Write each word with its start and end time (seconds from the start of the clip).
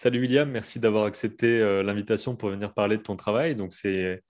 Salut 0.00 0.20
William, 0.20 0.48
merci 0.48 0.78
d'avoir 0.78 1.06
accepté 1.06 1.60
euh, 1.60 1.82
l'invitation 1.82 2.36
pour 2.36 2.50
venir 2.50 2.72
parler 2.72 2.98
de 2.98 3.02
ton 3.02 3.16
travail. 3.16 3.56
Donc 3.56 3.72
c'est 3.72 4.22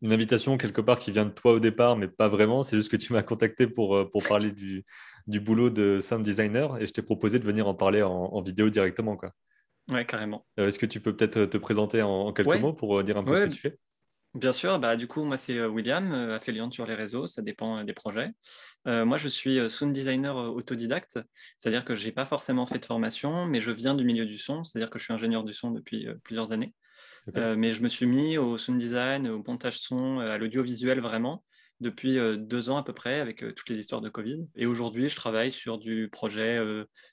une 0.00 0.12
invitation 0.12 0.58
quelque 0.58 0.80
part 0.80 0.98
qui 0.98 1.12
vient 1.12 1.24
de 1.24 1.30
toi 1.30 1.52
au 1.52 1.60
départ, 1.60 1.96
mais 1.96 2.08
pas 2.08 2.26
vraiment. 2.26 2.64
C'est 2.64 2.76
juste 2.76 2.90
que 2.90 2.96
tu 2.96 3.12
m'as 3.12 3.22
contacté 3.22 3.68
pour, 3.68 3.94
euh, 3.94 4.10
pour 4.10 4.24
parler 4.24 4.50
du, 4.50 4.84
du, 5.28 5.38
boulot 5.38 5.70
de 5.70 6.00
sound 6.00 6.24
designer 6.24 6.76
et 6.82 6.88
je 6.88 6.92
t'ai 6.92 7.02
proposé 7.02 7.38
de 7.38 7.44
venir 7.44 7.68
en 7.68 7.74
parler 7.74 8.02
en, 8.02 8.42
vidéo 8.42 8.68
directement. 8.68 9.16
Quoi. 9.16 9.30
Ouais, 9.92 10.04
carrément. 10.04 10.44
Euh, 10.58 10.66
est-ce 10.66 10.80
que 10.80 10.86
tu 10.86 10.98
peux 10.98 11.14
peut-être 11.14 11.44
te 11.44 11.56
présenter 11.56 12.02
en, 12.02 12.32
quelques 12.32 12.60
mots 12.60 12.72
pour 12.72 13.04
dire 13.04 13.16
un 13.16 13.22
peu 13.22 13.36
ce 13.36 13.42
que 13.42 13.54
tu 13.54 13.60
fais? 13.60 13.78
Bien 14.34 14.52
sûr, 14.52 14.78
bah, 14.78 14.96
du 14.96 15.06
coup, 15.06 15.24
moi 15.24 15.36
c'est 15.36 15.62
William, 15.66 16.12
affiliante 16.12 16.72
sur 16.72 16.86
les 16.86 16.94
réseaux, 16.94 17.26
ça 17.26 17.42
dépend 17.42 17.84
des 17.84 17.92
projets. 17.92 18.30
moi 18.86 19.18
je 19.18 19.28
suis 19.28 19.68
sound 19.68 19.92
designer 19.92 20.36
autodidacte, 20.36 21.18
c'est-à-dire 21.58 21.84
que 21.84 21.94
je 21.94 22.06
n'ai 22.06 22.12
pas 22.12 22.24
forcément 22.24 22.64
fait 22.64 22.78
de 22.78 22.86
formation, 22.86 23.44
mais 23.46 23.60
je 23.60 23.70
viens 23.70 23.94
du 23.94 24.04
milieu 24.04 24.24
du 24.24 24.38
son, 24.38 24.62
c'est-à-dire 24.62 24.88
que 24.88 24.98
je 24.98 25.04
suis 25.04 25.12
ingénieur 25.12 25.44
du 25.44 25.52
son 25.52 25.70
depuis 25.70 26.08
plusieurs 26.24 26.52
années. 26.52 26.74
mais 27.34 27.74
je 27.74 27.82
me 27.82 27.88
suis 27.88 28.06
mis 28.06 28.38
au 28.38 28.56
sound 28.56 28.78
design, 28.78 29.28
au 29.28 29.42
montage 29.46 29.78
son, 29.78 30.20
à 30.20 30.38
l'audiovisuel 30.38 31.00
vraiment, 31.00 31.44
depuis 31.80 32.16
deux 32.38 32.70
ans 32.70 32.78
à 32.78 32.84
peu 32.84 32.92
près, 32.92 33.20
avec 33.20 33.44
toutes 33.54 33.68
les 33.68 33.78
histoires 33.78 34.00
de 34.00 34.08
Covid. 34.08 34.46
Et 34.56 34.64
aujourd'hui, 34.64 35.08
je 35.10 35.16
travaille 35.16 35.50
sur 35.50 35.78
du 35.78 36.08
projet 36.10 36.58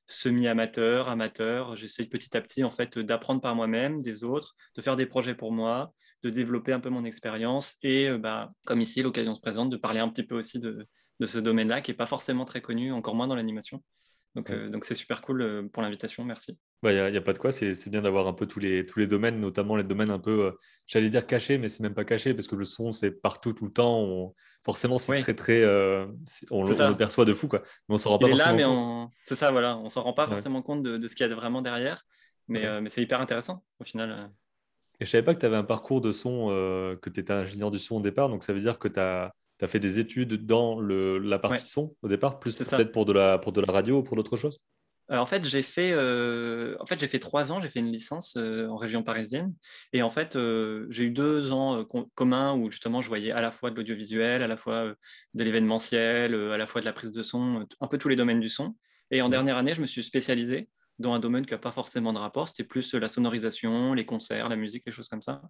semi-amateur, 0.06 1.10
amateur. 1.10 1.76
J'essaye 1.76 2.08
petit 2.08 2.38
à 2.38 2.42
petit 2.42 2.64
en 2.64 2.70
fait 2.70 2.98
d'apprendre 2.98 3.42
par 3.42 3.56
moi-même, 3.56 4.02
des 4.02 4.24
autres, 4.24 4.56
de 4.76 4.82
faire 4.82 4.96
des 4.96 5.06
projets 5.06 5.36
pour 5.36 5.52
moi, 5.52 5.92
de 6.24 6.30
développer 6.30 6.74
un 6.74 6.80
peu 6.80 6.90
mon 6.90 7.06
expérience 7.06 7.78
et, 7.82 8.10
bah, 8.18 8.52
comme 8.66 8.82
ici, 8.82 9.02
l'occasion 9.02 9.34
se 9.34 9.42
présente 9.42 9.70
de 9.70 9.78
parler 9.78 10.00
un 10.00 10.10
petit 10.10 10.24
peu 10.24 10.36
aussi 10.36 10.60
de, 10.60 10.88
de 11.20 11.26
ce 11.26 11.40
domaine-là 11.40 11.82
qui 11.82 11.92
n'est 11.92 11.98
pas 11.98 12.06
forcément 12.06 12.46
très 12.46 12.62
connu, 12.62 12.92
encore 12.92 13.16
moins 13.16 13.28
dans 13.28 13.36
l'animation. 13.36 13.84
Donc, 14.36 14.52
donc 14.70 14.86
c'est 14.86 14.96
super 14.96 15.22
cool 15.22 15.70
pour 15.74 15.82
l'invitation, 15.82 16.24
merci. 16.24 16.52
Il 16.52 16.58
bah, 16.84 16.94
n'y 16.94 17.18
a, 17.18 17.20
a, 17.20 17.22
pas 17.22 17.34
de 17.34 17.40
quoi, 17.40 17.52
c'est 17.52 17.90
bien 17.90 18.02
d'avoir 18.02 18.28
un 18.28 18.34
peu 18.34 18.46
tous 18.46 18.60
les, 18.60 18.86
tous 18.86 19.00
les 19.00 19.08
domaines, 19.08 19.40
notamment 19.40 19.76
les 19.76 19.84
domaines 19.84 20.12
un 20.12 20.20
peu, 20.20 20.56
j'allais 20.86 21.10
dire 21.10 21.26
cachés, 21.26 21.58
mais 21.58 21.68
c'est 21.68 21.82
même 21.82 21.96
pas 21.96 22.06
caché 22.06 22.34
parce 22.34 22.48
que 22.48 22.56
le 22.56 22.64
son, 22.64 22.92
c'est 22.92 23.12
partout, 23.12 23.54
tout 23.54 23.66
le 23.66 23.72
temps. 23.72 24.34
Forcément, 24.64 24.98
c'est 24.98 25.22
très, 25.22 25.34
très. 25.34 25.66
on, 26.52 26.64
le, 26.64 26.96
perçoit 26.96 27.26
de 27.26 27.34
fou, 27.34 27.48
quoi. 27.48 27.64
Mais 27.88 27.96
on 27.96 27.98
s'en 27.98 28.12
rend 28.12 28.20
pas 28.20 28.30
forcément 28.30 28.58
là, 28.58 28.66
compte. 28.66 29.12
C'est 29.24 29.36
ça, 29.36 29.52
voilà. 29.52 29.78
On 29.78 29.90
s'en 29.90 30.02
rend 30.02 30.14
pas 30.14 30.28
forcément 30.28 30.62
compte 30.62 30.84
de, 30.84 30.98
de 30.98 31.08
ce 31.08 31.16
qu'il 31.16 31.28
y 31.28 31.32
a 31.32 31.34
vraiment 31.34 31.62
derrière. 31.62 32.06
Mais, 32.48 32.82
mais 32.82 32.90
c'est 32.90 33.02
hyper 33.02 33.22
intéressant, 33.22 33.64
au 33.80 33.84
final. 33.84 34.32
Et 35.00 35.06
je 35.06 35.10
savais 35.10 35.24
pas 35.24 35.34
que 35.34 35.40
tu 35.40 35.46
avais 35.46 35.56
un 35.56 35.64
parcours 35.64 36.02
de 36.02 36.12
son, 36.12 36.48
que 37.02 37.10
tu 37.10 37.20
étais 37.20 37.34
ingénieur 37.34 37.72
du 37.72 37.80
son 37.80 37.98
au 37.98 38.02
départ. 38.02 38.30
Donc, 38.30 38.44
ça 38.44 38.54
veut 38.54 38.62
dire 38.62 38.80
que 38.80 38.88
tu 38.88 39.00
as 39.00 39.34
fait 39.68 39.80
des 39.80 40.00
études 40.00 40.46
dans 40.46 40.80
le, 40.80 41.20
la 41.20 41.40
partie 41.40 41.66
son 41.66 41.96
au 42.02 42.08
départ, 42.08 42.40
plus 42.40 42.58
peut-être 42.58 42.92
pour 42.92 43.06
de, 43.06 43.14
la, 43.14 43.38
pour 43.38 43.52
de 43.52 43.62
la 43.62 43.72
radio 43.72 44.00
ou 44.00 44.04
pour 44.04 44.16
d'autres 44.16 44.38
choses? 44.38 44.60
Euh, 45.12 45.18
en 45.18 45.26
fait, 45.26 45.44
j'ai 45.44 45.62
fait, 45.62 45.92
euh, 45.94 46.76
en 46.80 46.86
fait, 46.86 47.00
j'ai 47.00 47.08
fait 47.08 47.20
trois 47.20 47.52
ans, 47.52 47.60
j'ai 47.62 47.68
fait 47.68 47.80
une 47.80 47.92
licence 47.92 48.36
euh, 48.38 48.68
en 48.68 48.76
région 48.76 49.02
parisienne. 49.02 49.54
Et 49.92 50.02
en 50.02 50.10
fait, 50.10 50.38
j'ai 50.90 51.04
eu 51.04 51.12
deux 51.12 51.52
ans 51.52 51.84
communs 52.16 52.56
où 52.56 52.70
justement 52.70 53.02
je 53.02 53.08
voyais 53.08 53.32
à 53.32 53.42
la 53.42 53.52
fois 53.52 53.72
de 53.72 53.76
l'audiovisuel, 53.76 54.44
à 54.44 54.48
la 54.48 54.58
fois 54.58 54.94
de 55.34 55.44
l'événementiel, 55.44 56.36
à 56.36 56.58
la 56.58 56.68
fois 56.68 56.82
de 56.82 56.86
la 56.86 56.94
prise 56.94 57.12
de 57.12 57.24
son, 57.24 57.66
un 57.82 57.88
peu 57.88 57.98
tous 57.98 58.10
les 58.10 58.16
domaines 58.16 58.40
du 58.40 58.50
son. 58.50 58.76
Et 59.12 59.22
en 59.22 59.30
dernière 59.30 59.58
année, 59.58 59.74
je 59.74 59.82
me 59.82 59.88
suis 59.88 60.04
spécialisé 60.04 60.70
dans 61.00 61.14
un 61.14 61.20
domaine 61.20 61.46
qui 61.46 61.54
n'a 61.54 61.60
pas 61.60 61.72
forcément 61.72 62.14
de 62.14 62.20
rapport, 62.20 62.48
c'était 62.48 62.64
plus 62.64 62.94
la 62.94 63.08
sonorisation, 63.08 63.94
les 63.94 64.06
concerts, 64.06 64.50
la 64.50 64.56
musique, 64.56 64.84
les 64.86 64.92
choses 64.92 65.10
comme 65.10 65.22
ça. 65.22 65.42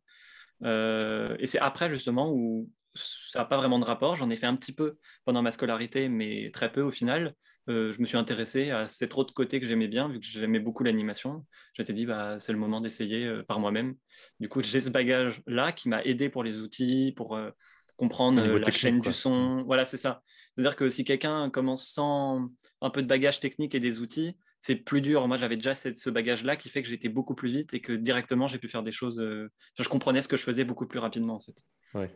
et 0.63 1.45
c'est 1.45 1.59
après 1.59 1.89
justement 1.89 2.31
où 2.31 2.69
ça 2.95 3.39
n'a 3.39 3.45
pas 3.45 3.57
vraiment 3.57 3.79
de 3.79 3.85
rapport. 3.85 4.15
J'en 4.15 4.29
ai 4.29 4.35
fait 4.35 4.45
un 4.45 4.55
petit 4.55 4.73
peu 4.73 4.97
pendant 5.25 5.41
ma 5.41 5.51
scolarité, 5.51 6.09
mais 6.09 6.51
très 6.51 6.71
peu 6.71 6.81
au 6.81 6.91
final. 6.91 7.35
Euh, 7.69 7.93
je 7.93 8.01
me 8.01 8.05
suis 8.05 8.17
intéressé 8.17 8.71
à 8.71 8.87
cet 8.87 9.15
autre 9.15 9.33
côté 9.33 9.59
que 9.59 9.67
j'aimais 9.67 9.87
bien, 9.87 10.09
vu 10.09 10.19
que 10.19 10.25
j'aimais 10.25 10.59
beaucoup 10.59 10.83
l'animation. 10.83 11.45
Je 11.73 11.81
m'étais 11.81 11.93
dit, 11.93 12.05
bah, 12.05 12.39
c'est 12.39 12.51
le 12.51 12.57
moment 12.57 12.81
d'essayer 12.81 13.27
euh, 13.27 13.43
par 13.43 13.59
moi-même. 13.59 13.95
Du 14.39 14.49
coup, 14.49 14.63
j'ai 14.63 14.81
ce 14.81 14.89
bagage-là 14.89 15.71
qui 15.71 15.87
m'a 15.87 16.03
aidé 16.03 16.29
pour 16.29 16.43
les 16.43 16.61
outils, 16.61 17.13
pour 17.15 17.35
euh, 17.35 17.51
comprendre 17.95 18.41
la 18.41 18.71
chaîne 18.71 19.01
du 19.01 19.13
son. 19.13 19.63
Voilà, 19.63 19.85
c'est 19.85 19.97
ça. 19.97 20.23
C'est-à-dire 20.55 20.75
que 20.75 20.89
si 20.89 21.03
quelqu'un 21.03 21.49
commence 21.51 21.87
sans 21.87 22.49
un 22.81 22.89
peu 22.89 23.03
de 23.03 23.07
bagage 23.07 23.39
technique 23.39 23.75
et 23.75 23.79
des 23.79 23.99
outils, 23.99 24.35
c'est 24.59 24.75
plus 24.75 25.01
dur. 25.01 25.27
Moi, 25.27 25.37
j'avais 25.37 25.55
déjà 25.55 25.75
ce 25.75 26.09
bagage-là 26.09 26.55
qui 26.55 26.69
fait 26.69 26.83
que 26.83 26.89
j'étais 26.89 27.09
beaucoup 27.09 27.35
plus 27.35 27.51
vite 27.51 27.73
et 27.73 27.81
que 27.81 27.93
directement, 27.93 28.47
j'ai 28.47 28.59
pu 28.59 28.67
faire 28.67 28.83
des 28.83 28.91
choses. 28.91 29.19
Je 29.19 29.89
comprenais 29.89 30.21
ce 30.21 30.27
que 30.27 30.37
je 30.37 30.43
faisais 30.43 30.65
beaucoup 30.65 30.87
plus 30.87 30.99
rapidement, 30.99 31.35
en 31.35 31.39
fait. 31.39 31.63
Ouais. 31.93 32.09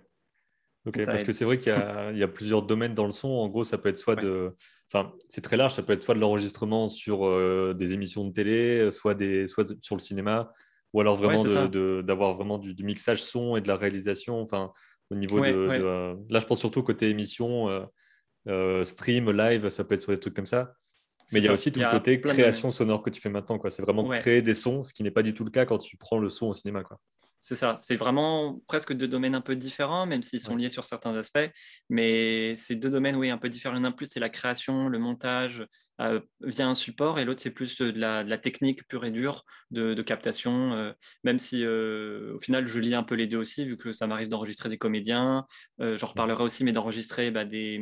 Ok, 0.85 1.05
parce 1.05 1.23
que 1.23 1.31
c'est 1.31 1.45
vrai 1.45 1.59
qu'il 1.59 1.71
y, 1.71 1.75
y, 2.19 2.23
a 2.23 2.27
plusieurs 2.27 2.63
domaines 2.63 2.93
dans 2.93 3.05
le 3.05 3.11
son. 3.11 3.29
En 3.29 3.47
gros, 3.47 3.63
ça 3.63 3.77
peut 3.77 3.89
être 3.89 3.97
soit 3.97 4.15
de. 4.15 4.53
Enfin, 4.91 5.13
c'est 5.29 5.41
très 5.41 5.57
large, 5.57 5.73
ça 5.73 5.81
peut 5.81 5.93
être 5.93 6.03
soit 6.03 6.13
de 6.13 6.19
l'enregistrement 6.19 6.87
sur 6.87 7.25
euh, 7.25 7.73
des 7.73 7.93
émissions 7.93 8.25
de 8.25 8.33
télé, 8.33 8.91
soit, 8.91 9.15
des, 9.15 9.47
soit 9.47 9.73
sur 9.81 9.95
le 9.95 10.01
cinéma, 10.01 10.51
ou 10.93 11.01
alors 11.01 11.15
vraiment 11.15 11.43
d'avoir 11.43 12.35
vraiment 12.35 12.59
du, 12.59 12.83
mixage 12.83 13.23
son 13.23 13.55
et 13.55 13.61
de 13.61 13.67
la 13.67 13.77
réalisation. 13.77 14.41
Enfin, 14.41 14.71
au 15.09 15.15
niveau 15.15 15.39
de, 15.39 15.51
euh, 15.51 16.15
Là, 16.29 16.39
je 16.39 16.45
pense 16.45 16.59
surtout 16.59 16.83
côté 16.83 17.09
émission, 17.09 17.87
euh, 18.47 18.83
stream, 18.83 19.31
live, 19.31 19.69
ça 19.69 19.83
peut 19.85 19.95
être 19.95 20.03
sur 20.03 20.11
des 20.11 20.19
trucs 20.19 20.35
comme 20.35 20.45
ça. 20.45 20.73
Mais 21.31 21.39
il 21.39 21.45
y 21.45 21.47
a 21.47 21.53
aussi 21.53 21.71
tout 21.71 21.79
le 21.79 21.91
côté 21.91 22.19
création 22.19 22.71
sonore 22.71 23.01
que 23.01 23.09
tu 23.09 23.21
fais 23.21 23.29
maintenant. 23.29 23.59
C'est 23.69 23.81
vraiment 23.81 24.07
créer 24.09 24.41
des 24.41 24.53
sons, 24.53 24.83
ce 24.83 24.93
qui 24.93 25.03
n'est 25.03 25.11
pas 25.11 25.23
du 25.23 25.33
tout 25.33 25.43
le 25.43 25.51
cas 25.51 25.65
quand 25.65 25.77
tu 25.77 25.97
prends 25.97 26.19
le 26.19 26.29
son 26.29 26.47
au 26.47 26.53
cinéma. 26.53 26.83
Quoi. 26.83 26.99
C'est 27.45 27.55
ça, 27.55 27.75
c'est 27.77 27.97
vraiment 27.97 28.61
presque 28.67 28.93
deux 28.93 29.09
domaines 29.09 29.35
un 29.35 29.41
peu 29.41 29.57
différents, 29.57 30.05
même 30.05 30.23
s'ils 30.23 30.39
sont 30.39 30.55
liés 30.55 30.69
sur 30.69 30.85
certains 30.85 31.13
aspects. 31.17 31.51
Mais 31.89 32.55
c'est 32.55 32.75
deux 32.75 32.89
domaines, 32.89 33.17
oui, 33.17 33.29
un 33.29 33.37
peu 33.37 33.49
différents. 33.49 33.77
L'un 33.77 33.91
plus, 33.91 34.05
c'est 34.05 34.21
la 34.21 34.29
création, 34.29 34.87
le 34.87 34.97
montage 34.97 35.67
euh, 35.99 36.21
via 36.39 36.69
un 36.69 36.73
support, 36.73 37.19
et 37.19 37.25
l'autre, 37.25 37.41
c'est 37.41 37.51
plus 37.51 37.81
de 37.81 37.99
la, 37.99 38.37
technique 38.37 38.87
pure 38.87 39.03
et 39.03 39.11
dure 39.11 39.43
de, 39.71 40.01
captation. 40.01 40.71
Euh, 40.71 40.93
même 41.25 41.37
si, 41.37 41.65
euh, 41.65 42.33
au 42.35 42.39
final, 42.39 42.65
je 42.65 42.79
lis 42.79 42.95
un 42.95 43.03
peu 43.03 43.15
les 43.15 43.27
deux 43.27 43.39
aussi, 43.39 43.65
vu 43.65 43.75
que 43.75 43.91
ça 43.91 44.07
m'arrive 44.07 44.29
d'enregistrer 44.29 44.69
des 44.69 44.77
comédiens. 44.77 45.45
J'en 45.79 46.07
reparlerai 46.07 46.43
aussi, 46.43 46.63
mais 46.63 46.71
d'enregistrer 46.71 47.29
bah, 47.29 47.43
des, 47.43 47.81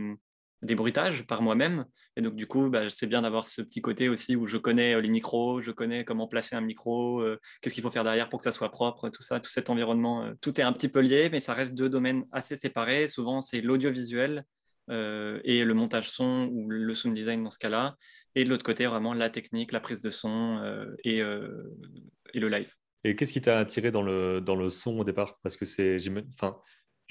des 0.61 0.75
bruitages 0.75 1.25
par 1.25 1.41
moi-même. 1.41 1.85
Et 2.15 2.21
donc, 2.21 2.35
du 2.35 2.45
coup, 2.45 2.69
bah, 2.69 2.89
c'est 2.89 3.07
bien 3.07 3.21
d'avoir 3.23 3.47
ce 3.47 3.61
petit 3.61 3.81
côté 3.81 4.09
aussi 4.09 4.35
où 4.35 4.47
je 4.47 4.57
connais 4.57 4.95
euh, 4.95 5.01
les 5.01 5.09
micros, 5.09 5.61
je 5.61 5.71
connais 5.71 6.05
comment 6.05 6.27
placer 6.27 6.55
un 6.55 6.61
micro, 6.61 7.21
euh, 7.21 7.39
qu'est-ce 7.61 7.73
qu'il 7.73 7.83
faut 7.83 7.91
faire 7.91 8.03
derrière 8.03 8.29
pour 8.29 8.39
que 8.39 8.43
ça 8.43 8.51
soit 8.51 8.71
propre, 8.71 9.09
tout 9.09 9.23
ça, 9.23 9.39
tout 9.39 9.49
cet 9.49 9.69
environnement. 9.69 10.23
Euh, 10.23 10.33
tout 10.41 10.59
est 10.59 10.63
un 10.63 10.73
petit 10.73 10.89
peu 10.89 10.99
lié, 10.99 11.29
mais 11.31 11.39
ça 11.39 11.53
reste 11.53 11.73
deux 11.73 11.89
domaines 11.89 12.25
assez 12.31 12.55
séparés. 12.55 13.07
Souvent, 13.07 13.41
c'est 13.41 13.61
l'audiovisuel 13.61 14.43
et 14.89 15.63
le 15.63 15.73
montage 15.73 16.09
son 16.09 16.49
ou 16.51 16.69
le 16.69 16.93
sound 16.93 17.15
design 17.15 17.41
dans 17.41 17.49
ce 17.49 17.59
cas-là. 17.59 17.95
Et 18.35 18.43
de 18.43 18.49
l'autre 18.49 18.65
côté, 18.65 18.85
vraiment 18.87 19.13
la 19.13 19.29
technique, 19.29 19.71
la 19.71 19.79
prise 19.79 20.01
de 20.01 20.09
son 20.09 20.61
et, 21.05 21.19
et 21.19 22.39
le 22.39 22.49
live. 22.49 22.73
Et 23.05 23.15
qu'est-ce 23.15 23.31
qui 23.31 23.39
t'a 23.39 23.59
attiré 23.59 23.91
dans 23.91 24.01
le, 24.01 24.41
dans 24.41 24.55
le 24.55 24.69
son 24.69 24.99
au 24.99 25.03
départ? 25.05 25.39
Parce 25.43 25.55
que 25.55 25.63
c'est, 25.63 25.97
enfin, 26.33 26.57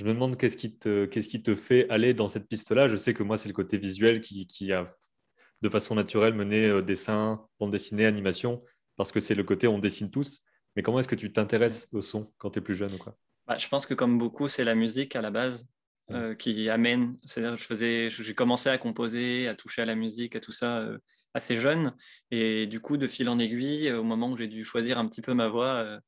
je 0.00 0.06
me 0.06 0.14
demande 0.14 0.38
qu'est-ce 0.38 0.56
qui, 0.56 0.74
te, 0.74 1.04
qu'est-ce 1.04 1.28
qui 1.28 1.42
te 1.42 1.54
fait 1.54 1.86
aller 1.90 2.14
dans 2.14 2.30
cette 2.30 2.48
piste-là. 2.48 2.88
Je 2.88 2.96
sais 2.96 3.12
que 3.12 3.22
moi, 3.22 3.36
c'est 3.36 3.48
le 3.50 3.54
côté 3.54 3.76
visuel 3.76 4.22
qui, 4.22 4.46
qui 4.46 4.72
a 4.72 4.86
de 5.60 5.68
façon 5.68 5.94
naturelle 5.94 6.32
mené 6.32 6.68
euh, 6.68 6.80
dessin, 6.80 7.46
bande 7.58 7.70
dessinée, 7.70 8.06
animation, 8.06 8.64
parce 8.96 9.12
que 9.12 9.20
c'est 9.20 9.34
le 9.34 9.44
côté 9.44 9.68
on 9.68 9.78
dessine 9.78 10.10
tous. 10.10 10.40
Mais 10.74 10.82
comment 10.82 11.00
est-ce 11.00 11.08
que 11.08 11.16
tu 11.16 11.30
t'intéresses 11.30 11.86
au 11.92 12.00
son 12.00 12.32
quand 12.38 12.48
tu 12.48 12.60
es 12.60 12.62
plus 12.62 12.74
jeune 12.74 12.94
ou 12.94 12.96
quoi? 12.96 13.14
Bah, 13.46 13.58
Je 13.58 13.68
pense 13.68 13.84
que 13.84 13.92
comme 13.92 14.16
beaucoup, 14.16 14.48
c'est 14.48 14.64
la 14.64 14.74
musique 14.74 15.16
à 15.16 15.20
la 15.20 15.30
base 15.30 15.68
euh, 16.10 16.34
qui 16.34 16.70
amène. 16.70 17.18
C'est-à-dire, 17.26 17.58
je 17.58 17.64
faisais, 17.64 18.08
j'ai 18.08 18.34
commencé 18.34 18.70
à 18.70 18.78
composer, 18.78 19.48
à 19.48 19.54
toucher 19.54 19.82
à 19.82 19.84
la 19.84 19.96
musique, 19.96 20.34
à 20.34 20.40
tout 20.40 20.52
ça 20.52 20.78
euh, 20.78 20.96
assez 21.34 21.58
jeune. 21.58 21.94
Et 22.30 22.66
du 22.66 22.80
coup, 22.80 22.96
de 22.96 23.06
fil 23.06 23.28
en 23.28 23.38
aiguille, 23.38 23.92
au 23.92 24.04
moment 24.04 24.30
où 24.30 24.36
j'ai 24.36 24.48
dû 24.48 24.64
choisir 24.64 24.98
un 24.98 25.06
petit 25.06 25.22
peu 25.22 25.34
ma 25.34 25.48
voie, 25.48 26.00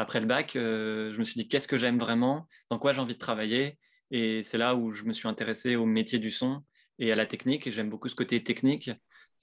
après 0.00 0.20
le 0.20 0.26
bac, 0.26 0.56
euh, 0.56 1.12
je 1.12 1.18
me 1.18 1.24
suis 1.24 1.34
dit 1.34 1.46
qu'est-ce 1.46 1.68
que 1.68 1.76
j'aime 1.76 1.98
vraiment, 1.98 2.48
dans 2.70 2.78
quoi 2.78 2.94
j'ai 2.94 3.00
envie 3.00 3.14
de 3.14 3.18
travailler? 3.18 3.78
Et 4.10 4.42
c'est 4.42 4.56
là 4.56 4.74
où 4.74 4.92
je 4.92 5.04
me 5.04 5.12
suis 5.12 5.28
intéressé 5.28 5.76
au 5.76 5.84
métier 5.84 6.18
du 6.18 6.30
son 6.30 6.62
et 6.98 7.12
à 7.12 7.16
la 7.16 7.26
technique. 7.26 7.66
Et 7.66 7.70
j'aime 7.70 7.90
beaucoup 7.90 8.08
ce 8.08 8.14
côté 8.14 8.42
technique. 8.42 8.90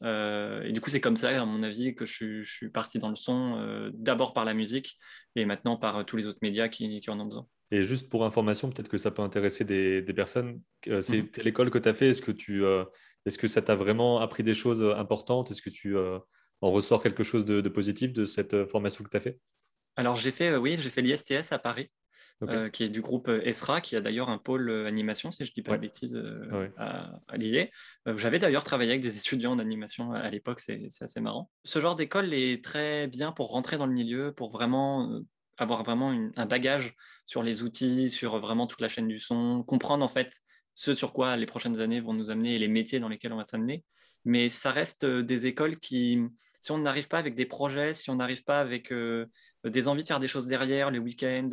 Euh, 0.03 0.63
et 0.63 0.71
du 0.71 0.81
coup, 0.81 0.89
c'est 0.89 0.99
comme 0.99 1.15
ça, 1.15 1.29
à 1.41 1.45
mon 1.45 1.61
avis, 1.61 1.93
que 1.93 2.07
je, 2.07 2.41
suis 2.41 2.69
parti 2.69 2.97
dans 2.97 3.09
le 3.09 3.15
son, 3.15 3.55
euh, 3.59 3.91
d'abord 3.93 4.33
par 4.33 4.45
la 4.45 4.55
musique 4.55 4.97
et 5.35 5.45
maintenant 5.45 5.77
par 5.77 6.03
tous 6.05 6.17
les 6.17 6.25
autres 6.25 6.39
médias 6.41 6.69
qui, 6.69 7.01
en 7.07 7.19
ont 7.19 7.25
besoin. 7.25 7.47
Et 7.69 7.83
juste 7.83 8.09
pour 8.09 8.25
information, 8.25 8.71
peut-être 8.71 8.89
que 8.89 8.97
ça 8.97 9.11
peut 9.11 9.21
intéresser 9.21 9.63
des, 9.63 10.01
personnes. 10.13 10.59
c'est 10.83 11.21
mmh 11.21 11.29
quelle 11.29 11.47
école 11.47 11.69
que 11.69 11.77
tu 11.77 11.89
as 11.89 11.93
fait? 11.93 12.09
Est-ce 12.09 12.23
que, 12.23 12.31
tu, 12.31 12.63
est-ce 13.27 13.37
que 13.37 13.47
ça 13.47 13.61
t'a 13.61 13.75
vraiment 13.75 14.19
appris 14.19 14.43
des 14.43 14.53
choses 14.53 14.83
importantes? 14.83 15.51
Est-ce 15.51 15.61
que 15.61 15.69
tu 15.69 15.95
en 15.97 16.71
ressors 16.71 17.03
quelque 17.03 17.23
chose 17.23 17.45
de, 17.45 17.61
de 17.61 17.69
positif 17.69 18.13
de 18.13 18.25
cette 18.25 18.65
formation 18.67 19.03
que 19.03 19.09
tu 19.09 19.17
as 19.17 19.21
fait? 19.21 19.39
Alors 19.97 20.15
j'ai 20.15 20.31
fait, 20.31 20.49
euh, 20.49 20.59
oui, 20.59 20.77
j'ai 20.79 20.91
fait 20.91 21.01
l'ISTS 21.01 21.51
à 21.51 21.57
Paris, 21.57 21.91
euh, 22.43 22.69
qui 22.69 22.83
est 22.83 22.89
du 22.89 23.01
groupe 23.01 23.27
euh, 23.29 23.41
ESRA, 23.43 23.81
qui 23.81 23.95
a 23.95 24.01
d'ailleurs 24.01 24.29
un 24.29 24.37
pôle 24.37 24.69
animation, 24.85 25.31
si 25.31 25.43
je 25.43 25.49
ne 25.49 25.53
dis 25.55 25.63
pas 25.63 25.75
de 25.75 25.81
bêtises, 25.81 26.21
à, 26.77 27.19
à 27.27 28.15
J'avais 28.15 28.37
d'ailleurs 28.37 28.63
travaillé 28.63 28.91
avec 28.91 29.01
des 29.01 29.17
étudiants 29.17 29.53
en 29.53 29.59
animation 29.59 30.13
à, 30.13 30.29
l'époque, 30.29 30.59
c'est 30.59 30.87
assez 31.01 31.19
marrant. 31.19 31.49
Ce 31.65 31.81
genre 31.81 31.95
d'école 31.95 32.33
est 32.33 32.63
très 32.63 33.07
bien 33.07 33.31
pour 33.31 33.49
rentrer 33.49 33.77
dans 33.77 33.87
le 33.87 33.93
milieu, 33.93 34.31
pour 34.31 34.51
vraiment 34.51 35.19
avoir 35.57 35.81
vraiment 35.81 36.15
un 36.35 36.45
bagage 36.45 36.95
sur 37.25 37.41
les 37.41 37.63
outils, 37.63 38.11
sur 38.11 38.37
vraiment 38.37 38.67
toute 38.67 38.81
la 38.81 38.89
chaîne 38.89 39.07
du 39.07 39.17
son, 39.17 39.63
comprendre 39.63 40.05
en 40.05 40.07
fait 40.07 40.31
ce 40.79 40.93
sur 40.93 41.11
quoi 41.11 41.35
les 41.37 41.47
prochaines 41.47 41.79
années 41.79 41.99
vont 41.99 42.13
nous 42.13 42.29
amener 42.29 42.53
et 42.53 42.59
les 42.59 42.67
métiers 42.67 42.99
dans 42.99 43.09
lesquels 43.09 43.33
on 43.33 43.37
va 43.37 43.45
s'amener. 43.45 43.83
Mais 44.25 44.47
ça 44.47 44.71
reste 44.71 45.05
des 45.05 45.47
écoles 45.47 45.77
qui 45.79 46.19
si 46.61 46.71
on 46.71 46.77
n'arrive 46.77 47.07
pas 47.07 47.17
avec 47.17 47.33
des 47.33 47.47
projets, 47.47 47.95
si 47.95 48.11
on 48.11 48.15
n'arrive 48.15 48.43
pas 48.43 48.59
avec 48.59 48.93
des 49.63 49.87
envies 49.87 50.03
de 50.03 50.07
faire 50.07 50.19
des 50.19 50.27
choses 50.27 50.45
derrière, 50.45 50.91
les 50.91 50.99
week-ends, 50.99 51.49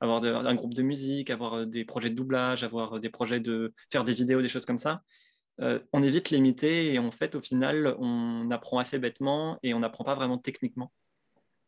avoir 0.00 0.24
un 0.24 0.54
groupe 0.54 0.74
de 0.74 0.82
musique, 0.82 1.30
avoir 1.30 1.66
des 1.66 1.84
projets 1.84 2.10
de 2.10 2.14
doublage, 2.14 2.62
avoir 2.62 3.00
des 3.00 3.08
projets 3.08 3.40
de 3.40 3.72
faire 3.90 4.04
des 4.04 4.14
vidéos, 4.14 4.42
des 4.42 4.48
choses 4.48 4.66
comme 4.66 4.78
ça, 4.78 5.02
on 5.58 6.02
est 6.02 6.10
vite 6.10 6.30
limité 6.30 6.94
et 6.94 7.00
en 7.00 7.10
fait, 7.10 7.34
au 7.34 7.40
final, 7.40 7.96
on 7.98 8.48
apprend 8.52 8.78
assez 8.78 9.00
bêtement 9.00 9.58
et 9.64 9.74
on 9.74 9.80
n'apprend 9.80 10.04
pas 10.04 10.14
vraiment 10.14 10.38
techniquement. 10.38 10.92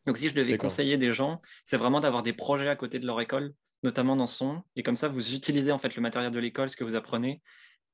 Donc, 0.05 0.17
si 0.17 0.29
je 0.29 0.33
devais 0.33 0.57
conseiller 0.57 0.97
des 0.97 1.11
gens, 1.11 1.41
c'est 1.65 1.77
vraiment 1.77 1.99
d'avoir 1.99 2.23
des 2.23 2.33
projets 2.33 2.69
à 2.69 2.77
côté 2.77 2.99
de 2.99 3.05
leur 3.05 3.19
école, 3.19 3.53
notamment 3.83 4.15
dans 4.15 4.27
son, 4.27 4.61
et 4.75 4.83
comme 4.83 4.95
ça, 4.95 5.07
vous 5.07 5.35
utilisez 5.35 5.71
en 5.71 5.77
fait 5.77 5.95
le 5.95 6.01
matériel 6.01 6.31
de 6.31 6.39
l'école, 6.39 6.69
ce 6.69 6.75
que 6.75 6.83
vous 6.83 6.95
apprenez, 6.95 7.41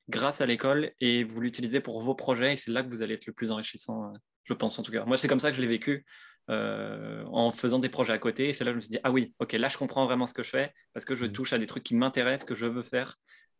grâce 0.09 0.41
à 0.41 0.45
l'école, 0.45 0.91
et 0.99 1.23
vous 1.23 1.41
l'utilisez 1.41 1.79
pour 1.79 2.01
vos 2.01 2.15
projets, 2.15 2.53
et 2.53 2.57
c'est 2.57 2.71
là 2.71 2.83
que 2.83 2.89
vous 2.89 3.01
allez 3.01 3.15
être 3.15 3.25
le 3.25 3.33
plus 3.33 3.51
enrichissant, 3.51 4.05
euh, 4.05 4.17
je 4.43 4.53
pense 4.53 4.77
en 4.79 4.83
tout 4.83 4.91
cas. 4.91 5.05
Moi, 5.05 5.17
c'est 5.17 5.27
comme 5.27 5.39
ça 5.39 5.49
que 5.49 5.57
je 5.57 5.61
l'ai 5.61 5.67
vécu. 5.67 6.05
Euh, 6.49 7.25
en 7.25 7.51
faisant 7.51 7.77
des 7.77 7.89
projets 7.89 8.13
à 8.13 8.19
côté. 8.19 8.47
Et 8.47 8.53
c'est 8.53 8.63
là 8.63 8.69
que 8.69 8.75
je 8.75 8.77
me 8.77 8.81
suis 8.81 8.89
dit, 8.91 8.99
ah 9.03 9.11
oui, 9.11 9.33
ok, 9.39 9.51
là, 9.51 9.67
je 9.67 9.77
comprends 9.77 10.05
vraiment 10.05 10.27
ce 10.27 10.33
que 10.33 10.43
je 10.43 10.49
fais 10.49 10.73
parce 10.93 11.03
que 11.03 11.13
je 11.13 11.25
mmh. 11.25 11.31
touche 11.33 11.51
à 11.51 11.57
des 11.57 11.67
trucs 11.67 11.83
qui 11.83 11.93
m'intéressent, 11.93 12.47
que 12.47 12.55
je 12.55 12.65
veux 12.65 12.83
faire 12.83 13.17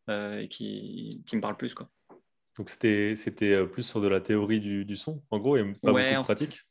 euh, 0.10 0.40
et 0.40 0.48
qui, 0.48 1.22
qui, 1.28 1.36
me 1.36 1.42
parlent 1.42 1.58
plus. 1.58 1.74
Quoi. 1.74 1.90
Donc, 2.58 2.70
c'était, 2.70 3.14
c'était 3.16 3.66
plus 3.66 3.84
sur 3.84 4.00
de 4.00 4.08
la 4.08 4.22
théorie 4.22 4.62
du, 4.62 4.86
du 4.86 4.96
son, 4.96 5.22
en 5.32 5.40
gros, 5.40 5.58
et 5.58 5.64
pas 5.64 5.92
beaucoup 5.92 6.00
de 6.00 6.24
pratique 6.24 6.62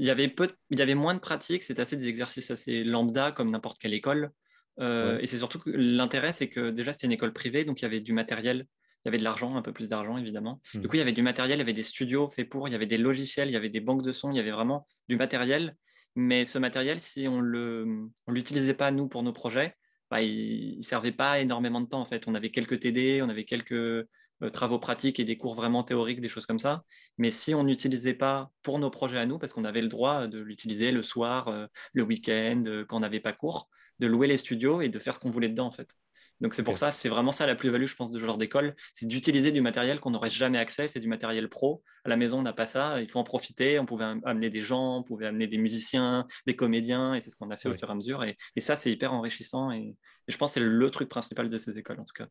il 0.00 0.06
y 0.06 0.10
avait 0.10 0.28
peu, 0.28 0.48
il 0.70 0.78
y 0.78 0.82
avait 0.82 0.94
moins 0.94 1.14
de 1.14 1.20
pratique, 1.20 1.62
c'était 1.62 1.82
assez 1.82 1.96
des 1.96 2.08
exercices 2.08 2.50
assez 2.50 2.84
lambda 2.84 3.32
comme 3.32 3.50
n'importe 3.50 3.78
quelle 3.78 3.92
école. 3.92 4.30
Euh, 4.78 5.18
et 5.20 5.26
c'est 5.26 5.38
surtout 5.38 5.58
que 5.58 5.70
l'intérêt, 5.70 6.32
c'est 6.32 6.48
que 6.48 6.70
déjà 6.70 6.92
c'était 6.92 7.06
une 7.06 7.12
école 7.12 7.32
privée, 7.32 7.64
donc 7.64 7.80
il 7.80 7.82
y 7.82 7.86
avait 7.86 8.00
du 8.00 8.12
matériel, 8.12 8.66
il 9.04 9.08
y 9.08 9.08
avait 9.08 9.18
de 9.18 9.24
l'argent, 9.24 9.56
un 9.56 9.62
peu 9.62 9.72
plus 9.72 9.88
d'argent 9.88 10.16
évidemment. 10.16 10.60
Du 10.72 10.80
hmm. 10.80 10.86
coup, 10.86 10.96
il 10.96 10.98
y 10.98 11.02
avait 11.02 11.12
du 11.12 11.22
matériel, 11.22 11.58
il 11.58 11.60
y 11.60 11.62
avait 11.62 11.72
des 11.72 11.82
studios 11.82 12.26
faits 12.26 12.48
pour, 12.48 12.68
il 12.68 12.72
y 12.72 12.74
avait 12.74 12.86
des 12.86 12.98
logiciels, 12.98 13.48
il 13.48 13.52
y 13.52 13.56
avait 13.56 13.68
des 13.68 13.80
banques 13.80 14.02
de 14.02 14.12
sons, 14.12 14.30
il 14.30 14.36
y 14.36 14.40
avait 14.40 14.50
vraiment 14.50 14.86
du 15.08 15.16
matériel. 15.16 15.76
Mais 16.16 16.44
ce 16.44 16.58
matériel, 16.58 16.98
si 17.00 17.28
on 17.28 17.40
le, 17.40 18.08
on 18.26 18.32
l'utilisait 18.32 18.74
pas 18.74 18.90
nous 18.90 19.06
pour 19.06 19.22
nos 19.22 19.32
projets, 19.32 19.74
bah, 20.10 20.22
il, 20.22 20.78
ne 20.78 20.82
servait 20.82 21.12
pas 21.12 21.38
énormément 21.38 21.80
de 21.80 21.86
temps 21.86 22.00
en 22.00 22.04
fait. 22.04 22.26
On 22.26 22.34
avait 22.34 22.50
quelques 22.50 22.80
TD, 22.80 23.22
on 23.22 23.28
avait 23.28 23.44
quelques 23.44 23.72
euh, 23.72 24.06
travaux 24.52 24.78
pratiques 24.78 25.20
et 25.20 25.24
des 25.24 25.36
cours 25.36 25.54
vraiment 25.54 25.84
théoriques, 25.84 26.20
des 26.20 26.28
choses 26.28 26.46
comme 26.46 26.58
ça. 26.58 26.82
Mais 27.16 27.30
si 27.30 27.54
on 27.54 27.62
n'utilisait 27.62 28.14
pas 28.14 28.50
pour 28.62 28.78
nos 28.80 28.90
projets 28.90 29.18
à 29.18 29.26
nous, 29.26 29.38
parce 29.38 29.52
qu'on 29.52 29.64
avait 29.64 29.82
le 29.82 29.88
droit 29.88 30.26
de 30.26 30.40
l'utiliser 30.40 30.90
le 30.90 31.02
soir, 31.02 31.48
euh, 31.48 31.66
le 31.92 32.02
week-end, 32.02 32.62
quand 32.88 32.96
on 32.96 33.00
n'avait 33.00 33.20
pas 33.20 33.32
cours, 33.32 33.68
de 34.00 34.06
louer 34.06 34.26
les 34.26 34.36
studios 34.36 34.80
et 34.80 34.88
de 34.88 34.98
faire 34.98 35.14
ce 35.14 35.20
qu'on 35.20 35.30
voulait 35.30 35.48
dedans 35.48 35.66
en 35.66 35.70
fait. 35.70 35.94
Donc 36.40 36.54
c'est 36.54 36.62
pour 36.62 36.78
ça, 36.78 36.90
c'est 36.90 37.10
vraiment 37.10 37.32
ça 37.32 37.46
la 37.46 37.54
plus-value, 37.54 37.84
je 37.84 37.94
pense, 37.94 38.10
de 38.10 38.18
ce 38.18 38.24
genre 38.24 38.38
d'école, 38.38 38.74
c'est 38.94 39.06
d'utiliser 39.06 39.52
du 39.52 39.60
matériel 39.60 40.00
qu'on 40.00 40.10
n'aurait 40.10 40.30
jamais 40.30 40.58
accès, 40.58 40.88
c'est 40.88 41.00
du 41.00 41.08
matériel 41.08 41.50
pro. 41.50 41.82
À 42.04 42.08
la 42.08 42.16
maison, 42.16 42.38
on 42.38 42.42
n'a 42.42 42.54
pas 42.54 42.64
ça, 42.64 43.02
il 43.02 43.10
faut 43.10 43.18
en 43.18 43.24
profiter, 43.24 43.78
on 43.78 43.84
pouvait 43.84 44.06
amener 44.24 44.48
des 44.48 44.62
gens, 44.62 44.98
on 44.98 45.02
pouvait 45.02 45.26
amener 45.26 45.46
des 45.46 45.58
musiciens, 45.58 46.26
des 46.46 46.56
comédiens, 46.56 47.14
et 47.14 47.20
c'est 47.20 47.30
ce 47.30 47.36
qu'on 47.36 47.50
a 47.50 47.58
fait 47.58 47.68
au 47.68 47.74
fur 47.74 47.90
et 47.90 47.92
à 47.92 47.94
mesure. 47.94 48.24
Et, 48.24 48.36
ça, 48.56 48.74
c'est 48.74 48.90
hyper 48.90 49.12
enrichissant, 49.12 49.70
et, 49.70 49.94
et 50.28 50.32
je 50.32 50.38
pense 50.38 50.52
que 50.52 50.54
c'est 50.54 50.66
le 50.66 50.90
truc 50.90 51.10
principal 51.10 51.50
de 51.50 51.58
ces 51.58 51.78
écoles, 51.78 52.00
en 52.00 52.04
tout 52.04 52.14
cas. 52.14 52.28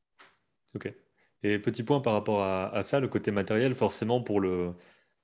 Ok. 0.74 0.92
Et 1.44 1.60
petit 1.60 1.83
point 1.83 2.01
par 2.01 2.13
rapport 2.13 2.44
à, 2.44 2.81
ça, 2.81 3.00
le 3.00 3.07
côté 3.07 3.31
matériel, 3.31 3.75
forcément 3.75 4.21
pour 4.21 4.42
le, 4.42 4.74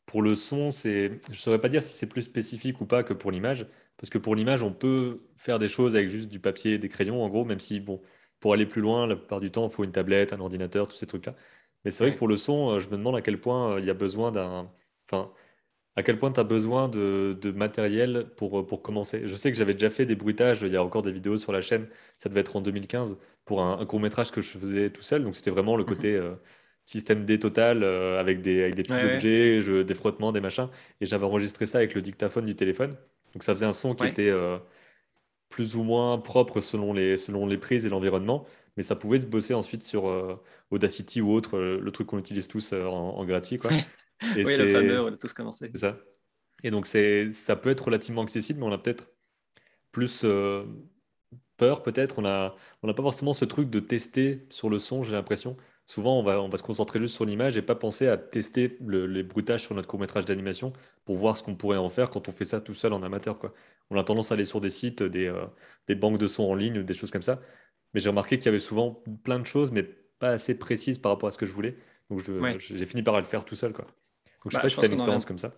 pour 0.05 0.21
le 0.21 0.35
son, 0.35 0.69
c'est, 0.71 1.19
je 1.25 1.31
ne 1.31 1.35
saurais 1.35 1.59
pas 1.59 1.69
dire 1.69 1.83
si 1.83 1.93
c'est 1.93 2.07
plus 2.07 2.21
spécifique 2.21 2.79
ou 2.81 2.85
pas 2.85 3.03
que 3.03 3.13
pour 3.13 3.31
l'image, 3.31 3.65
parce 3.97 4.09
que 4.09 4.17
pour 4.17 4.35
l'image, 4.35 4.63
on 4.63 4.73
peut 4.73 5.21
faire 5.35 5.59
des 5.59 5.67
choses 5.67 5.95
avec 5.95 6.09
juste 6.09 6.29
du 6.29 6.39
papier, 6.39 6.77
des 6.77 6.89
crayons, 6.89 7.23
en 7.23 7.29
gros, 7.29 7.45
même 7.45 7.59
si, 7.59 7.79
bon, 7.79 8.01
pour 8.39 8.53
aller 8.53 8.65
plus 8.65 8.81
loin, 8.81 9.07
la 9.07 9.15
plupart 9.15 9.39
du 9.39 9.51
temps, 9.51 9.67
il 9.67 9.71
faut 9.71 9.83
une 9.83 9.91
tablette, 9.91 10.33
un 10.33 10.39
ordinateur, 10.39 10.87
tous 10.87 10.95
ces 10.95 11.07
trucs-là. 11.07 11.35
Mais 11.85 11.91
c'est 11.91 12.03
vrai 12.03 12.13
que 12.13 12.17
pour 12.17 12.27
le 12.27 12.37
son, 12.37 12.71
euh, 12.71 12.79
je 12.79 12.87
me 12.87 12.97
demande 12.97 13.15
à 13.15 13.21
quel 13.21 13.39
point 13.39 13.73
euh, 13.73 13.79
il 13.79 13.85
y 13.85 13.89
a 13.89 13.93
besoin 13.93 14.31
d'un... 14.31 14.71
Enfin, 15.09 15.31
à 15.95 16.03
quel 16.03 16.19
point 16.19 16.31
tu 16.31 16.39
as 16.39 16.43
besoin 16.43 16.89
de, 16.89 17.51
matériel 17.55 18.27
pour, 18.35 18.59
euh, 18.59 18.65
pour 18.65 18.81
commencer 18.81 19.21
Je 19.25 19.35
sais 19.35 19.51
que 19.51 19.57
j'avais 19.57 19.73
déjà 19.73 19.89
fait 19.89 20.05
des 20.05 20.15
bruitages, 20.15 20.61
il 20.61 20.71
y 20.71 20.75
a 20.75 20.83
encore 20.83 21.03
des 21.03 21.11
vidéos 21.11 21.37
sur 21.37 21.51
la 21.51 21.61
chaîne, 21.61 21.87
ça 22.17 22.27
devait 22.29 22.41
être 22.41 22.55
en 22.55 22.61
2015, 22.61 23.17
pour 23.45 23.61
un, 23.61 23.85
court 23.85 23.99
métrage 23.99 24.31
que 24.31 24.41
je 24.41 24.57
faisais 24.57 24.89
tout 24.89 25.01
seul. 25.01 25.23
Donc 25.23 25.35
c'était 25.35 25.51
vraiment 25.51 25.77
le 25.77 25.83
mhm. 25.83 25.89
côté 25.89 26.15
euh, 26.15 26.35
système 26.83 27.25
D 27.25 27.39
total 27.39 27.83
euh, 27.83 28.19
avec, 28.19 28.41
des, 28.41 28.63
avec 28.63 28.75
des 28.75 28.83
petits 28.83 28.93
objets, 28.93 29.83
des 29.83 29.93
frottements, 29.93 30.31
des 30.31 30.41
machins. 30.41 30.69
Et 30.99 31.05
j'avais 31.05 31.25
enregistré 31.25 31.65
ça 31.65 31.77
avec 31.77 31.93
le 31.95 32.01
dictaphone 32.01 32.45
du 32.45 32.55
téléphone. 32.55 32.97
Donc 33.35 33.43
ça 33.43 33.53
faisait 33.53 33.67
un 33.67 33.73
son 33.73 33.93
qui 33.93 34.07
était 34.07 34.33
plus 35.49 35.75
ou 35.75 35.83
moins 35.83 36.17
propre 36.17 36.61
selon 36.61 36.93
les, 36.93 37.17
selon 37.17 37.45
les 37.45 37.57
prises 37.57 37.85
et 37.85 37.89
l'environnement. 37.89 38.47
Mais 38.77 38.83
ça 38.83 38.95
pouvait 38.95 39.19
se 39.19 39.25
bosser 39.25 39.53
ensuite 39.53 39.83
sur 39.83 40.05
Audacity 40.71 41.21
ou 41.21 41.31
autre, 41.31 41.59
le 41.59 41.91
truc 41.91 42.07
qu'on 42.07 42.17
utilise 42.17 42.47
tous 42.47 42.73
en, 42.73 42.87
en, 42.87 43.25
gratuit. 43.25 43.59
Quoi 43.59 43.71
oui, 44.35 44.57
le 44.57 44.71
fameux, 44.71 45.01
on 45.01 45.07
a 45.07 45.17
tous 45.17 45.33
commencé. 45.33 45.69
C'est 45.73 45.81
ça. 45.81 45.97
Et 46.63 46.71
donc, 46.71 46.87
ça 46.87 47.55
peut 47.55 47.69
être 47.69 47.85
relativement 47.85 48.23
accessible, 48.23 48.59
mais 48.59 48.65
on 48.65 48.71
a 48.71 48.77
peut-être 48.77 49.11
plus 49.91 50.21
euh, 50.23 50.65
peur, 51.57 51.83
peut-être. 51.83 52.19
On 52.19 52.23
n'a 52.23 52.55
on 52.81 52.89
a 52.89 52.93
pas 52.93 53.03
forcément 53.03 53.33
ce 53.33 53.45
truc 53.45 53.69
de 53.69 53.79
tester 53.79 54.45
sur 54.49 54.69
le 54.69 54.79
son, 54.79 55.03
j'ai 55.03 55.13
l'impression. 55.13 55.57
Souvent, 55.87 56.19
on 56.19 56.23
va, 56.23 56.41
on 56.41 56.49
va 56.49 56.57
se 56.57 56.63
concentrer 56.63 56.99
juste 56.99 57.13
sur 57.13 57.25
l'image 57.25 57.57
et 57.57 57.61
pas 57.61 57.75
penser 57.75 58.07
à 58.07 58.17
tester 58.17 58.77
les 58.87 59.23
bruitages 59.23 59.61
sur 59.61 59.75
notre 59.75 59.87
court-métrage 59.87 60.25
d'animation 60.25 60.73
pour 61.05 61.15
voir 61.15 61.37
ce 61.37 61.43
qu'on 61.43 61.55
pourrait 61.55 61.77
en 61.77 61.89
faire 61.89 62.09
quand 62.09 62.27
on 62.27 62.31
fait 62.31 62.45
ça 62.45 62.59
tout 62.59 62.73
seul 62.73 62.91
en 62.93 63.03
amateur. 63.03 63.37
Quoi. 63.37 63.53
On 63.91 63.99
a 63.99 64.03
tendance 64.03 64.31
à 64.31 64.33
aller 64.33 64.45
sur 64.45 64.61
des 64.61 64.71
sites, 64.71 65.03
des, 65.03 65.27
euh, 65.27 65.45
des 65.87 65.93
banques 65.93 66.17
de 66.17 66.27
sons 66.27 66.45
en 66.45 66.55
ligne, 66.55 66.81
des 66.81 66.93
choses 66.93 67.11
comme 67.11 67.21
ça. 67.21 67.39
Mais 67.93 67.99
j'ai 67.99 68.09
remarqué 68.09 68.37
qu'il 68.37 68.47
y 68.47 68.49
avait 68.49 68.59
souvent 68.59 69.03
plein 69.23 69.39
de 69.39 69.45
choses, 69.45 69.71
mais 69.71 69.83
pas 69.83 70.29
assez 70.29 70.55
précises 70.55 70.97
par 70.97 71.11
rapport 71.11 71.27
à 71.27 71.31
ce 71.31 71.37
que 71.37 71.45
je 71.45 71.53
voulais. 71.53 71.77
Donc, 72.09 72.23
j'ai 72.59 72.85
fini 72.85 73.03
par 73.03 73.17
le 73.17 73.23
faire 73.23 73.45
tout 73.45 73.55
seul. 73.55 73.73
Quoi. 73.73 73.85
Donc, 73.85 73.93
je 74.45 74.49
sais 74.51 74.57
bah, 74.57 74.61
pas 74.61 74.69
si 74.69 74.77
tu 74.77 74.81
as 74.81 74.87
une 74.87 74.93
expérience 74.93 75.25
comme 75.25 75.37
ça. 75.37 75.53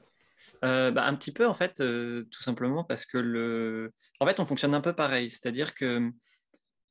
Euh, 0.63 0.91
bah, 0.91 1.05
un 1.05 1.15
petit 1.15 1.31
peu, 1.31 1.47
en 1.47 1.53
fait, 1.53 1.79
euh, 1.79 2.21
tout 2.31 2.41
simplement 2.41 2.83
parce 2.83 3.05
que 3.05 3.17
le. 3.17 3.93
En 4.19 4.25
fait, 4.25 4.39
on 4.39 4.45
fonctionne 4.45 4.73
un 4.73 4.81
peu 4.81 4.93
pareil. 4.93 5.29
C'est-à-dire 5.29 5.73
que 5.73 6.09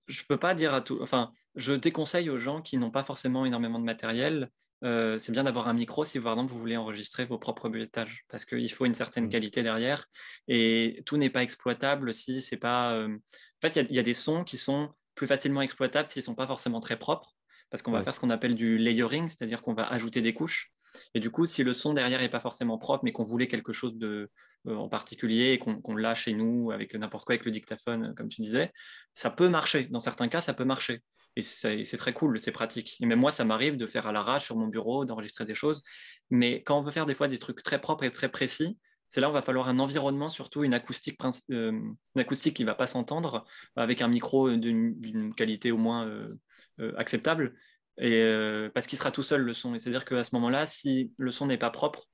je 0.06 0.22
peux 0.28 0.36
pas 0.36 0.54
dire 0.54 0.74
à 0.74 0.80
tout. 0.80 0.98
Enfin, 1.00 1.32
je 1.56 1.72
déconseille 1.72 2.30
aux 2.30 2.38
gens 2.38 2.62
qui 2.62 2.78
n'ont 2.78 2.90
pas 2.90 3.04
forcément 3.04 3.44
énormément 3.44 3.78
de 3.78 3.84
matériel. 3.84 4.50
Euh, 4.84 5.18
c'est 5.18 5.32
bien 5.32 5.44
d'avoir 5.44 5.68
un 5.68 5.72
micro 5.72 6.04
si 6.04 6.20
par 6.20 6.34
exemple 6.34 6.52
vous 6.52 6.58
voulez 6.58 6.76
enregistrer 6.76 7.24
vos 7.24 7.38
propres 7.38 7.70
bruitages 7.70 8.26
parce 8.28 8.44
qu'il 8.44 8.70
faut 8.70 8.84
une 8.84 8.94
certaine 8.94 9.24
mmh. 9.24 9.30
qualité 9.30 9.62
derrière 9.62 10.06
et 10.48 11.02
tout 11.06 11.16
n'est 11.16 11.30
pas 11.30 11.42
exploitable 11.42 12.12
si 12.12 12.42
c'est 12.42 12.58
pas. 12.58 12.94
En 13.02 13.18
fait, 13.62 13.80
il 13.80 13.90
y, 13.90 13.94
y, 13.94 13.98
a 13.98 14.02
des 14.02 14.14
sons 14.14 14.44
qui 14.44 14.58
sont 14.58 14.90
plus 15.14 15.26
facilement 15.26 15.62
exploitables 15.62 16.08
s'ils 16.08 16.22
sont 16.22 16.34
pas 16.34 16.46
forcément 16.46 16.80
très 16.80 16.98
propres 16.98 17.34
parce 17.70 17.82
qu'on 17.82 17.90
va 17.90 18.02
faire 18.02 18.14
ce 18.14 18.20
qu'on 18.20 18.30
appelle 18.30 18.54
du 18.54 18.78
layering, 18.78 19.28
c'est-à-dire 19.28 19.60
qu'on 19.60 19.74
va 19.74 19.86
ajouter 19.88 20.20
des 20.20 20.32
couches. 20.32 20.72
Et 21.14 21.20
du 21.20 21.30
coup, 21.30 21.46
si 21.46 21.64
le 21.64 21.72
son 21.72 21.94
derrière 21.94 22.20
n'est 22.20 22.28
pas 22.28 22.40
forcément 22.40 22.78
propre, 22.78 23.04
mais 23.04 23.12
qu'on 23.12 23.22
voulait 23.22 23.48
quelque 23.48 23.72
chose 23.72 23.96
de, 23.96 24.30
euh, 24.68 24.76
en 24.76 24.88
particulier 24.88 25.52
et 25.52 25.58
qu'on 25.58 25.94
l'a 25.94 26.14
chez 26.14 26.32
nous 26.32 26.70
avec 26.70 26.94
n'importe 26.94 27.24
quoi, 27.24 27.34
avec 27.34 27.44
le 27.44 27.50
dictaphone, 27.50 28.14
comme 28.14 28.28
tu 28.28 28.40
disais, 28.40 28.72
ça 29.14 29.30
peut 29.30 29.48
marcher. 29.48 29.84
Dans 29.84 29.98
certains 29.98 30.28
cas, 30.28 30.40
ça 30.40 30.54
peut 30.54 30.64
marcher. 30.64 31.02
Et 31.36 31.42
c'est 31.42 31.96
très 31.98 32.14
cool, 32.14 32.40
c'est 32.40 32.52
pratique. 32.52 32.96
Et 33.00 33.06
même 33.06 33.20
moi, 33.20 33.30
ça 33.30 33.44
m'arrive 33.44 33.76
de 33.76 33.86
faire 33.86 34.06
à 34.06 34.12
l'arrache 34.12 34.46
sur 34.46 34.56
mon 34.56 34.68
bureau, 34.68 35.04
d'enregistrer 35.04 35.44
des 35.44 35.54
choses. 35.54 35.82
Mais 36.30 36.62
quand 36.62 36.78
on 36.78 36.80
veut 36.80 36.90
faire 36.90 37.06
des 37.06 37.14
fois 37.14 37.28
des 37.28 37.38
trucs 37.38 37.62
très 37.62 37.80
propres 37.80 38.04
et 38.04 38.10
très 38.10 38.30
précis, 38.30 38.78
c'est 39.08 39.20
là 39.20 39.28
où 39.28 39.32
il 39.32 39.34
va 39.34 39.42
falloir 39.42 39.68
un 39.68 39.78
environnement, 39.78 40.28
surtout 40.28 40.64
une 40.64 40.74
acoustique, 40.74 41.20
euh, 41.50 41.80
acoustique 42.16 42.56
qui 42.56 42.62
ne 42.62 42.66
va 42.66 42.74
pas 42.74 42.86
s'entendre, 42.86 43.44
avec 43.76 44.00
un 44.00 44.08
micro 44.08 44.50
d'une 44.56 45.34
qualité 45.34 45.70
au 45.70 45.76
moins 45.76 46.06
euh, 46.06 46.92
acceptable 46.96 47.54
et 47.98 48.22
euh, 48.22 48.68
parce 48.74 48.86
qu'il 48.86 48.98
sera 48.98 49.10
tout 49.10 49.22
seul 49.22 49.42
le 49.42 49.54
son. 49.54 49.74
Et 49.74 49.78
c'est-à-dire 49.78 50.04
qu'à 50.04 50.24
ce 50.24 50.34
moment-là, 50.34 50.66
si 50.66 51.12
le 51.16 51.30
son 51.30 51.46
n'est 51.46 51.58
pas 51.58 51.70
propre, 51.70 52.08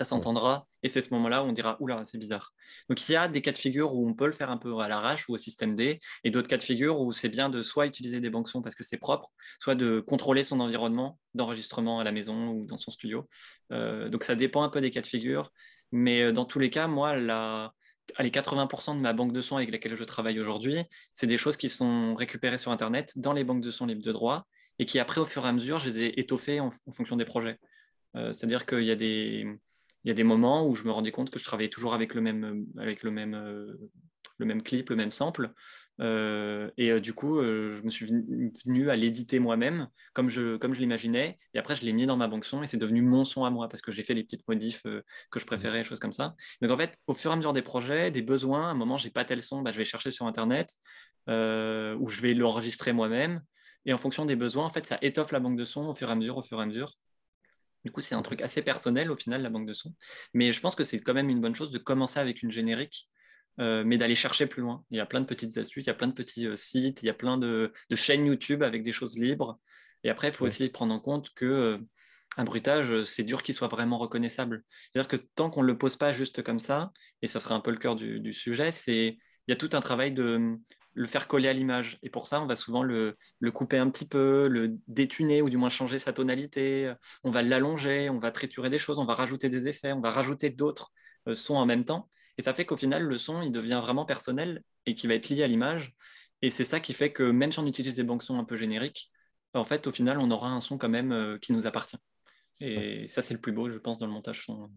ça 0.00 0.04
s'entendra. 0.06 0.66
Et 0.82 0.88
c'est 0.88 1.02
ce 1.02 1.12
moment-là 1.14 1.42
où 1.42 1.46
on 1.46 1.52
dira 1.52 1.76
Oula, 1.80 2.02
c'est 2.06 2.18
bizarre. 2.18 2.52
Donc 2.88 3.06
il 3.06 3.12
y 3.12 3.16
a 3.16 3.28
des 3.28 3.42
cas 3.42 3.52
de 3.52 3.58
figure 3.58 3.94
où 3.94 4.08
on 4.08 4.14
peut 4.14 4.26
le 4.26 4.32
faire 4.32 4.50
un 4.50 4.56
peu 4.56 4.78
à 4.78 4.88
l'arrache 4.88 5.28
ou 5.28 5.34
au 5.34 5.38
système 5.38 5.74
D, 5.76 6.00
et 6.24 6.30
d'autres 6.30 6.48
cas 6.48 6.56
de 6.56 6.62
figure 6.62 7.00
où 7.00 7.12
c'est 7.12 7.28
bien 7.28 7.50
de 7.50 7.60
soit 7.60 7.86
utiliser 7.86 8.20
des 8.20 8.30
banques 8.30 8.48
sons 8.48 8.62
parce 8.62 8.74
que 8.74 8.82
c'est 8.82 8.96
propre, 8.96 9.28
soit 9.58 9.74
de 9.74 10.00
contrôler 10.00 10.42
son 10.42 10.60
environnement 10.60 11.18
d'enregistrement 11.34 12.00
à 12.00 12.04
la 12.04 12.12
maison 12.12 12.48
ou 12.48 12.64
dans 12.66 12.78
son 12.78 12.90
studio. 12.90 13.28
Euh, 13.72 14.08
donc 14.08 14.24
ça 14.24 14.34
dépend 14.34 14.62
un 14.62 14.70
peu 14.70 14.80
des 14.80 14.90
cas 14.90 15.02
de 15.02 15.06
figure. 15.06 15.50
Mais 15.92 16.22
euh, 16.22 16.32
dans 16.32 16.44
tous 16.46 16.58
les 16.60 16.70
cas, 16.70 16.86
moi, 16.86 17.16
la, 17.16 17.72
les 18.18 18.30
80% 18.30 18.96
de 18.96 19.00
ma 19.00 19.12
banque 19.12 19.32
de 19.32 19.40
sons 19.40 19.56
avec 19.56 19.70
laquelle 19.70 19.96
je 19.96 20.04
travaille 20.04 20.40
aujourd'hui, 20.40 20.78
c'est 21.12 21.26
des 21.26 21.38
choses 21.38 21.56
qui 21.56 21.68
sont 21.68 22.14
récupérées 22.14 22.58
sur 22.58 22.72
Internet 22.72 23.12
dans 23.16 23.32
les 23.32 23.44
banques 23.44 23.62
de 23.62 23.70
sons 23.70 23.86
libres 23.86 24.02
de 24.02 24.12
droit 24.12 24.46
et 24.78 24.86
qui 24.86 24.98
après, 24.98 25.20
au 25.20 25.26
fur 25.26 25.44
et 25.44 25.48
à 25.48 25.52
mesure, 25.52 25.78
je 25.78 25.90
les 25.90 25.98
ai 26.00 26.20
étoffés 26.20 26.58
en, 26.60 26.70
fonction 26.90 27.16
des 27.16 27.26
projets. 27.26 27.58
Euh, 28.16 28.32
c'est-à-dire 28.32 28.64
qu'il 28.64 28.84
y 28.84 28.90
a 28.90 28.96
des... 28.96 29.46
Il 30.04 30.08
y 30.08 30.10
a 30.10 30.14
des 30.14 30.24
moments 30.24 30.66
où 30.66 30.74
je 30.74 30.84
me 30.84 30.90
rendais 30.90 31.12
compte 31.12 31.30
que 31.30 31.38
je 31.38 31.44
travaillais 31.44 31.68
toujours 31.68 31.94
avec 31.94 32.14
le 32.14 32.20
même, 32.20 32.64
euh, 33.34 34.60
clip, 34.62 34.90
le 34.90 34.96
même 34.96 35.10
sample. 35.10 35.52
Euh, 36.00 36.70
et 36.78 36.98
du 37.00 37.12
coup, 37.12 37.42
je 37.42 37.82
me 37.82 37.90
suis 37.90 38.06
venu 38.06 38.88
à 38.88 38.96
l'éditer 38.96 39.38
moi-même, 39.38 39.88
comme 40.14 40.30
je, 40.30 40.56
l'imaginais. 40.72 41.38
Et 41.52 41.58
après, 41.58 41.76
je 41.76 41.84
l'ai 41.84 41.92
mis 41.92 42.06
dans 42.06 42.16
ma 42.16 42.28
banque 42.28 42.46
son 42.46 42.62
et 42.62 42.66
c'est 42.66 42.78
devenu 42.78 43.02
mon 43.02 43.24
son 43.24 43.44
à 43.44 43.50
moi 43.50 43.68
parce 43.68 43.82
que 43.82 43.92
j'ai 43.92 44.02
fait 44.02 44.14
les 44.14 44.24
petites 44.24 44.48
modifs 44.48 44.82
que 44.82 45.38
je 45.38 45.44
préférais, 45.44 45.84
choses 45.84 46.00
comme 46.00 46.14
ça. 46.14 46.34
Donc 46.62 46.70
en 46.70 46.78
fait, 46.78 46.96
au 47.06 47.12
fur 47.12 47.30
et 47.30 47.34
à 47.34 47.36
mesure 47.36 47.52
des 47.52 47.60
projets, 47.60 48.10
des 48.10 48.22
besoins, 48.22 48.68
à 48.68 48.70
un 48.70 48.74
moment, 48.74 48.96
j'ai 48.96 49.10
pas 49.10 49.26
tel 49.26 49.42
son, 49.42 49.60
bah, 49.60 49.72
je 49.72 49.76
vais 49.76 49.84
chercher 49.84 50.10
sur 50.10 50.26
Internet 50.26 50.74
ou 51.28 52.08
je 52.08 52.20
vais 52.22 52.32
l'enregistrer 52.32 52.94
moi-même. 52.94 53.42
Et 53.86 53.92
en 53.92 53.98
fonction 53.98 54.24
des 54.24 54.36
besoins, 54.36 54.64
en 54.64 54.68
fait, 54.68 54.86
ça 54.86 54.98
étoffe 55.02 55.32
la 55.32 55.40
banque 55.40 55.56
de 55.56 55.64
sons 55.64 55.88
au 55.88 55.94
fur 55.94 56.08
et 56.08 56.12
à 56.12 56.14
mesure, 56.14 56.36
au 56.36 56.42
fur 56.42 56.58
et 56.58 56.62
à 56.62 56.66
mesure. 56.66 56.92
Du 57.84 57.90
coup, 57.90 58.00
c'est 58.00 58.14
un 58.14 58.22
truc 58.22 58.42
assez 58.42 58.62
personnel 58.62 59.10
au 59.10 59.16
final, 59.16 59.42
la 59.42 59.50
banque 59.50 59.66
de 59.66 59.72
son. 59.72 59.94
Mais 60.34 60.52
je 60.52 60.60
pense 60.60 60.74
que 60.74 60.84
c'est 60.84 61.00
quand 61.00 61.14
même 61.14 61.30
une 61.30 61.40
bonne 61.40 61.54
chose 61.54 61.70
de 61.70 61.78
commencer 61.78 62.20
avec 62.20 62.42
une 62.42 62.50
générique, 62.50 63.08
euh, 63.58 63.84
mais 63.84 63.98
d'aller 63.98 64.14
chercher 64.14 64.46
plus 64.46 64.62
loin. 64.62 64.84
Il 64.90 64.98
y 64.98 65.00
a 65.00 65.06
plein 65.06 65.20
de 65.20 65.26
petites 65.26 65.56
astuces, 65.58 65.84
il 65.84 65.88
y 65.88 65.90
a 65.90 65.94
plein 65.94 66.08
de 66.08 66.12
petits 66.12 66.46
euh, 66.46 66.56
sites, 66.56 67.02
il 67.02 67.06
y 67.06 67.10
a 67.10 67.14
plein 67.14 67.38
de, 67.38 67.72
chaînes 67.94 68.26
YouTube 68.26 68.62
avec 68.62 68.82
des 68.82 68.92
choses 68.92 69.18
libres. 69.18 69.58
Et 70.04 70.10
après, 70.10 70.28
il 70.28 70.34
faut 70.34 70.46
aussi 70.46 70.68
prendre 70.68 70.94
en 70.94 71.00
compte 71.00 71.30
que 71.34 71.44
euh, 71.44 71.78
un 72.36 72.44
bruitage, 72.44 73.02
c'est 73.04 73.24
dur 73.24 73.42
qu'il 73.42 73.54
soit 73.54 73.68
vraiment 73.68 73.98
reconnaissable. 73.98 74.62
C'est-à-dire 74.92 75.08
que 75.08 75.16
tant 75.34 75.50
qu'on 75.50 75.62
ne 75.62 75.66
le 75.66 75.78
pose 75.78 75.96
pas 75.96 76.12
juste 76.12 76.42
comme 76.42 76.58
ça, 76.58 76.92
et 77.22 77.26
ça 77.26 77.40
sera 77.40 77.54
un 77.54 77.60
peu 77.60 77.70
le 77.70 77.76
cœur 77.78 77.96
du, 77.96 78.20
du 78.20 78.32
sujet, 78.32 78.70
c'est 78.70 79.18
il 79.46 79.50
y 79.50 79.52
a 79.52 79.56
tout 79.56 79.70
un 79.72 79.80
travail 79.80 80.12
de 80.12 80.56
le 80.94 81.06
faire 81.06 81.28
coller 81.28 81.48
à 81.48 81.52
l'image. 81.52 81.98
Et 82.02 82.10
pour 82.10 82.26
ça, 82.26 82.40
on 82.42 82.46
va 82.46 82.56
souvent 82.56 82.82
le, 82.82 83.16
couper 83.52 83.78
un 83.78 83.90
petit 83.90 84.06
peu, 84.06 84.48
le 84.48 84.76
détuner 84.88 85.42
ou 85.42 85.50
du 85.50 85.56
moins 85.56 85.68
changer 85.68 85.98
sa 85.98 86.12
tonalité. 86.12 86.92
On 87.24 87.30
va 87.30 87.42
l'allonger, 87.42 88.10
on 88.10 88.18
va 88.18 88.30
triturer 88.30 88.70
des 88.70 88.78
choses, 88.78 88.98
on 88.98 89.04
va 89.04 89.14
rajouter 89.14 89.48
des 89.48 89.68
effets, 89.68 89.92
on 89.92 90.00
va 90.00 90.10
rajouter 90.10 90.50
d'autres 90.50 90.92
euh, 91.28 91.34
sons 91.34 91.56
en 91.56 91.66
même 91.66 91.84
temps. 91.84 92.10
Et 92.38 92.42
ça 92.42 92.54
fait 92.54 92.64
qu'au 92.64 92.76
final, 92.76 93.02
le 93.02 93.18
son, 93.18 93.42
il 93.42 93.52
devient 93.52 93.80
vraiment 93.82 94.04
personnel 94.04 94.62
et 94.86 94.94
qui 94.94 95.06
va 95.06 95.14
être 95.14 95.28
lié 95.28 95.42
à 95.42 95.46
l'image. 95.46 95.94
Et 96.42 96.50
c'est 96.50 96.64
ça 96.64 96.80
qui 96.80 96.92
fait 96.92 97.12
que 97.12 97.22
même 97.22 97.52
si 97.52 97.58
on 97.58 97.66
utilise 97.66 97.94
des 97.94 98.04
banques 98.04 98.22
sons 98.22 98.38
un 98.38 98.44
peu 98.44 98.56
génériques, 98.56 99.10
en 99.52 99.64
fait, 99.64 99.86
au 99.86 99.90
final, 99.90 100.18
on 100.22 100.30
aura 100.30 100.48
un 100.48 100.60
son 100.60 100.78
quand 100.78 100.88
même 100.88 101.12
euh, 101.12 101.38
qui 101.38 101.52
nous 101.52 101.66
appartient. 101.66 101.98
Et 102.60 103.06
ça, 103.06 103.22
c'est 103.22 103.34
le 103.34 103.40
plus 103.40 103.52
beau, 103.52 103.70
je 103.70 103.78
pense, 103.78 103.98
dans 103.98 104.06
le 104.06 104.12
montage 104.12 104.44
son. 104.44 104.70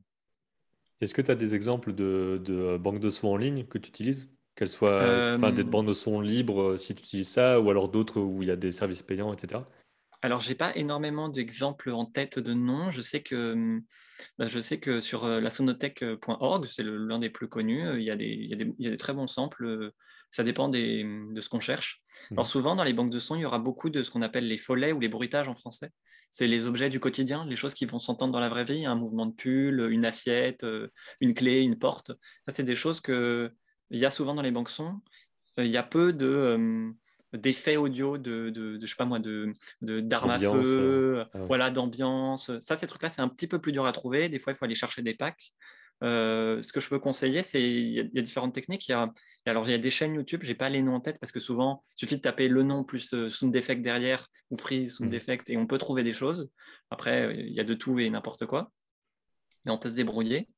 Est-ce 1.02 1.14
que 1.14 1.22
tu 1.22 1.32
as 1.32 1.36
des 1.36 1.54
exemples 1.54 1.94
de, 1.94 2.42
de 2.44 2.78
banques 2.78 3.02
de 3.02 3.10
sons 3.10 3.28
en 3.28 3.38
ligne 3.38 3.66
que 3.66 3.78
tu 3.78 3.90
utilises 3.90 4.32
qu'elles 4.56 4.70
soient 4.70 5.34
enfin, 5.36 5.52
des 5.52 5.62
euh, 5.62 5.66
bandes 5.66 5.88
de 5.88 5.94
son 5.94 6.22
libres 6.22 6.62
euh, 6.62 6.78
si 6.78 6.94
tu 6.96 7.04
utilises 7.04 7.30
ça, 7.30 7.60
ou 7.60 7.70
alors 7.70 7.90
d'autres 7.90 8.20
où 8.20 8.44
il 8.44 8.48
y 8.48 8.52
a 8.52 8.56
des 8.56 8.72
services 8.72 9.02
payants, 9.02 9.34
etc. 9.34 9.62
Alors, 10.22 10.40
j'ai 10.40 10.56
pas 10.56 10.74
énormément 10.76 11.28
d'exemples 11.28 11.90
en 11.92 12.06
tête 12.06 12.40
de 12.40 12.54
noms. 12.54 12.92
Je 12.92 13.02
sais 13.02 13.22
que, 13.22 13.54
hum, 13.54 13.84
bah, 14.38 14.48
je 14.48 14.60
sais 14.60 14.80
que 14.80 15.02
sur 15.02 15.26
euh, 15.26 15.42
la 15.42 15.50
sonotech.org, 15.50 16.66
c'est 16.66 16.84
l'un 16.84 17.20
des 17.20 17.30
plus 17.30 17.50
connus, 17.50 17.84
il 17.98 18.04
y, 18.04 18.12
a 18.12 18.16
des, 18.16 18.28
il, 18.28 18.50
y 18.50 18.54
a 18.54 18.56
des, 18.56 18.74
il 18.78 18.86
y, 18.86 18.88
a 18.88 18.92
des, 18.92 18.98
très 18.98 19.14
bons 19.14 19.28
samples. 19.28 19.92
Ça 20.32 20.44
dépend 20.44 20.70
des, 20.70 21.04
de 21.04 21.42
ce 21.42 21.50
qu'on 21.50 21.60
cherche. 21.60 22.02
Mmh. 22.32 22.36
Alors, 22.36 22.48
souvent, 22.48 22.76
dans 22.76 22.84
les 22.84 22.94
banques 22.94 23.12
de 23.12 23.20
son, 23.20 23.36
il 23.36 23.42
y 23.42 23.46
aura 23.46 23.60
beaucoup 23.60 23.90
de 23.90 24.02
ce 24.02 24.12
qu'on 24.12 24.22
appelle 24.22 24.48
les 24.48 24.58
follets 24.58 24.94
ou 24.94 25.00
les 25.00 25.10
bruitages 25.10 25.50
en 25.50 25.54
français. 25.54 25.90
C'est 26.30 26.48
les 26.48 26.66
objets 26.66 26.90
du 26.90 27.00
quotidien, 27.00 27.46
les 27.46 27.56
choses 27.56 27.76
qui 27.76 27.86
vont 27.86 28.00
s'entendre 28.00 28.34
dans 28.34 28.40
la 28.40 28.50
vraie 28.50 28.64
vie, 28.64 28.86
un 28.86 28.96
mouvement 28.96 29.28
de 29.28 29.34
pull, 29.34 29.88
une 29.92 30.04
assiette, 30.04 30.66
une 31.22 31.36
clé, 31.36 31.60
une 31.60 31.78
porte. 31.78 32.12
Ça, 32.48 32.54
c'est 32.54 32.64
des 32.64 32.74
choses 32.74 33.02
que 33.02 33.54
il 33.94 34.00
y 34.00 34.06
a 34.06 34.10
souvent 34.10 34.34
dans 34.34 34.42
les 34.42 34.52
banques 34.52 34.70
sons, 34.70 35.00
euh, 35.60 35.66
il 35.66 35.72
y 35.72 35.78
a 35.78 35.84
peu 35.84 36.14
de 36.14 36.26
euh, 36.26 36.92
d'effets 37.34 37.78
audio 37.78 38.18
de, 38.18 38.50
de, 38.50 38.80
je 38.82 38.86
sais 38.86 38.96
pas 38.96 39.06
moi 39.06 39.20
de 39.20 39.54
d'armes 39.82 40.32
à 40.32 40.40
feu 40.40 41.18
euh, 41.18 41.26
ah 41.34 41.40
voilà 41.48 41.70
d'ambiance. 41.70 42.52
Ça 42.60 42.76
ces 42.76 42.88
trucs 42.88 43.04
là 43.04 43.10
c'est 43.10 43.22
un 43.22 43.30
petit 43.30 43.48
peu 43.48 43.60
plus 43.60 43.72
dur 43.72 43.86
à 43.86 43.92
trouver. 43.92 44.30
Des 44.30 44.40
fois 44.40 44.52
il 44.52 44.56
faut 44.56 44.66
aller 44.66 44.76
chercher 44.76 45.02
des 45.02 45.14
packs. 45.14 45.54
Ce 46.02 46.74
que 46.74 46.80
je 46.80 46.90
peux 46.90 47.00
conseiller 47.00 47.44
c'est 47.44 47.62
il 47.64 48.12
y, 48.14 48.20
a 48.20 48.22
différentes 48.22 48.54
techniques. 48.54 48.88
Il 48.88 48.92
y 48.92 48.96
a 48.96 49.14
alors 49.46 49.68
il 49.68 49.72
y 49.72 49.76
a 49.76 49.80
des 49.80 49.90
chaînes 49.90 50.16
YouTube 50.16 50.42
j'ai 50.44 50.56
pas 50.56 50.70
les 50.70 50.82
noms 50.82 50.96
en 50.96 51.00
tête 51.00 51.20
parce 51.20 51.32
que 51.32 51.40
souvent 51.40 51.84
il 51.96 52.00
suffit 52.00 52.18
de 52.18 52.22
taper 52.22 52.48
le 52.48 52.64
nom 52.64 52.84
plus 52.84 53.30
sound 53.30 53.56
effect 53.56 53.82
derrière 53.82 54.28
ou 54.50 54.58
free 54.58 54.90
sound 54.90 55.12
mmh. 55.12 55.16
effect 55.16 55.50
et 55.50 55.58
on 55.58 55.68
peut 55.68 55.78
trouver 55.78 56.04
des 56.04 56.14
choses. 56.14 56.50
Après 56.90 57.36
il 57.36 57.54
y 57.54 57.60
a 57.60 57.64
de 57.64 57.74
tout 57.74 58.00
et 58.00 58.10
n'importe 58.10 58.46
quoi. 58.48 58.72
Mais 59.66 59.72
on 59.72 59.78
peut 59.78 59.90
se 59.90 59.96
débrouiller 59.96 60.50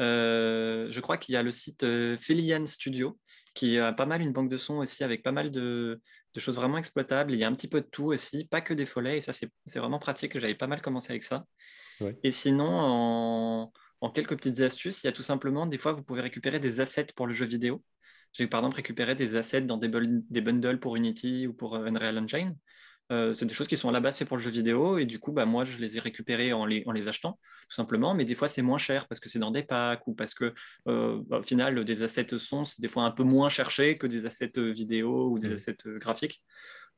je 0.00 1.00
crois 1.00 1.16
qu'il 1.18 1.34
y 1.34 1.36
a 1.36 1.42
le 1.42 1.50
site 1.50 1.82
euh, 1.84 2.16
Felian 2.16 2.66
Studio 2.66 3.18
qui 3.54 3.78
a 3.78 3.92
pas 3.92 4.06
mal 4.06 4.22
une 4.22 4.32
banque 4.32 4.48
de 4.48 4.56
sons 4.56 4.78
aussi 4.78 5.04
avec 5.04 5.22
pas 5.22 5.32
mal 5.32 5.50
de, 5.50 6.00
choses 6.36 6.56
vraiment 6.56 6.78
exploitables. 6.78 7.32
Il 7.32 7.38
y 7.38 7.44
a 7.44 7.48
un 7.48 7.52
petit 7.54 7.68
peu 7.68 7.80
de 7.80 7.86
tout 7.86 8.06
aussi, 8.06 8.44
pas 8.46 8.60
que 8.60 8.74
des 8.74 8.86
follets. 8.86 9.18
Et 9.18 9.20
ça, 9.20 9.32
c'est 9.32 9.78
vraiment 9.78 9.98
pratique. 9.98 10.38
J'avais 10.38 10.54
pas 10.54 10.68
mal 10.68 10.80
commencé 10.80 11.10
avec 11.10 11.24
ça. 11.24 11.44
Et 12.22 12.30
sinon, 12.30 13.70
en, 14.00 14.10
quelques 14.10 14.36
petites 14.36 14.60
astuces, 14.60 15.02
il 15.02 15.06
y 15.06 15.08
a 15.08 15.12
tout 15.12 15.22
simplement, 15.22 15.66
des 15.66 15.78
fois, 15.78 15.92
vous 15.92 16.02
pouvez 16.02 16.22
récupérer 16.22 16.60
des 16.60 16.80
assets 16.80 17.08
pour 17.14 17.26
le 17.26 17.34
jeu 17.34 17.44
vidéo. 17.44 17.82
J'ai 18.32 18.46
par 18.46 18.60
exemple 18.60 18.76
récupéré 18.76 19.14
des 19.16 19.36
assets 19.36 19.62
dans 19.62 19.76
des, 19.76 19.90
des 19.90 20.40
bundles 20.40 20.78
pour 20.78 20.96
Unity 20.96 21.48
ou 21.48 21.52
pour 21.52 21.74
euh, 21.74 21.86
Unreal 21.86 22.16
Engine. 22.16 22.56
Euh, 23.10 23.34
c'est 23.34 23.46
des 23.46 23.54
choses 23.54 23.66
qui 23.66 23.76
sont 23.76 23.88
à 23.88 23.92
la 23.92 24.00
base 24.00 24.18
faites 24.18 24.28
pour 24.28 24.36
le 24.36 24.42
jeu 24.42 24.50
vidéo 24.50 24.98
et 24.98 25.04
du 25.04 25.18
coup, 25.18 25.32
bah, 25.32 25.44
moi, 25.44 25.64
je 25.64 25.78
les 25.78 25.96
ai 25.96 26.00
récupérées 26.00 26.52
en 26.52 26.64
les, 26.64 26.84
en 26.86 26.92
les 26.92 27.08
achetant, 27.08 27.38
tout 27.68 27.74
simplement. 27.74 28.14
Mais 28.14 28.24
des 28.24 28.34
fois, 28.34 28.48
c'est 28.48 28.62
moins 28.62 28.78
cher 28.78 29.08
parce 29.08 29.20
que 29.20 29.28
c'est 29.28 29.38
dans 29.38 29.50
des 29.50 29.64
packs 29.64 30.06
ou 30.06 30.14
parce 30.14 30.34
que, 30.34 30.54
euh, 30.88 31.20
bah, 31.26 31.38
au 31.38 31.42
final, 31.42 31.84
des 31.84 32.02
assets 32.02 32.38
son, 32.38 32.64
c'est 32.64 32.80
des 32.80 32.88
fois 32.88 33.04
un 33.04 33.10
peu 33.10 33.24
moins 33.24 33.48
cherché 33.48 33.96
que 33.96 34.06
des 34.06 34.26
assets 34.26 34.52
euh, 34.58 34.70
vidéo 34.70 35.30
ou 35.30 35.38
des 35.38 35.48
mmh. 35.48 35.52
assets 35.52 35.76
graphiques. 35.96 36.42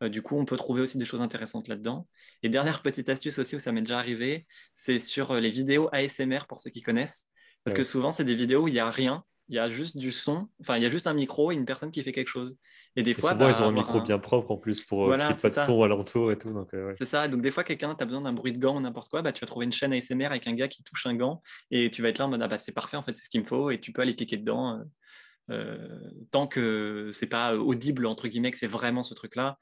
du 0.03 0.21
coup, 0.21 0.37
on 0.37 0.45
peut 0.45 0.57
trouver 0.57 0.83
aussi 0.83 0.99
des 0.99 1.05
choses 1.05 1.23
intéressantes 1.23 1.69
là-dedans. 1.69 2.09
Et 2.43 2.49
dernière 2.49 2.83
petite 2.83 3.09
astuce 3.09 3.39
aussi 3.39 3.57
où 3.57 3.59
ça 3.59 3.73
m'est 3.73 3.83
déjà 3.83 3.99
arrivé, 3.99 4.47
c'est 4.73 4.99
sur 4.99 5.35
les 5.35 5.51
vidéos 5.51 5.89
ASMR 5.93 6.41
pour 6.49 6.61
ceux 6.61 6.71
qui 6.71 6.83
connaissent. 6.83 7.29
Parce 7.65 7.77
que 7.77 7.85
souvent, 7.85 8.11
c'est 8.11 8.25
des 8.25 8.35
vidéos 8.35 8.65
où 8.65 8.69
il 8.69 8.75
n'y 8.75 8.81
a 8.81 8.91
rien 8.91 9.25
il 9.53 9.57
y 9.57 9.59
a 9.59 9.69
juste 9.69 9.99
du 9.99 10.11
son, 10.11 10.49
enfin 10.63 10.79
il 10.79 10.83
y 10.83 10.87
a 10.87 10.89
juste 10.89 11.07
un 11.07 11.13
micro 11.13 11.53
et 11.53 11.55
une 11.55 11.67
personne 11.67 11.91
qui 11.91 12.03
fait 12.03 12.13
quelque 12.13 12.29
chose. 12.29 12.57
Et 12.97 13.03
des 13.03 13.13
fois, 13.13 13.33
souvent, 13.33 13.51
ils 13.51 13.61
ont 13.61 13.69
un 13.69 13.73
micro 13.73 14.01
bien 14.01 14.19
propre 14.19 14.51
en 14.51 14.57
plus 14.57 14.81
pour 14.81 15.05
euh, 15.05 15.19
qu'il 15.19 15.27
n'y 15.27 15.33
ait 15.33 15.43
pas 15.43 15.49
de 15.51 15.67
son 15.67 15.83
alentour 15.83 16.33
et 16.33 16.39
tout. 16.39 16.67
Euh, 16.73 16.95
c'est 16.97 17.05
ça. 17.05 17.29
Donc 17.29 17.43
des 17.43 17.51
fois, 17.51 17.63
quelqu'un, 17.63 17.95
tu 17.95 18.03
as 18.03 18.07
besoin 18.07 18.23
d'un 18.23 18.33
bruit 18.33 18.55
de 18.55 18.59
gant 18.59 18.79
ou 18.79 18.81
n'importe 18.81 19.11
quoi, 19.11 19.21
bah, 19.21 19.31
tu 19.31 19.43
vas 19.43 19.47
trouver 19.47 19.67
une 19.67 19.73
chaîne 19.73 19.93
ASMR 19.93 20.25
avec 20.25 20.47
un 20.47 20.55
gars 20.55 20.69
qui 20.69 20.83
touche 20.83 21.07
un 21.07 21.15
gant 21.15 21.43
et 21.71 21.91
tu 21.91 22.01
vas 22.01 22.09
être 22.09 22.19
là 22.19 22.25
en 22.25 22.29
mode 22.29 22.41
ah, 22.41 22.49
bah, 22.49 22.59
c'est 22.59 22.73
parfait, 22.73 22.97
en 22.97 23.03
fait, 23.03 23.15
c'est 23.15 23.25
ce 23.25 23.29
qu'il 23.29 23.43
me 23.43 23.47
faut 23.47 23.71
et 23.71 23.79
tu 23.79 23.93
peux 23.93 24.01
aller 24.01 24.15
piquer 24.15 24.39
dedans. 24.39 24.81
Euh, 25.51 25.99
tant 26.31 26.47
que 26.47 27.11
c'est 27.13 27.27
pas 27.27 27.55
audible 27.55 28.07
entre 28.07 28.29
guillemets 28.29 28.53
que 28.53 28.59
c'est 28.59 28.69
vraiment 28.69 29.03
ce 29.03 29.13
truc 29.13 29.35
là 29.35 29.59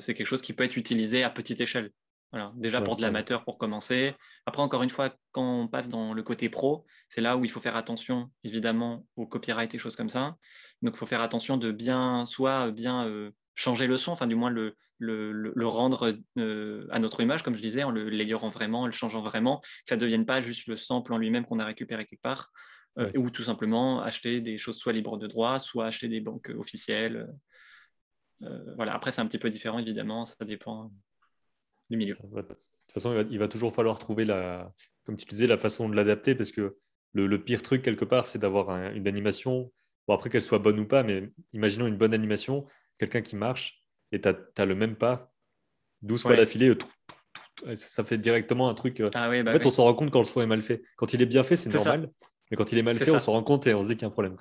c'est 0.00 0.14
quelque 0.14 0.26
chose 0.26 0.42
qui 0.42 0.52
peut 0.52 0.64
être 0.64 0.76
utilisé 0.76 1.22
à 1.22 1.30
petite 1.30 1.60
échelle 1.60 1.92
déjà 2.54 2.80
pour 2.80 2.96
de 2.96 3.02
l'amateur 3.02 3.44
pour 3.44 3.58
commencer. 3.58 4.14
Après, 4.46 4.62
encore 4.62 4.82
une 4.82 4.90
fois, 4.90 5.10
quand 5.32 5.60
on 5.60 5.68
passe 5.68 5.88
dans 5.88 6.14
le 6.14 6.22
côté 6.22 6.48
pro, 6.48 6.86
c'est 7.08 7.20
là 7.20 7.36
où 7.36 7.44
il 7.44 7.50
faut 7.50 7.60
faire 7.60 7.76
attention, 7.76 8.30
évidemment, 8.42 9.06
au 9.16 9.26
copyright 9.26 9.74
et 9.74 9.78
choses 9.78 9.96
comme 9.96 10.08
ça. 10.08 10.36
Donc, 10.80 10.94
il 10.94 10.98
faut 10.98 11.06
faire 11.06 11.20
attention 11.20 11.56
de 11.56 11.70
bien, 11.70 12.24
soit 12.24 12.70
bien 12.70 13.06
euh, 13.06 13.30
changer 13.54 13.86
le 13.86 13.98
son, 13.98 14.12
enfin, 14.12 14.26
du 14.26 14.34
moins 14.34 14.50
le, 14.50 14.76
le, 14.98 15.66
rendre 15.66 16.14
euh, 16.38 16.86
à 16.90 16.98
notre 16.98 17.20
image, 17.20 17.42
comme 17.42 17.54
je 17.54 17.60
disais, 17.60 17.84
en 17.84 17.90
le 17.90 18.08
layerant 18.08 18.48
vraiment, 18.48 18.82
en 18.82 18.86
le 18.86 18.92
changeant 18.92 19.20
vraiment, 19.20 19.60
que 19.60 19.66
ça 19.84 19.96
ne 19.96 20.00
devienne 20.00 20.24
pas 20.24 20.40
juste 20.40 20.68
le 20.68 20.76
sample 20.76 21.12
en 21.12 21.18
lui-même 21.18 21.44
qu'on 21.44 21.58
a 21.58 21.66
récupéré 21.66 22.06
quelque 22.06 22.22
part, 22.22 22.50
euh, 22.98 23.10
ou 23.16 23.30
tout 23.30 23.42
simplement 23.42 24.00
acheter 24.00 24.40
des 24.40 24.56
choses 24.56 24.78
soit 24.78 24.94
libres 24.94 25.18
de 25.18 25.26
droit, 25.26 25.58
soit 25.58 25.86
acheter 25.86 26.08
des 26.08 26.20
banques 26.20 26.50
officielles. 26.56 27.28
voilà, 28.76 28.94
après, 28.94 29.12
c'est 29.12 29.20
un 29.20 29.26
petit 29.26 29.38
peu 29.38 29.50
différent, 29.50 29.78
évidemment, 29.78 30.24
ça 30.24 30.44
dépend 30.46 30.90
milieu. 31.96 32.14
de 32.14 32.42
toute 32.42 32.56
façon, 32.92 33.26
il 33.30 33.38
va, 33.38 33.48
toujours 33.48 33.74
falloir 33.74 33.98
trouver, 33.98 34.24
la, 34.24 34.72
comme 35.04 35.16
tu 35.16 35.26
disais, 35.26 35.46
la 35.46 35.58
façon 35.58 35.88
de 35.88 35.96
l'adapter 35.96 36.34
parce 36.34 36.52
que 36.52 36.76
le, 37.14 37.42
pire 37.42 37.62
truc, 37.62 37.82
quelque 37.82 38.04
part, 38.04 38.26
c'est 38.26 38.38
d'avoir 38.38 38.70
une 38.94 39.06
animation, 39.06 39.72
bon, 40.06 40.14
après 40.14 40.30
qu'elle 40.30 40.42
soit 40.42 40.58
bonne 40.58 40.80
ou 40.80 40.86
pas, 40.86 41.02
mais 41.02 41.30
imaginons 41.52 41.86
une 41.86 41.96
bonne 41.96 42.14
animation, 42.14 42.66
quelqu'un 42.98 43.22
qui 43.22 43.36
marche 43.36 43.82
et 44.12 44.20
tu 44.20 44.28
as, 44.28 44.64
le 44.64 44.74
même 44.74 44.96
pas 44.96 45.32
12 46.02 46.22
fois 46.22 46.36
d'affilée, 46.36 46.74
euh, 47.66 47.76
ça 47.76 48.04
fait 48.04 48.18
directement 48.18 48.68
un 48.68 48.74
truc. 48.74 49.00
Euh, 49.00 49.08
ah 49.14 49.30
bah 49.30 49.50
en 49.50 49.52
fait, 49.52 49.66
on 49.66 49.70
s'en 49.70 49.84
rend 49.84 49.94
compte 49.94 50.10
quand 50.10 50.18
le 50.18 50.24
son 50.24 50.42
est 50.42 50.46
mal 50.46 50.62
fait. 50.62 50.82
Quand 50.96 51.12
il 51.12 51.22
est 51.22 51.26
bien 51.26 51.42
fait, 51.42 51.56
c'est 51.56 51.72
normal. 51.72 52.10
Mais 52.50 52.56
quand 52.56 52.72
il 52.72 52.78
est 52.78 52.82
mal 52.82 52.96
fait, 52.96 53.10
on 53.10 53.18
s'en 53.18 53.32
rend 53.32 53.42
compte 53.42 53.66
et 53.66 53.74
on 53.74 53.82
se 53.82 53.88
dit 53.88 53.94
qu'il 53.94 54.02
y 54.02 54.04
a 54.04 54.08
un 54.08 54.10
problème. 54.10 54.36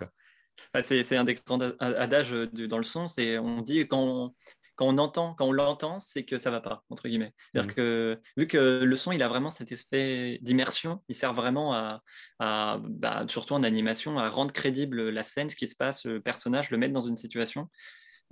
Bah, 0.73 0.81
c'est 0.83 1.15
un 1.15 1.23
des 1.23 1.35
grands 1.35 1.59
adages 1.79 2.31
dans 2.31 2.77
le 2.77 2.83
son. 2.83 3.07
C'est 3.07 3.37
on 3.37 3.61
dit 3.61 3.87
quand 3.87 4.33
quand 4.81 4.87
on 4.87 4.97
entend, 4.97 5.35
quand 5.35 5.45
on 5.45 5.51
l'entend, 5.51 5.99
c'est 5.99 6.25
que 6.25 6.39
ça 6.39 6.49
va 6.49 6.59
pas, 6.59 6.83
entre 6.89 7.07
guillemets. 7.07 7.35
C'est-à-dire 7.53 7.71
mmh. 7.71 7.75
que 7.75 8.19
vu 8.35 8.47
que 8.47 8.81
le 8.83 8.95
son, 8.95 9.11
il 9.11 9.21
a 9.21 9.27
vraiment 9.27 9.51
cet 9.51 9.71
aspect 9.71 10.39
d'immersion, 10.41 11.03
il 11.07 11.13
sert 11.13 11.33
vraiment 11.33 11.75
à, 11.75 12.01
bah, 12.39 13.23
surtout 13.27 13.53
en 13.53 13.61
animation, 13.61 14.17
à 14.17 14.27
rendre 14.27 14.51
crédible 14.51 15.09
la 15.09 15.21
scène, 15.21 15.51
ce 15.51 15.55
qui 15.55 15.67
se 15.67 15.75
passe, 15.75 16.05
le 16.05 16.19
personnage, 16.19 16.71
le 16.71 16.77
mettre 16.77 16.95
dans 16.95 17.01
une 17.01 17.15
situation. 17.15 17.69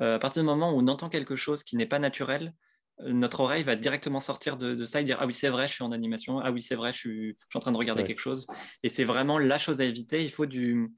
Euh, 0.02 0.16
à 0.16 0.20
partir 0.20 0.42
du 0.42 0.48
moment 0.48 0.72
où 0.72 0.80
on 0.80 0.88
entend 0.88 1.08
quelque 1.08 1.36
chose 1.36 1.64
qui 1.64 1.76
n'est 1.76 1.86
pas 1.86 2.00
naturel, 2.00 2.56
euh, 3.02 3.14
notre 3.14 3.42
oreille 3.42 3.62
va 3.62 3.76
directement 3.76 4.20
sortir 4.20 4.58
de, 4.58 4.84
ça 4.86 5.02
et 5.02 5.04
dire 5.04 5.18
ah 5.20 5.28
oui 5.28 5.36
c'est 5.36 5.50
vrai 5.50 5.68
je 5.68 5.74
suis 5.74 5.84
en 5.84 5.92
animation 5.92 6.40
ah 6.40 6.52
oui 6.52 6.62
c'est 6.62 6.76
vrai 6.76 6.94
je 6.94 6.98
suis, 6.98 7.28
je 7.28 7.46
suis 7.50 7.58
en 7.58 7.60
train 7.60 7.72
de 7.72 7.78
regarder 7.78 8.04
quelque 8.04 8.22
chose 8.22 8.48
et 8.82 8.90
c'est 8.90 9.04
vraiment 9.04 9.38
la 9.38 9.58
chose 9.58 9.82
à 9.82 9.84
éviter 9.84 10.24
il 10.24 10.32
faut 10.32 10.46
du 10.46 10.90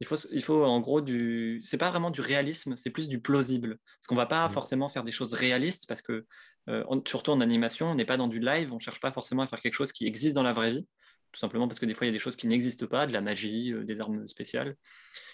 il 0.00 0.06
faut, 0.06 0.16
il 0.32 0.42
faut 0.42 0.64
en 0.64 0.80
gros 0.80 1.00
du. 1.00 1.60
C'est 1.62 1.78
pas 1.78 1.90
vraiment 1.90 2.10
du 2.10 2.20
réalisme, 2.20 2.76
c'est 2.76 2.90
plus 2.90 3.08
du 3.08 3.20
plausible. 3.20 3.78
Parce 3.98 4.06
qu'on 4.08 4.14
va 4.14 4.26
pas 4.26 4.48
mmh. 4.48 4.52
forcément 4.52 4.88
faire 4.88 5.04
des 5.04 5.12
choses 5.12 5.32
réalistes, 5.32 5.86
parce 5.88 6.02
que, 6.02 6.26
euh, 6.68 6.84
surtout 7.06 7.30
en 7.30 7.40
animation, 7.40 7.86
on 7.86 7.94
n'est 7.94 8.04
pas 8.04 8.16
dans 8.16 8.28
du 8.28 8.40
live, 8.40 8.72
on 8.72 8.78
cherche 8.78 9.00
pas 9.00 9.12
forcément 9.12 9.42
à 9.42 9.46
faire 9.46 9.60
quelque 9.60 9.74
chose 9.74 9.92
qui 9.92 10.06
existe 10.06 10.34
dans 10.34 10.42
la 10.42 10.52
vraie 10.52 10.70
vie 10.70 10.86
tout 11.32 11.40
simplement 11.40 11.68
parce 11.68 11.78
que 11.78 11.86
des 11.86 11.94
fois, 11.94 12.06
il 12.06 12.08
y 12.08 12.10
a 12.10 12.12
des 12.12 12.18
choses 12.18 12.36
qui 12.36 12.46
n'existent 12.46 12.86
pas, 12.86 13.06
de 13.06 13.12
la 13.12 13.20
magie, 13.20 13.72
euh, 13.72 13.84
des 13.84 14.00
armes 14.00 14.26
spéciales. 14.26 14.76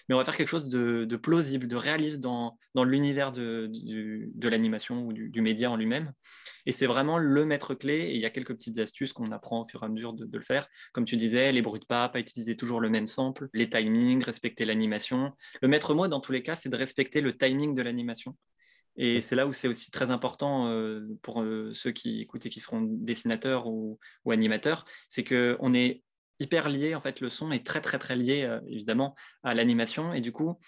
Mais 0.07 0.15
on 0.15 0.17
va 0.17 0.25
faire 0.25 0.35
quelque 0.35 0.49
chose 0.49 0.67
de, 0.67 1.15
plausible, 1.15 1.67
de 1.67 1.75
réaliste 1.75 2.19
dans, 2.19 2.57
dans 2.75 2.83
l'univers 2.83 3.31
de, 3.31 3.69
de 3.71 4.49
l'animation 4.49 5.05
ou 5.05 5.13
du, 5.13 5.41
média 5.41 5.71
en 5.71 5.77
lui-même. 5.77 6.11
Et 6.65 6.71
c'est 6.73 6.87
vraiment 6.87 7.17
le 7.17 7.45
maître 7.45 7.73
clé. 7.73 7.99
Et 7.99 8.15
il 8.15 8.21
y 8.21 8.25
a 8.25 8.29
quelques 8.29 8.53
petites 8.53 8.79
astuces 8.79 9.13
qu'on 9.13 9.31
apprend 9.31 9.61
au 9.61 9.65
fur 9.65 9.81
et 9.83 9.85
à 9.85 9.89
mesure 9.89 10.13
de, 10.13 10.27
le 10.31 10.43
faire. 10.43 10.67
Comme 10.91 11.05
tu 11.05 11.15
disais, 11.15 11.51
les 11.51 11.61
bruits 11.61 11.79
de 11.79 11.85
pas, 11.85 12.09
pas 12.09 12.19
utiliser 12.19 12.57
toujours 12.57 12.81
le 12.81 12.89
même 12.89 13.07
sample, 13.07 13.47
les 13.53 13.69
timings, 13.69 14.23
respecter 14.23 14.65
l'animation. 14.65 15.31
Le 15.61 15.67
maître 15.69 15.93
mot, 15.93 16.07
dans 16.07 16.19
tous 16.19 16.33
les 16.33 16.43
cas, 16.43 16.55
c'est 16.55 16.69
de 16.69 16.75
respecter 16.75 17.21
le 17.21 17.31
timing 17.31 17.73
de 17.73 17.81
l'animation. 17.81 18.35
Et 18.95 19.21
c'est 19.21 19.35
là 19.35 19.47
où 19.47 19.53
c'est 19.53 19.67
aussi 19.67 19.91
très 19.91 20.11
important 20.11 20.71
pour 21.21 21.43
ceux 21.71 21.91
qui 21.91 22.21
écoutent 22.21 22.45
et 22.45 22.49
qui 22.49 22.59
seront 22.59 22.81
dessinateurs 22.81 23.67
ou, 23.67 23.97
animateurs, 24.29 24.85
c'est 25.07 25.23
qu'on 25.23 25.73
est 25.73 26.03
hyper 26.39 26.69
lié, 26.69 26.95
en 26.95 27.01
fait, 27.01 27.19
le 27.19 27.29
son 27.29 27.51
est 27.51 27.65
très 27.65 27.81
très 27.81 27.99
très 27.99 28.15
lié 28.15 28.59
évidemment 28.67 29.15
à 29.43 29.53
l'animation. 29.53 30.13
Et 30.13 30.21
du 30.21 30.31
coup, 30.31 30.59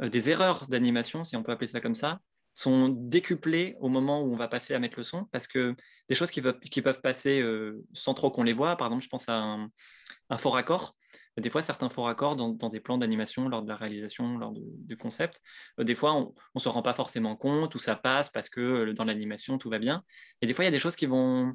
des 0.00 0.30
erreurs 0.30 0.66
d'animation, 0.68 1.24
si 1.24 1.36
on 1.36 1.42
peut 1.42 1.52
appeler 1.52 1.68
ça 1.68 1.80
comme 1.80 1.94
ça, 1.94 2.20
sont 2.52 2.88
décuplées 2.88 3.76
au 3.80 3.88
moment 3.88 4.22
où 4.22 4.32
on 4.32 4.36
va 4.36 4.46
passer 4.46 4.74
à 4.74 4.78
mettre 4.78 4.98
le 4.98 5.04
son 5.04 5.24
parce 5.32 5.46
que 5.46 5.74
des 6.08 6.14
choses 6.14 6.30
qui, 6.30 6.42
peuvent, 6.42 7.00
passer 7.00 7.42
sans 7.94 8.14
trop 8.14 8.30
qu'on 8.30 8.42
les 8.42 8.52
voit, 8.52 8.76
par 8.76 8.88
exemple, 8.88 9.04
je 9.04 9.08
pense 9.08 9.28
à 9.28 9.38
un, 9.38 9.70
un 10.30 10.36
faux 10.36 10.50
raccord 10.50 10.94
des 11.38 11.50
fois, 11.50 11.62
certains 11.62 11.88
faux 11.88 12.02
raccords 12.02 12.36
dans, 12.36 12.68
des 12.68 12.80
plans 12.80 12.98
d'animation, 12.98 13.48
lors 13.48 13.62
de 13.62 13.68
la 13.68 13.76
réalisation, 13.76 14.38
lors 14.38 14.52
du 14.54 14.96
concept, 14.96 15.40
euh, 15.80 15.84
des 15.84 15.94
fois, 15.94 16.12
on 16.14 16.34
ne 16.54 16.60
se 16.60 16.68
rend 16.68 16.82
pas 16.82 16.92
forcément 16.92 17.36
compte 17.36 17.74
ou 17.74 17.78
ça 17.78 17.96
passe 17.96 18.28
parce 18.28 18.48
que 18.50 18.60
euh, 18.60 18.92
dans 18.92 19.04
l'animation, 19.04 19.56
tout 19.58 19.70
va 19.70 19.78
bien. 19.78 20.04
Et 20.42 20.46
des 20.46 20.54
fois, 20.54 20.64
il 20.64 20.66
y 20.66 20.68
a 20.68 20.72
des 20.72 20.78
choses 20.78 20.96
qui 20.96 21.06
vont, 21.06 21.54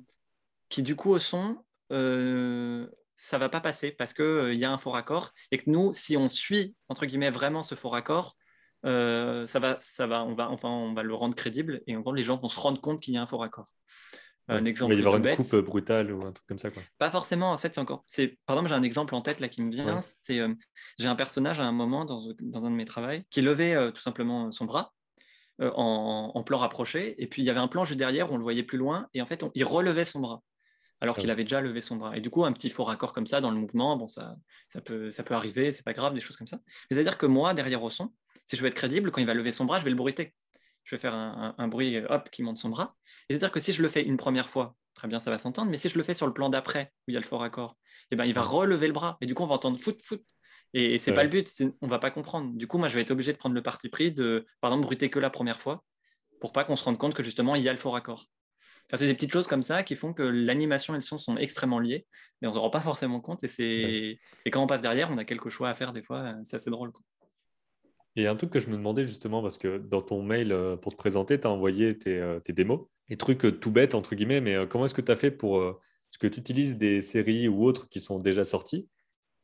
qui 0.70 0.82
du 0.82 0.96
coup, 0.96 1.12
au 1.12 1.20
son, 1.20 1.64
euh, 1.92 2.88
ça 3.16 3.38
va 3.38 3.50
pas 3.50 3.62
passer 3.62 3.92
parce 3.92 4.14
qu'il 4.14 4.26
euh, 4.26 4.54
y 4.54 4.66
a 4.66 4.72
un 4.72 4.78
faux 4.78 4.92
raccord 4.92 5.32
et 5.52 5.58
que 5.60 5.70
nous, 5.70 5.94
si 5.94 6.18
on 6.18 6.28
suit, 6.28 6.76
entre 6.90 7.06
guillemets, 7.06 7.30
vraiment 7.30 7.62
ce 7.62 7.76
faux 7.76 7.90
raccord, 7.90 8.36
ça 8.84 9.60
va, 9.60 9.78
ça 9.82 10.08
va, 10.08 10.24
on 10.24 10.34
va, 10.34 10.50
enfin, 10.50 10.70
on 10.70 10.94
va 10.94 11.04
le 11.04 11.14
rendre 11.14 11.36
crédible 11.36 11.82
et 11.88 11.98
en 11.98 12.00
gros, 12.02 12.14
les 12.14 12.24
gens 12.24 12.38
vont 12.38 12.48
se 12.48 12.60
rendre 12.60 12.80
compte 12.80 13.02
qu'il 13.02 13.14
y 13.16 13.18
a 13.18 13.22
un 13.22 13.28
faux 13.28 13.38
raccord. 13.38 13.68
Un 14.50 14.64
exemple 14.66 14.92
mais 14.92 14.98
il 14.98 15.04
va 15.04 15.12
y 15.12 15.14
avoir 15.14 15.34
une 15.34 15.36
coupe 15.36 15.54
euh, 15.54 15.62
brutale 15.62 16.12
ou 16.12 16.26
un 16.26 16.32
truc 16.32 16.48
comme 16.48 16.60
ça. 16.60 16.72
Quoi. 16.72 16.82
Pas 16.98 17.12
forcément. 17.12 17.52
En 17.52 17.58
fait, 17.58 17.74
c'est 17.76 17.82
encore. 17.82 18.04
C'est... 18.08 18.38
Par 18.46 18.56
exemple, 18.56 18.70
j'ai 18.70 18.76
un 18.76 18.84
exemple 18.84 19.14
en 19.14 19.22
tête 19.22 19.40
là 19.40 19.50
qui 19.50 19.62
me 19.62 19.72
vient. 19.72 20.00
C'est, 20.24 20.40
euh, 20.40 20.54
j'ai 20.98 21.08
un 21.08 21.16
personnage 21.16 21.60
à 21.60 21.64
un 21.64 21.72
moment 21.72 22.06
dans, 22.06 22.20
dans 22.40 22.66
un 22.66 22.72
de 22.72 22.76
mes 22.76 22.86
travaux 22.86 23.22
qui 23.30 23.42
levait 23.42 23.76
euh, 23.76 23.92
tout 23.92 24.02
simplement 24.02 24.52
son 24.52 24.66
bras 24.66 24.94
en, 25.60 26.32
en, 26.34 26.44
plan 26.44 26.58
rapproché. 26.60 27.22
Et 27.22 27.28
puis 27.28 27.42
il 27.42 27.46
y 27.46 27.50
avait 27.50 27.60
un 27.60 27.68
plan 27.68 27.84
juste 27.84 28.00
derrière 28.00 28.32
où 28.32 28.36
on 28.36 28.38
le 28.38 28.44
voyait 28.44 28.64
plus 28.64 28.78
loin. 28.78 29.08
Et 29.14 29.22
en 29.22 29.26
fait, 29.26 29.44
il 29.56 29.66
relevait 29.66 30.06
son 30.06 30.20
bras 30.20 30.42
alors 31.00 31.16
ah 31.18 31.22
qu'il 31.22 31.30
avait 31.30 31.44
déjà 31.44 31.62
levé 31.62 31.82
son 31.82 31.96
bras. 31.98 32.18
Et 32.18 32.22
du 32.22 32.30
coup, 32.30 32.46
un 32.46 32.52
petit 32.52 32.70
faux 32.70 32.84
raccord 32.84 33.14
comme 33.14 33.28
ça 33.28 33.42
dans 33.42 33.52
le 33.52 33.58
mouvement, 33.58 33.98
bon, 33.98 34.08
ça, 34.08 34.36
ça, 34.70 34.82
peut, 34.82 35.12
ça 35.12 35.24
peut 35.24 35.36
arriver, 35.36 35.72
c'est 35.72 35.86
pas 35.86 35.94
grave, 35.94 36.14
des 36.14 36.20
choses 36.20 36.38
comme 36.38 36.48
ça. 36.48 36.60
Mais 36.90 36.96
c'est-à-dire 36.96 37.18
que 37.18 37.26
moi, 37.26 37.54
derrière 37.54 37.84
au 37.84 37.90
son, 37.90 38.14
si 38.46 38.56
je 38.56 38.62
veux 38.62 38.68
être 38.68 38.76
crédible, 38.76 39.12
quand 39.12 39.22
il 39.22 39.28
va 39.28 39.34
lever 39.34 39.52
son 39.52 39.66
bras, 39.66 39.80
je 39.80 39.84
vais 39.84 39.90
le 39.90 39.96
bruiter 39.96 40.34
je 40.88 40.96
vais 40.96 41.00
faire 41.02 41.14
un, 41.14 41.68
bruit 41.68 41.98
hop 42.10 42.30
qui 42.30 42.44
monte 42.44 42.58
son 42.58 42.70
bras. 42.70 42.96
C'est-à-dire 43.30 43.52
que 43.52 43.60
si 43.60 43.74
je 43.74 43.82
le 43.82 43.90
fais 43.90 44.04
une 44.04 44.16
première 44.16 44.48
fois, 44.48 44.76
très 44.94 45.10
bien, 45.10 45.20
ça 45.20 45.30
va 45.30 45.38
s'entendre, 45.38 45.70
mais 45.70 45.76
si 45.76 45.90
je 45.90 45.98
le 45.98 46.04
fais 46.04 46.14
sur 46.14 46.26
le 46.26 46.34
plan 46.34 46.50
d'après, 46.50 46.94
où 47.08 47.12
il 47.12 47.14
y 47.14 47.18
a 47.18 47.20
le 47.20 47.26
fort 47.26 47.44
accord, 47.44 47.78
eh 48.10 48.16
ben, 48.16 48.24
il 48.24 48.34
va 48.34 48.42
relever 48.42 48.88
le 48.88 48.94
bras. 48.94 49.18
Et 49.20 49.26
du 49.26 49.34
coup, 49.34 49.44
on 49.44 49.48
va 49.48 49.56
entendre 49.56 49.78
foot, 49.78 50.00
foot. 50.02 50.24
Et, 50.74 50.98
c'est 50.98 51.12
pas 51.12 51.24
le 51.24 51.30
but, 51.30 51.50
on 51.82 51.88
va 51.88 52.00
pas 52.00 52.10
comprendre. 52.10 52.54
Du 52.56 52.68
coup, 52.68 52.78
moi, 52.78 52.88
je 52.88 52.96
vais 52.96 53.02
être 53.02 53.12
obligé 53.12 53.34
de 53.34 53.38
prendre 53.38 53.54
le 53.54 53.62
parti 53.62 53.90
pris 53.90 54.14
de, 54.14 54.46
par 54.62 54.72
exemple, 54.72 54.86
bruiter 54.86 55.10
que 55.10 55.20
la 55.20 55.30
première 55.30 55.60
fois, 55.60 55.84
pour 56.40 56.54
pas 56.54 56.64
qu'on 56.64 56.78
se 56.78 56.86
rende 56.86 56.98
compte 56.98 57.14
que 57.14 57.24
justement, 57.24 57.56
il 57.56 57.64
y 57.64 57.70
a 57.70 57.74
le 57.74 57.78
fort 57.78 57.98
accord. 57.98 58.24
c'est 58.90 59.08
des 59.08 59.14
petites 59.14 59.34
choses 59.34 59.48
comme 59.48 59.64
ça 59.64 59.84
qui 59.84 59.98
font 59.98 60.14
que 60.14 60.24
l'animation 60.24 60.94
et 60.94 60.98
le 60.98 61.02
son 61.02 61.18
sont 61.18 61.36
extrêmement 61.36 61.80
liés, 61.80 62.08
mais 62.42 62.48
on 62.48 62.52
ne 62.52 62.56
se 62.56 62.60
rend 62.60 62.70
pas 62.70 62.82
forcément 62.82 63.20
compte. 63.20 63.44
Et, 63.44 64.18
et 64.46 64.52
quand 64.52 64.64
on 64.64 64.68
passe 64.68 64.82
derrière, 64.82 65.12
on 65.12 65.18
a 65.18 65.26
quelques 65.26 65.50
choix 65.50 65.68
à 65.68 65.76
faire 65.76 65.92
des 65.92 66.04
fois. 66.04 66.34
C'est 66.46 66.56
assez 66.56 66.70
drôle. 66.70 66.94
Et 68.18 68.26
un 68.26 68.36
truc 68.36 68.50
que 68.50 68.60
je 68.60 68.68
me 68.70 68.76
demandais 68.76 69.06
justement, 69.06 69.44
parce 69.44 69.60
que 69.60 69.78
dans 69.78 70.02
ton 70.02 70.24
mail 70.24 70.52
euh, 70.52 70.76
pour 70.76 70.92
te 70.92 70.98
présenter, 70.98 71.40
tu 71.40 71.46
as 71.46 71.52
envoyé 71.52 71.96
tes, 71.96 72.18
euh, 72.18 72.40
tes, 72.40 72.52
démos, 72.52 72.88
des 73.10 73.16
trucs 73.16 73.46
euh, 73.46 73.52
tout 73.52 73.70
bêtes, 73.70 73.94
entre 73.94 74.16
guillemets, 74.16 74.42
mais 74.42 74.68
comment 74.68 74.86
est-ce 74.86 74.96
que 74.96 75.04
tu 75.04 75.12
as 75.12 75.16
fait 75.16 75.30
pour. 75.30 75.64
Est-ce 75.64 76.18
que 76.18 76.28
tu 76.28 76.40
utilises 76.40 76.78
des 76.78 77.00
séries 77.02 77.48
ou 77.48 77.64
autres 77.64 77.88
qui 77.90 78.00
sont 78.00 78.18
déjà 78.18 78.44
sorties? 78.44 78.90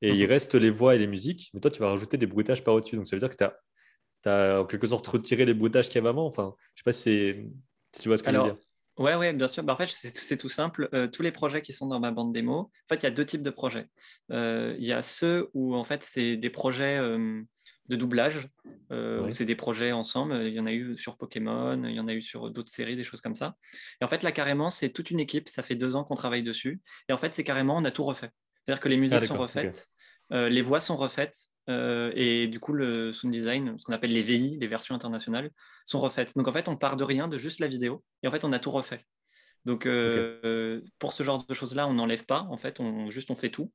Et 0.02 0.10
il 0.10 0.24
mhm. 0.24 0.30
reste 0.30 0.56
les 0.56 0.72
voix 0.72 0.96
et 0.96 0.98
les 0.98 1.08
musiques, 1.08 1.52
mais 1.54 1.60
toi, 1.60 1.70
tu 1.70 1.80
vas 1.82 1.90
rajouter 1.90 2.18
des 2.18 2.26
bruitages 2.26 2.64
par 2.64 2.74
au-dessus. 2.74 2.96
Donc 2.96 3.06
ça 3.06 3.16
veut 3.16 3.20
dire 3.20 3.30
que 3.30 3.36
tu 3.36 3.44
as, 3.44 3.54
as, 4.32 4.62
en 4.62 4.66
quelque 4.66 4.88
sorte 4.88 5.06
retiré 5.08 5.46
les 5.46 5.54
bruitages 5.54 5.88
qu'il 5.88 5.96
y 5.96 5.98
avait 6.00 6.10
avant. 6.10 6.26
Enfin, 6.26 6.56
je 6.74 6.80
sais 6.80 6.84
pas 6.84 6.94
si, 6.94 7.52
si 7.92 8.02
tu 8.02 8.10
vois 8.10 8.18
ce 8.18 8.24
que 8.24 8.32
je 8.32 8.38
veux 8.38 8.44
dire. 8.44 8.58
Ouais, 8.98 9.16
ouais, 9.16 9.34
bien 9.34 9.48
sûr. 9.48 9.64
Bah, 9.64 9.74
en 9.74 9.76
fait, 9.76 9.88
c'est 9.88 10.38
tout 10.38 10.50
simple. 10.50 10.90
tous 11.12 11.22
les 11.22 11.32
projets 11.32 11.62
qui 11.62 11.74
sont 11.74 11.88
dans 11.88 12.00
ma 12.00 12.12
bande 12.12 12.34
démo, 12.34 12.54
en 12.54 12.72
fait, 12.90 12.96
il 12.96 13.04
y 13.04 13.08
a 13.08 13.12
deux 13.12 13.26
types 13.26 13.44
de 13.44 13.52
projets. 13.52 13.88
Il 14.30 14.84
y 14.84 14.94
a 14.94 15.04
ceux 15.04 15.52
où, 15.54 15.76
en 15.76 15.84
fait, 15.84 16.04
c'est 16.04 16.38
des 16.38 16.50
projets 16.50 17.00
de 17.90 17.96
doublage. 17.96 18.48
Euh, 18.92 19.30
c'est 19.32 19.46
des 19.46 19.56
projets 19.56 19.92
ensemble. 19.92 20.36
Il 20.44 20.54
y 20.54 20.60
en 20.60 20.66
a 20.66 20.72
eu 20.72 20.98
sur 20.98 21.18
Pokémon, 21.18 21.82
il 21.84 21.96
y 21.96 22.00
en 22.00 22.08
a 22.08 22.14
eu 22.14 22.22
sur 22.22 22.52
d'autres 22.52 22.72
séries, 22.72 22.96
des 22.96 23.04
choses 23.04 23.22
comme 23.22 23.36
ça. 23.36 23.56
Et 24.02 24.06
en 24.06 24.08
fait, 24.08 24.24
là, 24.24 24.32
carrément, 24.32 24.70
c'est 24.70 24.90
toute 24.90 25.12
une 25.12 25.20
équipe. 25.20 25.50
Ça 25.50 25.64
fait 25.64 25.76
deux 25.76 25.96
ans 25.96 26.04
qu'on 26.04 26.16
travaille 26.16 26.44
dessus. 26.44 26.82
Et 27.10 27.14
en 27.14 27.18
fait, 27.18 27.34
c'est 27.34 27.44
carrément, 27.44 27.78
on 27.78 27.86
a 27.86 27.92
tout 27.92 28.04
refait. 28.04 28.30
C'est-à-dire 28.66 28.82
que 28.82 28.90
les 28.90 28.98
musiques 28.98 29.20
ah, 29.22 29.28
sont 29.28 29.38
refaites, 29.38 29.90
euh, 30.32 30.50
les 30.50 30.62
voix 30.62 30.80
sont 30.80 30.96
refaites. 30.96 31.38
Euh, 31.70 32.12
et 32.16 32.48
du 32.48 32.60
coup, 32.60 32.74
le 32.74 33.12
sound 33.12 33.34
design, 33.34 33.78
ce 33.78 33.86
qu'on 33.86 33.94
appelle 33.94 34.12
les 34.12 34.22
VI, 34.22 34.58
les 34.60 34.68
versions 34.68 34.96
internationales, 34.96 35.50
sont 35.86 36.00
refaites. 36.00 36.36
Donc 36.36 36.48
en 36.48 36.52
fait, 36.52 36.68
on 36.68 36.78
part 36.78 36.98
de 36.98 37.04
rien, 37.04 37.28
de 37.28 37.38
juste 37.38 37.60
la 37.60 37.68
vidéo. 37.68 38.04
Et 38.22 38.28
en 38.28 38.32
fait, 38.32 38.46
on 38.46 38.54
a 38.54 38.60
tout 38.60 38.72
refait. 38.72 39.06
Donc 39.66 39.88
pour 41.00 41.14
ce 41.14 41.24
genre 41.24 41.46
de 41.46 41.54
choses-là, 41.54 41.88
on 41.88 41.94
n'enlève 41.94 42.26
pas. 42.26 42.48
En 42.50 42.58
fait, 42.58 42.80
on, 42.80 43.10
juste 43.10 43.32
on 43.32 43.36
fait 43.36 43.50
tout. 43.50 43.72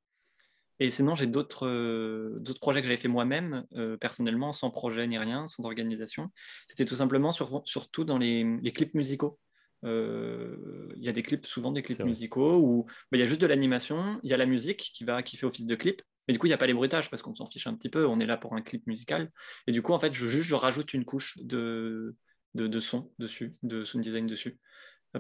Et 0.81 0.91
sinon, 0.91 1.15
j'ai 1.15 1.27
d'autres 1.27 1.67
euh, 1.67 2.43
projets 2.61 2.81
que 2.81 2.87
j'avais 2.87 2.99
fait 2.99 3.09
moi-même, 3.09 3.65
euh, 3.75 3.97
personnellement, 3.97 4.53
sans 4.53 4.71
projet 4.71 5.07
ni 5.07 5.19
rien, 5.19 5.47
sans 5.47 5.65
organisation. 5.65 6.31
C'était 6.69 6.85
tout 6.85 6.97
simplement 6.97 7.33
sur, 7.33 7.63
surtout 7.65 8.05
dans 8.05 8.19
les, 8.19 8.61
clips 8.75 8.95
musicaux. 8.95 9.39
Euh, 9.85 10.89
il 10.97 11.03
y 11.03 11.09
a 11.09 11.13
des 11.13 11.23
clips, 11.23 11.47
souvent 11.47 11.73
des 11.73 11.83
clips 11.83 12.05
musicaux, 12.05 12.61
où 12.61 12.85
bah, 13.11 13.19
il 13.19 13.21
y 13.21 13.23
a 13.23 13.27
juste 13.27 13.41
de 13.41 13.47
l'animation, 13.47 14.21
il 14.23 14.31
y 14.31 14.35
a 14.35 14.37
la 14.37 14.47
musique 14.47 14.93
qui, 14.95 15.05
va, 15.05 15.23
qui 15.23 15.37
fait 15.37 15.47
office 15.47 15.67
de 15.67 15.75
clip, 15.75 16.03
mais 16.27 16.33
du 16.33 16.39
coup, 16.39 16.47
il 16.47 16.51
n'y 16.51 16.55
a 16.55 16.59
pas 16.59 16.67
les 16.67 16.75
bruitages 16.75 17.11
parce 17.11 17.23
qu'on 17.23 17.35
s'en 17.35 17.47
fiche 17.47 17.67
un 17.67 17.75
petit 17.75 17.89
peu, 17.89 18.07
on 18.07 18.21
est 18.21 18.27
là 18.27 18.37
pour 18.37 18.55
un 18.55 18.63
clip 18.63 18.87
musical. 18.87 19.31
Et 19.67 19.73
du 19.73 19.83
coup, 19.83 19.95
en 19.95 19.99
fait, 19.99 20.15
je, 20.15 20.27
juste, 20.27 20.47
je 20.47 20.55
rajoute 20.55 20.95
une 20.95 21.05
couche 21.05 21.37
de, 21.39 22.15
de, 22.55 22.81
son 22.81 23.11
dessus, 23.19 23.57
de 23.63 23.85
sound 23.85 24.05
design 24.05 24.27
dessus. 24.27 24.59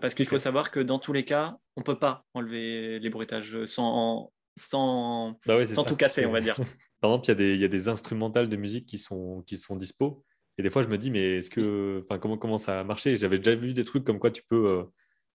Parce 0.01 0.15
qu'il 0.15 0.27
faut 0.27 0.39
savoir 0.39 0.71
que 0.71 0.81
dans 0.81 0.99
tous 0.99 1.15
les 1.15 1.25
cas, 1.25 1.57
on 1.75 1.81
ne 1.81 1.85
peut 1.85 1.99
pas 1.99 2.27
enlever 2.35 2.99
les 2.99 3.11
bruitages 3.11 3.65
sans, 3.65 4.31
sans, 4.59 5.39
bah 5.47 5.65
sans 5.67 5.85
tout 5.85 5.97
casser, 5.97 6.27
on 6.27 6.33
va 6.33 6.41
dire. 6.41 6.57
Par 7.01 7.11
exemple, 7.11 7.31
il 7.31 7.57
y, 7.57 7.59
y, 7.59 7.65
a 7.65 7.69
des 7.69 7.89
instrumentales 7.89 8.49
de 8.49 8.57
musique 8.57 8.87
qui 8.87 8.99
sont, 8.99 9.43
qui 9.47 9.57
sont 9.57 9.77
dispo. 9.77 10.25
Et 10.59 10.63
des 10.63 10.71
fois, 10.71 10.83
je 10.83 10.89
me 10.89 10.99
dis, 10.99 11.11
mais 11.11 11.37
est-ce 11.37 11.51
que, 11.51 12.03
enfin, 12.05 12.19
comment, 12.19 12.37
comment 12.37 12.59
ça 12.59 12.81
a 12.81 12.85
marché? 12.85 13.15
J'avais 13.17 13.39
déjà 13.39 13.55
vu 13.55 13.73
des 13.73 13.85
trucs 13.85 14.05
comme 14.05 14.19
quoi 14.19 14.33
tu 14.33 14.43
peux 14.43 14.67
euh, 14.67 14.83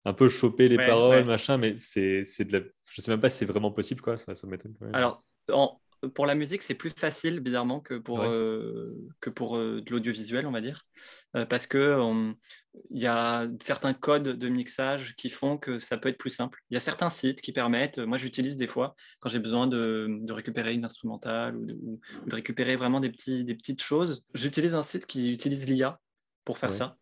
un 0.07 0.15
peu 0.15 0.29
choper 0.29 0.69
les 0.69 0.79
paroles, 0.79 1.25
machin, 1.25 1.59
mais 1.59 1.77
c'est, 1.79 2.23
de 2.45 2.59
la... 2.59 2.65
je 2.93 3.03
sais 3.03 3.11
même 3.11 3.21
pas 3.21 3.29
si 3.29 3.39
c'est 3.39 3.45
vraiment 3.45 3.71
possible, 3.71 4.01
quoi. 4.01 4.17
Ça, 4.17 4.35
ça 4.35 4.47
m'étonne. 4.47 4.75
Alors, 4.95 5.23
en, 5.53 5.79
pour 6.15 6.27
la 6.27 6.35
musique, 6.35 6.63
c'est 6.63 6.75
plus 6.75 6.91
facile, 6.91 7.41
bizarrement, 7.41 7.81
que 7.81 7.95
pour, 7.95 8.23
euh, 8.23 8.97
que 9.21 9.29
pour 9.29 9.57
euh, 9.57 9.83
de 9.83 9.91
l'audiovisuel, 9.91 10.47
on 10.47 10.51
va 10.51 10.61
dire. 10.61 10.87
Euh, 11.37 11.45
parce 11.45 11.67
qu'il 11.67 12.35
y 12.91 13.07
a 13.07 13.47
certains 13.61 13.93
codes 13.93 14.29
de 14.29 14.49
mixage 14.49 15.15
qui 15.17 15.29
font 15.29 15.59
que 15.59 15.79
ça 15.79 15.99
peut 15.99 16.09
être 16.09 16.19
plus 16.19 16.31
simple. 16.31 16.61
Il 16.71 16.75
y 16.75 16.77
a 16.77 16.81
certains 16.81 17.11
sites 17.11 17.43
qui 17.43 17.53
permettent, 17.53 17.99
moi 17.99 18.19
j'utilise 18.19 18.57
des 18.57 18.67
fois, 18.67 18.95
quand 19.21 19.29
j'ai 19.29 19.39
besoin 19.41 19.67
de, 19.67 20.07
de, 20.23 20.33
récupérer 20.33 20.73
une 20.73 20.85
instrumentale 20.85 21.57
ou 21.57 21.67
de, 21.67 21.77
de, 22.27 22.35
récupérer 22.35 22.77
vraiment 22.77 23.01
des, 23.01 23.11
petits, 23.11 23.45
des 23.45 23.55
petites 23.55 23.83
choses, 23.83 24.27
j'utilise 24.35 24.75
un 24.75 24.83
site 24.83 25.07
qui 25.07 25.31
utilise 25.31 25.67
l'IA 25.67 26.01
pour 26.45 26.59
faire 26.59 26.73
ça. 26.73 26.97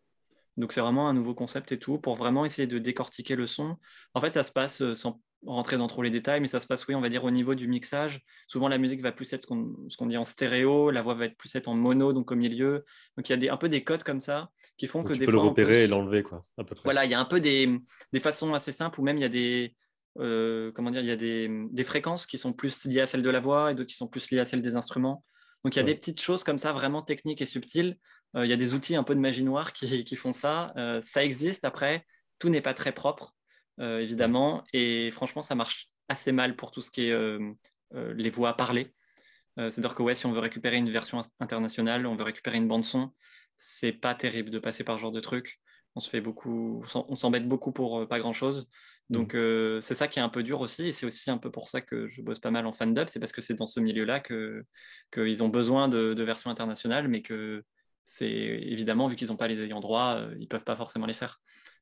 Donc 0.57 0.73
c'est 0.73 0.81
vraiment 0.81 1.07
un 1.07 1.13
nouveau 1.13 1.33
concept 1.33 1.71
et 1.71 1.79
tout, 1.79 1.99
pour 1.99 2.15
vraiment 2.15 2.43
essayer 2.43 2.67
de 2.67 2.79
décortiquer 2.79 3.37
le 3.37 3.47
son. 3.47 3.77
En 4.13 4.19
fait, 4.19 4.33
ça 4.33 4.43
se 4.43 4.51
passe 4.51 4.93
sans 4.93 5.21
rentrer 5.45 5.77
dans 5.77 5.87
trop 5.87 6.01
les 6.01 6.09
détails, 6.09 6.41
mais 6.41 6.47
ça 6.47 6.59
se 6.59 6.67
passe, 6.67 6.85
oui, 6.87 6.95
on 6.95 7.01
va 7.01 7.09
dire 7.09 7.23
au 7.23 7.31
niveau 7.31 7.55
du 7.55 7.67
mixage. 7.67 8.21
Souvent, 8.47 8.67
la 8.67 8.77
musique 8.77 9.01
va 9.01 9.11
plus 9.11 9.31
être 9.33 9.43
ce 9.43 9.97
qu'on 9.97 10.05
dit 10.05 10.17
en 10.17 10.25
stéréo, 10.25 10.91
la 10.91 11.01
voix 11.01 11.13
va 11.13 11.25
être 11.25 11.37
plus 11.37 11.53
être 11.55 11.67
en 11.67 11.75
mono, 11.75 12.13
donc 12.13 12.31
au 12.31 12.35
milieu. 12.35 12.83
Donc, 13.17 13.29
il 13.29 13.31
y 13.31 13.33
a 13.33 13.37
des, 13.37 13.49
un 13.49 13.57
peu 13.57 13.69
des 13.69 13.83
codes 13.83 14.03
comme 14.03 14.19
ça 14.19 14.49
qui 14.77 14.87
font 14.87 15.03
que 15.03 15.13
tu 15.13 15.19
des 15.19 15.25
peux 15.25 15.31
le 15.31 15.39
repérer 15.39 15.83
et 15.85 15.87
l'enlever, 15.87 16.23
quoi, 16.23 16.43
à 16.57 16.63
peu 16.63 16.75
près. 16.75 16.83
Voilà, 16.83 17.05
il 17.05 17.11
y 17.11 17.13
a 17.13 17.19
un 17.19 17.25
peu 17.25 17.39
des, 17.39 17.79
des 18.11 18.19
façons 18.19 18.53
assez 18.53 18.71
simples, 18.71 18.99
ou 18.99 19.03
même 19.03 19.17
il 19.17 19.21
y 19.21 19.25
a 19.25 19.29
des, 19.29 19.75
euh, 20.19 20.71
comment 20.73 20.91
dire, 20.91 21.01
il 21.01 21.07
y 21.07 21.11
a 21.11 21.15
des, 21.15 21.49
des, 21.71 21.83
fréquences 21.83 22.25
qui 22.25 22.37
sont 22.37 22.51
plus 22.51 22.85
liées 22.85 23.01
à 23.01 23.07
celles 23.07 23.23
de 23.23 23.29
la 23.29 23.39
voix 23.39 23.71
et 23.71 23.75
d'autres 23.75 23.89
qui 23.89 23.95
sont 23.97 24.07
plus 24.07 24.31
liées 24.31 24.39
à 24.39 24.45
celles 24.45 24.61
des 24.61 24.75
instruments. 24.75 25.23
Donc, 25.63 25.75
il 25.75 25.79
y 25.79 25.81
a 25.81 25.83
des 25.83 25.95
petites 25.95 26.21
choses 26.21 26.43
comme 26.43 26.57
ça, 26.57 26.73
vraiment 26.73 27.01
techniques 27.01 27.41
et 27.41 27.45
subtiles. 27.45 27.97
Euh, 28.35 28.45
il 28.45 28.49
y 28.49 28.53
a 28.53 28.57
des 28.57 28.73
outils 28.73 28.95
un 28.95 29.03
peu 29.03 29.15
de 29.15 29.19
magie 29.19 29.43
noire 29.43 29.73
qui, 29.73 30.03
qui 30.03 30.15
font 30.15 30.33
ça. 30.33 30.73
Euh, 30.77 31.01
ça 31.01 31.23
existe. 31.23 31.65
Après, 31.65 32.05
tout 32.39 32.49
n'est 32.49 32.61
pas 32.61 32.73
très 32.73 32.93
propre. 32.93 33.33
Euh, 33.79 33.99
évidemment. 33.99 34.63
Et 34.73 35.09
franchement, 35.11 35.41
ça 35.41 35.55
marche 35.55 35.89
assez 36.09 36.31
mal 36.31 36.55
pour 36.55 36.71
tout 36.71 36.81
ce 36.81 36.91
qui 36.91 37.07
est 37.07 37.11
euh, 37.11 37.53
euh, 37.95 38.13
les 38.15 38.29
voix 38.29 38.55
parlées. 38.55 38.93
C'est-à-dire 39.57 39.93
que 39.93 40.01
ouais, 40.01 40.15
si 40.15 40.25
on 40.25 40.31
veut 40.31 40.39
récupérer 40.39 40.77
une 40.77 40.89
version 40.89 41.19
internationale, 41.41 42.05
on 42.05 42.15
veut 42.15 42.23
récupérer 42.23 42.55
une 42.55 42.69
bande 42.69 42.85
son, 42.85 43.11
c'est 43.57 43.91
pas 43.91 44.15
terrible 44.15 44.49
de 44.51 44.57
passer 44.57 44.85
par 44.85 44.95
ce 44.95 45.01
genre 45.01 45.11
de 45.11 45.19
truc. 45.19 45.59
On 45.95 45.99
se 45.99 46.09
fait 46.09 46.21
beaucoup, 46.21 46.81
on 46.95 47.15
s'embête 47.15 47.45
beaucoup 47.45 47.73
pour 47.73 48.07
pas 48.07 48.19
grand-chose. 48.19 48.69
Donc 49.09 49.33
mmh. 49.33 49.81
c'est 49.81 49.95
ça 49.95 50.07
qui 50.07 50.19
est 50.19 50.21
un 50.21 50.29
peu 50.29 50.43
dur 50.43 50.61
aussi, 50.61 50.83
et 50.87 50.91
c'est 50.93 51.05
aussi 51.05 51.29
un 51.29 51.37
peu 51.37 51.51
pour 51.51 51.67
ça 51.67 51.81
que 51.81 52.07
je 52.07 52.21
bosse 52.21 52.39
pas 52.39 52.51
mal 52.51 52.65
en 52.67 52.71
fan 52.71 52.93
dub, 52.93 53.09
c'est 53.09 53.19
parce 53.19 53.33
que 53.33 53.41
c'est 53.41 53.55
dans 53.55 53.65
ce 53.65 53.81
milieu-là 53.81 54.21
que 54.21 54.63
qu'ils 55.11 55.43
ont 55.43 55.49
besoin 55.49 55.89
de, 55.89 56.23
versions 56.23 56.49
internationales, 56.49 57.09
mais 57.09 57.21
que 57.21 57.65
c'est 58.05 58.31
évidemment 58.31 59.09
vu 59.09 59.17
qu'ils 59.17 59.27
n'ont 59.27 59.35
pas 59.35 59.49
les 59.49 59.61
ayants 59.61 59.81
droit, 59.81 60.21
ils 60.39 60.47
peuvent 60.47 60.63
pas 60.63 60.77
forcément 60.77 61.05
les 61.05 61.13
faire. 61.13 61.41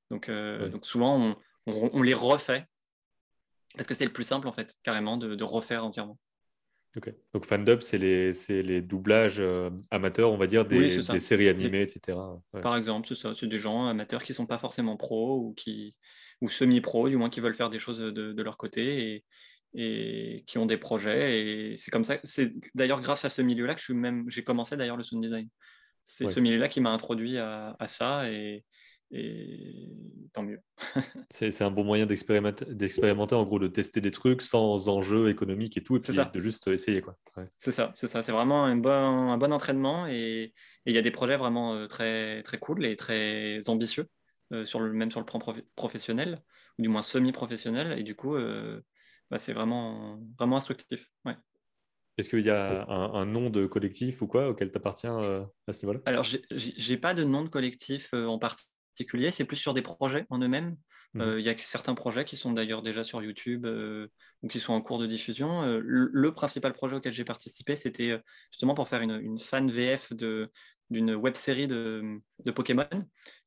Donc, 0.10 0.32
donc 0.32 0.84
souvent 0.84 1.16
on, 1.16 1.36
on, 1.68 2.02
les 2.02 2.14
refait. 2.14 2.66
Parce 3.76 3.88
que 3.88 3.94
c'est 3.94 4.06
le 4.06 4.14
plus 4.14 4.24
simple, 4.24 4.48
en 4.48 4.52
fait, 4.52 4.76
carrément, 4.84 5.18
de, 5.18 5.44
refaire 5.44 5.86
entièrement. 5.86 6.18
Donc 7.32 7.46
fandub, 7.46 7.82
c'est 7.82 8.00
les, 8.00 8.32
les 8.50 8.82
doublages 8.82 9.40
euh, 9.40 9.70
amateurs, 9.92 10.32
on 10.32 10.38
va 10.38 10.48
dire, 10.48 10.66
des, 10.66 10.98
des 10.98 11.20
séries 11.20 11.48
animées, 11.48 11.84
etc. 11.84 12.18
Par 12.64 12.76
exemple, 12.76 13.08
c'est 13.08 13.14
ça. 13.14 13.34
C'est 13.36 13.46
des 13.46 13.60
gens 13.60 13.86
amateurs 13.86 14.24
qui 14.24 14.32
ne 14.32 14.36
sont 14.36 14.48
pas 14.48 14.58
forcément 14.58 14.98
pros 14.98 15.40
ou, 15.40 15.54
qui... 15.54 15.96
ou 16.42 16.50
semi-pros, 16.50 17.10
du 17.10 17.18
moins 17.18 17.30
qui 17.30 17.40
veulent 17.40 17.54
faire 17.54 17.70
des 17.70 17.78
choses 17.78 18.00
de, 18.00 18.10
de 18.10 18.44
leur 18.44 18.58
côté 18.58 19.14
et, 19.14 19.26
et, 19.76 20.44
qui 20.48 20.58
ont 20.58 20.66
des 20.66 20.78
projets. 20.78 21.72
Et 21.72 21.76
c'est 21.76 21.92
comme 21.92 22.04
ça. 22.04 22.18
C'est 22.24 22.54
d'ailleurs 22.74 23.02
grâce 23.02 23.26
à 23.26 23.30
ce 23.30 23.44
milieu-là 23.44 23.76
que 23.76 23.80
je 23.80 23.86
suis 23.86 23.94
même... 23.94 24.26
j'ai 24.28 24.44
commencé 24.44 24.76
d'ailleurs 24.76 24.98
le 24.98 25.04
sound 25.04 25.22
design. 25.22 25.48
C'est 26.04 26.28
ce 26.30 26.40
milieu-là 26.40 26.70
qui 26.70 26.80
m'a 26.80 26.90
introduit 26.90 27.38
à, 27.38 27.76
à 27.80 27.86
ça 27.86 28.32
et, 28.32 28.64
et 29.12 29.96
tant 30.34 30.44
mieux. 30.44 30.60
c'est 31.30 31.62
un 31.62 31.72
bon 31.72 31.84
moyen 31.84 32.06
d'expérimenter, 32.06 33.36
en 33.36 33.46
gros, 33.46 33.60
de 33.60 33.68
tester 33.68 34.02
des 34.02 34.12
trucs 34.12 34.42
sans 34.42 34.90
enjeu 34.90 35.30
économique 35.30 35.78
et 35.78 35.84
tout, 35.84 35.98
et 35.98 36.00
puis 36.00 36.14
de 36.14 36.42
juste 36.42 36.68
essayer. 36.68 37.02
quoi. 37.02 37.18
C'est 37.58 37.72
ça, 37.72 37.92
c'est 37.96 38.08
ça. 38.08 38.24
C'est 38.24 38.32
vraiment 38.32 38.66
un 38.66 38.76
bon, 38.76 38.92
un 38.92 39.38
bon 39.38 39.54
entraînement 39.54 40.08
et 40.08 40.54
il 40.86 40.94
y 40.94 40.98
a 40.98 41.02
des 41.02 41.12
projets 41.12 41.38
vraiment 41.38 41.76
euh, 41.76 41.88
très, 41.88 42.42
très 42.42 42.58
cool 42.58 42.86
et 42.86 42.96
très 42.96 43.70
ambitieux, 43.70 44.08
euh, 44.54 44.66
sur 44.66 44.80
le, 44.80 44.92
même 44.92 45.12
sur 45.12 45.20
le 45.20 45.26
plan 45.26 45.40
professionnel, 45.76 46.42
ou 46.78 46.82
du 46.82 46.90
moins 46.90 47.02
semi-professionnel, 47.02 47.98
et 47.98 48.04
du 48.04 48.16
coup, 48.16 48.36
euh, 48.36 48.82
bah, 49.32 49.38
c'est 49.38 49.54
vraiment, 49.54 50.20
vraiment 50.38 50.58
instructif. 50.58 51.10
Ouais. 51.26 51.36
Est-ce 52.18 52.30
qu'il 52.30 52.42
y 52.42 52.50
a 52.50 52.88
un, 52.90 53.26
nom 53.28 53.52
de 53.52 53.68
collectif 53.68 54.24
ou 54.24 54.28
quoi 54.28 54.50
auquel 54.50 54.72
tu 54.72 54.78
appartiens 54.78 55.20
à 55.68 55.72
ce 55.72 55.86
niveau-là? 55.86 56.00
Alors, 56.06 56.26
j'ai 56.50 56.98
pas 56.98 57.14
de 57.14 57.24
nom 57.24 57.44
de 57.44 57.48
collectif 57.48 58.12
en 58.16 58.40
c'est 59.32 59.46
plus 59.46 59.58
sur 59.58 59.74
des 59.74 59.82
projets 59.82 60.26
en 60.30 60.40
eux-mêmes. 60.40 60.76
Mmh. 61.14 61.22
Euh, 61.22 61.40
il 61.40 61.46
y 61.46 61.50
a 61.50 61.58
certains 61.58 61.96
projets 61.96 62.26
qui 62.26 62.36
sont 62.36 62.52
d'ailleurs 62.52 62.82
déjà 62.82 63.04
sur 63.04 63.22
YouTube 63.24 63.66
euh, 63.66 64.08
ou 64.44 64.48
qui 64.48 64.60
sont 64.60 64.74
en 64.74 64.82
cours 64.82 65.00
de 65.00 65.06
diffusion. 65.06 65.64
Euh, 65.64 65.80
le, 65.82 66.34
principal 66.34 66.74
projet 66.74 66.96
auquel 66.96 67.14
j'ai 67.14 67.24
participé, 67.24 67.76
c'était 67.76 68.20
justement 68.52 68.74
pour 68.74 68.88
faire 68.88 69.02
une, 69.02 69.40
fan 69.40 69.72
VF 69.72 70.14
d'une 70.90 71.16
web 71.16 71.36
série 71.36 71.68
de, 71.68 72.20
Pokémon 72.54 72.88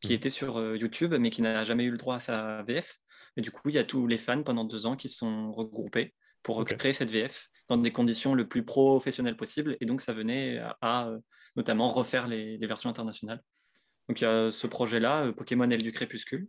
qui 0.00 0.12
mmh. 0.12 0.12
était 0.12 0.30
sur 0.30 0.76
YouTube 0.76 1.14
mais 1.18 1.30
qui 1.30 1.42
n'a 1.42 1.64
jamais 1.64 1.84
eu 1.84 1.90
le 1.90 1.98
droit 1.98 2.16
à 2.16 2.20
sa 2.20 2.62
VF. 2.62 2.98
Et 3.36 3.42
du 3.42 3.50
coup, 3.50 3.68
il 3.68 3.74
y 3.74 3.78
a 3.78 3.84
tous 3.84 4.06
les 4.06 4.18
fans 4.18 4.42
pendant 4.42 4.64
deux 4.64 4.86
ans 4.86 4.96
qui 4.96 5.08
se 5.08 5.18
sont 5.18 5.52
regroupés 5.52 6.14
pour 6.42 6.64
créer 6.64 6.92
cette 6.92 7.10
VF 7.10 7.48
dans 7.68 7.76
des 7.76 7.92
conditions 7.92 8.34
le 8.34 8.48
plus 8.48 8.64
professionnelles 8.64 9.36
possible. 9.36 9.76
Et 9.80 9.86
donc, 9.86 10.00
ça 10.00 10.12
venait 10.12 10.60
à, 10.80 11.12
notamment 11.54 11.86
refaire 11.86 12.26
les 12.26 12.58
versions 12.66 12.90
internationales. 12.90 13.40
Donc 14.10 14.22
il 14.22 14.24
y 14.24 14.26
a 14.26 14.50
ce 14.50 14.66
projet-là, 14.66 15.26
euh, 15.26 15.32
Pokémon 15.32 15.70
Aile 15.70 15.84
du 15.84 15.92
Crépuscule, 15.92 16.48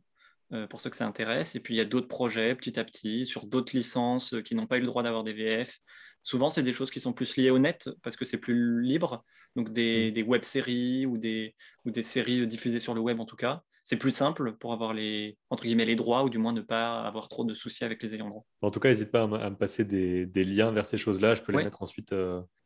euh, 0.52 0.66
pour 0.66 0.82
ceux 0.82 0.90
que 0.90 0.96
ça 0.96 1.06
intéresse. 1.06 1.56
Et 1.56 1.60
puis 1.60 1.76
il 1.76 1.78
y 1.78 1.80
a 1.80 1.86
d'autres 1.86 2.08
projets 2.08 2.56
petit 2.56 2.80
à 2.80 2.84
petit 2.84 3.24
sur 3.24 3.46
d'autres 3.46 3.78
licences 3.78 4.34
euh, 4.34 4.42
qui 4.42 4.56
n'ont 4.56 4.66
pas 4.66 4.78
eu 4.78 4.80
le 4.80 4.88
droit 4.88 5.04
d'avoir 5.04 5.24
des 5.24 5.34
VF. 5.34 5.78
Souvent, 6.24 6.50
c'est 6.50 6.64
des 6.64 6.74
choses 6.74 6.90
qui 6.90 7.00
sont 7.00 7.14
plus 7.14 7.38
liées 7.38 7.52
au 7.52 7.60
net 7.60 7.88
parce 8.02 8.16
que 8.16 8.26
c'est 8.26 8.40
plus 8.40 8.82
libre. 8.82 9.24
Donc 9.56 9.72
des, 9.72 10.12
mm. 10.12 10.28
web-séries 10.28 11.06
ou 11.06 11.20
des, 11.20 11.54
ou 11.86 11.92
des 11.92 12.02
séries 12.02 12.48
diffusées 12.48 12.80
sur 12.80 12.96
le 12.96 13.02
web 13.02 13.20
en 13.20 13.26
tout 13.26 13.36
cas. 13.36 13.62
C'est 13.84 13.98
plus 13.98 14.10
simple 14.10 14.54
pour 14.54 14.74
avoir 14.74 14.96
les, 14.96 15.38
entre 15.52 15.66
guillemets, 15.66 15.86
les 15.86 15.96
droits 15.96 16.24
ou 16.24 16.32
du 16.32 16.40
moins 16.40 16.54
ne 16.54 16.62
pas 16.62 17.02
avoir 17.02 17.30
trop 17.30 17.46
de 17.46 17.54
soucis 17.54 17.84
avec 17.84 18.02
les 18.02 18.16
ayants 18.16 18.30
droit. 18.30 18.46
En 18.62 18.72
tout 18.72 18.80
cas, 18.80 18.90
n'hésite 18.90 19.12
pas 19.12 19.22
à, 19.22 19.28
me 19.28 19.56
passer 19.56 19.86
des, 19.86 20.26
liens 20.44 20.72
vers 20.72 20.86
ces 20.86 20.98
choses-là. 20.98 21.36
Je 21.36 21.44
peux 21.44 21.52
les 21.52 21.64
mettre 21.64 21.84
ensuite. 21.84 22.16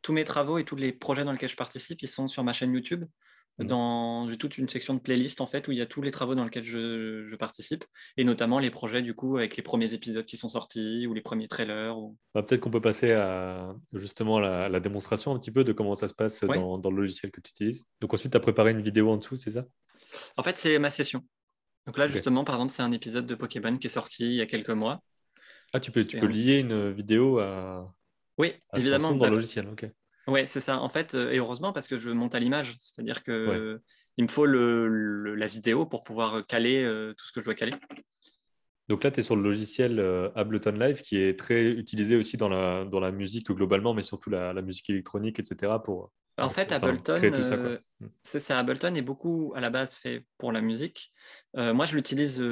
Tous 0.00 0.12
mes 0.14 0.24
travaux 0.24 0.56
et 0.56 0.64
tous 0.64 0.76
les 0.76 0.92
projets 0.92 1.24
dans 1.24 1.32
lesquels 1.32 1.50
je 1.50 1.56
participe, 1.56 2.00
ils 2.00 2.08
sont 2.08 2.28
sur 2.28 2.44
ma 2.44 2.54
chaîne 2.54 2.72
YouTube. 2.72 3.04
Mmh. 3.58 4.28
J'ai 4.28 4.36
toute 4.36 4.58
une 4.58 4.68
section 4.68 4.92
de 4.92 4.98
playlist 4.98 5.40
en 5.40 5.46
fait 5.46 5.66
où 5.66 5.72
il 5.72 5.78
y 5.78 5.80
a 5.80 5.86
tous 5.86 6.02
les 6.02 6.10
travaux 6.10 6.34
dans 6.34 6.44
lesquels 6.44 6.64
je, 6.64 7.34
participe 7.36 7.84
et 8.16 8.24
notamment 8.24 8.58
les 8.58 8.70
projets 8.70 9.02
du 9.02 9.14
coup 9.14 9.36
avec 9.36 9.56
les 9.56 9.62
premiers 9.62 9.92
épisodes 9.94 10.24
qui 10.24 10.36
sont 10.36 10.48
sortis 10.48 11.06
ou 11.06 11.14
les 11.14 11.20
premiers 11.20 11.48
trailers. 11.48 11.96
Bah, 12.34 12.42
peut-être 12.42 12.60
qu'on 12.60 12.70
peut 12.70 12.80
passer 12.80 13.12
à 13.12 13.74
justement 13.92 14.40
la, 14.40 14.68
la, 14.68 14.80
démonstration 14.80 15.34
un 15.34 15.38
petit 15.38 15.50
peu 15.50 15.64
de 15.64 15.72
comment 15.72 15.94
ça 15.94 16.08
se 16.08 16.14
passe 16.14 16.44
dans, 16.44 16.90
le 16.90 16.96
logiciel 16.96 17.30
que 17.30 17.40
tu 17.40 17.50
utilises. 17.50 17.84
Donc 18.00 18.12
ensuite, 18.14 18.32
tu 18.32 18.36
as 18.36 18.40
préparé 18.40 18.72
une 18.72 18.82
vidéo 18.82 19.10
en 19.10 19.16
dessous, 19.16 19.36
c'est 19.36 19.50
ça? 19.50 19.64
En 20.36 20.42
fait, 20.42 20.58
c'est 20.58 20.78
ma 20.78 20.90
session. 20.90 21.22
Donc 21.86 21.98
là, 21.98 22.08
justement, 22.08 22.44
par 22.44 22.56
exemple, 22.56 22.72
c'est 22.72 22.82
un 22.82 22.92
épisode 22.92 23.26
de 23.26 23.34
Pokémon 23.34 23.76
qui 23.78 23.86
est 23.86 23.90
sorti 23.90 24.24
il 24.24 24.34
y 24.34 24.40
a 24.40 24.46
quelques 24.46 24.70
mois. 24.70 25.02
Ah, 25.72 25.80
tu 25.80 25.90
peux, 25.90 26.04
tu 26.04 26.18
peux 26.18 26.26
lier 26.26 26.58
une 26.58 26.90
vidéo 26.92 27.38
à. 27.38 27.94
Oui, 28.38 28.52
évidemment. 28.74 29.14
Dans 29.14 29.28
le 29.28 29.36
logiciel, 29.36 29.68
ok. 29.68 29.86
Oui, 30.28 30.40
c'est 30.46 30.60
ça. 30.60 30.80
En 30.80 30.88
fait, 30.88 31.14
euh, 31.14 31.30
et 31.30 31.38
heureusement 31.38 31.72
parce 31.72 31.86
que 31.86 31.98
je 31.98 32.10
monte 32.10 32.34
à 32.34 32.40
l'image, 32.40 32.74
c'est-à-dire 32.78 33.22
que 33.22 33.80
il 34.18 34.24
me 34.24 34.28
faut 34.28 34.46
le, 34.46 35.34
la 35.34 35.46
vidéo 35.46 35.84
pour 35.84 36.02
pouvoir 36.02 36.46
caler 36.46 36.82
euh, 36.82 37.12
tout 37.12 37.26
ce 37.26 37.32
que 37.32 37.40
je 37.40 37.44
dois 37.44 37.54
caler. 37.54 37.74
Donc 38.88 39.04
là, 39.04 39.10
tu 39.10 39.20
es 39.20 39.22
sur 39.22 39.36
le 39.36 39.42
logiciel 39.42 40.00
euh, 40.00 40.30
Ableton 40.34 40.72
Live 40.72 41.02
qui 41.02 41.18
est 41.18 41.38
très 41.38 41.68
utilisé 41.70 42.16
aussi 42.16 42.36
dans 42.36 42.48
la, 42.48 42.84
dans 42.84 43.00
la 43.00 43.10
musique 43.10 43.50
globalement, 43.50 43.94
mais 43.94 44.02
surtout 44.02 44.30
la, 44.30 44.52
la 44.52 44.62
musique 44.62 44.88
électronique, 44.88 45.38
etc. 45.38 45.74
Pour, 45.84 46.12
en 46.38 46.48
fait, 46.48 46.72
Ableton, 46.72 47.20
mm. 47.20 48.08
c'est 48.22 48.40
ça. 48.40 48.58
Ableton 48.58 48.94
est 48.94 49.02
beaucoup 49.02 49.52
à 49.54 49.60
la 49.60 49.70
base 49.70 49.96
fait 49.96 50.24
pour 50.38 50.50
la 50.50 50.60
musique. 50.60 51.12
moi, 51.54 51.84
je 51.84 51.94
l'utilise 51.94 52.42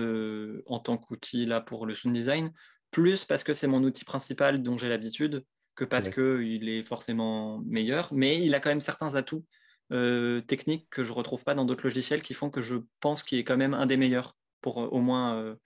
en 0.67 0.81
tant 0.81 0.99
qu'outil 0.99 1.47
là 1.47 1.61
pour 1.61 1.87
le 1.87 1.95
sound 1.95 2.15
design, 2.15 2.53
plus 2.91 3.25
parce 3.25 3.43
que 3.43 3.55
c'est 3.55 3.69
mon 3.69 3.83
outil 3.83 4.05
principal 4.05 4.63
dont 4.63 4.77
j'ai 4.77 4.89
l'habitude 4.89 5.45
que 5.75 5.85
parce 5.85 6.09
qu'il 6.09 6.69
est 6.69 6.83
forcément 6.83 7.61
meilleur, 7.67 8.13
mais 8.13 8.45
il 8.45 8.55
a 8.55 8.61
quand 8.61 8.69
même 8.69 8.81
certains 8.81 9.15
atouts 9.15 9.45
euh, 9.93 10.41
techniques 10.41 10.89
que 10.91 11.05
je 11.05 11.11
ne 11.11 11.15
retrouve 11.15 11.45
pas 11.45 11.55
dans 11.55 11.65
d'autres 11.65 11.85
logiciels 11.85 12.23
qui 12.23 12.33
font 12.33 12.51
que 12.51 12.63
je 12.63 12.77
pense 13.01 13.23
qu'il 13.23 13.39
est 13.39 13.45
quand 13.45 13.57
même 13.57 13.75
un 13.75 13.87
des 13.87 13.97
meilleurs 13.97 14.37
pour 14.61 14.83
euh, 14.83 14.87
au 14.87 15.01
moins, 15.01 15.57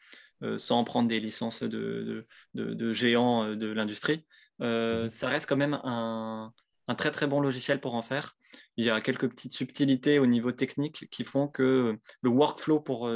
euh, 0.43 0.59
sans 0.59 0.83
prendre 0.85 1.09
des 1.09 1.21
licences 1.21 1.63
de, 1.63 2.27
de, 2.55 2.93
géants 2.93 3.55
de 3.55 3.67
l'industrie. 3.69 4.25
Mmh 4.61 5.09
ça 5.11 5.29
reste 5.29 5.49
quand 5.49 5.57
même 5.57 5.79
un, 5.85 6.53
un, 6.89 6.95
très 6.97 7.13
très 7.13 7.29
bon 7.29 7.41
logiciel 7.41 7.81
pour 7.81 7.95
en 7.95 8.03
faire. 8.03 8.37
Il 8.77 8.85
y 8.85 8.91
a 8.91 9.01
quelques 9.01 9.29
petites 9.29 9.53
subtilités 9.53 10.19
au 10.19 10.27
niveau 10.27 10.51
technique 10.51 11.09
qui 11.13 11.23
font 11.23 11.47
que 11.47 11.97
le 12.23 12.31
workflow 12.31 12.81
pour 12.81 13.09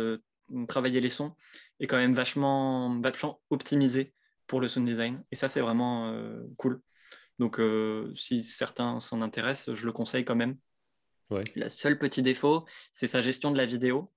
travailler 0.68 1.00
les 1.00 1.10
sons 1.10 1.34
est 1.80 1.88
quand 1.88 1.96
même 1.96 2.14
vachement, 2.14 3.00
vachement 3.00 3.40
optimisé 3.50 4.14
pour 4.52 4.60
le 4.60 4.68
sound 4.68 4.86
design. 4.86 5.24
Et 5.32 5.34
ça, 5.34 5.48
c'est 5.48 5.62
vraiment 5.62 6.10
euh, 6.10 6.42
cool. 6.58 6.82
Donc, 7.38 7.58
euh, 7.58 8.12
si 8.14 8.42
certains 8.42 9.00
s'en 9.00 9.22
intéressent, 9.22 9.74
je 9.74 9.86
le 9.86 9.92
conseille 9.92 10.26
quand 10.26 10.34
même. 10.36 10.58
Ouais. 11.30 11.42
Le 11.56 11.70
seul 11.70 11.98
petit 11.98 12.20
défaut, 12.20 12.66
c'est 12.92 13.06
sa 13.06 13.22
gestion 13.22 13.50
de 13.50 13.56
la 13.56 13.64
vidéo, 13.64 14.10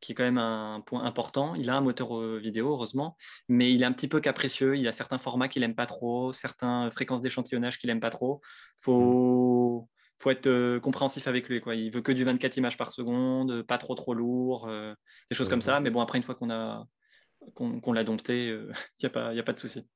qui 0.00 0.10
est 0.10 0.14
quand 0.16 0.24
même 0.24 0.38
un 0.38 0.80
point 0.80 1.04
important. 1.04 1.54
Il 1.54 1.70
a 1.70 1.76
un 1.76 1.82
moteur 1.82 2.18
euh, 2.18 2.40
vidéo, 2.42 2.70
heureusement, 2.70 3.16
mais 3.48 3.72
il 3.72 3.80
est 3.80 3.84
un 3.84 3.92
petit 3.92 4.08
peu 4.08 4.18
capricieux. 4.18 4.76
Il 4.76 4.88
a 4.88 4.92
certains 4.92 5.18
formats 5.18 5.46
qu'il 5.46 5.62
n'aime 5.62 5.76
pas 5.76 5.86
trop, 5.86 6.32
certaines 6.32 6.90
fréquences 6.90 7.20
d'échantillonnage 7.20 7.78
qu'il 7.78 7.86
n'aime 7.86 8.00
pas 8.00 8.10
trop. 8.10 8.40
Faut, 8.78 9.88
faut 10.18 10.30
être 10.30 10.78
compréhensif 10.78 11.28
avec 11.28 11.48
lui. 11.48 11.60
Quoi. 11.60 11.76
Il 11.76 11.92
veut 11.92 12.02
que 12.02 12.10
du 12.10 12.24
24 12.24 12.56
images 12.56 12.76
par 12.76 12.90
seconde, 12.90 13.62
pas 13.62 13.78
trop 13.78 13.94
trop 13.94 14.14
lourd, 14.14 14.68
des 15.30 15.36
choses 15.36 15.48
comme 15.48 15.62
ça. 15.62 15.78
Mais 15.78 15.90
bon, 15.90 16.00
après, 16.00 16.18
une 16.18 16.24
fois 16.24 16.34
qu'on 16.34 16.50
a 16.50 16.88
qu'on 17.54 17.92
l'a 17.92 18.04
dompté, 18.04 18.48
il 18.48 18.52
euh, 18.52 18.72
n'y 19.02 19.06
a, 19.06 19.10
pas, 19.10 19.28
a 19.30 19.42
pas 19.42 19.52
de 19.52 19.58
souci. 19.58 19.86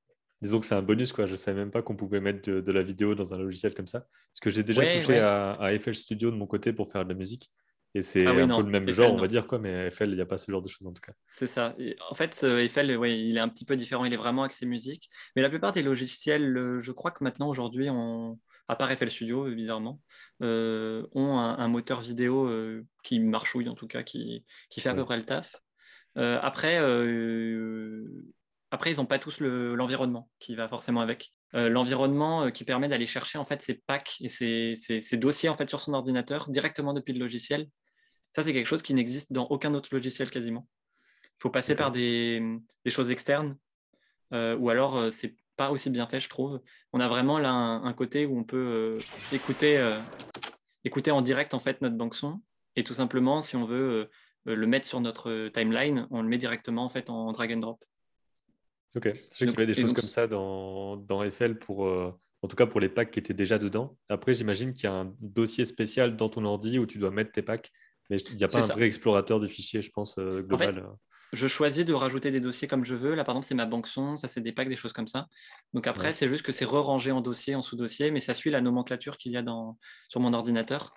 Disons 0.40 0.60
que 0.60 0.66
c'est 0.66 0.74
un 0.74 0.82
bonus, 0.82 1.12
quoi. 1.12 1.26
Je 1.26 1.32
ne 1.32 1.36
savais 1.36 1.58
même 1.58 1.70
pas 1.70 1.82
qu'on 1.82 1.96
pouvait 1.96 2.20
mettre 2.20 2.50
de, 2.50 2.72
la 2.72 2.82
vidéo 2.82 3.14
dans 3.14 3.34
un 3.34 3.38
logiciel 3.38 3.74
comme 3.74 3.86
ça. 3.86 4.00
Parce 4.00 4.40
que 4.40 4.48
j'ai 4.48 4.62
déjà 4.62 4.82
touché 4.82 5.18
À, 5.18 5.52
à, 5.52 5.78
FL 5.78 5.94
Studio 5.94 6.30
de 6.30 6.36
mon 6.36 6.46
côté 6.46 6.72
pour 6.72 6.90
faire 6.90 7.04
de 7.04 7.10
la 7.10 7.14
musique. 7.14 7.50
Et 7.94 8.02
c'est 8.02 8.24
ah 8.26 8.30
un 8.30 8.46
peu 8.46 8.62
le 8.62 8.70
même 8.70 8.88
genre, 8.88 9.12
on 9.12 9.16
va 9.16 9.26
dire, 9.26 9.46
quoi, 9.46 9.58
mais 9.58 9.90
FL, 9.90 10.10
il 10.10 10.14
n'y 10.14 10.20
a 10.20 10.26
pas 10.26 10.36
ce 10.36 10.50
genre 10.50 10.62
de 10.62 10.68
choses 10.68 10.86
en 10.86 10.92
tout 10.92 11.02
cas. 11.02 11.12
C'est 11.28 11.48
ça. 11.48 11.76
en 12.08 12.14
fait, 12.14 12.34
FL, 12.34 12.96
ouais, 12.96 13.18
il 13.18 13.36
est 13.36 13.40
un 13.40 13.48
petit 13.48 13.64
peu 13.64 13.76
différent, 13.76 14.04
il 14.04 14.12
est 14.12 14.18
vraiment 14.18 14.44
axé 14.44 14.64
musique. 14.64 15.10
Mais 15.34 15.42
la 15.42 15.50
plupart 15.50 15.72
des 15.72 15.82
logiciels, 15.82 16.56
euh, 16.56 16.80
je 16.80 16.92
crois 16.92 17.10
que 17.10 17.24
maintenant, 17.24 17.48
aujourd'hui, 17.48 17.88
à 18.68 18.76
part 18.76 18.92
FL 18.92 19.08
Studio, 19.08 19.50
bizarrement, 19.50 20.00
euh, 20.42 21.04
ont 21.12 21.38
un, 21.38 21.68
moteur 21.68 22.00
vidéo 22.00 22.48
qui 23.02 23.18
marchouille, 23.18 23.68
en 23.68 23.74
tout 23.74 23.88
cas, 23.88 24.04
qui, 24.04 24.44
qui 24.70 24.80
fait 24.80 24.88
à 24.88 24.94
peu 24.94 25.04
près 25.04 25.16
le 25.16 25.24
taf. 25.24 25.56
Euh, 26.16 26.38
après, 26.42 26.78
euh, 26.80 28.04
après, 28.70 28.92
ils 28.92 28.96
n'ont 28.96 29.06
pas 29.06 29.18
tous 29.18 29.40
l'environnement 29.40 30.28
qui 30.38 30.54
va 30.54 30.68
forcément 30.68 31.00
avec. 31.00 31.32
Euh, 31.54 31.68
l'environnement 31.68 32.50
qui 32.52 32.64
permet 32.64 32.86
d'aller 32.86 33.06
chercher 33.06 33.36
en 33.36 33.44
fait 33.44 33.60
ces 33.60 33.74
packs 33.74 34.18
et 34.20 34.28
ces, 34.28 35.16
dossiers 35.16 35.48
en 35.48 35.56
fait 35.56 35.68
sur 35.68 35.80
son 35.80 35.94
ordinateur 35.94 36.48
directement 36.48 36.92
depuis 36.92 37.12
le 37.12 37.18
logiciel. 37.18 37.68
Ça, 38.32 38.44
c'est 38.44 38.52
quelque 38.52 38.66
chose 38.66 38.82
qui 38.82 38.94
n'existe 38.94 39.32
dans 39.32 39.46
aucun 39.46 39.74
autre 39.74 39.88
logiciel 39.92 40.30
quasiment. 40.30 40.68
Il 41.24 41.42
faut 41.42 41.50
passer 41.50 41.74
par 41.74 41.90
des, 41.90 42.40
choses 42.86 43.10
externes 43.10 43.56
ou 44.32 44.70
alors 44.70 45.12
c'est 45.12 45.34
pas 45.56 45.72
aussi 45.72 45.90
bien 45.90 46.06
fait, 46.06 46.20
je 46.20 46.28
trouve. 46.28 46.60
On 46.92 47.00
a 47.00 47.08
vraiment 47.08 47.40
là 47.40 47.50
un, 47.50 47.92
côté 47.92 48.26
où 48.26 48.38
on 48.38 48.44
peut 48.44 48.96
écouter, 49.32 49.98
écouter 50.84 51.10
en 51.10 51.22
direct 51.22 51.52
en 51.52 51.58
fait 51.58 51.82
notre 51.82 51.96
banque 51.96 52.14
son 52.14 52.40
et 52.76 52.84
tout 52.84 52.94
simplement, 52.94 53.42
si 53.42 53.56
on 53.56 53.64
veut 53.64 54.08
le 54.44 54.66
mettre 54.66 54.86
sur 54.86 55.00
notre 55.00 55.30
euh, 55.30 55.50
timeline, 55.50 56.06
on 56.10 56.22
le 56.22 56.28
met 56.28 56.38
directement 56.38 56.84
en 56.84 56.88
fait 56.88 57.10
en 57.10 57.32
drag 57.32 57.52
and 57.52 57.58
drop. 57.58 57.84
Ok, 58.96 59.04
je 59.04 59.36
sais 59.36 59.46
qu'il 59.46 59.50
y 59.50 59.62
avait 59.62 59.66
des 59.66 59.80
choses 59.80 59.94
comme 59.94 60.08
ça 60.08 60.26
dans, 60.26 60.96
dans 60.96 61.28
FL 61.30 61.58
pour, 61.58 61.86
euh, 61.86 62.12
en 62.42 62.48
tout 62.48 62.56
cas 62.56 62.66
pour 62.66 62.80
les 62.80 62.88
packs 62.88 63.12
qui 63.12 63.20
étaient 63.20 63.34
déjà 63.34 63.58
dedans. 63.58 63.96
Après, 64.08 64.34
j'imagine 64.34 64.72
qu'il 64.72 64.84
y 64.84 64.86
a 64.88 64.92
un 64.92 65.14
dossier 65.20 65.64
spécial 65.64 66.16
dans 66.16 66.28
ton 66.28 66.44
ordi 66.44 66.78
où 66.78 66.86
tu 66.86 66.98
dois 66.98 67.10
mettre 67.10 67.30
tes 67.30 67.42
packs, 67.42 67.70
mais 68.08 68.16
il 68.16 68.36
n'y 68.36 68.44
a 68.44 68.48
pas 68.48 68.64
un 68.64 68.74
vrai 68.74 68.86
explorateur 68.86 69.38
de 69.38 69.46
fichiers, 69.46 69.82
je 69.82 69.90
pense, 69.90 70.18
global. 70.18 70.84
je 71.32 71.46
choisis 71.46 71.84
de 71.84 71.92
rajouter 71.92 72.32
des 72.32 72.40
dossiers 72.40 72.66
comme 72.66 72.84
je 72.84 72.96
veux. 72.96 73.14
Là, 73.14 73.22
par 73.22 73.34
exemple, 73.34 73.46
c'est 73.46 73.54
ma 73.54 73.66
banque 73.66 73.86
son, 73.86 74.16
ça 74.16 74.26
c'est 74.26 74.40
des 74.40 74.50
packs, 74.50 74.68
des 74.68 74.74
choses 74.74 74.92
comme 74.92 75.06
ça. 75.06 75.28
Donc 75.72 75.86
après, 75.86 76.12
c'est 76.12 76.28
juste 76.28 76.44
que 76.44 76.50
c'est 76.50 76.64
re-rangé 76.64 77.12
en 77.12 77.20
dossier, 77.20 77.54
en 77.54 77.62
sous-dossier, 77.62 78.10
mais 78.10 78.18
ça 78.18 78.34
suit 78.34 78.50
la 78.50 78.60
nomenclature 78.60 79.18
qu'il 79.18 79.30
y 79.30 79.36
a 79.36 79.42
dans, 79.42 79.78
sur 80.08 80.18
mon 80.18 80.32
ordinateur. 80.32 80.94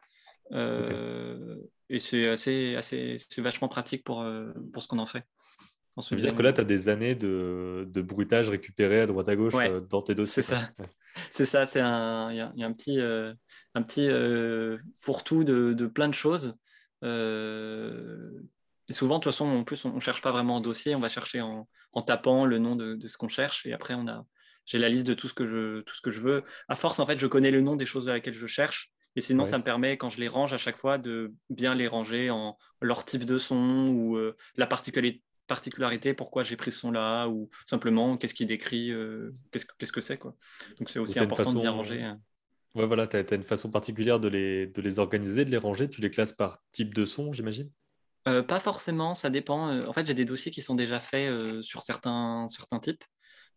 Euh, 0.51 1.55
et 1.89 1.99
c'est 1.99 2.27
assez, 2.27 2.75
assez, 2.75 3.15
c'est 3.17 3.41
vachement 3.41 3.67
pratique 3.67 4.03
pour, 4.03 4.21
euh, 4.21 4.51
pour 4.71 4.81
ce 4.81 4.87
qu'on 4.87 4.99
en 4.99 5.05
fait. 5.05 5.23
Ça 5.99 6.15
veut 6.15 6.21
dire 6.21 6.35
que 6.35 6.41
là, 6.41 6.51
tu 6.51 6.59
as 6.59 6.63
des 6.63 6.89
années 6.89 7.13
de, 7.13 7.87
de, 7.87 8.01
bruitage 8.01 8.49
récupéré 8.49 9.01
à 9.01 9.05
droite 9.05 9.29
à 9.29 9.35
gauche 9.35 9.53
euh, 9.55 9.79
dans 9.79 10.01
tes 10.01 10.15
dossiers. 10.15 10.41
C'est 10.41 10.55
ça. 10.55 10.69
C'est 11.29 11.45
ça. 11.45 11.65
C'est 11.67 11.81
un, 11.81 12.31
il 12.31 12.37
y, 12.37 12.63
a 12.63 12.67
un 12.67 12.73
petit, 12.73 12.99
un 12.99 13.83
petit 13.83 14.09
fourre-tout 14.99 15.43
de, 15.43 15.73
de, 15.73 15.85
plein 15.85 16.09
de 16.09 16.15
choses. 16.15 16.55
et 17.03 17.07
souvent, 18.89 19.19
de 19.19 19.23
toute 19.23 19.31
façon, 19.31 19.45
en 19.45 19.63
plus, 19.63 19.85
on 19.85 19.93
ne 19.93 19.99
cherche 19.99 20.23
pas 20.23 20.31
vraiment 20.31 20.55
en 20.55 20.61
dossier. 20.61 20.95
On 20.95 20.99
va 20.99 21.09
chercher 21.09 21.41
en, 21.41 21.67
en 21.91 22.01
tapant 22.01 22.45
le 22.45 22.57
nom 22.57 22.75
de, 22.75 22.95
de 22.95 23.07
ce 23.07 23.17
qu'on 23.17 23.29
cherche. 23.29 23.67
Et 23.67 23.73
après, 23.73 23.93
on 23.93 24.07
a, 24.07 24.25
j'ai 24.65 24.79
la 24.79 24.89
liste 24.89 25.07
de 25.07 25.13
tout 25.13 25.27
ce, 25.27 25.33
que 25.33 25.45
je, 25.45 25.81
tout 25.81 25.93
ce 25.93 26.01
que 26.01 26.11
je 26.11 26.21
veux. 26.21 26.43
À 26.67 26.75
force, 26.75 26.99
en 26.99 27.05
fait, 27.05 27.19
je 27.19 27.27
connais 27.27 27.51
le 27.51 27.61
nom 27.61 27.75
des 27.75 27.85
choses 27.85 28.09
à 28.09 28.13
laquelle 28.13 28.33
je 28.33 28.47
cherche. 28.47 28.92
Et 29.15 29.21
sinon, 29.21 29.45
ça 29.45 29.57
me 29.57 29.63
permet, 29.63 29.97
quand 29.97 30.09
je 30.09 30.19
les 30.19 30.27
range 30.27 30.53
à 30.53 30.57
chaque 30.57 30.77
fois, 30.77 30.97
de 30.97 31.33
bien 31.49 31.75
les 31.75 31.87
ranger 31.87 32.31
en 32.31 32.57
leur 32.81 33.05
type 33.05 33.25
de 33.25 33.37
son 33.37 33.89
ou 33.89 34.17
euh, 34.17 34.35
la 34.55 34.65
particularité, 34.65 36.13
pourquoi 36.13 36.43
j'ai 36.43 36.55
pris 36.55 36.71
ce 36.71 36.79
son-là, 36.79 37.27
ou 37.27 37.49
simplement 37.67 38.17
qu'est-ce 38.17 38.33
qu'il 38.33 38.47
décrit, 38.47 38.91
euh, 38.91 39.31
qu'est-ce, 39.51 39.91
que 39.91 40.01
c'est. 40.01 40.17
Quoi. 40.17 40.35
Donc 40.79 40.89
c'est 40.89 40.99
aussi 40.99 41.19
important 41.19 41.53
de 41.53 41.59
bien 41.59 41.71
ranger. 41.71 42.01
Hein. 42.01 42.19
Ouais, 42.73 42.87
voilà, 42.87 43.05
tu 43.05 43.17
as, 43.17 43.35
une 43.35 43.43
façon 43.43 43.69
particulière 43.69 44.19
de 44.19 44.27
les, 44.27 44.65
de 44.65 44.81
les 44.81 44.97
organiser, 44.97 45.45
de 45.45 45.51
les 45.51 45.57
ranger. 45.57 45.87
Tu 45.89 46.01
les 46.01 46.09
classes 46.09 46.33
par 46.33 46.63
type 46.71 46.95
de 46.95 47.05
son, 47.05 47.31
j'imagine? 47.33 47.69
Euh, 48.27 48.41
Pas 48.41 48.59
forcément, 48.59 49.13
ça 49.13 49.29
dépend. 49.29 49.85
En 49.85 49.93
fait, 49.93 50.07
j'ai 50.07 50.15
des 50.15 50.25
dossiers 50.25 50.51
qui 50.51 50.63
sont 50.63 50.73
déjà 50.73 50.99
faits 50.99 51.61
sur 51.61 51.83
certains, 51.83 52.47
certains 52.47 52.79
types. 52.79 53.03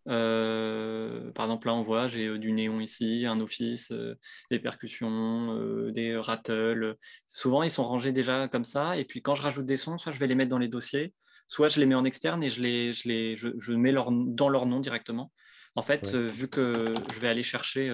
Euh, 0.08 1.30
par 1.32 1.46
exemple, 1.46 1.66
là, 1.66 1.74
on 1.74 1.82
voit, 1.82 2.06
j'ai 2.06 2.26
euh, 2.26 2.38
du 2.38 2.52
néon 2.52 2.80
ici, 2.80 3.26
un 3.26 3.40
office, 3.40 3.90
euh, 3.90 4.14
des 4.50 4.58
percussions, 4.58 5.90
des 5.90 6.16
rattles. 6.16 6.96
Souvent, 7.26 7.62
ils 7.62 7.70
sont 7.70 7.84
rangés 7.84 8.12
déjà 8.12 8.48
comme 8.48 8.64
ça. 8.64 8.96
Et 8.96 9.04
puis, 9.04 9.22
quand 9.22 9.34
je 9.34 9.42
rajoute 9.42 9.66
des 9.66 9.76
sons, 9.76 9.98
soit 9.98 10.12
je 10.12 10.18
vais 10.18 10.26
les 10.26 10.34
mettre 10.34 10.50
dans 10.50 10.58
les 10.58 10.68
dossiers, 10.68 11.14
soit 11.48 11.68
je 11.68 11.80
les 11.80 11.86
mets 11.86 11.94
en 11.94 12.04
externe 12.04 12.42
et 12.42 12.50
je 12.50 12.62
les, 12.62 12.92
je 12.92 13.08
les, 13.08 13.36
je, 13.36 13.72
mets 13.72 13.92
leur, 13.92 14.10
dans 14.12 14.48
leur 14.48 14.66
nom 14.66 14.80
directement. 14.80 15.32
En 15.74 15.82
fait, 15.82 16.14
vu 16.14 16.48
que 16.48 16.94
je 17.12 17.20
vais 17.20 17.28
aller 17.28 17.42
chercher, 17.42 17.88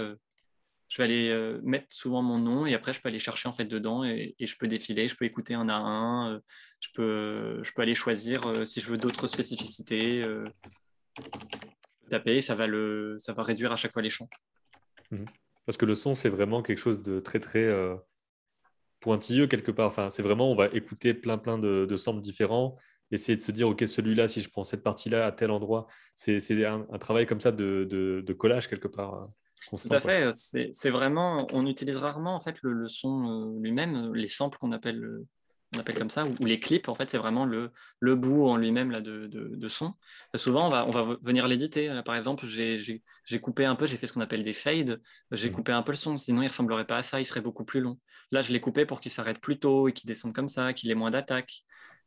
je 0.88 0.96
vais 0.98 1.04
aller 1.04 1.58
mettre 1.64 1.86
souvent 1.90 2.22
mon 2.22 2.38
nom 2.38 2.64
et 2.64 2.74
après, 2.74 2.94
je 2.94 3.00
peux 3.00 3.08
aller 3.08 3.18
chercher 3.18 3.48
en 3.48 3.52
fait 3.52 3.64
dedans 3.64 4.04
et, 4.04 4.36
et 4.38 4.46
je 4.46 4.56
peux 4.56 4.68
défiler, 4.68 5.08
je 5.08 5.16
peux 5.16 5.24
écouter 5.24 5.54
un 5.54 5.68
à 5.68 5.74
un, 5.74 6.40
je 6.78 6.88
peux, 6.94 7.60
je 7.64 7.72
peux 7.72 7.82
aller 7.82 7.96
choisir 7.96 8.64
si 8.64 8.80
je 8.80 8.88
veux 8.88 8.98
d'autres 8.98 9.26
spécificités 9.26 10.24
taper, 12.08 12.40
ça 12.40 12.54
va, 12.54 12.66
le, 12.66 13.16
ça 13.18 13.32
va 13.32 13.42
réduire 13.42 13.72
à 13.72 13.76
chaque 13.76 13.92
fois 13.92 14.02
les 14.02 14.10
champs. 14.10 14.28
Mhm. 15.10 15.24
Parce 15.66 15.76
que 15.76 15.86
le 15.86 15.94
son, 15.94 16.14
c'est 16.14 16.28
vraiment 16.28 16.62
quelque 16.62 16.78
chose 16.78 17.02
de 17.02 17.20
très, 17.20 17.38
très 17.38 17.64
euh, 17.64 17.94
pointilleux 19.00 19.46
quelque 19.46 19.70
part. 19.70 19.86
Enfin, 19.86 20.10
c'est 20.10 20.22
vraiment, 20.22 20.50
on 20.50 20.56
va 20.56 20.66
écouter 20.68 21.14
plein, 21.14 21.38
plein 21.38 21.58
de, 21.58 21.86
de 21.88 21.96
samples 21.96 22.20
différents, 22.20 22.76
essayer 23.10 23.36
de 23.36 23.42
se 23.42 23.52
dire, 23.52 23.68
OK, 23.68 23.86
celui-là, 23.86 24.28
si 24.28 24.40
je 24.40 24.50
prends 24.50 24.64
cette 24.64 24.82
partie-là 24.82 25.26
à 25.26 25.32
tel 25.32 25.50
endroit, 25.50 25.86
c'est 26.14 26.64
un, 26.64 26.86
un, 26.90 26.98
travail 26.98 27.26
comme 27.26 27.40
ça 27.40 27.52
de, 27.52 27.84
de, 27.84 28.32
collage 28.32 28.68
quelque 28.68 28.88
part. 28.88 29.14
Euh, 29.14 29.26
constant, 29.70 29.88
Tout 29.90 29.94
à 29.94 30.00
fait. 30.00 30.30
C'est 30.72 30.90
vraiment, 30.90 31.46
on 31.52 31.66
utilise 31.66 31.96
rarement 31.96 32.34
en 32.34 32.40
fait 32.40 32.56
le, 32.62 32.72
le 32.72 32.88
son 32.88 33.56
euh, 33.56 33.60
lui-même, 33.60 34.14
les 34.14 34.28
samples 34.28 34.58
qu'on 34.58 34.72
appelle 34.72 35.24
on 35.74 35.78
appelle 35.78 35.96
comme 35.96 36.10
ça, 36.10 36.26
ou, 36.26 36.44
les 36.44 36.60
clips, 36.60 36.88
en 36.88 36.94
fait, 36.94 37.10
c'est 37.10 37.18
vraiment 37.18 37.44
le, 37.46 37.72
le 38.00 38.14
bout 38.14 38.46
en 38.46 38.56
lui-même 38.56 38.90
là, 38.90 39.00
de, 39.00 39.26
de, 39.26 39.68
son. 39.68 39.94
souvent, 40.34 40.66
on 40.66 40.70
va, 40.70 40.86
on 40.86 40.90
va 40.90 41.16
venir 41.22 41.48
l'éditer. 41.48 42.02
Par 42.04 42.14
exemple, 42.14 42.46
j'ai 42.46 43.40
coupé 43.40 43.64
un 43.64 43.74
peu, 43.74 43.86
j'ai 43.86 43.96
fait 43.96 44.06
ce 44.06 44.12
qu'on 44.12 44.20
appelle 44.20 44.44
des 44.44 44.52
fades, 44.52 45.00
j'ai 45.30 45.50
mmh. 45.50 45.52
coupé 45.52 45.72
un 45.72 45.82
peu 45.82 45.92
le 45.92 45.96
son, 45.96 46.16
sinon 46.16 46.42
il 46.42 46.44
ne 46.44 46.50
ressemblerait 46.50 46.86
pas 46.86 46.98
à 46.98 47.02
ça, 47.02 47.20
il 47.20 47.24
serait 47.24 47.40
beaucoup 47.40 47.64
plus 47.64 47.80
long. 47.80 47.98
Là, 48.32 48.42
je 48.42 48.52
l'ai 48.52 48.60
coupé 48.60 48.86
pour 48.86 49.00
qu'il 49.00 49.10
s'arrête 49.10 49.40
plus 49.40 49.58
tôt 49.58 49.88
et 49.88 49.92
qu'il 49.92 50.08
descende 50.08 50.32
comme 50.32 50.48
ça, 50.48 50.72
qu'il 50.72 50.90
ait 50.90 50.94
moins 50.94 51.10
d'attaque. 51.10 51.64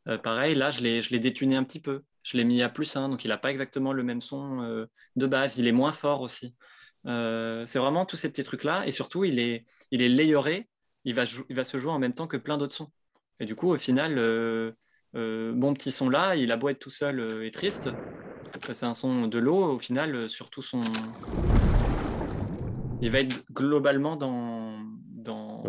Euh, 0.08 0.18
pareil, 0.18 0.54
là, 0.54 0.70
je 0.70 0.80
l'ai 0.82 1.18
détuné 1.18 1.56
un 1.56 1.64
petit 1.64 1.80
peu. 1.80 2.02
Je 2.22 2.36
l'ai 2.36 2.44
mis 2.44 2.62
à 2.62 2.68
plus 2.68 2.96
1, 2.96 3.08
donc 3.08 3.24
il 3.24 3.28
n'a 3.28 3.38
pas 3.38 3.50
exactement 3.50 3.92
le 3.92 4.02
même 4.02 4.20
son 4.20 4.62
euh, 4.62 4.86
de 5.16 5.26
base. 5.26 5.58
Il 5.58 5.66
est 5.66 5.72
moins 5.72 5.92
fort 5.92 6.22
aussi. 6.22 6.54
Euh, 7.06 7.64
c'est 7.66 7.78
vraiment 7.78 8.04
tous 8.04 8.16
ces 8.16 8.28
petits 8.30 8.44
trucs-là. 8.44 8.86
Et 8.86 8.92
surtout, 8.92 9.24
il 9.24 9.38
est, 9.38 9.64
il 9.90 10.02
est 10.02 10.08
layeré. 10.08 10.68
Il 11.04 11.14
va, 11.14 11.24
il 11.48 11.56
va 11.56 11.64
se 11.64 11.78
jouer 11.78 11.92
en 11.92 11.98
même 11.98 12.14
temps 12.14 12.26
que 12.26 12.36
plein 12.36 12.56
d'autres 12.56 12.74
sons. 12.74 12.90
Et 13.40 13.46
du 13.46 13.54
coup, 13.54 13.68
au 13.72 13.76
final, 13.76 14.18
euh, 14.18 14.72
euh, 15.14 15.52
mon 15.54 15.74
petit 15.74 15.92
son 15.92 16.08
là, 16.08 16.36
il 16.36 16.50
a 16.52 16.56
beau 16.56 16.68
être 16.68 16.78
tout 16.78 16.90
seul 16.90 17.20
euh, 17.20 17.44
et 17.44 17.50
triste. 17.50 17.88
C'est 18.72 18.86
un 18.86 18.94
son 18.94 19.28
de 19.28 19.38
l'eau. 19.38 19.74
Au 19.74 19.78
final, 19.78 20.28
surtout 20.28 20.62
son. 20.62 20.82
Il 23.02 23.10
va 23.10 23.20
être 23.20 23.44
globalement 23.52 24.16
dans, 24.16 24.78
dans, 25.10 25.62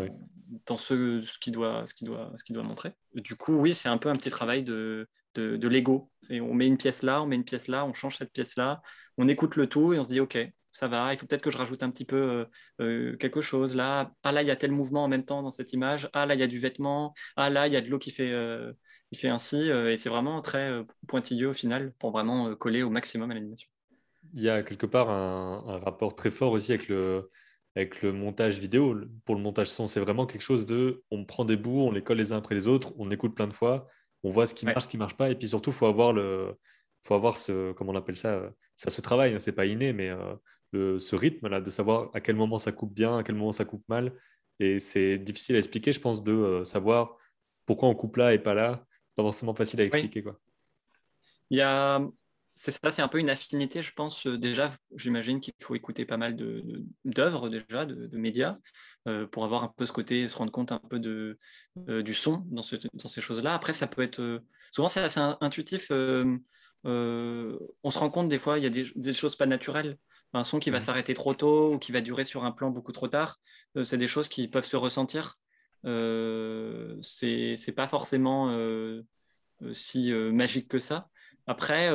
dans 0.65 0.77
ce, 0.77 1.19
ce 1.19 1.38
qu'il 1.39 1.51
doit, 1.51 1.84
ce 1.86 2.06
doit, 2.06 2.32
ce 2.36 2.53
doit 2.53 2.63
montrer. 2.63 2.93
Du 3.15 3.36
coup, 3.36 3.56
oui, 3.56 3.73
c'est 3.73 3.89
un 3.89 3.97
peu 3.97 4.10
un 4.10 4.15
petit 4.15 4.30
travail 4.30 4.63
de, 4.63 5.10
de, 5.36 5.58
de 5.58 5.67
Lego. 5.67 6.10
On 6.32 6.53
met 6.53 6.67
une 6.67 6.77
pièce 6.77 7.03
là, 7.03 7.21
on 7.21 7.25
met 7.25 7.36
une 7.36 7.43
pièce 7.43 7.67
là, 7.67 7.86
on 7.86 7.93
change 7.93 8.17
cette 8.17 8.32
pièce 8.32 8.56
là, 8.56 8.82
on 9.17 9.27
écoute 9.27 9.58
le 9.58 9.67
tout 9.67 9.93
et 9.93 9.99
on 9.99 10.03
se 10.06 10.10
dit 10.10 10.21
OK, 10.21 10.38
ça 10.78 10.88
va, 10.88 11.12
il 11.12 11.18
faut 11.18 11.26
peut-être 11.26 11.42
que 11.42 11.50
je 11.50 11.58
rajoute 11.58 11.82
un 11.82 11.90
petit 11.90 12.06
peu 12.06 12.16
euh, 12.16 12.46
euh, 12.82 13.18
quelque 13.18 13.42
chose. 13.42 13.76
Là, 13.76 14.12
ah 14.22 14.32
là, 14.32 14.44
il 14.44 14.48
y 14.48 14.52
a 14.52 14.56
tel 14.56 14.72
mouvement 14.72 15.06
en 15.06 15.08
même 15.08 15.26
temps 15.26 15.42
dans 15.42 15.50
cette 15.50 15.74
image. 15.74 16.08
Ah 16.13 16.28
là, 16.28 16.36
il 16.36 16.40
y 16.40 16.44
a 16.44 16.48
du 16.48 16.60
vêtement. 16.60 17.16
Ah 17.36 17.50
là, 17.50 17.66
il 17.66 17.74
y 17.74 17.76
a 17.76 17.82
de 17.82 17.90
l'eau 17.90 17.98
qui 17.98 18.12
fait, 18.12 18.32
euh, 18.32 18.74
fait 19.16 19.30
ainsi. 19.30 19.70
et 19.70 19.98
c'est 19.98 20.10
vraiment 20.10 20.40
très 20.40 20.72
pointilleux 21.08 21.50
au 21.50 21.54
final 21.54 21.94
pour 21.98 22.12
vraiment 22.12 22.54
coller 22.54 22.84
au 22.84 22.92
maximum 22.92 23.32
à 23.32 23.34
l'animation. 23.34 23.68
Il 24.36 24.44
y 24.44 24.50
a 24.50 24.62
quelque 24.62 24.86
part 24.86 25.10
un, 25.10 25.80
rapport 25.80 26.13
très 26.13 26.30
fort 26.30 26.52
aussi 26.52 26.74
avec 26.74 26.90
le, 26.90 27.32
avec 27.76 28.04
le 28.04 28.12
montage 28.12 28.60
vidéo. 28.60 28.96
Pour 29.26 29.34
le 29.34 29.42
montage 29.42 29.72
son, 29.72 29.88
c'est 29.88 30.00
vraiment 30.00 30.28
quelque 30.28 30.44
chose 30.44 30.68
de, 30.68 31.04
on 31.10 31.26
prend 31.26 31.44
des 31.44 31.58
bouts, 31.58 31.88
on 31.88 31.92
les 31.92 32.04
colle 32.04 32.18
les 32.18 32.34
uns 32.34 32.38
après 32.38 32.54
les 32.54 32.68
autres, 32.68 32.94
on 33.00 33.10
écoute 33.10 33.34
plein 33.34 33.48
de 33.48 33.54
fois, 33.54 33.88
on 34.22 34.30
voit 34.30 34.46
ce 34.46 34.54
qui 34.54 34.68
marche, 34.68 34.84
ce 34.84 34.90
qui 34.90 34.98
marche 35.00 35.18
pas, 35.18 35.32
et 35.32 35.36
puis 35.36 35.48
surtout, 35.48 35.72
faut 35.72 35.88
avoir 35.88 36.13
le, 36.13 36.56
faut 37.02 37.16
avoir 37.16 37.36
ce, 37.36 37.72
comment 37.72 37.94
on 37.94 37.96
appelle 37.96 38.16
ça, 38.16 38.52
ça 38.76 38.92
se 38.92 39.02
travaille, 39.02 39.34
hein, 39.34 39.40
c'est 39.40 39.54
pas 39.54 39.66
inné, 39.66 39.92
mais 39.92 40.12
ce 40.73 41.15
rythme-là, 41.15 41.62
de 41.62 41.69
savoir 41.69 42.10
à 42.13 42.21
quel 42.21 42.36
moment 42.36 42.58
ça 42.58 42.71
coupe 42.71 42.93
bien, 42.93 43.17
à 43.17 43.23
quel 43.23 43.36
moment 43.36 43.51
ça 43.51 43.65
coupe 43.65 43.84
mal. 43.88 44.13
Et 44.60 44.80
c'est 44.80 45.17
difficile 45.17 45.56
à 45.56 45.60
expliquer, 45.60 45.91
je 45.91 45.99
pense, 45.99 46.23
de 46.23 46.32
euh, 46.32 46.63
savoir 46.63 47.15
pourquoi 47.65 47.89
on 47.89 47.95
coupe 47.95 48.17
là 48.17 48.34
et 48.34 48.39
pas 48.39 48.53
là. 48.53 48.86
Pas 49.15 49.23
forcément 49.23 49.53
facile 49.53 49.82
à 49.82 49.84
expliquer. 49.86 50.23
Quoi. 50.23 50.39
Il 51.49 51.58
y 51.58 51.62
a... 51.62 52.01
C'est 52.60 52.71
ça, 52.71 52.89
c'est 52.89 53.03
un 53.03 53.08
peu 53.08 53.19
une 53.19 53.30
affinité, 53.30 53.84
je 53.84 53.93
pense. 53.93 54.25
Euh, 54.25 54.36
déjà, 54.36 54.75
j'imagine 54.95 55.39
qu'il 55.39 55.53
faut 55.62 55.75
écouter 55.75 56.06
pas 56.06 56.17
mal 56.17 56.36
d'œuvres 57.06 57.49
de, 57.49 57.60
déjà, 57.60 57.86
de, 57.86 58.17
médias, 58.17 58.58
euh, 59.08 59.27
pour 59.27 59.43
avoir 59.43 59.63
un 59.63 59.71
peu 59.77 59.86
ce 59.86 59.91
côté, 59.91 60.27
se 60.27 60.36
rendre 60.36 60.51
compte 60.51 60.71
un 60.71 60.80
peu 60.80 60.99
de, 60.99 61.38
du 61.75 62.15
son 62.15 62.43
dans, 62.47 62.63
ce, 62.63 62.75
dans 62.93 63.08
ces 63.08 63.21
choses-là. 63.21 63.53
Après, 63.53 63.73
ça 63.73 63.86
peut 63.86 64.01
être... 64.01 64.41
souvent, 64.71 64.88
c'est 64.88 65.01
assez 65.01 65.19
intuitif. 65.39 65.91
on 65.91 66.39
se 66.84 67.99
rend 67.99 68.10
compte 68.10 68.27
des 68.27 68.39
fois, 68.39 68.58
il 68.58 68.63
y 68.63 68.67
a 68.67 68.71
des, 68.71 68.88
des 68.95 69.13
choses 69.13 69.36
pas 69.36 69.45
naturelles 69.45 69.95
un 70.34 70.44
son 70.44 70.60
qui 70.60 70.70
va 70.70 70.80
mmh. 70.80 70.82
s'arrêter 70.82 71.13
trop 71.13 71.34
tôt 71.34 71.74
ou 71.74 71.80
qui 71.80 71.92
va 71.92 72.02
durer 72.02 72.24
sur 72.24 72.44
un 72.46 72.52
plan 72.52 72.70
beaucoup 72.70 72.92
trop 72.92 73.08
tard, 73.08 73.40
euh, 73.76 73.84
c'est 73.84 73.98
des 73.98 74.08
choses 74.08 74.28
qui 74.28 74.48
peuvent 74.48 74.66
se 74.66 74.78
ressentir. 74.78 75.36
Euh, 75.86 76.98
c'est 77.02 77.74
pas 77.76 77.88
forcément 77.88 78.50
euh, 78.52 79.04
euh, 79.62 79.74
si 79.74 80.12
magique 80.12 80.68
que 80.68 80.80
ça. 80.80 81.10
Après, 81.48 81.90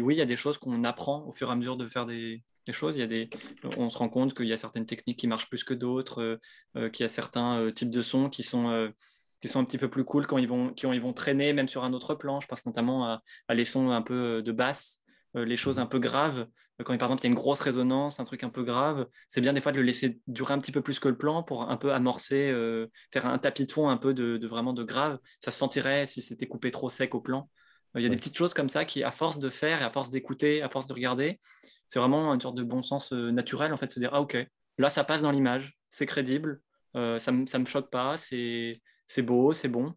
oui, 0.00 0.14
il 0.14 0.18
y 0.18 0.22
a 0.22 0.26
des 0.26 0.36
choses 0.36 0.58
qu'on 0.58 0.84
apprend 0.84 1.24
au 1.26 1.32
fur 1.32 1.48
et 1.48 1.52
à 1.52 1.56
mesure 1.56 1.76
de 1.76 1.86
faire 1.86 2.06
des, 2.06 2.42
choses. 2.70 2.96
Il 2.96 3.00
y 3.00 3.02
a 3.02 3.06
des, 3.06 3.30
on 3.76 3.90
se 3.90 3.98
rend 3.98 4.08
compte 4.08 4.34
qu'il 4.34 4.46
y 4.46 4.52
a 4.52 4.56
certaines 4.56 4.86
techniques 4.86 5.18
qui 5.18 5.28
marchent 5.28 5.48
plus 5.48 5.62
que 5.62 5.74
d'autres, 5.74 6.40
qu'il 6.74 7.00
y 7.00 7.04
a 7.04 7.08
certains 7.08 7.70
types 7.72 7.90
de 7.90 8.02
sons 8.02 8.28
qui 8.28 8.42
sont 8.42 8.92
qui 9.40 9.48
sont 9.48 9.58
un 9.58 9.64
petit 9.64 9.78
peu 9.78 9.90
plus 9.90 10.04
cool 10.04 10.28
quand 10.28 10.38
ils 10.38 10.46
vont, 10.46 10.72
qui 10.72 10.86
ils 10.86 11.00
vont 11.00 11.12
traîner 11.12 11.52
même 11.52 11.66
sur 11.66 11.82
un 11.82 11.92
autre 11.92 12.14
plan. 12.14 12.40
Je 12.40 12.46
pense 12.46 12.64
notamment 12.64 13.06
à, 13.06 13.22
à 13.48 13.54
les 13.54 13.64
sons 13.64 13.90
un 13.90 14.02
peu 14.02 14.40
de 14.42 14.52
basse 14.52 15.01
les 15.34 15.56
choses 15.56 15.78
un 15.78 15.86
peu 15.86 15.98
graves. 15.98 16.46
Euh, 16.80 16.84
quand 16.84 16.96
par 16.98 17.08
exemple 17.08 17.22
il 17.22 17.24
y 17.24 17.26
a 17.28 17.30
une 17.30 17.34
grosse 17.34 17.60
résonance, 17.60 18.20
un 18.20 18.24
truc 18.24 18.44
un 18.44 18.50
peu 18.50 18.64
grave, 18.64 19.06
c'est 19.28 19.40
bien 19.40 19.52
des 19.52 19.60
fois 19.60 19.72
de 19.72 19.78
le 19.78 19.82
laisser 19.82 20.20
durer 20.26 20.54
un 20.54 20.58
petit 20.58 20.72
peu 20.72 20.82
plus 20.82 20.98
que 20.98 21.08
le 21.08 21.16
plan 21.16 21.42
pour 21.42 21.70
un 21.70 21.76
peu 21.76 21.92
amorcer, 21.92 22.50
euh, 22.50 22.86
faire 23.12 23.26
un 23.26 23.38
tapis 23.38 23.66
de 23.66 23.72
fond 23.72 23.88
un 23.88 23.96
peu 23.96 24.14
de, 24.14 24.46
vraiment 24.46 24.72
de 24.72 24.84
grave. 24.84 25.18
Ça 25.40 25.50
se 25.50 25.58
sentirait 25.58 26.06
si 26.06 26.22
c'était 26.22 26.46
coupé 26.46 26.70
trop 26.70 26.88
sec 26.88 27.14
au 27.14 27.20
plan. 27.20 27.48
Il 27.94 28.02
y 28.02 28.06
a 28.06 28.08
des 28.08 28.16
petites 28.16 28.36
choses 28.36 28.54
comme 28.54 28.70
ça 28.70 28.84
qui, 28.86 29.02
à 29.04 29.10
force 29.10 29.38
de 29.38 29.50
faire 29.50 29.82
et 29.82 29.84
à 29.84 29.90
force 29.90 30.08
d'écouter, 30.08 30.62
à 30.62 30.70
force 30.70 30.86
de 30.86 30.94
regarder, 30.94 31.40
c'est 31.86 31.98
vraiment 31.98 32.32
une 32.32 32.40
sorte 32.40 32.56
de 32.56 32.62
bon 32.62 32.80
sens 32.80 33.12
naturel 33.12 33.72
en 33.72 33.76
fait, 33.76 33.90
se 33.90 34.00
dire 34.00 34.10
ah 34.14 34.22
ok, 34.22 34.38
là 34.78 34.88
ça 34.88 35.04
passe 35.04 35.20
dans 35.20 35.30
l'image, 35.30 35.78
c'est 35.90 36.06
crédible, 36.06 36.62
ça 36.94 37.32
ne 37.32 37.58
me 37.58 37.66
choque 37.66 37.90
pas, 37.90 38.16
c'est 38.16 38.80
beau, 39.18 39.52
c'est 39.52 39.68
bon. 39.68 39.94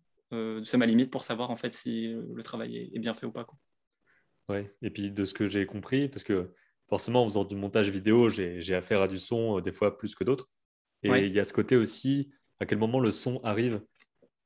c'est 0.66 0.76
ma 0.76 0.86
limite 0.86 1.10
pour 1.10 1.24
savoir 1.24 1.52
en 1.52 1.56
fait 1.56 1.72
si 1.72 2.08
le 2.10 2.44
travail 2.44 2.76
est, 2.76 2.90
est 2.94 3.00
bien 3.00 3.14
fait 3.14 3.28
ou 3.28 3.32
pas. 3.32 3.46
Quoi. 3.46 3.58
Ouais, 4.50 4.72
et 4.82 4.90
puis 4.90 5.12
de 5.12 5.24
ce 5.26 5.34
que 5.34 5.48
j'ai 5.48 5.66
compris, 5.66 6.08
parce 6.08 6.24
que 6.24 6.54
forcément 6.88 7.24
en 7.24 7.28
faisant 7.28 7.44
du 7.44 7.56
montage 7.56 7.90
vidéo, 7.90 8.30
j'ai 8.30 8.76
affaire 8.76 9.02
à 9.02 9.08
du 9.08 9.18
son 9.18 9.58
euh, 9.58 9.62
des 9.62 9.72
fois 9.72 9.98
plus 9.98 10.16
que 10.16 10.24
d'autres. 10.24 10.50
Et 11.04 11.26
il 11.26 11.32
y 11.32 11.40
a 11.40 11.44
ce 11.44 11.54
côté 11.54 11.76
aussi, 11.76 12.32
à 12.60 12.66
quel 12.66 12.80
moment 12.80 13.00
le 13.00 13.12
son 13.12 13.40
arrive. 13.44 13.82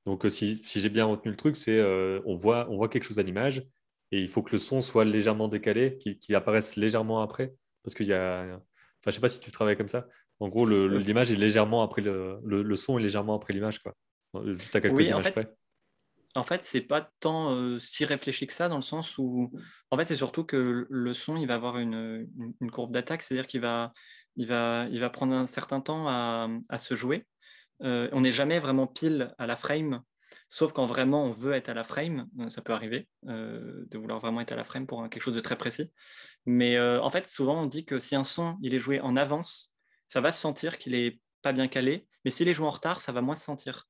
Donc 0.05 0.25
euh, 0.25 0.29
si, 0.29 0.61
si 0.65 0.81
j'ai 0.81 0.89
bien 0.89 1.05
retenu 1.05 1.31
le 1.31 1.37
truc, 1.37 1.55
c'est 1.55 1.77
euh, 1.77 2.21
on, 2.25 2.35
voit, 2.35 2.69
on 2.69 2.75
voit 2.75 2.89
quelque 2.89 3.05
chose 3.05 3.19
à 3.19 3.23
l'image, 3.23 3.65
et 4.11 4.19
il 4.19 4.27
faut 4.27 4.41
que 4.41 4.51
le 4.51 4.57
son 4.57 4.81
soit 4.81 5.05
légèrement 5.05 5.47
décalé, 5.47 5.97
qu'il 5.97 6.35
apparaisse 6.35 6.75
légèrement 6.75 7.21
après. 7.21 7.53
Parce 7.83 7.95
qu'il 7.95 8.07
y 8.07 8.13
a. 8.13 8.43
Enfin, 8.43 8.59
je 9.07 9.11
sais 9.11 9.21
pas 9.21 9.29
si 9.29 9.39
tu 9.39 9.51
travailles 9.51 9.77
comme 9.77 9.87
ça. 9.87 10.07
En 10.39 10.49
gros, 10.49 10.65
l'image 10.65 11.31
est 11.31 11.35
légèrement 11.35 11.83
après 11.83 12.01
le, 12.01 12.39
le, 12.43 12.75
son 12.75 12.97
est 12.97 13.01
légèrement 13.01 13.35
après 13.35 13.53
l'image, 13.53 13.79
quoi. 13.79 13.95
Juste 14.45 14.75
à 14.75 14.81
quelques 14.81 14.95
oui, 14.95 15.07
images 15.07 15.19
en 15.19 15.21
fait, 15.21 15.31
près. 15.31 15.53
En 16.35 16.43
fait, 16.43 16.63
c'est 16.63 16.81
pas 16.81 17.09
tant 17.19 17.51
euh, 17.51 17.79
si 17.79 18.05
réfléchi 18.05 18.45
que 18.45 18.53
ça, 18.53 18.69
dans 18.69 18.75
le 18.75 18.83
sens 18.83 19.17
où, 19.17 19.51
en 19.89 19.97
fait, 19.97 20.05
c'est 20.05 20.15
surtout 20.15 20.43
que 20.43 20.85
le 20.89 21.13
son, 21.13 21.37
il 21.37 21.47
va 21.47 21.55
avoir 21.55 21.77
une, 21.79 22.27
courbe 22.71 22.91
d'attaque, 22.93 23.23
c'est-à-dire 23.23 23.47
qu'il 23.47 23.61
va, 23.61 23.93
il 24.35 24.47
va, 24.47 24.85
il 24.91 24.99
va 24.99 25.09
prendre 25.09 25.33
un 25.33 25.47
certain 25.47 25.81
temps 25.81 26.07
à, 26.07 26.77
se 26.77 26.95
jouer. 26.95 27.25
Euh, 27.81 28.09
on 28.11 28.21
n'est 28.21 28.31
jamais 28.31 28.59
vraiment 28.59 28.87
pile 28.87 29.33
à 29.37 29.47
la 29.47 29.55
frame 29.55 30.03
Sauf 30.47 30.73
quand 30.73 30.85
vraiment 30.85 31.25
on 31.25 31.31
veut 31.31 31.53
être 31.53 31.69
à 31.69 31.73
la 31.73 31.83
frame, 31.83 32.27
euh, 32.39 32.49
ça 32.49 32.61
peut 32.61 32.73
arriver 32.73 33.07
de 33.23 33.97
vouloir 33.97 34.19
vraiment 34.19 34.41
être 34.41 34.51
à 34.51 34.55
la 34.55 34.63
frame 34.63 34.85
pour 34.85 35.07
quelque 35.09 35.21
chose 35.21 35.35
de 35.35 35.39
très 35.39 35.55
précis. 35.55 35.91
Mais 36.45 36.79
en 36.79 37.09
fait, 37.09 37.27
souvent 37.27 37.63
on 37.63 37.65
dit 37.65 37.85
que 37.85 37.99
si 37.99 38.15
un 38.15 38.23
son 38.23 38.57
il 38.61 38.73
est 38.73 38.79
joué 38.79 38.99
en 38.99 39.15
avance, 39.15 39.75
ça 40.07 40.21
va 40.21 40.31
se 40.31 40.39
sentir 40.39 40.77
qu'il 40.77 40.95
est 40.95 41.19
pas 41.41 41.51
bien 41.51 41.67
calé, 41.67 42.07
mais 42.25 42.31
s'il 42.31 42.47
est 42.47 42.53
joué 42.53 42.67
en 42.67 42.71
retard, 42.71 43.01
ça 43.01 43.11
va 43.11 43.21
moins 43.21 43.35
se 43.35 43.43
sentir. 43.43 43.87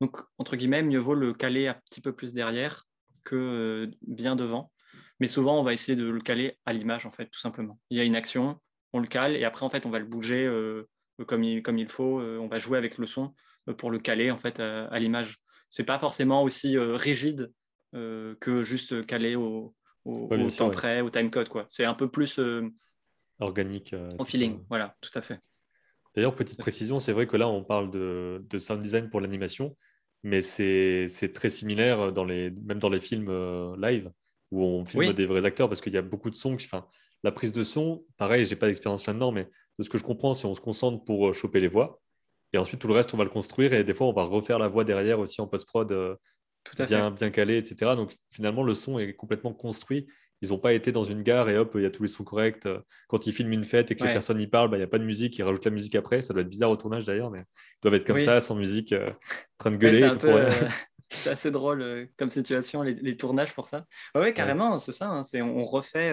Donc 0.00 0.18
entre 0.38 0.56
guillemets, 0.56 0.82
mieux 0.82 0.98
vaut 0.98 1.14
le 1.14 1.32
caler 1.32 1.68
un 1.68 1.74
petit 1.90 2.00
peu 2.00 2.12
plus 2.12 2.32
derrière 2.32 2.84
que 3.24 3.90
bien 4.02 4.36
devant. 4.36 4.70
Mais 5.20 5.26
souvent, 5.26 5.58
on 5.58 5.62
va 5.62 5.72
essayer 5.72 5.96
de 5.96 6.08
le 6.08 6.20
caler 6.20 6.58
à 6.66 6.72
l'image 6.72 7.06
en 7.06 7.10
fait, 7.10 7.26
tout 7.26 7.40
simplement. 7.40 7.78
Il 7.90 7.96
y 7.96 8.00
a 8.00 8.04
une 8.04 8.16
action, 8.16 8.60
on 8.92 8.98
le 8.98 9.06
cale 9.06 9.36
et 9.36 9.44
après 9.44 9.64
en 9.64 9.70
fait, 9.70 9.86
on 9.86 9.90
va 9.90 9.98
le 9.98 10.04
bouger 10.04 10.50
comme 11.26 11.44
il, 11.44 11.62
comme 11.62 11.78
il 11.78 11.88
faut. 11.88 12.20
on 12.20 12.48
va 12.48 12.58
jouer 12.58 12.76
avec 12.76 12.98
le 12.98 13.06
son 13.06 13.32
pour 13.78 13.90
le 13.90 13.98
caler 13.98 14.30
en 14.30 14.36
fait 14.36 14.60
à 14.60 14.98
l'image 14.98 15.38
c'est 15.74 15.82
pas 15.82 15.98
forcément 15.98 16.44
aussi 16.44 16.76
euh, 16.76 16.94
rigide 16.94 17.52
euh, 17.96 18.36
que 18.40 18.62
juste 18.62 19.04
caler 19.06 19.34
au, 19.34 19.74
au, 20.04 20.28
temps 20.56 20.70
près, 20.70 21.00
au 21.00 21.10
timecode. 21.10 21.48
Quoi. 21.48 21.66
C'est 21.68 21.84
un 21.84 21.94
peu 21.94 22.08
plus 22.08 22.38
euh, 22.38 22.70
organique. 23.40 23.92
au 24.20 24.24
feeling, 24.24 24.64
voilà, 24.68 24.94
tout 25.00 25.10
à 25.14 25.20
fait. 25.20 25.40
D'ailleurs, 26.14 26.34
petite 26.34 26.58
précision, 26.58 27.00
c'est 27.00 27.12
vrai 27.12 27.26
que 27.26 27.36
là, 27.36 27.48
on 27.48 27.64
parle 27.64 27.90
de, 27.90 28.44
de 28.48 28.58
sound 28.58 28.80
design 28.80 29.10
pour 29.10 29.20
l'animation, 29.20 29.76
mais 30.22 30.40
c'est 30.40 31.32
très 31.34 31.48
similaire 31.48 32.12
dans 32.12 32.24
les, 32.24 32.50
même 32.50 32.78
dans 32.78 32.88
les 32.88 33.00
films 33.00 33.30
live 33.76 34.10
où 34.50 34.62
on 34.62 34.84
filme 34.84 35.12
des 35.12 35.26
vrais 35.26 35.44
acteurs 35.44 35.68
parce 35.68 35.80
qu'il 35.80 35.92
y 35.92 35.96
a 35.96 36.02
beaucoup 36.02 36.30
de 36.30 36.36
sons. 36.36 36.54
Enfin, 36.54 36.86
la 37.24 37.32
prise 37.32 37.52
de 37.52 37.64
son, 37.64 38.04
pareil, 38.16 38.44
j'ai 38.44 38.56
pas 38.56 38.66
d'expérience 38.66 39.06
là-dedans, 39.06 39.32
mais 39.32 39.48
de 39.78 39.82
ce 39.82 39.90
que 39.90 39.98
je 39.98 40.04
comprends, 40.04 40.34
c'est 40.34 40.46
on 40.46 40.54
se 40.54 40.60
concentre 40.60 41.04
pour 41.04 41.34
choper 41.34 41.58
les 41.58 41.68
voix. 41.68 42.00
Et 42.52 42.58
ensuite, 42.58 42.80
tout 42.80 42.86
le 42.86 42.94
reste, 42.94 43.12
on 43.12 43.16
va 43.16 43.24
le 43.24 43.30
construire. 43.30 43.72
Et 43.72 43.82
des 43.82 43.94
fois, 43.94 44.06
on 44.06 44.12
va 44.12 44.22
refaire 44.22 44.60
la 44.60 44.68
voix 44.68 44.84
derrière 44.84 45.18
aussi 45.18 45.40
en 45.40 45.48
post-prod, 45.48 45.90
euh, 45.90 46.14
bien, 46.86 47.10
bien 47.10 47.30
calé, 47.30 47.56
etc. 47.56 47.96
Donc 47.96 48.14
finalement, 48.30 48.62
le 48.62 48.74
son 48.74 48.98
est 49.00 49.12
complètement 49.14 49.52
construit. 49.52 50.06
Ils 50.42 50.50
n'ont 50.50 50.58
pas 50.58 50.72
été 50.74 50.92
dans 50.92 51.04
une 51.04 51.22
gare 51.22 51.48
et 51.48 51.56
hop, 51.56 51.72
il 51.74 51.82
y 51.82 51.86
a 51.86 51.90
tous 51.90 52.02
les 52.02 52.08
sons 52.08 52.24
corrects. 52.24 52.68
Quand 53.08 53.26
ils 53.26 53.32
filment 53.32 53.52
une 53.52 53.64
fête 53.64 53.90
et 53.90 53.96
que 53.96 54.04
les 54.04 54.12
personnes 54.12 54.40
y 54.40 54.46
parlent, 54.46 54.68
bah, 54.68 54.76
il 54.76 54.80
n'y 54.80 54.84
a 54.84 54.88
pas 54.88 54.98
de 54.98 55.04
musique, 55.04 55.38
ils 55.38 55.42
rajoutent 55.42 55.64
la 55.64 55.70
musique 55.70 55.94
après. 55.94 56.22
Ça 56.22 56.34
doit 56.34 56.42
être 56.42 56.48
bizarre 56.48 56.70
au 56.70 56.76
tournage 56.76 57.04
d'ailleurs, 57.04 57.30
mais 57.30 57.40
ils 57.40 57.80
doivent 57.82 57.94
être 57.94 58.06
comme 58.06 58.20
ça, 58.20 58.40
sans 58.40 58.54
musique, 58.54 58.92
euh, 58.92 59.10
en 59.10 59.56
train 59.58 59.70
de 59.70 59.76
gueuler. 59.76 60.10
Euh, 60.24 60.50
c'est 61.10 61.30
assez 61.30 61.50
drôle 61.50 62.08
comme 62.16 62.30
situation, 62.30 62.82
les, 62.82 63.16
tournages 63.16 63.54
pour 63.54 63.66
ça. 63.66 63.86
Oui, 64.16 64.34
carrément, 64.34 64.78
c'est 64.78 64.90
ça. 64.90 65.08
Hein, 65.10 65.22
on, 65.42 65.64
refait. 65.64 66.12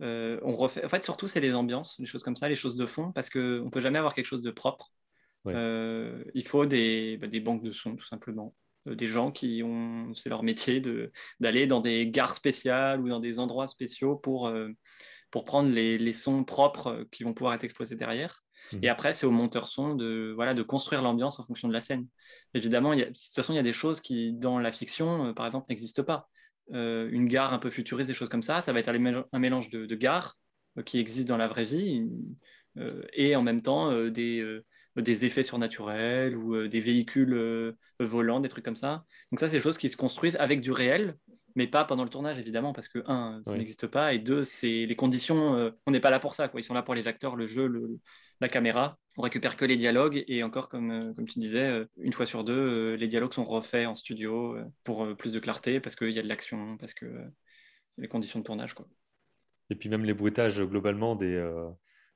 on 0.00 0.52
refait. 0.52 0.84
En 0.84 0.88
fait, 0.88 1.02
surtout, 1.02 1.26
c'est 1.26 1.40
les 1.40 1.54
ambiances, 1.54 1.96
les 1.98 2.06
choses 2.06 2.22
comme 2.22 2.36
ça, 2.36 2.48
les 2.48 2.56
choses 2.56 2.76
de 2.76 2.86
fond, 2.86 3.12
parce 3.12 3.30
qu'on 3.30 3.38
ne 3.38 3.70
peut 3.70 3.80
jamais 3.80 3.98
avoir 3.98 4.14
quelque 4.14 4.26
chose 4.26 4.42
de 4.42 4.50
propre. 4.50 4.92
Euh, 5.46 6.24
il 6.34 6.46
faut 6.46 6.66
des, 6.66 7.16
bah, 7.16 7.26
des, 7.26 7.40
banques 7.40 7.62
de 7.62 7.72
sons, 7.72 7.96
tout 7.96 8.04
simplement. 8.04 8.54
Euh, 8.88 8.94
des 8.94 9.06
gens 9.06 9.30
qui 9.30 9.62
ont, 9.62 10.12
c'est 10.14 10.28
leur 10.28 10.42
métier 10.42 10.82
d'aller 11.40 11.66
dans 11.66 11.80
des 11.80 12.08
gares 12.08 12.34
spéciales 12.34 13.00
ou 13.00 13.08
dans 13.08 13.20
des 13.20 13.38
endroits 13.38 13.66
spéciaux 13.66 14.16
pour, 14.16 14.48
euh, 14.48 14.70
pour 15.30 15.44
prendre 15.44 15.70
les, 15.70 15.98
les, 15.98 16.12
sons 16.12 16.44
propres 16.44 17.06
qui 17.12 17.24
vont 17.24 17.34
pouvoir 17.34 17.54
être 17.54 17.64
exposés 17.64 17.96
derrière. 17.96 18.42
Mmh. 18.72 18.78
Et 18.82 18.88
après, 18.88 19.12
c'est 19.12 19.26
au 19.26 19.30
monteur 19.30 19.68
son 19.68 19.94
de, 19.94 20.32
voilà, 20.34 20.54
de 20.54 20.62
construire 20.62 21.02
l'ambiance 21.02 21.38
en 21.38 21.42
fonction 21.42 21.68
de 21.68 21.72
la 21.72 21.80
scène. 21.80 22.06
Évidemment, 22.54 22.92
il 22.92 23.00
y 23.00 23.02
a, 23.02 23.06
de 23.06 23.10
toute 23.10 23.34
façon, 23.34 23.52
il 23.52 23.56
y 23.56 23.60
a 23.60 23.64
des 23.64 23.72
choses 23.72 24.00
qui, 24.00 24.32
dans 24.32 24.58
la 24.58 24.72
fiction, 24.72 25.32
par 25.34 25.46
exemple, 25.46 25.66
n'existent 25.68 26.04
pas. 26.04 26.28
une 26.70 27.28
gare 27.28 27.52
un 27.52 27.58
peu 27.58 27.70
futuriste, 27.70 28.08
des 28.08 28.14
choses 28.14 28.28
comme 28.28 28.42
ça, 28.42 28.62
ça 28.62 28.72
va 28.72 28.80
être 28.80 28.88
un 28.88 29.38
mélange 29.38 29.70
de, 29.70 29.86
de 29.86 29.94
gares 29.94 30.36
qui 30.84 30.98
existent 30.98 31.32
dans 31.32 31.38
la 31.38 31.48
vraie 31.48 31.64
vie 31.64 32.06
et 33.12 33.34
en 33.34 33.42
même 33.42 33.62
temps 33.62 33.92
des 34.10 34.62
des 35.02 35.24
effets 35.24 35.42
surnaturels 35.42 36.36
ou 36.36 36.54
euh, 36.54 36.68
des 36.68 36.80
véhicules 36.80 37.34
euh, 37.34 37.72
volants, 38.00 38.40
des 38.40 38.48
trucs 38.48 38.64
comme 38.64 38.76
ça. 38.76 39.04
Donc 39.30 39.40
ça, 39.40 39.48
c'est 39.48 39.56
des 39.56 39.62
choses 39.62 39.78
qui 39.78 39.88
se 39.88 39.96
construisent 39.96 40.36
avec 40.36 40.60
du 40.60 40.72
réel, 40.72 41.16
mais 41.54 41.66
pas 41.66 41.84
pendant 41.84 42.04
le 42.04 42.10
tournage, 42.10 42.38
évidemment, 42.38 42.72
parce 42.72 42.88
que, 42.88 43.02
un, 43.06 43.40
ça 43.44 43.56
n'existe 43.56 43.86
pas, 43.86 44.12
et 44.12 44.18
deux, 44.18 44.44
c'est 44.44 44.86
les 44.86 44.96
conditions, 44.96 45.54
euh, 45.56 45.70
on 45.86 45.90
n'est 45.90 46.00
pas 46.00 46.10
là 46.10 46.18
pour 46.18 46.34
ça, 46.34 46.48
quoi. 46.48 46.60
Ils 46.60 46.64
sont 46.64 46.74
là 46.74 46.82
pour 46.82 46.94
les 46.94 47.08
acteurs, 47.08 47.36
le 47.36 47.46
jeu, 47.46 47.70
la 48.40 48.48
caméra. 48.48 48.98
On 49.16 49.22
récupère 49.22 49.56
que 49.56 49.64
les 49.64 49.76
dialogues, 49.76 50.24
et 50.28 50.42
encore, 50.44 50.68
comme, 50.68 51.14
comme 51.14 51.26
tu 51.26 51.40
disais, 51.40 51.84
une 52.00 52.12
fois 52.12 52.26
sur 52.26 52.44
deux, 52.44 52.94
les 52.94 53.08
dialogues 53.08 53.32
sont 53.32 53.44
refaits 53.44 53.86
en 53.88 53.96
studio 53.96 54.56
pour 54.84 55.16
plus 55.16 55.32
de 55.32 55.40
clarté, 55.40 55.80
parce 55.80 55.96
qu'il 55.96 56.12
y 56.12 56.18
a 56.20 56.22
de 56.22 56.28
l'action, 56.28 56.76
parce 56.76 56.94
que 56.94 57.06
les 57.96 58.06
conditions 58.06 58.38
de 58.38 58.44
tournage, 58.44 58.74
quoi. 58.74 58.86
Et 59.70 59.74
puis 59.74 59.88
même 59.88 60.04
les 60.04 60.14
bruitages, 60.14 60.62
globalement, 60.62 61.16
des 61.16 61.36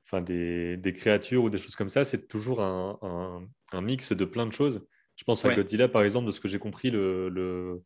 enfin 0.05 0.21
des, 0.21 0.77
des, 0.77 0.93
créatures 0.93 1.43
ou 1.43 1.49
des 1.49 1.57
choses 1.57 1.75
comme 1.75 1.89
ça, 1.89 2.05
c'est 2.05 2.27
toujours 2.27 2.61
un, 2.61 2.99
un, 3.71 3.81
mix 3.81 4.11
de 4.11 4.25
plein 4.25 4.45
de 4.45 4.53
choses. 4.53 4.85
Je 5.15 5.23
pense 5.23 5.45
à 5.45 5.53
Godzilla, 5.53 5.87
par 5.87 6.03
exemple, 6.03 6.27
de 6.27 6.31
ce 6.31 6.39
que 6.39 6.47
j'ai 6.47 6.59
compris, 6.59 6.89
le, 6.89 7.29
le, 7.29 7.83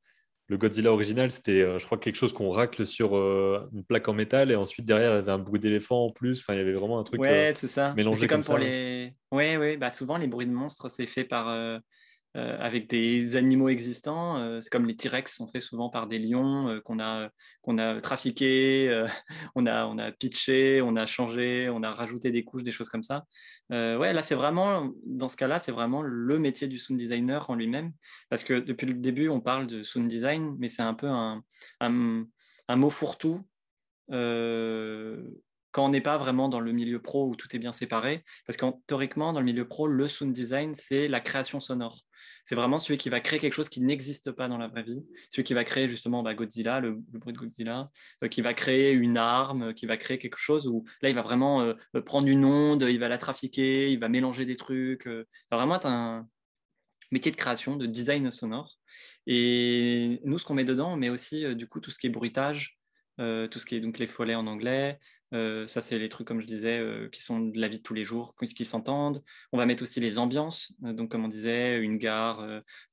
le, 0.47 0.58
Godzilla 0.58 0.91
original, 0.91 1.30
c'était, 1.30 1.62
euh, 1.62 1.77
je 1.77 1.86
crois, 1.86 1.97
quelque 1.97 2.15
chose 2.15 2.34
qu'on 2.34 2.49
racle 2.51 2.86
sur 2.86 3.17
euh, 3.17 3.67
une 3.73 3.84
plaque 3.84 4.08
en 4.08 4.13
métal 4.13 4.49
et 4.51 4.56
ensuite 4.56 4.86
derrière, 4.86 5.12
il 5.12 5.15
y 5.15 5.17
avait 5.17 5.32
un 5.32 5.38
bruit 5.38 5.60
d'éléphant 5.60 6.06
en 6.06 6.12
plus. 6.12 6.39
Enfin, 6.39 6.53
il 6.53 6.58
y 6.58 6.62
avait 6.62 6.73
vraiment 6.73 6.99
un 6.99 7.03
truc 7.03 7.19
ouais, 7.19 7.51
euh, 7.51 7.53
c'est 7.56 7.67
ça. 7.67 7.93
mélangé 7.95 8.21
c'est 8.21 8.27
comme, 8.27 8.43
pour 8.43 8.58
les. 8.58 9.13
Ouais, 9.32 9.58
ouais. 9.58 9.77
Bah, 9.77 9.91
souvent, 9.91 10.17
les 10.17 10.27
bruits 10.27 10.47
de 10.47 10.53
monstres, 10.53 10.89
c'est 10.89 11.06
fait 11.06 11.25
par 11.25 11.49
euh, 11.49 11.80
avec 12.38 12.89
des 12.89 13.36
animaux 13.36 13.69
existants. 13.69 14.38
Euh, 14.38 14.62
c'est 14.62 14.69
comme 14.69 14.86
les 14.86 14.95
T-Rex 14.95 15.36
sont 15.36 15.47
faits 15.47 15.62
souvent 15.62 15.89
par 15.89 16.08
des 16.08 16.19
lions 16.19 16.69
euh, 16.69 16.82
qu'on 16.82 17.00
a, 17.00 17.30
qu'on 17.62 17.78
a 17.78 18.00
trafiqués, 18.02 19.06
on, 19.56 19.65
a, 19.65 19.86
on 19.88 19.97
a 19.97 20.12
pitché, 20.12 20.82
on 20.82 20.95
a 20.95 21.06
changé, 21.06 21.69
on 21.69 21.84
a 21.84 21.91
rajouté 21.91 22.32
des 22.32 22.43
couches, 22.43 22.63
des 22.63 22.71
choses 22.71 22.89
comme 22.89 23.04
ça. 23.04 23.26
ouais, 23.71 24.13
là, 24.13 24.21
c'est 24.21 24.36
vraiment, 24.36 24.91
dans 25.06 25.28
ce 25.28 25.38
cas-là, 25.38 25.60
c'est 25.60 25.71
vraiment 25.71 26.02
le 26.02 26.39
métier 26.39 26.67
du 26.67 26.78
sound 26.78 27.00
designer 27.00 27.50
en 27.50 27.56
lui-même. 27.56 27.91
Parce 28.30 28.43
que 28.43 28.54
depuis 28.54 28.86
le 28.86 28.93
début, 28.93 29.30
on 29.30 29.41
parle 29.41 29.67
de 29.67 29.84
sound 29.84 30.08
design, 30.08 30.56
mais 30.60 30.67
c'est 30.67 30.84
un 30.84 30.93
peu 30.93 31.08
un, 31.08 31.43
un 31.80 32.76
mot 32.76 32.89
fourre-tout 32.89 33.41
quand 35.77 35.85
on 35.85 35.89
n'est 35.89 36.01
pas 36.01 36.17
vraiment 36.17 36.49
dans 36.49 36.59
le 36.59 36.71
milieu 36.71 36.99
pro 36.99 37.27
où 37.29 37.35
tout 37.35 37.55
est 37.55 37.59
bien 37.59 37.71
séparé. 37.71 38.23
Parce 38.47 38.57
que 38.57 38.65
théoriquement, 38.87 39.31
dans 39.31 39.41
le 39.41 39.45
milieu 39.45 39.67
pro, 39.67 39.85
le 39.85 40.07
sound 40.07 40.33
design, 40.33 40.73
c'est 40.73 41.07
la 41.07 41.19
création 41.19 41.59
sonore. 41.59 41.99
C'est 42.45 42.55
vraiment 42.55 42.79
celui 42.79 42.97
qui 42.97 43.09
va 43.09 43.19
créer 43.19 43.37
quelque 43.37 43.53
chose 43.53 43.69
qui 43.69 43.81
n'existe 43.81 44.31
pas 44.31 44.47
dans 44.47 44.57
la 44.57 44.69
vraie 44.69 44.81
vie. 44.81 45.05
Celui 45.29 45.43
qui 45.43 45.53
va 45.53 45.63
créer 45.63 45.87
justement 45.87 46.23
bah, 46.23 46.33
Godzilla, 46.33 46.79
le, 46.79 46.93
bruit 46.93 47.31
de 47.31 47.37
Godzilla, 47.37 47.91
euh, 48.23 48.27
qui 48.27 48.41
va 48.41 48.55
créer 48.55 48.91
une 48.91 49.17
arme, 49.17 49.75
qui 49.75 49.85
va 49.85 49.97
créer 49.97 50.17
quelque 50.17 50.39
chose 50.39 50.67
où 50.67 50.83
là, 51.03 51.09
il 51.09 51.15
va 51.15 51.21
vraiment 51.21 51.61
euh, 51.61 51.75
euh, 51.95 52.01
prendre 52.01 52.27
une 52.27 52.43
onde, 52.43 52.81
il 52.81 52.97
va 52.97 53.07
la 53.07 53.19
trafiquer, 53.19 53.91
il 53.91 53.99
va 53.99 54.09
mélanger 54.09 54.45
des 54.45 54.55
trucs. 54.55 55.03
ça 55.03 55.11
va 55.51 55.57
vraiment 55.57 55.75
être 55.75 55.85
un 55.85 56.27
métier 57.11 57.31
de 57.31 57.37
création, 57.37 57.75
de 57.75 57.85
design 57.85 58.31
sonore. 58.31 58.79
Et 59.27 60.21
nous, 60.25 60.39
ce 60.39 60.45
qu'on 60.45 60.55
met 60.55 60.65
dedans, 60.65 60.93
on 60.93 60.97
met 60.97 61.09
aussi 61.09 61.55
du 61.55 61.67
coup 61.67 61.81
tout 61.81 61.91
ce 61.91 61.99
qui 61.99 62.07
est 62.07 62.09
bruitage, 62.09 62.79
tout 63.17 63.59
ce 63.59 63.65
qui 63.65 63.75
est 63.75 63.79
donc 63.79 63.99
les 63.99 64.07
follets 64.07 64.35
en 64.35 64.45
anglais, 64.45 64.99
ça, 65.31 65.81
c'est 65.81 65.97
les 65.97 66.09
trucs, 66.09 66.27
comme 66.27 66.41
je 66.41 66.45
disais, 66.45 66.81
qui 67.11 67.21
sont 67.21 67.39
de 67.39 67.59
la 67.59 67.67
vie 67.67 67.77
de 67.77 67.83
tous 67.83 67.93
les 67.93 68.03
jours, 68.03 68.35
qui, 68.35 68.65
s'entendent. 68.65 69.23
On 69.51 69.57
va 69.57 69.65
mettre 69.65 69.83
aussi 69.83 69.99
les 69.99 70.17
ambiances. 70.17 70.73
Donc, 70.79 71.11
comme 71.11 71.25
on 71.25 71.27
disait, 71.27 71.77
une 71.77 71.97
gare, 71.97 72.41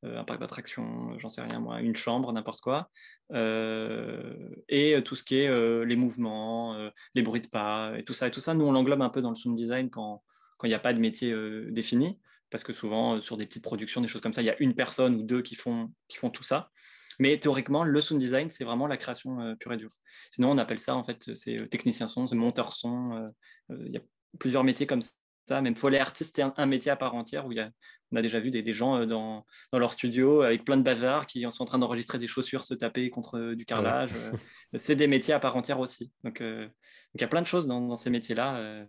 un 0.02 0.24
parc 0.24 0.40
d'attractions, 0.40 1.18
j'en 1.18 1.28
sais 1.28 1.42
rien 1.42 1.60
moi, 1.60 1.80
une 1.80 1.94
chambre, 1.94 2.32
n'importe 2.32 2.60
quoi. 2.60 2.90
et 3.32 5.02
tout 5.04 5.16
ce 5.16 5.22
qui 5.22 5.36
est 5.36 5.84
les 5.84 5.96
mouvements, 5.96 6.90
les 7.14 7.22
bruits 7.22 7.40
de 7.40 7.48
pas, 7.48 7.92
et 7.98 8.04
tout 8.04 8.14
ça. 8.14 8.28
Et 8.28 8.30
tout 8.30 8.40
ça, 8.40 8.54
nous, 8.54 8.66
on 8.66 8.72
l'englobe 8.72 9.02
un 9.02 9.10
peu 9.10 9.22
dans 9.22 9.30
le 9.30 9.36
sound 9.36 9.56
design 9.56 9.90
quand 9.90 10.22
il 10.64 10.68
n'y 10.68 10.74
a 10.74 10.80
pas 10.80 10.92
de 10.92 11.00
métier 11.00 11.34
défini. 11.70 12.18
Parce 12.50 12.62
que 12.62 12.72
souvent, 12.72 13.18
sur 13.18 13.36
des 13.36 13.46
petites 13.46 13.64
productions, 13.64 14.00
des 14.00 14.06
choses 14.06 14.20
comme 14.20 14.32
ça, 14.32 14.40
il 14.40 14.44
y 14.44 14.50
a 14.50 14.56
une 14.62 14.76
personne 14.76 15.16
ou 15.16 15.22
deux 15.24 15.42
qui 15.42 15.56
font, 15.56 15.92
qui 16.06 16.18
font 16.18 16.30
tout 16.30 16.44
ça. 16.44 16.70
Mais 17.18 17.38
théoriquement, 17.38 17.84
le 17.84 18.00
sound 18.00 18.20
design, 18.20 18.50
c'est 18.50 18.64
vraiment 18.64 18.86
la 18.86 18.96
création 18.96 19.40
euh, 19.40 19.54
pure 19.54 19.72
et 19.72 19.76
dure. 19.76 19.92
Sinon, 20.30 20.50
on 20.50 20.58
appelle 20.58 20.78
ça, 20.78 20.94
en 20.94 21.04
fait, 21.04 21.34
c'est 21.34 21.58
euh, 21.58 21.66
technicien 21.66 22.06
son, 22.06 22.26
c'est 22.26 22.36
monteur 22.36 22.72
son. 22.72 23.32
Euh, 23.70 23.76
il 23.86 23.92
y 23.92 23.96
a 23.96 24.02
plusieurs 24.38 24.64
métiers 24.64 24.86
comme 24.86 25.02
ça. 25.02 25.60
Même 25.60 25.76
Follet 25.76 25.98
artiste, 25.98 26.36
c'est 26.36 26.42
un, 26.56 26.66
métier 26.66 26.90
à 26.90 26.96
part 26.96 27.14
entière 27.14 27.46
où 27.46 27.52
y 27.52 27.60
a, 27.60 27.70
on 28.12 28.16
a 28.16 28.22
déjà 28.22 28.40
vu 28.40 28.50
des, 28.50 28.72
gens 28.72 29.04
dans, 29.04 29.44
dans, 29.72 29.78
leur 29.78 29.92
studio 29.92 30.40
avec 30.40 30.64
plein 30.64 30.78
de 30.78 30.82
bazar 30.82 31.26
qui 31.26 31.44
sont 31.50 31.62
en 31.62 31.66
train 31.66 31.78
d'enregistrer 31.78 32.18
des 32.18 32.26
chaussures 32.26 32.64
se 32.64 32.72
taper 32.72 33.10
contre 33.10 33.52
du 33.52 33.66
carrelage. 33.66 34.10
c'est 34.74 34.96
des 34.96 35.06
métiers 35.06 35.34
à 35.34 35.38
part 35.38 35.54
entière 35.54 35.80
aussi. 35.80 36.10
Donc, 36.24 36.40
il 36.40 37.20
y 37.20 37.24
a 37.24 37.28
plein 37.28 37.42
de 37.42 37.46
choses 37.46 37.66
dans, 37.66 37.94
ces 37.94 38.08
métiers-là 38.08 38.86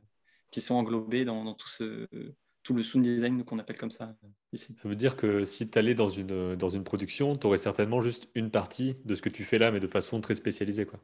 qui 0.49 0.61
sont 0.61 0.75
englobés 0.75 1.25
dans, 1.25 1.53
tout 1.55 1.67
ce 1.67 2.07
tout 2.65 2.73
le 2.73 2.81
sound 2.81 3.05
design 3.05 3.45
qu'on 3.45 3.59
appelle 3.59 3.77
comme 3.77 3.91
ça 3.91 4.15
ici. 4.51 4.75
Ça 4.81 4.89
veut 4.89 4.95
dire 4.95 5.15
que 5.15 5.45
si 5.45 5.69
tu 5.69 5.79
allais 5.79 5.93
dans 5.93 6.09
une, 6.09 6.55
dans 6.55 6.69
une 6.69 6.83
production, 6.83 7.35
tu 7.35 7.45
aurais 7.45 7.59
certainement 7.59 8.01
juste 8.01 8.27
une 8.33 8.49
partie 8.49 8.97
de 9.05 9.13
ce 9.13 9.21
que 9.21 9.29
tu 9.29 9.43
fais 9.43 9.59
là, 9.59 9.71
mais 9.71 9.79
de 9.79 9.87
façon 9.87 10.19
très 10.19 10.33
spécialisée. 10.33 10.85
quoi. 10.85 10.99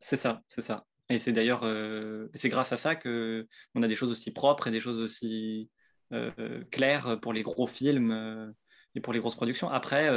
C'est 0.00 0.16
ça, 0.16 0.42
c'est 0.48 0.60
ça. 0.60 0.84
Et 1.08 1.18
c'est 1.18 1.32
d'ailleurs, 1.32 1.62
euh, 1.62 2.26
c'est 2.34 2.48
grâce 2.48 2.72
à 2.72 2.76
ça 2.76 2.96
que 2.96 3.46
on 3.76 3.82
a 3.82 3.88
des 3.88 3.94
choses 3.94 4.10
aussi 4.10 4.32
propres 4.32 4.66
et 4.66 4.70
des 4.72 4.80
choses 4.80 4.98
aussi 4.98 5.70
euh, 6.12 6.64
claires 6.72 7.20
pour 7.20 7.32
les 7.32 7.42
gros 7.42 7.68
films 7.68 8.10
euh, 8.10 8.50
et 8.96 9.00
pour 9.00 9.12
les 9.12 9.20
grosses 9.20 9.36
productions. 9.36 9.70
Après, 9.70 10.10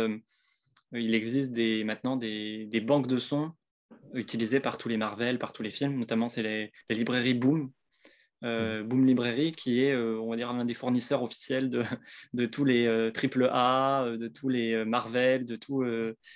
il 0.94 1.14
existe 1.14 1.52
des, 1.52 1.84
maintenant 1.84 2.16
des, 2.16 2.66
des, 2.66 2.82
banques 2.82 3.08
de 3.08 3.20
sons 3.20 3.52
utilisées 4.14 4.60
par 4.60 4.78
tous 4.80 4.90
les 4.90 4.98
Marvel, 4.98 5.38
par 5.38 5.54
tous 5.54 5.62
les 5.62 5.70
films, 5.70 6.00
notamment 6.00 6.28
c'est 6.28 6.44
les, 6.44 6.72
les, 6.90 6.96
librairies 6.96 7.34
Boom. 7.34 7.72
Mmh. 8.42 8.84
Boom 8.84 9.06
Librairie, 9.06 9.52
qui 9.52 9.84
est, 9.84 9.96
on 9.96 10.30
va 10.30 10.36
dire, 10.36 10.54
l'un 10.54 10.66
des 10.66 10.74
fournisseurs 10.74 11.24
officiels 11.24 11.70
de, 11.70 11.84
de 12.34 12.46
tous 12.46 12.66
les 12.66 13.12
triple 13.14 13.50
A, 13.52 14.06
de 14.18 14.28
tous 14.28 14.50
les 14.50 14.86
Marvel, 14.86 15.46
de 15.46 15.56
tout, 15.56 15.84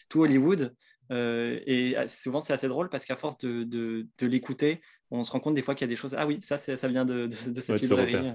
tout 0.09 0.21
Hollywood. 0.21 0.73
Euh, 1.11 1.59
et 1.65 1.95
ah, 1.97 2.07
souvent, 2.07 2.41
c'est 2.41 2.53
assez 2.53 2.67
drôle 2.67 2.89
parce 2.89 3.05
qu'à 3.05 3.15
force 3.15 3.37
de, 3.39 3.63
de, 3.63 4.27
l'écouter, 4.27 4.81
on 5.09 5.23
se 5.23 5.31
rend 5.31 5.39
compte 5.39 5.55
des 5.55 5.61
fois 5.61 5.75
qu'il 5.75 5.85
y 5.85 5.89
a 5.89 5.93
des 5.93 5.97
choses. 5.97 6.15
Ah 6.17 6.25
oui, 6.25 6.39
ça, 6.41 6.57
ça 6.57 6.87
vient 6.87 7.05
de, 7.05 7.27
de 7.27 7.59
cette 7.59 7.81
librairie. 7.81 8.33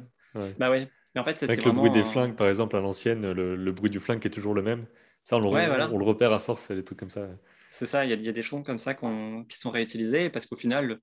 Bah 0.59 0.71
ouais. 0.71 0.91
Mais 1.14 1.21
en 1.21 1.25
fait, 1.25 1.43
Avec 1.43 1.64
le 1.64 1.73
bruit 1.73 1.91
des 1.91 2.03
flingues, 2.03 2.37
par 2.37 2.49
exemple, 2.49 2.77
à 2.77 2.81
l'ancienne, 2.81 3.33
le, 3.33 3.57
le, 3.57 3.73
bruit 3.73 3.91
du 3.91 4.01
flingue 4.01 4.25
est 4.27 4.31
toujours 4.31 4.53
le 4.53 4.62
même. 4.62 4.87
Ça, 5.23 5.37
on 5.37 5.41
le, 5.41 5.47
on 5.49 5.99
le 5.99 6.05
repère 6.05 6.33
à 6.33 6.39
force, 6.39 6.71
des 6.71 6.85
trucs 6.85 6.99
comme 6.99 7.11
ça. 7.11 7.27
C'est 7.71 7.87
ça, 7.87 8.05
il 8.05 8.12
y, 8.12 8.25
y, 8.25 8.29
a 8.29 8.33
des 8.33 8.43
choses 8.43 8.62
comme 8.62 8.79
ça 8.79 8.95
qui 8.95 9.59
sont 9.59 9.71
réutilisées 9.71 10.29
parce 10.29 10.47
qu'au 10.47 10.57
final, 10.57 10.91
euh, 10.93 10.97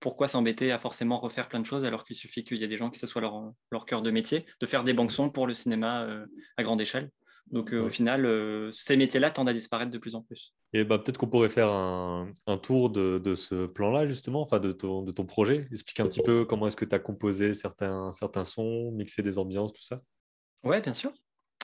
pourquoi 0.00 0.28
s'embêter 0.28 0.72
à 0.72 0.78
forcément 0.78 1.16
refaire 1.16 1.48
plein 1.48 1.60
de 1.60 1.66
choses 1.66 1.84
alors 1.84 2.04
qu'il 2.04 2.16
suffit 2.16 2.44
qu'il 2.44 2.58
y 2.58 2.64
ait 2.64 2.68
des 2.68 2.76
gens 2.76 2.90
qui 2.90 2.98
ce 2.98 3.06
soit 3.06 3.20
leur, 3.20 3.52
leur 3.70 3.86
cœur 3.86 4.02
de 4.02 4.10
métier, 4.10 4.46
de 4.60 4.66
faire 4.66 4.84
des 4.84 4.92
banques 4.92 5.12
sons 5.12 5.30
pour 5.30 5.46
le 5.46 5.54
cinéma 5.54 6.04
euh, 6.04 6.26
à 6.56 6.62
grande 6.62 6.80
échelle. 6.80 7.10
Donc 7.50 7.72
au 7.72 7.88
final, 7.88 8.28
ces 8.70 8.96
métiers-là 8.96 9.30
tendent 9.30 9.48
à 9.48 9.52
disparaître 9.52 9.90
de 9.90 9.98
plus 9.98 10.14
en 10.14 10.22
plus. 10.22 10.54
Et 10.72 10.84
bah, 10.84 10.98
peut-être 10.98 11.18
qu'on 11.18 11.26
pourrait 11.26 11.48
faire 11.48 11.68
un, 11.68 12.32
tour 12.62 12.90
de, 12.90 13.34
ce 13.34 13.66
plan-là, 13.66 14.06
justement, 14.06 14.42
enfin 14.42 14.60
de 14.60 14.70
ton, 14.70 15.02
de 15.02 15.10
ton 15.10 15.26
projet. 15.26 15.66
Explique 15.72 15.98
un 15.98 16.06
petit 16.06 16.22
peu 16.22 16.44
comment 16.44 16.68
est-ce 16.68 16.76
que 16.76 16.84
tu 16.84 16.94
as 16.94 17.00
composé 17.00 17.54
certains, 17.54 18.12
certains 18.12 18.44
sons, 18.44 18.92
mixé 18.92 19.22
des 19.22 19.38
ambiances, 19.38 19.72
tout 19.72 19.82
ça. 19.82 20.00
Ouais, 20.62 20.80
bien 20.80 20.94
sûr. 20.94 21.12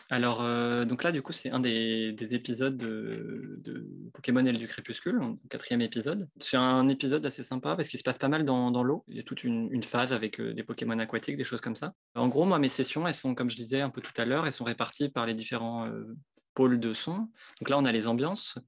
Alors, 0.09 0.41
euh, 0.41 0.85
donc 0.85 1.03
là, 1.03 1.11
du 1.11 1.21
coup, 1.21 1.33
c'est 1.33 1.51
un 1.51 1.59
des, 1.59 2.15
épisodes 2.35 2.77
de, 2.77 3.89
Pokémon 4.13 4.45
et 4.47 4.53
du 4.53 4.69
crépuscule, 4.69 5.17
le 5.17 5.49
quatrième 5.49 5.81
épisode. 5.81 6.29
C'est 6.39 6.57
un 6.57 6.89
épisode 6.89 7.27
assez 7.27 7.43
sympa 7.43 7.75
parce 7.75 7.89
qu'il 7.89 7.99
se 7.99 8.05
passe 8.05 8.19
pas 8.19 8.29
mal 8.29 8.45
dans, 8.45 8.83
l'eau. 8.83 9.05
Il 9.09 9.17
y 9.17 9.21
a 9.21 9.23
toute 9.23 9.43
une, 9.43 9.83
phase 9.83 10.13
avec 10.13 10.41
euh, 10.41 10.55
des 10.55 10.63
Pokémon 10.63 10.99
aquatiques, 10.99 11.37
des 11.37 11.45
choses 11.45 11.61
comme 11.61 11.75
ça. 11.75 11.93
En 12.15 12.29
gros, 12.29 12.45
moi, 12.45 12.59
mes 12.59 12.69
sessions, 12.69 13.07
elles 13.07 13.15
sont, 13.15 13.35
comme 13.35 13.51
je 13.51 13.57
disais 13.57 13.81
un 13.81 13.91
peu 13.91 14.01
tout 14.01 14.13
à 14.17 14.25
l'heure, 14.25 14.47
elles 14.47 14.53
sont 14.53 14.65
réparties 14.65 15.09
par 15.09 15.27
les 15.27 15.35
différents 15.35 15.87
euh, 15.87 16.17
pôles 16.55 16.79
de 16.79 16.93
son. 16.93 17.29
Donc 17.61 17.69
là, 17.69 17.79
on 17.79 17.85
a 17.85 17.93
les 17.93 18.07
ambiances 18.07 18.59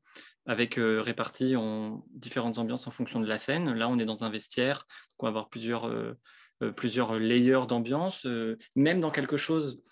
avec 0.46 0.76
réparties 0.78 1.56
en 1.56 2.06
différentes 2.10 2.56
ambiances 2.56 2.86
en 2.86 2.90
fonction 2.90 3.20
de 3.20 3.26
la 3.26 3.36
scène. 3.36 3.70
Là, 3.74 3.86
on 3.86 3.98
est 3.98 4.06
dans 4.06 4.24
un 4.24 4.30
vestiaire, 4.30 4.78
donc 4.78 5.18
on 5.18 5.26
va 5.26 5.28
avoir 5.28 5.50
plusieurs, 5.50 5.92
plusieurs 6.74 7.18
layers 7.18 7.66
d'ambiance, 7.68 8.26
même 8.74 8.98
dans 8.98 9.10
quelque 9.10 9.36
chose 9.36 9.82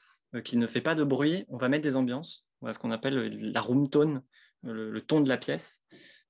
qui 0.41 0.57
ne 0.57 0.66
fait 0.66 0.80
pas 0.80 0.95
de 0.95 1.05
bruit, 1.05 1.45
on 1.49 1.57
va 1.57 1.68
mettre 1.68 1.82
des 1.82 1.97
ambiances, 1.97 2.47
ce 2.70 2.78
qu'on 2.78 2.91
appelle 2.91 3.39
la 3.53 3.61
room 3.61 3.89
tone, 3.89 4.22
le, 4.62 5.01
ton 5.01 5.20
de 5.20 5.28
la 5.28 5.37
pièce. 5.37 5.80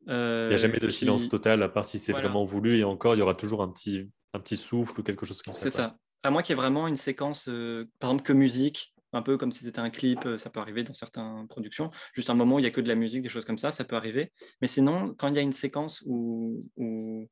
il 0.06 0.12
n'y 0.12 0.54
a 0.54 0.56
jamais 0.56 0.78
de 0.78 0.88
silence 0.88 1.28
total, 1.28 1.62
à 1.62 1.68
part 1.68 1.84
si 1.84 1.98
c'est 1.98 2.12
vraiment 2.12 2.44
voulu, 2.44 2.78
et 2.78 2.84
encore, 2.84 3.14
il 3.14 3.18
y 3.18 3.22
aura 3.22 3.34
toujours 3.34 3.62
un 3.62 3.68
petit, 3.68 4.10
un 4.34 4.40
petit 4.40 4.56
souffle 4.56 5.00
ou 5.00 5.02
quelque 5.02 5.26
chose 5.26 5.42
comme 5.42 5.54
ça. 5.54 5.62
C'est 5.62 5.70
ça. 5.70 5.96
À 6.22 6.30
moins 6.30 6.42
qu'il 6.42 6.54
y 6.54 6.58
ait 6.58 6.60
vraiment 6.60 6.88
une 6.88 6.96
séquence, 6.96 7.48
euh, 7.48 7.88
par 7.98 8.10
exemple, 8.10 8.24
que 8.24 8.32
musique, 8.32 8.94
un 9.12 9.22
peu 9.22 9.36
comme 9.36 9.52
si 9.52 9.64
c'était 9.64 9.80
un 9.80 9.90
clip, 9.90 10.26
euh, 10.26 10.36
ça 10.36 10.50
peut 10.50 10.60
arriver 10.60 10.82
dans 10.82 10.94
certaines 10.94 11.46
productions. 11.48 11.90
Juste 12.12 12.30
un 12.30 12.34
moment 12.34 12.56
où 12.56 12.58
il 12.58 12.62
n'y 12.62 12.68
a 12.68 12.70
que 12.70 12.80
de 12.80 12.88
la 12.88 12.94
musique, 12.94 13.22
des 13.22 13.28
choses 13.28 13.44
comme 13.44 13.58
ça, 13.58 13.70
ça 13.70 13.84
peut 13.84 13.96
arriver. 13.96 14.32
Mais 14.60 14.66
sinon, 14.66 15.14
quand 15.16 15.28
il 15.28 15.36
y 15.36 15.38
a 15.38 15.42
une 15.42 15.52
séquence 15.52 16.02
où, 16.06 16.66
où, 16.76 17.28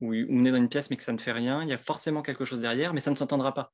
où 0.00 0.14
on 0.14 0.44
est 0.44 0.50
dans 0.50 0.56
une 0.56 0.68
pièce 0.68 0.90
mais 0.90 0.96
que 0.96 1.02
ça 1.02 1.12
ne 1.12 1.18
fait 1.18 1.32
rien, 1.32 1.62
il 1.62 1.68
y 1.68 1.72
a 1.72 1.78
forcément 1.78 2.22
quelque 2.22 2.44
chose 2.44 2.60
derrière, 2.60 2.94
mais 2.94 3.00
ça 3.00 3.10
ne 3.10 3.16
s'entendra 3.16 3.52
pas 3.54 3.72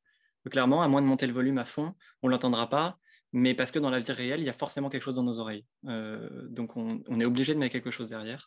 clairement, 0.50 0.82
à 0.82 0.88
moins 0.88 1.02
de 1.02 1.06
monter 1.06 1.26
le 1.26 1.32
volume 1.32 1.58
à 1.58 1.64
fond, 1.64 1.94
on 2.22 2.28
ne 2.28 2.32
l'entendra 2.32 2.68
pas, 2.68 2.98
mais 3.36 3.52
parce 3.52 3.72
que 3.72 3.80
dans 3.80 3.90
la 3.90 3.98
vie 3.98 4.12
réelle, 4.12 4.40
il 4.40 4.46
y 4.46 4.48
a 4.48 4.54
forcément 4.54 4.88
quelque 4.88 5.02
chose 5.02 5.16
dans 5.16 5.24
nos 5.24 5.40
oreilles. 5.40 5.66
Euh, 5.88 6.28
donc 6.50 6.76
on, 6.76 7.00
est 7.18 7.24
obligé 7.24 7.52
de 7.52 7.58
mettre 7.58 7.72
quelque 7.72 7.90
chose 7.90 8.10
derrière. 8.10 8.46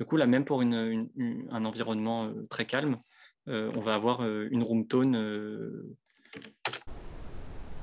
Du 0.00 0.04
coup, 0.04 0.16
là, 0.16 0.26
même 0.26 0.44
pour 0.44 0.60
une, 0.60 1.08
un 1.50 1.64
environnement 1.64 2.26
euh, 2.26 2.44
très 2.50 2.64
calme, 2.64 2.98
euh, 3.46 3.70
on 3.76 3.80
va 3.80 3.94
avoir 3.94 4.26
une 4.26 4.64
room 4.64 4.88
tone 4.88 5.94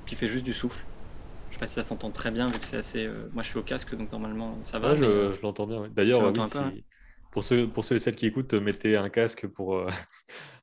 qui 0.05 0.16
fait 0.16 0.28
juste 0.28 0.43
du 0.43 0.51
souffle. 0.51 0.84
Je 1.45 1.47
ne 1.47 1.53
sais 1.53 1.59
pas 1.59 1.68
si 1.68 1.76
ça 1.76 1.84
s'entend 1.84 2.12
très 2.12 2.32
bien, 2.32 2.47
vu 2.47 2.59
que 2.59 2.66
c'est 2.66 2.78
assez. 2.78 3.09
moi, 3.32 3.43
je 3.43 3.49
suis 3.49 3.59
au 3.59 3.64
casque, 3.64 3.95
donc 3.95 4.12
normalement, 4.12 4.62
ça 4.62 4.78
va. 4.78 4.93
je, 4.93 5.41
l'entends 5.41 5.68
bien. 5.68 5.88
D'ailleurs, 5.95 6.34
pour, 7.32 7.45
ceux, 7.45 7.66
pour 7.66 7.86
ceux 7.86 7.95
et 7.95 7.99
celles 7.99 8.18
qui 8.18 8.26
écoutent, 8.26 8.55
mettez 8.55 8.97
un 8.97 9.09
casque 9.09 9.47
pour, 9.47 9.88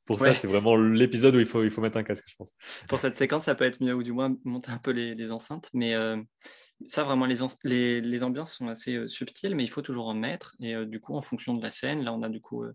pour 0.09 0.19
ça, 0.19 0.33
c'est 0.33 0.47
vraiment 0.47 0.75
l'épisode 0.75 1.35
où 1.35 1.39
il 1.39 1.45
faut, 1.45 1.63
il 1.63 1.69
faut 1.69 1.81
mettre 1.81 1.97
un 1.97 2.03
casque, 2.03 2.23
je 2.25 2.35
pense. 2.35 2.51
Pour 2.87 2.99
cette 2.99 3.15
séquence, 3.15 3.43
ça 3.43 3.53
peut 3.53 3.65
être 3.65 3.79
mieux, 3.79 3.93
ou 3.93 4.01
du 4.01 4.11
moins 4.11 4.35
monter 4.43 4.71
un 4.71 4.79
peu 4.79 4.89
les, 4.89 5.31
enceintes. 5.31 5.69
Mais 5.71 5.93
euh, 5.93 6.17
ça, 6.87 7.03
vraiment, 7.03 7.27
les, 7.27 8.01
les, 8.01 8.23
ambiances 8.23 8.55
sont 8.55 8.69
assez 8.69 8.95
euh, 8.95 9.07
subtiles, 9.07 9.53
mais 9.53 9.63
il 9.63 9.69
faut 9.69 9.83
toujours 9.83 10.07
en 10.07 10.15
mettre. 10.15 10.55
Et 10.61 10.73
euh, 10.73 10.85
du 10.85 10.99
coup, 10.99 11.15
en 11.15 11.21
fonction 11.21 11.53
de 11.53 11.61
la 11.61 11.69
scène, 11.69 12.03
là, 12.03 12.11
on 12.11 12.23
a 12.23 12.29
du 12.29 12.41
coup 12.41 12.65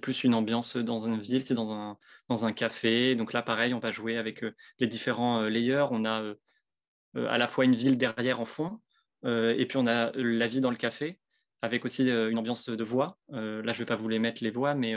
plus 0.00 0.24
une 0.24 0.32
ambiance 0.32 0.78
dans 0.78 1.00
une 1.06 1.20
ville, 1.20 1.42
c'est 1.42 1.52
dans 1.52 1.70
un, 1.70 1.98
dans 2.30 2.46
un 2.46 2.52
café. 2.52 3.14
Donc 3.14 3.34
là, 3.34 3.42
pareil, 3.42 3.74
on 3.74 3.78
va 3.78 3.92
jouer 3.92 4.16
avec 4.16 4.42
les 4.78 4.86
différents 4.86 5.42
layers. 5.42 5.88
On 5.90 6.06
a 6.06 6.32
à 7.14 7.36
la 7.36 7.46
fois 7.46 7.66
une 7.66 7.74
ville 7.74 7.98
derrière 7.98 8.40
en 8.40 8.46
fond, 8.46 8.80
et 9.26 9.66
puis 9.68 9.76
on 9.76 9.86
a 9.86 10.12
la 10.14 10.46
vie 10.46 10.62
dans 10.62 10.70
le 10.70 10.76
café 10.76 11.18
avec 11.62 11.84
aussi 11.84 12.08
une 12.08 12.38
ambiance 12.38 12.68
de 12.68 12.84
voix. 12.84 13.18
là, 13.28 13.60
je 13.62 13.68
ne 13.68 13.72
vais 13.72 13.84
pas 13.84 13.94
vous 13.94 14.08
les 14.08 14.18
mettre 14.18 14.42
les 14.42 14.50
voix, 14.50 14.74
mais 14.74 14.94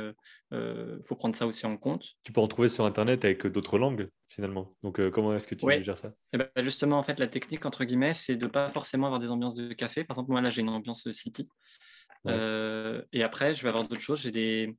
il 0.52 1.02
faut 1.04 1.16
prendre 1.16 1.36
ça 1.36 1.46
aussi 1.46 1.66
en 1.66 1.78
compte. 1.78 2.06
Tu 2.24 2.32
peux 2.32 2.42
en 2.42 2.48
trouver 2.48 2.70
sur 2.70 2.86
Internet 2.86 3.26
avec 3.26 3.46
d'autres 3.48 3.78
langues, 3.78 4.10
finalement. 4.28 4.76
Donc, 4.84 5.10
comment 5.10 5.36
est-ce 5.36 5.48
que 5.48 5.56
tu 5.56 5.84
gères 5.84 5.98
ça? 5.98 6.10
Et 6.10 6.12
eh 6.34 6.38
ben, 6.38 6.50
Justement, 6.64 6.98
en 6.98 7.04
fait, 7.04 7.20
la 7.20 7.28
technique, 7.28 7.66
entre 7.66 7.84
guillemets, 7.84 8.14
c'est 8.14 8.36
de 8.36 8.46
ne 8.46 8.52
pas 8.52 8.70
forcément 8.70 9.08
avoir 9.08 9.20
des 9.20 9.30
ambiances 9.30 9.56
de 9.56 9.74
café. 9.74 10.04
Par 10.04 10.16
exemple, 10.16 10.32
moi, 10.32 10.42
là, 10.42 10.50
j'ai 10.50 10.62
une 10.62 10.70
ambiance 10.70 11.10
city. 11.12 11.46
et 12.26 13.24
après, 13.24 13.54
je 13.54 13.64
vais 13.64 13.70
avoir 13.70 13.88
d'autres 13.88 14.02
choses. 14.02 14.22
J'ai 14.22 14.32
des... 14.32 14.76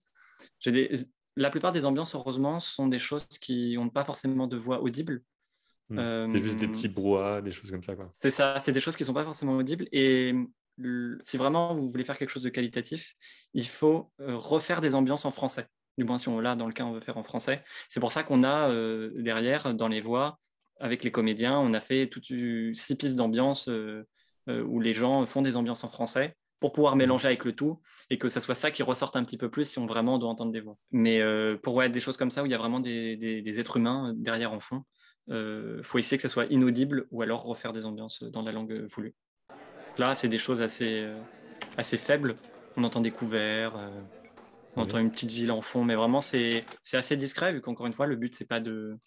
des... 0.65 0.91
La 1.37 1.51
plupart 1.51 1.73
des 1.73 1.85
ambiances, 1.85 2.15
heureusement, 2.15 2.61
sont 2.61 2.87
des 2.87 3.01
choses 3.01 3.27
qui 3.41 3.77
n'ont 3.77 3.91
pas 3.91 4.05
forcément 4.05 4.47
de 4.47 4.57
voix 4.57 4.81
audible. 4.81 5.23
Mmh. 5.91 6.27
C'est 6.33 6.39
juste 6.39 6.59
des 6.59 6.69
petits 6.69 6.89
brouhahs, 6.89 7.43
des 7.43 7.51
choses 7.51 7.71
comme 7.71 7.83
ça. 7.83 7.95
C'est 8.23 8.31
ça, 8.31 8.59
c'est 8.61 8.73
des 8.73 8.81
choses 8.81 8.97
qui 8.97 9.03
ne 9.03 9.07
sont 9.07 9.15
pas 9.15 9.25
forcément 9.25 9.57
audibles. 9.57 9.87
Et 9.93 10.35
si 11.21 11.37
vraiment 11.37 11.75
vous 11.75 11.89
voulez 11.89 12.05
faire 12.05 12.19
quelque 12.19 12.31
chose 12.31 12.43
de 12.43 12.49
qualitatif, 12.49 13.15
il 13.53 13.67
faut 13.67 14.11
euh, 14.21 14.37
refaire 14.37 14.81
des 14.81 14.95
ambiances 14.95 15.25
en 15.25 15.31
français. 15.31 15.67
Du 15.99 16.05
moins, 16.05 16.19
si 16.19 16.29
on 16.29 16.41
là, 16.41 16.57
dans 16.57 16.67
le 16.67 16.73
cas, 16.73 16.85
on 16.85 16.93
veut 16.93 17.01
faire 17.01 17.17
en 17.17 17.23
français. 17.23 17.63
C'est 17.89 18.01
pour 18.01 18.11
ça 18.13 18.25
qu'on 18.25 18.43
a 18.43 18.69
euh, 18.71 19.13
derrière, 19.17 19.75
dans 19.75 19.89
les 19.89 20.01
voix, 20.01 20.41
avec 20.81 21.05
les 21.05 21.13
comédiens, 21.13 21.59
on 21.59 21.73
a 21.73 21.81
fait 21.81 22.09
toutes 22.09 22.27
six 22.27 22.97
pistes 22.97 23.15
d'ambiance 23.15 23.69
euh, 23.69 24.05
où 24.49 24.81
les 24.81 24.93
gens 24.93 25.25
font 25.25 25.41
des 25.41 25.57
ambiances 25.57 25.85
en 25.85 25.89
français 25.89 26.37
pour 26.59 26.73
pouvoir 26.73 26.97
mélanger 26.97 27.29
avec 27.29 27.45
le 27.45 27.53
tout 27.53 27.81
et 28.11 28.19
que 28.19 28.29
ce 28.29 28.41
soit 28.41 28.55
ça 28.55 28.71
qui 28.71 28.83
ressorte 28.83 29.17
un 29.17 29.25
petit 29.25 29.37
peu 29.37 29.51
plus 29.51 29.69
si 29.69 29.79
on 29.79 29.87
vraiment 29.87 30.19
doit 30.19 30.31
entendre 30.31 30.51
des 30.51 30.61
voix. 30.61 30.77
Mais 30.91 31.23
pour 31.63 31.75
ouais, 31.75 31.89
des 31.89 32.01
choses 32.01 32.17
comme 32.17 32.31
ça 32.31 32.43
où 32.43 32.47
il 32.47 32.53
y 32.53 32.55
a 32.55 32.59
vraiment 32.59 32.81
des, 32.81 33.17
des 33.17 33.61
êtres 33.61 33.77
humains 33.77 34.13
derrière 34.17 34.53
en 34.53 34.61
fond, 34.61 34.83
il 35.29 35.81
faut 35.83 35.99
essayer 35.99 36.17
que 36.17 36.23
ce 36.23 36.29
soit 36.29 36.47
inaudible 36.47 37.07
ou 37.11 37.23
alors 37.23 37.45
refaire 37.45 37.73
des 37.73 37.85
ambiances 37.87 38.23
dans 38.25 38.43
la 38.43 38.53
langue 38.53 38.87
voulue. 38.87 39.15
Là, 39.97 40.15
c'est 40.15 40.29
des 40.29 40.39
choses 40.39 40.61
assez, 40.61 41.03
euh, 41.03 41.17
assez 41.77 41.97
faibles. 41.97 42.35
On 42.77 42.83
entend 42.83 43.01
des 43.01 43.13
couverts, 43.13 43.77
euh, 43.77 44.01
on 44.75 44.83
entend 44.83 44.99
une 44.99 45.11
petite 45.11 45.31
ville 45.31 45.53
en 45.53 45.63
fond, 45.63 45.85
mais 45.85 45.95
vraiment, 45.95 46.21
c'est 46.21 46.65
assez 46.93 47.17
discret, 47.17 47.53
vu 47.53 47.61
qu'encore 47.61 47.87
une 47.87 47.93
fois, 47.93 48.07
le 48.07 48.17
but, 48.17 48.35
c'est 48.35 48.49
pas 48.49 48.59
de, 48.59 48.99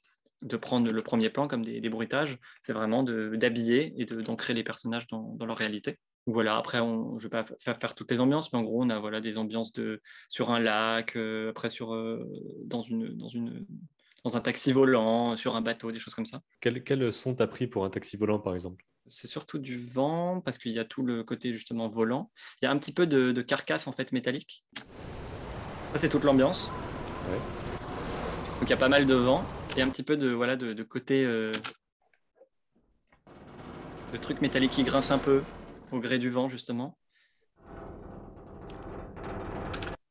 de 0.44 0.58
prendre 0.58 0.90
le 0.90 1.02
premier 1.04 1.30
plan 1.30 1.50
comme 1.50 1.66
des, 1.66 1.82
des 1.82 1.90
bruitages, 1.90 2.38
c'est 2.62 2.72
vraiment 2.72 3.04
d'habiller 3.04 3.94
et 3.98 4.06
d'ancrer 4.06 4.54
les 4.54 4.64
personnages 4.64 5.08
dans, 5.08 5.36
dans, 5.36 5.46
leur 5.46 5.58
réalité. 5.58 5.98
Voilà, 6.26 6.56
après, 6.56 6.80
on, 6.80 7.18
je 7.18 7.28
ne 7.28 7.30
vais 7.30 7.30
pas 7.30 7.44
faire, 7.60 7.78
faire, 7.78 7.94
toutes 7.94 8.12
les 8.12 8.22
ambiances, 8.22 8.54
mais 8.54 8.60
en 8.60 8.64
gros, 8.64 8.82
on 8.82 8.90
a 8.90 9.00
voilà, 9.00 9.20
des 9.20 9.38
ambiances 9.38 9.74
de, 9.74 10.02
sur 10.30 10.52
un 10.52 10.62
lac, 10.62 11.18
euh, 11.18 11.50
après 11.50 11.68
sur, 11.68 11.90
dans, 12.64 12.82
une, 12.82 13.10
dans, 13.18 13.28
une, 13.28 13.66
dans 14.24 14.38
un 14.38 14.42
taxi 14.42 14.72
volant, 14.72 15.36
sur 15.36 15.58
un 15.58 15.62
bateau, 15.62 15.92
des 15.92 16.00
choses 16.00 16.16
comme 16.16 16.26
ça. 16.26 16.42
Quel, 16.62 16.82
quel 16.82 17.12
son 17.12 17.36
t'as 17.36 17.48
pris 17.48 17.68
pour 17.68 17.84
un 17.84 17.90
taxi 17.90 18.16
volant, 18.16 18.40
par 18.40 18.56
exemple? 18.56 18.86
C'est 19.08 19.28
surtout 19.28 19.60
du 19.60 19.78
vent 19.78 20.42
parce 20.42 20.58
qu'il 20.58 20.72
y 20.72 20.80
a 20.80 20.86
tout 20.86 21.04
le 21.04 21.24
côté 21.24 21.54
justement 21.54 21.88
volant. 21.88 22.32
Il 22.62 22.66
y 22.66 22.68
a 22.68 22.72
un 22.72 22.78
petit 22.78 22.94
peu 22.94 23.08
de, 23.08 23.42
carcasse 23.42 23.88
en 23.88 23.92
fait 23.92 24.12
métallique. 24.12 24.66
Ça 25.94 26.00
c'est 26.00 26.10
toute 26.10 26.24
l'ambiance. 26.24 26.72
Donc 28.60 28.64
il 28.64 28.70
y 28.70 28.74
a 28.74 28.78
pas 28.78 28.90
mal 28.90 29.06
de 29.06 29.14
vent 29.14 29.46
et 29.76 29.82
un 29.82 29.90
petit 29.90 30.04
peu 30.04 30.18
de 30.18 30.30
voilà 30.30 30.56
de, 30.56 30.84
côté 30.84 31.26
euh, 31.26 31.52
de 34.12 34.18
trucs 34.18 34.42
métalliques 34.42 34.72
qui 34.72 34.84
grincent 34.84 35.14
un 35.14 35.20
peu 35.20 35.44
au 35.92 36.00
gré 36.00 36.20
du 36.20 36.30
vent 36.30 36.50
justement. 36.50 36.98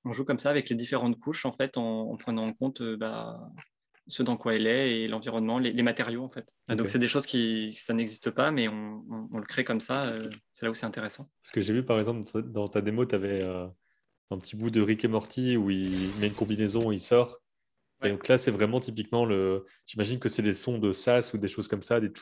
On 0.04 0.12
joue 0.12 0.24
comme 0.24 0.38
ça 0.38 0.50
avec 0.50 0.70
les 0.70 0.76
différentes 0.76 1.18
couches 1.18 1.46
en 1.46 1.52
fait 1.52 1.76
en, 1.76 2.16
prenant 2.16 2.46
en 2.46 2.52
compte 2.52 2.80
euh, 2.80 2.96
bah, 2.96 3.50
ce 4.08 4.22
dans 4.22 4.36
quoi 4.36 4.54
elle 4.54 4.66
est 4.66 5.00
et 5.00 5.08
l'environnement, 5.08 5.58
les, 5.58 5.82
matériaux 5.82 6.22
en 6.22 6.28
fait. 6.28 6.54
Donc 6.68 6.88
c'est 6.88 6.98
des 6.98 7.08
choses 7.08 7.26
qui 7.26 7.74
ça 7.74 7.94
n'existe 7.94 8.30
pas, 8.30 8.50
mais 8.50 8.68
on, 8.68 9.02
le 9.32 9.44
crée 9.44 9.64
comme 9.64 9.80
ça. 9.80 10.06
Euh, 10.06 10.30
c'est 10.52 10.64
là 10.64 10.70
où 10.70 10.74
c'est 10.74 10.86
intéressant. 10.86 11.28
Ce 11.42 11.52
que 11.52 11.60
j'ai 11.60 11.72
vu 11.72 11.84
par 11.84 11.98
exemple 11.98 12.42
dans 12.42 12.68
ta 12.68 12.80
démo, 12.80 13.04
tu 13.04 13.14
avais 13.14 13.42
euh, 13.42 13.66
un 14.30 14.38
petit 14.38 14.56
bout 14.56 14.70
de 14.70 14.80
Rick 14.80 15.04
et 15.04 15.08
Morty 15.08 15.56
où 15.56 15.70
il 15.70 16.10
met 16.20 16.28
une 16.28 16.34
combinaison, 16.34 16.92
il 16.92 17.00
sort. 17.00 17.40
Et 18.04 18.10
donc 18.10 18.28
là, 18.28 18.36
c'est 18.36 18.50
vraiment 18.50 18.78
typiquement 18.78 19.24
le. 19.24 19.64
J'imagine 19.86 20.18
que 20.18 20.28
c'est 20.28 20.42
des 20.42 20.52
sons 20.52 20.78
de 20.78 20.92
sas 20.92 21.32
ou 21.32 21.38
des 21.38 21.48
choses 21.48 21.66
comme 21.66 21.82
ça, 21.82 21.98
des, 21.98 22.12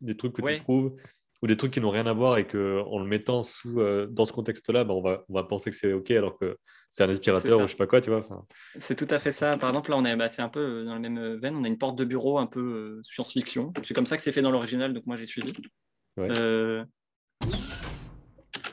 des 0.00 0.16
trucs 0.16 0.32
que 0.32 0.42
tu 0.42 0.60
trouves 0.62 0.96
ou 1.42 1.48
des 1.48 1.56
trucs 1.56 1.72
qui 1.72 1.80
n'ont 1.80 1.90
rien 1.90 2.06
à 2.06 2.12
voir 2.12 2.38
et 2.38 2.46
qu'en 2.46 2.98
le 2.98 3.04
mettant 3.04 3.42
sous, 3.42 3.80
euh, 3.80 4.06
dans 4.08 4.24
ce 4.24 4.32
contexte-là, 4.32 4.84
bah, 4.84 4.94
on, 4.94 5.02
va, 5.02 5.24
on 5.28 5.34
va 5.34 5.42
penser 5.42 5.70
que 5.70 5.76
c'est 5.76 5.92
OK 5.92 6.12
alors 6.12 6.38
que 6.38 6.56
c'est 6.88 7.02
un 7.02 7.08
aspirateur 7.08 7.58
ou 7.58 7.62
je 7.62 7.72
sais 7.72 7.76
pas 7.76 7.88
quoi, 7.88 8.00
tu 8.00 8.10
vois. 8.10 8.22
C'est 8.78 8.94
tout 8.94 9.12
à 9.12 9.18
fait 9.18 9.32
ça. 9.32 9.56
Par 9.56 9.70
exemple, 9.70 9.90
là, 9.90 9.96
on 9.96 10.04
est, 10.04 10.14
bah, 10.14 10.30
c'est 10.30 10.42
un 10.42 10.48
peu 10.48 10.60
euh, 10.60 10.84
dans 10.84 10.94
la 10.94 11.00
même 11.00 11.18
euh, 11.18 11.36
veine. 11.36 11.56
On 11.56 11.64
a 11.64 11.68
une 11.68 11.78
porte 11.78 11.98
de 11.98 12.04
bureau 12.04 12.38
un 12.38 12.46
peu 12.46 13.00
science-fiction. 13.02 13.72
C'est 13.82 13.94
comme 13.94 14.06
ça 14.06 14.16
que 14.16 14.22
c'est 14.22 14.32
fait 14.32 14.42
dans 14.42 14.52
l'original, 14.52 14.94
donc 14.94 15.04
moi 15.06 15.16
j'ai 15.16 15.26
suivi. 15.26 15.52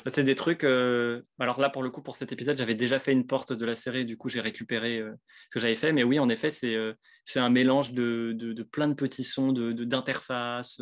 C'est 0.05 0.23
des 0.23 0.35
trucs. 0.35 0.63
Euh, 0.63 1.21
alors 1.39 1.59
là, 1.59 1.69
pour 1.69 1.83
le 1.83 1.89
coup, 1.89 2.01
pour 2.01 2.15
cet 2.15 2.31
épisode, 2.31 2.57
j'avais 2.57 2.75
déjà 2.75 2.99
fait 2.99 3.11
une 3.11 3.27
porte 3.27 3.53
de 3.53 3.65
la 3.65 3.75
série, 3.75 4.05
du 4.05 4.17
coup, 4.17 4.29
j'ai 4.29 4.41
récupéré 4.41 4.99
euh, 4.99 5.13
ce 5.49 5.55
que 5.55 5.59
j'avais 5.59 5.75
fait. 5.75 5.91
Mais 5.91 6.03
oui, 6.03 6.19
en 6.19 6.29
effet, 6.29 6.49
c'est 6.49 6.75
euh, 6.75 6.93
un 7.35 7.49
mélange 7.49 7.93
de, 7.93 8.33
de, 8.33 8.63
plein 8.63 8.87
de 8.87 8.93
petits 8.93 9.23
sons, 9.23 9.51
d'interfaces, 9.51 10.81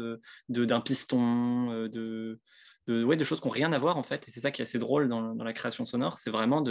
d'un 0.50 0.82
piston, 0.82 1.88
de, 1.88 2.40
de, 2.88 3.24
choses 3.24 3.42
qui 3.42 3.48
n'ont 3.48 3.54
rien 3.54 3.74
à 3.74 3.80
voir, 3.80 3.98
en 3.98 4.04
fait. 4.04 4.28
Et 4.28 4.32
c'est 4.32 4.42
ça 4.42 4.52
qui 4.52 4.62
est 4.62 4.66
assez 4.66 4.80
drôle 4.80 5.10
dans, 5.10 5.34
dans 5.34 5.44
la 5.44 5.54
création 5.54 5.86
sonore. 5.86 6.18
C'est 6.18 6.32
vraiment 6.32 6.64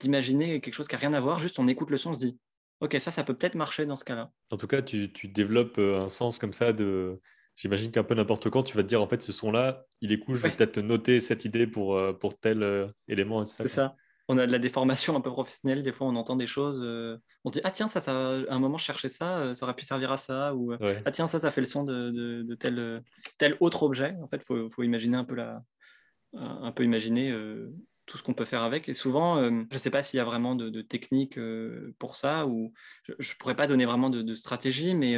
d'imaginer 0.00 0.60
quelque 0.60 0.74
chose 0.74 0.88
qui 0.88 0.94
n'a 0.94 1.00
rien 1.00 1.12
à 1.12 1.20
voir. 1.20 1.38
Juste, 1.38 1.58
on 1.58 1.68
écoute 1.68 1.90
le 1.90 1.98
son, 1.98 2.10
on 2.10 2.14
se 2.14 2.20
dit, 2.20 2.38
OK, 2.80 2.96
ça, 2.98 3.10
ça 3.10 3.22
peut 3.22 3.34
peut-être 3.34 3.54
marcher 3.54 3.86
dans 3.86 3.96
ce 3.96 4.04
cas-là. 4.04 4.30
En 4.50 4.56
tout 4.56 4.66
cas, 4.66 4.82
tu 4.82 5.08
développes 5.28 5.78
un 5.78 6.08
sens 6.08 6.38
comme 6.38 6.52
ça 6.52 6.72
de 6.72 7.20
J'imagine 7.54 7.90
qu'un 7.90 8.04
peu 8.04 8.14
n'importe 8.14 8.48
quand, 8.50 8.62
tu 8.62 8.76
vas 8.76 8.82
te 8.82 8.88
dire 8.88 9.02
en 9.02 9.06
fait, 9.06 9.20
ce 9.20 9.32
son-là, 9.32 9.84
il 10.00 10.12
est 10.12 10.18
cool, 10.18 10.36
je 10.36 10.42
vais 10.42 10.50
peut-être 10.50 10.78
noter 10.78 11.20
cette 11.20 11.44
idée 11.44 11.66
pour, 11.66 11.96
euh, 11.96 12.12
pour 12.12 12.38
tel 12.38 12.62
euh, 12.62 12.88
élément. 13.08 13.44
C'est 13.44 13.68
ça. 13.68 13.94
On 14.28 14.38
a 14.38 14.46
de 14.46 14.52
la 14.52 14.58
déformation 14.58 15.16
un 15.16 15.20
peu 15.20 15.30
professionnelle. 15.30 15.82
Des 15.82 15.92
fois, 15.92 16.06
on 16.06 16.16
entend 16.16 16.36
des 16.36 16.46
choses. 16.46 16.80
Euh, 16.82 17.18
on 17.44 17.50
se 17.50 17.54
dit, 17.54 17.60
ah 17.64 17.70
tiens, 17.70 17.88
ça, 17.88 18.00
ça, 18.00 18.12
à 18.12 18.54
un 18.54 18.58
moment, 18.58 18.78
je 18.78 18.84
cherchais 18.84 19.08
ça, 19.10 19.54
ça 19.54 19.66
aurait 19.66 19.74
pu 19.74 19.84
servir 19.84 20.10
à 20.12 20.16
ça. 20.16 20.54
Ou 20.54 20.72
ah 20.72 21.10
tiens, 21.10 21.26
ça, 21.26 21.40
ça 21.40 21.50
fait 21.50 21.60
le 21.60 21.66
son 21.66 21.84
de, 21.84 22.10
de, 22.42 22.54
tel, 22.54 23.02
tel 23.36 23.56
autre 23.60 23.82
objet. 23.82 24.14
En 24.22 24.28
fait, 24.28 24.36
il 24.36 24.44
faut, 24.44 24.70
faut, 24.70 24.84
imaginer 24.84 25.16
un 25.16 25.24
peu, 25.24 25.34
la, 25.34 25.60
un 26.34 26.72
peu 26.72 26.84
imaginer 26.84 27.36
tout 28.06 28.16
ce 28.16 28.22
qu'on 28.22 28.32
peut 28.32 28.44
faire 28.44 28.62
avec. 28.62 28.88
Et 28.88 28.94
souvent, 28.94 29.44
je 29.44 29.50
ne 29.50 29.78
sais 29.78 29.90
pas 29.90 30.02
s'il 30.02 30.18
y 30.18 30.20
a 30.20 30.24
vraiment 30.24 30.54
de, 30.54 30.70
de 30.70 30.82
techniques 30.82 31.38
pour 31.98 32.16
ça, 32.16 32.46
ou 32.46 32.72
je 33.06 33.12
ne 33.12 33.38
pourrais 33.38 33.56
pas 33.56 33.66
donner 33.66 33.84
vraiment 33.84 34.08
de, 34.08 34.22
de 34.22 34.34
stratégie, 34.34 34.94
mais 34.94 35.16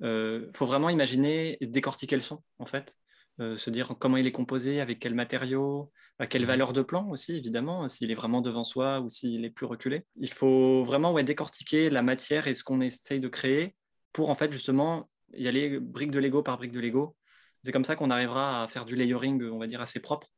il 0.00 0.06
euh, 0.06 0.52
faut 0.52 0.66
vraiment 0.66 0.90
imaginer 0.90 1.56
décortiquer 1.60 2.16
le 2.16 2.22
son, 2.22 2.42
en 2.58 2.66
fait. 2.66 2.96
Euh, 3.38 3.56
se 3.56 3.68
dire 3.68 3.94
comment 3.98 4.16
il 4.16 4.26
est 4.26 4.32
composé, 4.32 4.80
avec 4.80 4.98
quel 4.98 5.14
matériau, 5.14 5.92
à 6.18 6.26
quelle 6.26 6.42
mhm. 6.42 6.48
valeur 6.48 6.72
de 6.72 6.82
plan 6.82 7.08
aussi, 7.10 7.36
évidemment, 7.36 7.88
s'il 7.88 8.10
est 8.10 8.14
vraiment 8.14 8.40
devant 8.40 8.64
soi 8.64 9.00
ou 9.00 9.10
s'il 9.10 9.44
est 9.44 9.50
plus 9.50 9.66
reculé. 9.66 10.06
Il 10.16 10.30
faut 10.30 10.84
vraiment 10.84 11.12
ouais, 11.12 11.22
décortiquer 11.22 11.90
la 11.90 12.02
matière 12.02 12.46
et 12.46 12.54
ce 12.54 12.64
qu'on 12.64 12.80
essaye 12.80 13.20
de 13.20 13.28
créer 13.28 13.76
pour, 14.12 14.30
en 14.30 14.34
fait, 14.34 14.52
justement, 14.52 15.10
y 15.34 15.48
aller 15.48 15.78
brique 15.80 16.10
de 16.10 16.18
Lego 16.18 16.42
par 16.42 16.56
brique 16.56 16.72
de 16.72 16.80
Lego. 16.80 17.16
C'est 17.62 17.72
comme 17.72 17.84
ça 17.84 17.96
qu'on 17.96 18.10
arrivera 18.10 18.62
à 18.62 18.68
faire 18.68 18.86
du 18.86 18.96
layering, 18.96 19.42
on 19.50 19.58
va 19.58 19.66
dire, 19.66 19.80
assez 19.80 20.00
propre, 20.00 20.28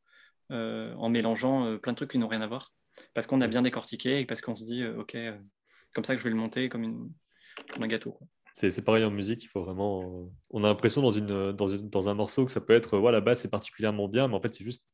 euh, 0.50 0.94
en 0.96 1.08
mélangeant 1.08 1.78
plein 1.78 1.92
de 1.92 1.96
trucs 1.96 2.12
qui 2.12 2.18
n'ont 2.18 2.28
rien 2.28 2.40
à 2.40 2.46
voir. 2.46 2.72
Parce 3.14 3.26
qu'on 3.26 3.40
a 3.40 3.46
bien 3.46 3.62
décortiqué 3.62 4.20
et 4.20 4.26
parce 4.26 4.40
qu'on 4.40 4.54
se 4.54 4.64
dit, 4.64 4.84
OK, 4.84 5.16
comme 5.94 6.04
ça 6.04 6.14
que 6.14 6.18
je 6.20 6.24
vais 6.24 6.30
le 6.30 6.36
monter 6.36 6.68
comme, 6.68 6.82
une, 6.82 7.12
comme 7.72 7.84
un 7.84 7.86
gâteau. 7.86 8.12
Quoi 8.12 8.26
c'est 8.58 8.82
pareil 8.82 9.04
en 9.04 9.10
musique, 9.10 9.44
il 9.44 9.46
faut 9.46 9.62
vraiment. 9.62 10.28
On 10.50 10.64
a 10.64 10.68
l'impression 10.68 11.00
dans, 11.00 11.12
une, 11.12 11.52
dans, 11.52 11.68
dans, 11.68 12.08
un 12.08 12.14
morceau 12.14 12.44
que 12.44 12.50
ça 12.50 12.60
peut 12.60 12.74
être, 12.74 12.98
voilà, 12.98 13.18
la 13.18 13.20
basse 13.20 13.40
c'est 13.42 13.50
particulièrement 13.50 14.08
bien, 14.08 14.26
mais 14.26 14.34
en 14.34 14.40
fait, 14.40 14.52
c'est 14.52 14.64
juste 14.64 14.84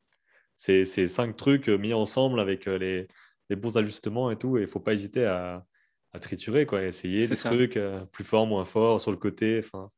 c'est 0.57 0.85
cinq 0.85 1.37
trucs 1.37 1.69
mis 1.69 1.95
ensemble 1.95 2.39
avec 2.41 2.69
euh, 2.69 2.79
les, 2.79 3.09
les 3.49 3.57
bons 3.57 3.77
ajustements 3.77 4.31
et 4.31 4.37
tout, 4.37 4.59
et 4.59 4.63
il 4.63 4.67
faut 4.67 4.81
pas 4.81 4.93
hésiter 4.93 5.25
à, 5.25 5.67
à 6.13 6.21
triturer, 6.21 6.67
quoi, 6.67 6.83
essayer 6.85 7.27
des 7.27 7.37
trucs 7.37 7.77
euh, 7.77 8.05
plus 8.07 8.25
forts, 8.25 8.47
moins 8.47 8.65
forts, 8.65 9.01
sur 9.01 9.11
le 9.11 9.17
côté, 9.17 9.61
enfin, 9.63 9.91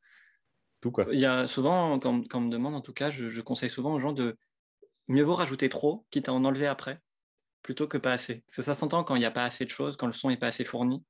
tout 0.80 0.90
quoi. 0.90 1.06
Il 1.12 1.18
y 1.18 1.26
a 1.26 1.46
souvent, 1.46 1.98
quand, 1.98 2.26
quand, 2.28 2.38
on 2.38 2.42
me 2.42 2.50
demande, 2.50 2.74
en 2.74 2.80
tout 2.80 2.92
cas, 2.92 3.10
je, 3.10 3.28
je, 3.28 3.40
conseille 3.42 3.70
souvent 3.70 3.92
aux 3.92 4.00
gens 4.00 4.12
de 4.12 4.36
mieux 5.08 5.22
vaut 5.22 5.34
rajouter 5.34 5.68
trop, 5.68 6.06
quitte 6.10 6.28
à 6.28 6.32
en 6.32 6.44
enlever 6.44 6.66
après, 6.66 7.00
plutôt 7.62 7.86
que 7.86 7.98
pas 7.98 8.12
assez. 8.12 8.42
Parce 8.46 8.56
que 8.56 8.62
ça 8.62 8.74
s'entend 8.74 9.04
quand 9.04 9.16
il 9.16 9.20
n'y 9.20 9.26
a 9.26 9.30
pas 9.30 9.44
assez 9.44 9.64
de 9.64 9.70
choses, 9.70 9.96
quand 9.96 10.06
le 10.06 10.12
son 10.12 10.30
n'est 10.30 10.36
pas 10.36 10.48
assez 10.48 10.64
fourni. 10.64 11.04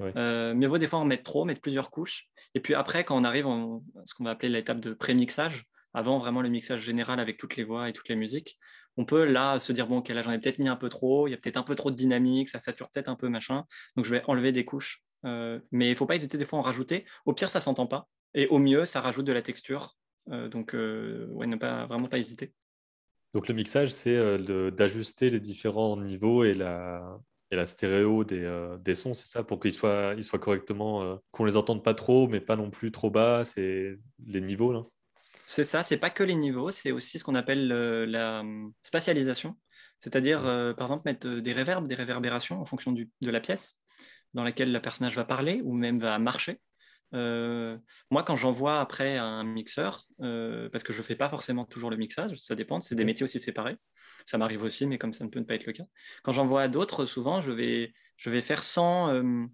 Euh, 0.00 0.54
mieux 0.54 0.68
vaut 0.68 0.78
des 0.78 0.86
fois 0.86 0.98
en 0.98 1.04
mettre 1.04 1.22
trop, 1.22 1.44
mettre 1.44 1.60
plusieurs 1.60 1.90
couches. 1.90 2.28
Et 2.54 2.60
puis 2.60 2.74
après, 2.74 3.04
quand 3.04 3.16
on 3.16 3.24
arrive 3.24 3.46
à 3.46 4.02
ce 4.04 4.14
qu'on 4.14 4.24
va 4.24 4.30
appeler 4.30 4.48
l'étape 4.48 4.80
de 4.80 4.92
pré-mixage, 4.92 5.64
avant 5.94 6.18
vraiment 6.18 6.42
le 6.42 6.48
mixage 6.48 6.80
général 6.80 7.20
avec 7.20 7.36
toutes 7.36 7.56
les 7.56 7.64
voix 7.64 7.88
et 7.88 7.92
toutes 7.92 8.08
les 8.08 8.16
musiques, 8.16 8.58
on 8.96 9.04
peut 9.04 9.24
là 9.24 9.58
se 9.58 9.72
dire 9.72 9.86
bon, 9.86 9.98
ok, 9.98 10.08
là 10.08 10.22
j'en 10.22 10.32
ai 10.32 10.38
peut-être 10.38 10.58
mis 10.58 10.68
un 10.68 10.76
peu 10.76 10.88
trop, 10.88 11.26
il 11.26 11.30
y 11.30 11.34
a 11.34 11.36
peut-être 11.36 11.56
un 11.56 11.62
peu 11.62 11.74
trop 11.74 11.90
de 11.90 11.96
dynamique, 11.96 12.48
ça 12.48 12.60
sature 12.60 12.90
peut-être 12.90 13.08
un 13.08 13.16
peu 13.16 13.28
machin, 13.28 13.64
donc 13.96 14.04
je 14.04 14.10
vais 14.10 14.22
enlever 14.26 14.52
des 14.52 14.64
couches. 14.64 15.02
Euh, 15.24 15.60
mais 15.70 15.88
il 15.88 15.90
ne 15.90 15.94
faut 15.94 16.06
pas 16.06 16.16
hésiter 16.16 16.36
des 16.36 16.44
fois 16.44 16.58
à 16.58 16.62
en 16.62 16.64
rajouter. 16.64 17.04
Au 17.26 17.32
pire, 17.32 17.48
ça 17.48 17.60
s'entend 17.60 17.86
pas. 17.86 18.08
Et 18.34 18.48
au 18.48 18.58
mieux, 18.58 18.84
ça 18.84 19.00
rajoute 19.00 19.24
de 19.24 19.32
la 19.32 19.42
texture. 19.42 19.92
Euh, 20.30 20.48
donc, 20.48 20.72
ouais, 20.72 21.46
ne 21.46 21.56
pas 21.56 21.86
vraiment 21.86 22.08
pas 22.08 22.18
hésiter. 22.18 22.52
Donc 23.32 23.48
le 23.48 23.54
mixage, 23.54 23.92
c'est 23.92 24.18
d'ajuster 24.72 25.30
les 25.30 25.40
différents 25.40 25.96
niveaux 25.96 26.44
et 26.44 26.52
la, 26.52 27.18
et 27.52 27.56
la 27.56 27.66
stéréo 27.66 28.24
des, 28.24 28.42
euh, 28.42 28.78
des 28.78 28.94
sons, 28.94 29.12
c'est 29.12 29.28
ça, 29.28 29.44
pour 29.44 29.60
qu'ils 29.60 29.74
soient, 29.74 30.14
ils 30.16 30.24
soient 30.24 30.38
correctement, 30.38 31.02
euh, 31.02 31.16
qu'on 31.30 31.44
les 31.44 31.56
entende 31.56 31.84
pas 31.84 31.92
trop, 31.92 32.26
mais 32.26 32.40
pas 32.40 32.56
non 32.56 32.70
plus 32.70 32.90
trop 32.90 33.10
bas, 33.10 33.44
c'est 33.44 33.98
les 34.26 34.40
niveaux 34.40 34.72
là. 34.72 34.84
C'est 35.44 35.64
ça, 35.64 35.84
c'est 35.84 35.98
pas 35.98 36.08
que 36.08 36.22
les 36.22 36.34
niveaux, 36.34 36.70
c'est 36.70 36.92
aussi 36.92 37.18
ce 37.18 37.24
qu'on 37.24 37.34
appelle 37.34 37.70
euh, 37.70 38.06
la 38.06 38.42
spatialisation, 38.82 39.58
c'est-à-dire 39.98 40.40
par 40.78 40.86
exemple 40.88 41.02
mettre 41.04 41.28
des 41.28 41.52
réverbes, 41.52 41.86
des 41.86 41.94
réverbérations 41.94 42.58
en 42.58 42.64
fonction 42.64 42.90
du, 42.90 43.10
de 43.20 43.30
la 43.30 43.40
pièce 43.40 43.78
dans 44.32 44.44
laquelle 44.44 44.72
le 44.72 44.80
personnage 44.80 45.14
va 45.14 45.24
parler 45.24 45.60
ou 45.62 45.74
même 45.74 45.98
va 45.98 46.18
marcher. 46.18 46.58
Euh, 47.14 47.76
moi, 48.10 48.22
quand 48.22 48.36
j'envoie 48.36 48.80
après 48.80 49.18
un 49.18 49.44
mixeur, 49.44 50.04
euh, 50.20 50.68
parce 50.70 50.84
que 50.84 50.92
je 50.92 50.98
ne 50.98 51.04
fais 51.04 51.16
pas 51.16 51.28
forcément 51.28 51.64
toujours 51.64 51.90
le 51.90 51.96
mixage, 51.96 52.36
ça 52.36 52.54
dépend, 52.54 52.80
c'est 52.80 52.94
des 52.94 53.04
métiers 53.04 53.24
aussi 53.24 53.38
séparés. 53.38 53.76
Ça 54.26 54.38
m'arrive 54.38 54.62
aussi, 54.62 54.86
mais 54.86 54.98
comme 54.98 55.12
ça 55.12 55.24
ne 55.24 55.30
peut 55.30 55.44
pas 55.44 55.54
être 55.54 55.66
le 55.66 55.72
cas. 55.72 55.84
Quand 56.22 56.32
j'envoie 56.32 56.62
à 56.62 56.68
d'autres, 56.68 57.06
souvent, 57.06 57.40
je 57.40 57.52
vais, 57.52 57.92
je 58.16 58.30
vais 58.30 58.40
faire 58.40 58.62
sans, 58.62 59.10
euh, 59.10 59.44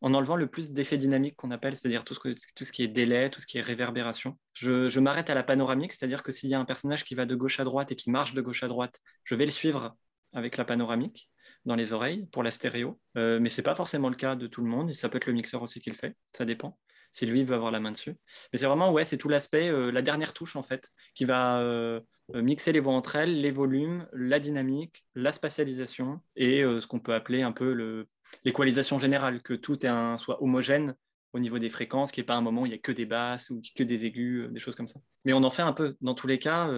en 0.00 0.14
enlevant 0.14 0.36
le 0.36 0.46
plus 0.46 0.72
d'effets 0.72 0.98
dynamiques 0.98 1.36
qu'on 1.36 1.50
appelle, 1.50 1.76
c'est-à-dire 1.76 2.04
tout, 2.04 2.14
ce 2.14 2.20
tout 2.54 2.64
ce 2.64 2.72
qui 2.72 2.82
est 2.82 2.88
délai, 2.88 3.30
tout 3.30 3.40
ce 3.40 3.46
qui 3.46 3.58
est 3.58 3.62
réverbération. 3.62 4.38
Je, 4.54 4.88
je 4.88 5.00
m'arrête 5.00 5.30
à 5.30 5.34
la 5.34 5.42
panoramique, 5.42 5.92
c'est-à-dire 5.92 6.22
que 6.22 6.32
s'il 6.32 6.50
y 6.50 6.54
a 6.54 6.60
un 6.60 6.64
personnage 6.64 7.04
qui 7.04 7.14
va 7.14 7.26
de 7.26 7.34
gauche 7.34 7.60
à 7.60 7.64
droite 7.64 7.92
et 7.92 7.96
qui 7.96 8.10
marche 8.10 8.34
de 8.34 8.40
gauche 8.40 8.62
à 8.62 8.68
droite, 8.68 9.00
je 9.24 9.34
vais 9.34 9.46
le 9.46 9.52
suivre 9.52 9.96
avec 10.32 10.56
la 10.56 10.64
panoramique 10.64 11.30
dans 11.64 11.74
les 11.74 11.92
oreilles 11.92 12.26
pour 12.26 12.42
la 12.42 12.50
stéréo. 12.50 13.00
Euh, 13.16 13.40
mais 13.40 13.48
ce 13.48 13.60
n'est 13.60 13.64
pas 13.64 13.74
forcément 13.74 14.08
le 14.08 14.16
cas 14.16 14.36
de 14.36 14.46
tout 14.46 14.62
le 14.62 14.68
monde. 14.68 14.92
Ça 14.94 15.08
peut 15.08 15.16
être 15.16 15.26
le 15.26 15.32
mixeur 15.32 15.62
aussi 15.62 15.80
qui 15.80 15.90
le 15.90 15.96
fait. 15.96 16.16
Ça 16.32 16.44
dépend 16.44 16.78
si 17.10 17.26
lui 17.26 17.44
veut 17.44 17.54
avoir 17.54 17.70
la 17.70 17.80
main 17.80 17.92
dessus. 17.92 18.16
Mais 18.52 18.58
c'est 18.58 18.66
vraiment, 18.66 18.90
ouais, 18.92 19.04
c'est 19.04 19.16
tout 19.16 19.28
l'aspect, 19.28 19.68
euh, 19.68 19.90
la 19.90 20.02
dernière 20.02 20.32
touche 20.32 20.56
en 20.56 20.62
fait, 20.62 20.90
qui 21.14 21.24
va 21.24 21.60
euh, 21.60 22.00
mixer 22.34 22.72
les 22.72 22.80
voix 22.80 22.94
entre 22.94 23.16
elles, 23.16 23.40
les 23.40 23.50
volumes, 23.50 24.06
la 24.12 24.40
dynamique, 24.40 25.04
la 25.14 25.32
spatialisation 25.32 26.20
et 26.36 26.62
ce 26.62 26.86
qu'on 26.86 27.00
peut 27.00 27.14
appeler 27.14 27.42
un 27.42 27.52
peu 27.52 28.06
l'équalisation 28.44 28.98
générale, 28.98 29.42
que 29.42 29.54
tout 29.54 29.78
soit 30.18 30.42
homogène 30.42 30.94
au 31.32 31.38
niveau 31.38 31.58
des 31.58 31.70
fréquences, 31.70 32.12
qu'il 32.12 32.22
n'y 32.22 32.26
ait 32.26 32.26
pas 32.26 32.34
un 32.34 32.42
moment 32.42 32.62
où 32.62 32.66
il 32.66 32.70
n'y 32.70 32.74
a 32.74 32.78
que 32.78 32.92
des 32.92 33.06
basses 33.06 33.48
ou 33.48 33.62
que 33.74 33.82
des 33.82 34.04
aigus, 34.04 34.48
des 34.50 34.60
choses 34.60 34.74
comme 34.74 34.86
ça. 34.86 35.00
Mais 35.24 35.32
on 35.32 35.42
en 35.42 35.50
fait 35.50 35.62
un 35.62 35.72
peu. 35.72 35.96
Dans 36.02 36.14
tous 36.14 36.26
les 36.26 36.38
cas, 36.38 36.70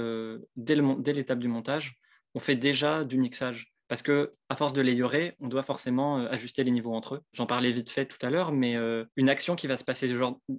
dès 0.57 1.13
l'étape 1.13 1.41
du 1.41 1.49
montage, 1.49 2.01
on 2.35 2.39
fait 2.39 2.57
déjà 2.57 3.03
du 3.03 3.19
mixage. 3.19 3.73
Parce 3.91 4.03
que 4.03 4.31
à 4.49 4.55
force 4.55 4.73
de 4.73 4.81
layerer, 4.81 5.35
on 5.41 5.49
doit 5.49 5.65
forcément 5.65 6.21
euh, 6.21 6.29
ajuster 6.31 6.63
les 6.63 6.71
niveaux 6.71 6.95
entre 6.95 7.17
eux. 7.17 7.23
J'en 7.33 7.47
parlais 7.47 7.73
vite 7.73 7.91
fait 7.91 8.07
tout 8.07 8.25
à 8.25 8.31
l'heure, 8.31 8.53
mais 8.53 8.77
euh, 8.77 9.05
une 9.17 9.29
action 9.29 9.57
qui 9.57 9.67
va 9.67 9.77
se 9.77 9.83
passer 9.83 10.09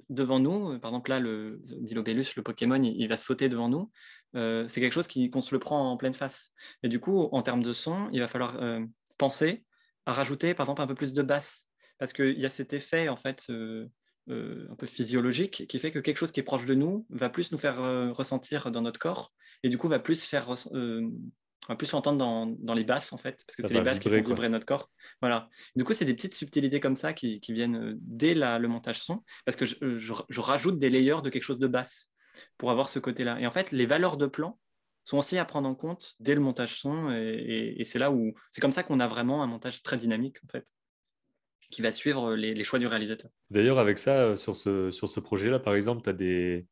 devant 0.09 0.39
nous, 0.41 0.73
euh, 0.73 0.79
par 0.79 0.91
exemple 0.91 1.11
là, 1.11 1.21
le 1.21 1.61
Bilobellus, 1.79 2.25
le 2.35 2.43
Pokémon, 2.43 2.83
il, 2.83 3.07
va 3.07 3.15
sauter 3.15 3.47
devant 3.47 3.69
nous. 3.69 3.89
c'est 4.33 4.81
quelque 4.81 4.91
chose 4.91 5.07
qu'on 5.07 5.39
se 5.39 5.55
le 5.55 5.59
prend 5.59 5.91
en 5.91 5.95
pleine 5.95 6.11
face. 6.11 6.51
Et 6.83 6.89
du 6.89 6.99
coup, 6.99 7.29
en 7.31 7.41
termes 7.41 7.63
de 7.63 7.71
son, 7.71 8.09
il 8.11 8.19
va 8.19 8.27
falloir 8.27 8.59
penser 9.17 9.63
à 10.05 10.11
rajouter, 10.11 10.53
par 10.53 10.65
exemple, 10.65 10.81
un 10.81 10.87
peu 10.87 10.95
plus 10.95 11.13
de 11.13 11.21
basse, 11.21 11.67
parce 11.99 12.11
qu'il 12.11 12.37
y 12.37 12.45
a 12.45 12.49
cet 12.49 12.73
effet 12.73 13.07
en 13.07 13.15
fait. 13.15 13.49
un 14.29 14.75
peu 14.75 14.85
physiologique 14.85 15.67
qui 15.69 15.79
fait 15.79 15.91
que 15.91 15.99
quelque 15.99 16.17
chose 16.17 16.31
qui 16.33 16.41
est 16.41 16.43
proche 16.43 16.65
de 16.65 16.75
nous 16.75 17.05
va 17.09 17.29
plus 17.29 17.51
nous 17.53 17.57
faire 17.57 17.77
ressentir 18.13 18.71
dans 18.71 18.81
notre 18.81 18.99
corps 18.99 19.31
et 19.63 19.69
du 19.69 19.77
coup 19.77 19.87
va 19.87 19.99
plus 19.99 20.25
faire 20.25 20.53
on 21.67 21.73
va 21.73 21.77
plus 21.77 21.87
s'entendre 21.87 22.17
dans, 22.17 22.47
dans, 22.47 22.73
les 22.73 22.83
basses 22.83 23.13
en 23.13 23.17
fait, 23.17 23.43
parce 23.45 23.55
que 23.55 23.61
c'est 23.61 23.73
les 23.73 23.81
basses 23.81 23.99
qui 23.99 24.09
font 24.09 24.15
vibrer 24.15 24.49
notre 24.49 24.65
corps. 24.65 24.89
Voilà. 25.21 25.49
Du 25.75 25.83
coup, 25.83 25.93
c'est 25.93 26.05
des 26.05 26.13
petites 26.13 26.33
subtilités 26.33 26.79
comme 26.79 26.95
ça 26.95 27.13
qui, 27.13 27.39
qui 27.39 27.53
viennent 27.53 27.75
euh, 27.75 27.93
dès 28.01 28.33
la, 28.33 28.57
le 28.57 28.67
montage 28.67 28.99
son, 28.99 29.23
parce 29.45 29.55
que 29.55 29.65
je, 29.65 29.75
je, 29.97 30.41
rajoute 30.41 30.79
des 30.79 30.89
layers 30.89 31.21
de 31.23 31.29
quelque 31.29 31.43
chose 31.43 31.59
de 31.59 31.67
basse 31.67 32.09
pour 32.57 32.71
avoir 32.71 32.89
ce 32.89 32.97
côté-là. 32.99 33.39
Et 33.39 33.45
en 33.45 33.51
fait, 33.51 33.71
les 33.71 33.85
valeurs 33.85 34.17
de 34.17 34.25
plan 34.25 34.59
sont 35.03 35.17
aussi 35.19 35.37
à 35.37 35.45
prendre 35.45 35.69
en 35.69 35.75
compte 35.75 36.13
dès 36.19 36.33
le 36.33 36.41
montage 36.41 36.79
son, 36.79 37.11
et, 37.11 37.75
et, 37.77 37.83
c'est 37.83 37.99
là 37.99 38.11
où 38.11 38.33
c'est 38.51 38.61
comme 38.61 38.71
ça 38.71 38.83
qu'on 38.83 38.99
a 38.99 39.07
vraiment 39.07 39.43
un 39.43 39.47
montage 39.47 39.83
très 39.83 39.97
dynamique 39.97 40.37
en 40.43 40.47
fait. 40.51 40.67
qui 41.69 41.81
va 41.81 41.91
suivre 41.91 42.35
les, 42.35 42.63
choix 42.63 42.79
du 42.79 42.87
réalisateur. 42.87 43.29
D'ailleurs, 43.51 43.79
avec 43.79 43.99
ça, 43.99 44.35
sur 44.35 44.55
ce, 44.55 44.91
sur 44.91 45.09
ce 45.09 45.19
projet-là, 45.19 45.59
par 45.59 45.75
exemple, 45.75 46.01
tu 46.03 46.09
as 46.09 46.13
des, 46.13 46.67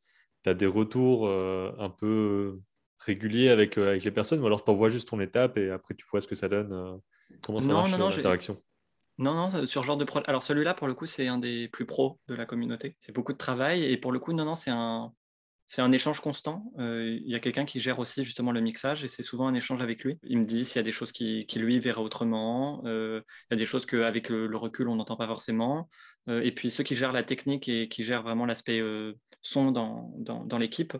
as 0.46 0.54
des 0.54 0.66
retours 0.66 1.28
un 1.28 1.90
peu 1.90 2.60
régulier 3.00 3.48
avec, 3.48 3.78
euh, 3.78 3.88
avec 3.88 4.04
les 4.04 4.10
personnes 4.10 4.40
ou 4.40 4.46
alors 4.46 4.62
tu 4.62 4.70
envoies 4.70 4.90
juste 4.90 5.08
ton 5.08 5.20
étape 5.20 5.56
et 5.56 5.70
après 5.70 5.94
tu 5.94 6.06
vois 6.10 6.20
ce 6.20 6.28
que 6.28 6.34
ça 6.34 6.48
donne 6.48 6.72
euh, 6.72 6.96
Comment 7.42 7.60
ça 7.60 7.68
non, 7.68 7.74
marche 7.74 7.98
non, 7.98 8.08
l'interaction 8.08 8.60
non, 9.18 9.34
non, 9.34 9.54
euh, 9.54 9.66
sur 9.66 9.82
genre 9.82 9.98
de. 9.98 10.06
Alors 10.26 10.42
celui-là, 10.42 10.72
pour 10.72 10.86
le 10.86 10.94
coup, 10.94 11.04
c'est 11.04 11.28
un 11.28 11.36
des 11.36 11.68
plus 11.68 11.84
pros 11.84 12.18
de 12.26 12.34
la 12.34 12.46
communauté. 12.46 12.96
C'est 13.00 13.12
beaucoup 13.12 13.34
de 13.34 13.38
travail 13.38 13.84
et 13.84 13.98
pour 13.98 14.12
le 14.12 14.18
coup, 14.18 14.32
non, 14.32 14.46
non, 14.46 14.54
c'est 14.54 14.70
un, 14.70 15.12
c'est 15.70 15.82
un 15.82 15.92
échange 15.92 16.18
constant. 16.18 16.64
Il 16.78 17.22
y 17.28 17.36
a 17.36 17.38
quelqu'un 17.38 17.64
qui 17.64 17.78
gère 17.78 18.00
aussi 18.00 18.24
justement 18.24 18.50
le 18.50 18.60
mixage 18.60 19.04
et 19.04 19.08
c'est 19.08 19.22
souvent 19.22 19.46
un 19.46 19.54
échange 19.54 19.80
avec 19.80 20.02
lui. 20.02 20.18
Il 20.24 20.38
me 20.38 20.44
dit 20.44 20.64
s'il 20.64 20.76
y 20.76 20.80
a 20.80 20.82
des 20.82 20.90
choses 20.90 21.12
qui, 21.12 21.46
qui 21.46 21.60
lui 21.60 21.78
verra 21.78 22.02
autrement, 22.02 22.82
il 22.84 23.22
y 23.52 23.54
a 23.54 23.56
des 23.56 23.66
choses 23.66 23.86
qu'avec 23.86 24.30
le, 24.30 24.48
le, 24.48 24.56
recul 24.56 24.88
on 24.88 24.96
n'entend 24.96 25.14
pas 25.14 25.28
forcément. 25.28 25.88
et 26.26 26.50
puis 26.50 26.72
ceux 26.72 26.82
qui 26.82 26.96
gèrent 26.96 27.12
la 27.12 27.22
technique 27.22 27.68
et 27.68 27.88
qui 27.88 28.02
gèrent 28.02 28.24
vraiment 28.24 28.46
l'aspect 28.46 28.82
son 29.42 29.70
dans, 29.70 30.12
dans, 30.18 30.58
l'équipe, 30.58 30.96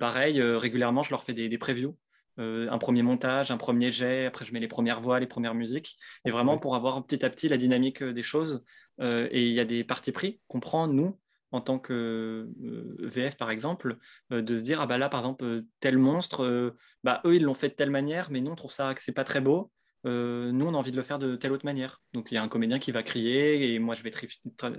pareil, 0.00 0.40
régulièrement 0.40 1.02
je 1.02 1.10
leur 1.10 1.22
fais 1.22 1.34
des, 1.34 1.50
des 1.50 1.58
previews. 1.58 1.94
un 2.38 2.78
premier 2.78 3.02
montage, 3.02 3.50
un 3.50 3.58
premier 3.58 3.92
jet, 3.92 4.24
après 4.24 4.46
je 4.46 4.54
mets 4.54 4.60
les 4.60 4.68
premières 4.68 5.02
voix, 5.02 5.20
les 5.20 5.26
premières 5.26 5.54
musiques, 5.54 5.98
et 6.24 6.30
vraiment 6.30 6.56
pour 6.56 6.76
avoir 6.76 7.04
petit 7.04 7.26
à 7.26 7.28
petit 7.28 7.50
la 7.50 7.58
dynamique 7.58 8.02
des 8.02 8.22
choses. 8.22 8.64
et 9.02 9.46
il 9.46 9.52
y 9.52 9.60
a 9.60 9.66
des 9.66 9.84
parties 9.84 10.12
pris 10.12 10.40
qu'on 10.48 10.60
prend, 10.60 10.88
nous, 10.88 11.18
en 11.54 11.60
tant 11.60 11.78
que 11.78 12.50
euh, 12.64 12.93
VF 13.14 13.36
par 13.36 13.50
exemple, 13.50 13.98
euh, 14.32 14.42
de 14.42 14.56
se 14.56 14.62
dire 14.62 14.80
ah 14.80 14.86
bah 14.86 14.98
là 14.98 15.08
par 15.08 15.20
exemple 15.20 15.44
euh, 15.44 15.66
tel 15.80 15.98
monstre, 15.98 16.74
bah 17.02 17.20
eux 17.24 17.36
ils 17.36 17.42
l'ont 17.42 17.54
fait 17.54 17.70
de 17.70 17.74
telle 17.74 17.90
manière, 17.90 18.30
mais 18.30 18.40
nous 18.40 18.50
on 18.50 18.56
trouve 18.56 18.72
ça 18.72 18.94
que 18.94 19.02
c'est 19.02 19.12
pas 19.12 19.24
très 19.24 19.40
beau. 19.40 19.70
nous 20.04 20.66
on 20.66 20.74
a 20.74 20.76
envie 20.76 20.90
de 20.90 20.96
le 20.96 21.02
faire 21.02 21.18
de 21.18 21.36
telle 21.36 21.52
autre 21.52 21.64
manière. 21.64 22.02
Donc 22.12 22.28
il 22.30 22.34
y 22.34 22.38
a 22.38 22.42
un 22.42 22.48
comédien 22.48 22.78
qui 22.78 22.92
va 22.92 23.02
crier 23.02 23.74
et 23.74 23.78
moi 23.78 23.94
je 23.94 24.02
vais 24.02 24.12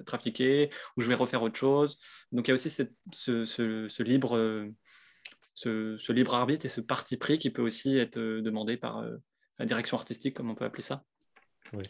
trafiquer 0.05 0.69
ou 0.97 1.01
je 1.01 1.07
vais 1.07 1.15
refaire 1.15 1.43
autre 1.43 1.57
chose. 1.57 1.97
Donc 2.31 2.47
il 2.47 2.51
y 2.51 2.53
a 2.53 2.55
aussi 2.55 2.69
ce, 2.69 4.03
libre 4.03 4.69
ce, 5.53 6.11
libre 6.11 6.36
arbitre 6.36 6.65
et 6.65 6.69
ce 6.69 6.81
parti 6.81 7.17
pris 7.17 7.39
qui 7.39 7.49
peut 7.49 7.61
aussi 7.61 7.97
être 7.97 8.19
demandé 8.19 8.77
par 8.77 9.03
la 9.59 9.65
direction 9.65 9.97
artistique 9.97 10.36
comme 10.36 10.49
on 10.49 10.55
peut 10.55 10.65
appeler 10.65 10.83
ça. 10.83 11.03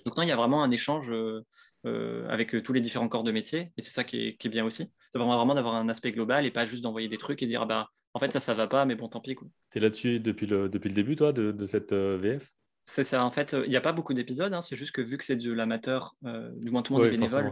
Donc 0.05 0.17
non, 0.17 0.23
il 0.23 0.29
y 0.29 0.31
a 0.31 0.36
vraiment 0.36 0.63
un 0.63 0.71
échange 0.71 1.11
euh, 1.11 1.45
euh, 1.86 2.27
avec 2.29 2.55
euh, 2.55 2.61
tous 2.61 2.73
les 2.73 2.81
différents 2.81 3.07
corps 3.07 3.23
de 3.23 3.31
métier, 3.31 3.71
et 3.77 3.81
c'est 3.81 3.91
ça 3.91 4.03
qui 4.03 4.38
est, 4.39 4.47
bien 4.47 4.65
aussi. 4.65 4.83
Ça 4.83 5.19
permet 5.19 5.36
vraiment 5.36 5.55
d'avoir 5.55 5.75
un 5.75 5.89
aspect 5.89 6.11
global 6.11 6.45
et 6.45 6.51
pas 6.51 6.65
juste 6.65 6.83
d'envoyer 6.83 7.07
des 7.07 7.17
trucs 7.17 7.41
et 7.43 7.47
dire 7.47 7.61
ah 7.61 7.65
bah 7.65 7.89
en 8.13 8.19
fait 8.19 8.31
ça 8.31 8.39
ça 8.39 8.53
va 8.53 8.67
pas, 8.67 8.86
mais 8.86 8.95
bon 8.95 9.07
tant 9.07 9.19
pis 9.19 9.36
Tu 9.71 9.77
es 9.77 9.81
là-dessus 9.81 10.19
depuis 10.19 10.47
le, 10.47 10.69
depuis 10.69 10.89
le 10.89 10.95
début 10.95 11.15
toi 11.15 11.31
de, 11.33 11.65
cette 11.65 11.93
VF 11.93 12.51
c'est 12.88 13.03
ça, 13.03 13.25
en 13.25 13.31
fait, 13.31 13.55
il 13.63 13.69
n'y 13.71 13.77
a 13.77 13.81
pas 13.81 13.93
beaucoup 13.93 14.13
d'épisodes, 14.13 14.53
hein. 14.53 14.61
c'est 14.61 14.75
juste 14.75 14.91
que 14.91 15.01
vu 15.01 15.17
que 15.17 15.23
c'est 15.23 15.38
de 15.38 15.51
l'amateur, 15.51 16.13
du 16.21 16.69
moins 16.69 16.83
tout 16.83 16.93
le 16.93 16.99
monde 16.99 17.07
est 17.07 17.17
bénévole, 17.17 17.51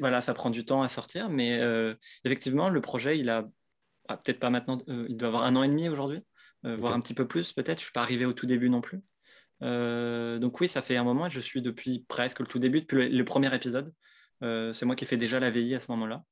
voilà, 0.00 0.20
ça 0.20 0.34
prend 0.34 0.50
du 0.50 0.64
temps 0.64 0.82
à 0.82 0.88
sortir, 0.88 1.30
mais 1.30 1.60
effectivement, 2.24 2.68
le 2.70 2.80
projet, 2.80 3.16
il 3.16 3.30
a 3.30 3.48
ah, 4.08 4.16
peut-être 4.16 4.40
pas 4.40 4.50
maintenant, 4.50 4.78
il 4.88 5.16
doit 5.16 5.28
avoir 5.28 5.44
un 5.44 5.54
an 5.54 5.62
et 5.62 5.68
demi 5.68 5.88
aujourd'hui, 5.88 6.24
voire 6.64 6.92
un 6.92 6.98
petit 6.98 7.14
peu 7.14 7.28
plus 7.28 7.52
peut-être, 7.52 7.78
je 7.78 7.82
ne 7.82 7.86
suis 7.86 7.92
pas 7.92 8.02
arrivé 8.02 8.24
au 8.24 8.32
tout 8.32 8.46
début 8.46 8.68
non 8.68 8.80
plus. 8.80 9.00
Euh, 9.64 10.38
donc 10.38 10.60
oui, 10.60 10.68
ça 10.68 10.82
fait 10.82 10.96
un 10.96 11.04
moment, 11.04 11.28
je 11.28 11.40
suis 11.40 11.62
depuis 11.62 12.04
presque 12.08 12.40
le 12.40 12.46
tout 12.46 12.58
début, 12.58 12.82
depuis 12.82 13.08
le, 13.08 13.24
premier 13.24 13.54
épisode. 13.54 13.92
Euh, 14.42 14.72
c'est 14.72 14.86
moi 14.86 14.94
qui 14.96 15.04
ai 15.04 15.06
fait 15.06 15.16
déjà 15.16 15.40
la 15.40 15.50
VI 15.50 15.74
à 15.74 15.80
ce 15.80 15.90
moment-là. 15.92 16.22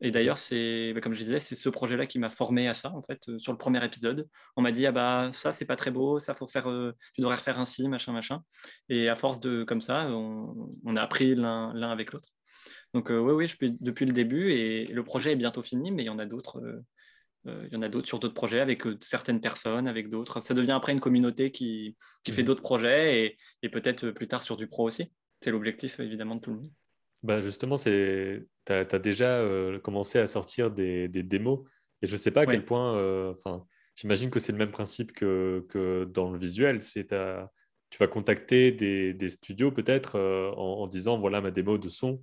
Et 0.00 0.10
d'ailleurs, 0.10 0.38
c'est, 0.38 0.92
bah, 0.92 1.00
comme 1.00 1.14
je 1.14 1.22
disais, 1.22 1.38
c'est 1.38 1.54
ce 1.54 1.68
projet-là 1.68 2.06
qui 2.06 2.18
m'a 2.18 2.28
formé 2.28 2.68
à 2.68 2.74
ça, 2.74 2.90
en 2.90 3.00
fait, 3.00 3.28
euh, 3.28 3.38
sur 3.38 3.52
le 3.52 3.58
premier 3.58 3.82
épisode. 3.84 4.28
On 4.56 4.62
m'a 4.62 4.72
dit, 4.72 4.86
ah 4.86 4.92
bah, 4.92 5.30
ça, 5.32 5.52
c'est 5.52 5.64
pas 5.64 5.76
très 5.76 5.90
beau, 5.90 6.18
ça, 6.18 6.34
faut 6.34 6.46
faire, 6.46 6.64
tu 7.14 7.20
devrais 7.20 7.36
refaire 7.36 7.58
ainsi, 7.58 7.88
machin, 7.88 8.12
machin. 8.12 8.42
Et 8.88 9.08
à 9.08 9.14
force 9.16 9.40
de, 9.40 9.64
comme 9.64 9.80
ça, 9.80 10.08
on, 10.10 10.96
a 10.96 11.00
appris 11.02 11.34
l'un, 11.34 11.70
avec 11.90 12.12
l'autre. 12.12 12.28
Donc, 12.92 13.08
oui, 13.10 13.32
oui, 13.32 13.46
je 13.46 13.56
suis 13.56 13.76
depuis 13.80 14.06
le 14.06 14.12
début 14.12 14.50
et 14.50 14.86
le 14.86 15.04
projet 15.04 15.32
est 15.32 15.36
bientôt 15.36 15.62
fini, 15.62 15.90
mais 15.90 16.02
il 16.02 16.06
y 16.06 16.10
en 16.10 16.18
a 16.18 16.26
d'autres 16.26 16.60
il 17.46 17.72
y 17.72 17.76
en 17.76 17.82
a 17.82 17.88
d'autres 17.88 18.06
sur 18.06 18.18
d'autres 18.18 18.34
projets 18.34 18.60
avec 18.60 18.86
euh, 18.86 18.96
certaines 19.00 19.40
personnes, 19.40 19.86
avec 19.86 20.08
d'autres. 20.08 20.40
Ça 20.40 20.54
devient 20.54 20.72
après 20.72 20.92
une 20.92 21.00
communauté 21.00 21.50
qui, 21.50 21.96
qui 22.22 22.32
fait 22.32 22.42
mmh. 22.42 22.46
d'autres 22.46 22.62
projets 22.62 23.24
et, 23.24 23.38
et 23.62 23.68
peut-être 23.68 24.10
plus 24.10 24.26
tard 24.26 24.42
sur 24.42 24.56
du 24.56 24.66
pro 24.66 24.86
aussi. 24.86 25.12
C'est 25.40 25.50
l'objectif 25.50 26.00
évidemment 26.00 26.36
de 26.36 26.40
tout 26.40 26.50
le 26.50 26.56
monde. 26.56 26.70
Bah 27.22 27.40
justement, 27.40 27.76
tu 27.76 28.48
as, 28.68 28.98
déjà 28.98 29.38
euh, 29.38 29.78
commencé 29.78 30.18
à 30.18 30.26
sortir 30.26 30.70
des, 30.70 31.08
des, 31.08 31.22
démos 31.22 31.60
et 32.02 32.06
je 32.06 32.12
ne 32.12 32.18
sais 32.18 32.30
pas 32.30 32.42
à 32.42 32.46
quel 32.46 32.64
point, 32.64 33.34
j'imagine 33.96 34.30
que 34.30 34.40
c'est 34.40 34.52
le 34.52 34.58
même 34.58 34.70
principe 34.70 35.12
que, 35.12 35.66
que, 35.70 36.04
dans 36.04 36.30
le 36.30 36.38
visuel. 36.38 36.82
C'est 36.82 37.08
tu 37.90 37.98
vas 37.98 38.08
contacter 38.08 38.72
des, 38.72 39.14
des 39.14 39.28
studios 39.28 39.70
peut-être 39.70 40.18
en, 40.18 40.82
en, 40.82 40.86
disant 40.86 41.18
voilà 41.18 41.40
ma 41.40 41.50
démo 41.50 41.78
de 41.78 41.88
son. 41.88 42.22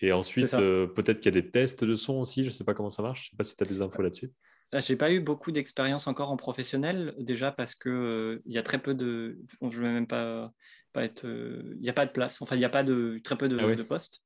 Et 0.00 0.12
ensuite, 0.12 0.52
peut-être 0.52 1.18
qu'il 1.20 1.34
y 1.34 1.36
a 1.36 1.40
des 1.40 1.50
tests 1.50 1.82
de 1.82 1.96
son 1.96 2.20
aussi. 2.20 2.44
Je 2.44 2.48
ne 2.48 2.52
sais 2.52 2.64
pas 2.64 2.74
comment 2.74 2.90
ça 2.90 3.02
marche. 3.02 3.22
Je 3.22 3.26
ne 3.26 3.30
sais 3.30 3.36
pas 3.38 3.44
si 3.44 3.56
tu 3.56 3.64
as 3.64 3.66
des 3.66 3.82
infos 3.82 4.02
là-dessus. 4.02 4.30
Ah, 4.72 4.80
j'ai 4.80 4.96
pas 4.96 5.10
eu 5.10 5.20
beaucoup 5.20 5.50
d'expérience 5.50 6.06
encore 6.08 6.30
en 6.30 6.36
professionnel, 6.36 7.14
déjà 7.18 7.50
parce 7.50 7.74
que 7.74 7.88
euh, 7.88 8.42
il 8.44 8.52
y 8.52 8.58
a 8.58 8.62
très 8.62 8.78
peu 8.78 8.92
de. 8.94 9.38
Je 9.62 9.80
vais 9.80 9.88
même 9.88 10.06
pas, 10.06 10.52
pas 10.92 11.04
être. 11.04 11.24
Euh, 11.26 11.72
il 11.76 11.80
n'y 11.80 11.88
a 11.88 11.94
pas 11.94 12.04
de 12.04 12.10
place. 12.10 12.42
Enfin, 12.42 12.54
il 12.54 12.58
n'y 12.58 12.66
a 12.66 12.70
pas 12.70 12.82
de 12.82 13.18
très 13.24 13.36
peu 13.36 13.48
de, 13.48 13.58
ah 13.58 13.84
postes, 13.84 14.22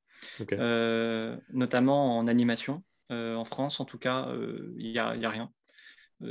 euh, 0.51 1.37
notamment 1.53 2.17
en 2.17 2.27
animation. 2.27 2.83
en 3.09 3.45
France, 3.45 3.79
en 3.79 3.85
tout 3.85 3.97
cas, 3.97 4.27
il 4.77 4.91
n'y 4.91 4.99
a, 4.99 5.15
y 5.15 5.25
a, 5.25 5.29
rien. 5.29 5.49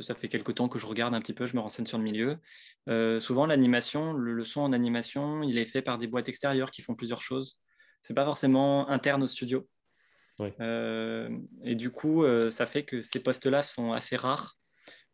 ça 0.03 0.15
fait 0.15 0.29
quelque 0.29 0.53
temps 0.53 0.69
que 0.69 0.79
je 0.79 0.87
regarde 0.87 1.15
un 1.15 1.21
petit 1.21 1.33
peu, 1.33 1.47
je 1.47 1.57
me 1.57 1.61
renseigne 1.61 1.87
sur 1.87 1.99
le 1.99 2.05
milieu. 2.05 2.39
souvent, 3.19 3.47
l'animation, 3.47 4.13
le, 4.13 4.45
son 4.45 4.61
en 4.61 4.73
animation, 4.75 5.43
il 5.43 5.57
est 5.57 5.65
fait 5.65 5.83
par 5.83 5.97
des 5.97 6.07
boîtes 6.07 6.29
extérieures 6.29 6.71
qui 6.71 6.83
font 6.83 6.95
plusieurs 6.95 7.23
choses. 7.23 7.59
C'est 8.03 8.15
pas 8.15 8.27
forcément 8.27 8.91
interne 8.91 9.23
au 9.23 9.27
studio. 9.27 9.67
Euh, 10.61 11.29
et 11.65 11.75
du 11.75 11.91
coup, 11.91 12.25
euh, 12.25 12.51
ça 12.51 12.67
fait 12.67 12.85
que 12.85 13.01
ces 13.01 13.21
postes-là 13.21 13.63
sont 13.63 13.93
assez 13.93 14.17
rares 14.17 14.59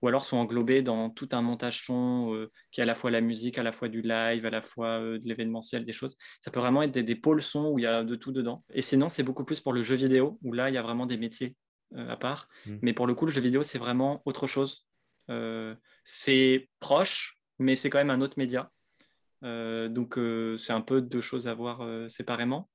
ou 0.00 0.06
alors 0.06 0.24
sont 0.24 0.36
englobés 0.36 0.80
dans 0.80 1.10
tout 1.10 1.28
un 1.32 1.42
montage 1.42 1.84
son 1.84 2.32
euh, 2.32 2.52
qui 2.70 2.80
est 2.80 2.84
à 2.84 2.86
la 2.86 2.94
fois 2.94 3.10
la 3.10 3.20
musique, 3.20 3.58
à 3.58 3.64
la 3.64 3.72
fois 3.72 3.88
du 3.88 4.00
live, 4.00 4.46
à 4.46 4.50
la 4.50 4.62
fois 4.62 5.00
de 5.00 5.20
l'événementiel, 5.24 5.84
des 5.84 5.92
choses. 5.92 6.16
Ça 6.40 6.52
peut 6.52 6.60
vraiment 6.60 6.82
être 6.82 6.96
des, 6.96 7.16
pôles 7.16 7.42
son 7.42 7.70
où 7.70 7.78
il 7.80 7.82
y 7.82 7.86
a 7.86 8.04
de 8.04 8.14
tout 8.14 8.30
dedans. 8.30 8.64
Et 8.72 8.80
sinon, 8.80 9.08
c'est 9.08 9.24
beaucoup 9.24 9.44
plus 9.44 9.60
pour 9.60 9.72
le 9.72 9.82
jeu 9.82 9.96
vidéo, 9.96 10.38
où 10.44 10.52
là, 10.52 10.70
il 10.70 10.74
y 10.74 10.78
a 10.78 10.82
vraiment 10.82 11.06
des 11.06 11.16
métiers 11.16 11.56
à 11.96 12.16
part. 12.16 12.48
Mm. 12.66 12.76
Mais 12.82 12.92
pour 12.92 13.08
le 13.08 13.14
coup, 13.14 13.26
le 13.26 13.32
jeu 13.32 13.40
vidéo, 13.40 13.62
c'est 13.62 13.78
vraiment 13.78 14.22
autre 14.24 14.46
chose. 14.46 14.86
c'est 16.04 16.68
proche, 16.78 17.40
mais 17.58 17.74
c'est 17.74 17.90
quand 17.90 17.98
même 17.98 18.10
un 18.10 18.20
autre 18.20 18.38
média. 18.38 18.70
donc, 19.42 20.16
c'est 20.58 20.72
un 20.72 20.80
peu 20.80 21.02
deux 21.02 21.20
choses 21.20 21.48
à 21.48 21.54
voir 21.54 21.84
séparément. 22.08 22.70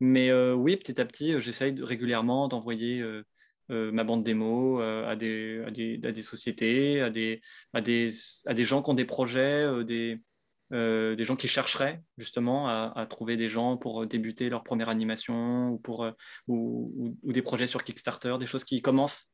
Mais 0.00 0.30
euh, 0.30 0.54
oui, 0.54 0.76
petit 0.76 1.00
à 1.00 1.04
petit, 1.04 1.34
euh, 1.34 1.40
j'essaye 1.40 1.74
régulièrement 1.82 2.48
d'envoyer 2.48 3.00
euh, 3.02 3.22
ma 3.68 4.04
bande 4.04 4.22
démo 4.24 4.80
à 4.80 5.16
des, 5.16 5.62
à, 5.66 5.70
des, 5.70 6.00
à, 6.04 6.12
des, 6.12 6.22
sociétés, 6.22 7.02
à 7.02 7.10
des, 7.10 7.42
à, 7.74 7.80
des, 7.80 8.10
à 8.46 8.54
des 8.54 8.64
gens 8.64 8.82
qui 8.82 8.90
ont 8.90 8.94
des 8.94 9.04
projets, 9.04 9.84
des, 9.84 10.22
des 10.70 11.24
gens 11.24 11.36
qui 11.36 11.48
chercheraient 11.48 12.02
justement 12.16 12.66
à, 12.68 13.06
trouver 13.10 13.36
des 13.36 13.50
gens 13.50 13.76
pour 13.76 14.06
débuter 14.06 14.48
leur 14.48 14.64
première 14.64 14.88
animation 14.88 15.68
ou, 15.68 15.78
pour, 15.78 16.10
ou, 16.46 17.14
ou, 17.22 17.32
des 17.32 17.42
projets 17.42 17.66
sur 17.66 17.84
Kickstarter, 17.84 18.36
des 18.40 18.46
choses 18.46 18.64
qui 18.64 18.80
commencent 18.80 19.26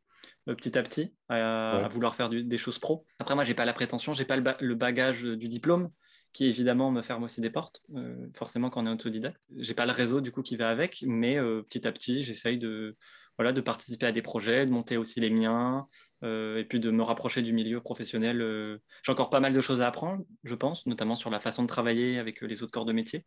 petit 0.47 0.77
à 0.77 0.83
petit 0.83 1.15
à, 1.29 1.87
vouloir 1.89 2.17
faire 2.17 2.29
des 2.29 2.59
choses 2.59 2.81
pro. 2.81 3.07
Après, 3.21 3.37
moi, 3.37 3.45
j'ai 3.45 3.55
pas 3.55 3.65
la 3.65 3.73
prétention, 3.73 4.15
j'ai 4.15 4.25
pas 4.25 4.37
le, 4.37 4.75
bagage 4.75 5.23
du 5.23 5.49
diplôme 5.49 5.91
qui 6.35 6.47
évidemment 6.47 6.91
me 6.91 7.01
ferme 7.01 7.23
aussi 7.23 7.41
des 7.41 7.49
portes, 7.49 7.81
euh, 7.95 8.27
forcément 8.35 8.69
quand 8.69 8.83
on 8.83 8.87
est 8.87 8.91
autodidacte. 8.91 9.41
J'ai 9.57 9.73
pas 9.73 9.87
le 9.87 9.93
réseau 9.93 10.21
du 10.21 10.33
coup 10.33 10.43
qui 10.43 10.57
va 10.57 10.69
avec, 10.69 11.03
mais 11.07 11.39
euh, 11.39 11.63
petit 11.63 11.87
à 11.87 11.93
petit, 11.93 12.25
j'essaye 12.25 12.59
de, 12.59 12.97
voilà, 13.39 13.53
de 13.53 13.61
participer 13.61 14.07
à 14.07 14.13
des 14.13 14.21
projets, 14.21 14.67
de 14.67 14.73
monter 14.73 14.97
aussi 14.97 15.21
les 15.21 15.31
miens, 15.31 15.87
euh, 16.25 16.59
et 16.59 16.65
puis 16.65 16.81
de 16.81 16.91
me 16.91 17.05
rapprocher 17.05 17.41
du 17.41 17.53
milieu 17.53 17.81
professionnel. 17.81 18.81
J'ai 19.05 19.13
encore 19.13 19.31
pas 19.31 19.39
mal 19.39 19.53
de 19.53 19.61
choses 19.61 19.81
à 19.81 19.87
apprendre, 19.87 20.25
je 20.43 20.57
pense, 20.57 20.87
notamment 20.87 21.15
sur 21.15 21.31
la 21.31 21.39
façon 21.39 21.63
de 21.63 21.69
travailler 21.69 22.19
avec 22.19 22.43
les 22.43 22.65
autres 22.65 22.73
corps 22.73 22.85
de 22.85 22.93
métier, 22.93 23.25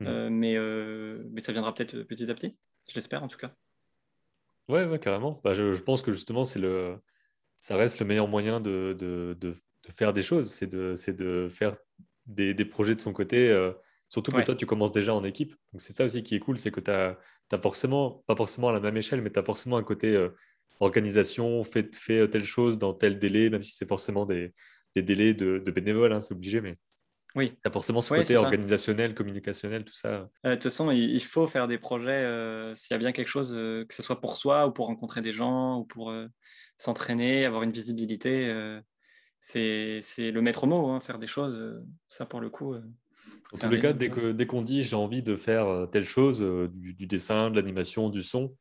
mmh. 0.00 0.28
mais, 0.30 0.56
mais 1.30 1.40
ça 1.40 1.52
viendra 1.52 1.74
peut-être 1.74 2.04
petit 2.04 2.28
à 2.30 2.34
petit, 2.34 2.56
je 2.88 2.94
l'espère 2.94 3.22
en 3.22 3.28
tout 3.28 3.38
cas. 3.38 3.52
Ouais, 4.68 4.86
ouais 4.86 4.98
carrément. 4.98 5.40
Bah, 5.44 5.52
je, 5.52 5.74
je, 5.74 5.82
pense 5.82 6.02
que 6.02 6.10
justement, 6.10 6.42
c'est 6.42 6.58
le, 6.58 6.96
ça 7.60 7.76
reste 7.76 8.00
le 8.00 8.06
meilleur 8.06 8.28
moyen 8.28 8.60
de, 8.60 8.96
de, 8.98 9.36
de, 9.38 9.52
de 9.52 9.92
faire 9.92 10.14
des 10.14 10.22
choses, 10.22 10.50
c'est 10.50 10.66
de, 10.66 10.94
de 11.12 11.48
faire 11.48 11.76
des, 12.26 12.54
des, 12.54 12.64
projets 12.64 12.94
de 12.94 13.00
son 13.00 13.12
côté. 13.12 13.48
Euh, 13.48 13.72
surtout 14.08 14.32
que 14.32 14.42
toi, 14.42 14.54
tu 14.54 14.66
commences 14.66 14.92
déjà 14.92 15.14
en 15.14 15.24
équipe. 15.24 15.54
Donc, 15.72 15.80
c'est 15.80 15.92
ça 15.92 16.04
aussi 16.04 16.22
qui 16.22 16.34
est 16.34 16.40
cool, 16.40 16.58
c'est 16.58 16.70
que 16.70 16.80
tu 16.80 16.90
as, 16.90 17.18
forcément, 17.60 18.24
pas 18.26 18.36
forcément 18.36 18.68
à 18.68 18.72
la 18.72 18.80
même 18.80 18.96
échelle, 18.96 19.22
mais 19.22 19.30
tu 19.30 19.38
as 19.38 19.42
forcément 19.42 19.76
un 19.76 19.82
côté 19.82 20.14
euh, 20.14 20.30
organisation, 20.80 21.62
fait, 21.64 21.94
fait 21.94 22.20
euh, 22.20 22.26
telle 22.26 22.44
chose 22.44 22.78
dans 22.78 22.92
tel 22.92 23.18
délai, 23.18 23.50
même 23.50 23.62
si 23.62 23.74
c'est 23.74 23.88
forcément 23.88 24.26
des, 24.26 24.52
des, 24.94 25.02
délais 25.02 25.34
de, 25.34 25.58
de 25.58 25.70
bénévoles, 25.70 26.12
hein, 26.12 26.20
c'est 26.20 26.34
obligé, 26.34 26.60
mais. 26.60 26.76
Oui. 27.34 27.50
Tu 27.50 27.68
as 27.68 27.70
forcément 27.70 28.00
ce 28.00 28.14
côté 28.14 28.34
organisationnel, 28.34 29.14
communicationnel, 29.14 29.84
tout 29.84 29.92
ça. 29.92 30.30
De 30.42 30.54
toute 30.54 30.62
façon, 30.62 30.90
il, 30.90 31.22
faut 31.22 31.46
faire 31.46 31.68
des 31.68 31.76
projets 31.76 32.24
s'il 32.74 32.94
y 32.94 32.96
a 32.96 32.98
bien 32.98 33.12
quelque 33.12 33.28
chose, 33.28 33.50
que 33.52 33.94
ce 33.94 34.02
soit 34.02 34.22
pour 34.22 34.38
soi 34.38 34.66
ou 34.66 34.72
pour 34.72 34.86
rencontrer 34.86 35.20
des 35.20 35.34
gens 35.34 35.80
ou 35.80 35.84
pour 35.84 36.14
s'entraîner, 36.78 37.44
avoir 37.44 37.62
une 37.62 37.72
visibilité 37.72 38.80
c'est 39.38 40.00
le 40.18 40.40
maître 40.40 40.66
mot, 40.66 40.88
hein, 40.88 41.00
faire 41.00 41.18
des 41.18 41.26
choses. 41.26 41.56
Euh, 41.60 41.84
ça, 42.06 42.26
pour 42.26 42.40
le 42.40 42.50
coup, 42.50 42.74
euh, 42.74 42.82
En 43.52 43.58
tous 43.58 43.68
les 43.68 43.78
cas, 43.78 43.92
dès 43.92 44.08
qu'on 44.08 44.32
dès 44.32 44.46
qu'on 44.46 44.60
dit 44.60 44.82
j'ai 44.82 44.96
envie 44.96 45.22
de 45.22 45.36
faire 45.36 45.88
telle 45.90 46.04
chose, 46.04 46.40
du, 46.72 47.06
dessin, 47.06 47.50
de 47.50 47.56
l'animation, 47.56 48.08
du 48.08 48.22
son, 48.22 48.56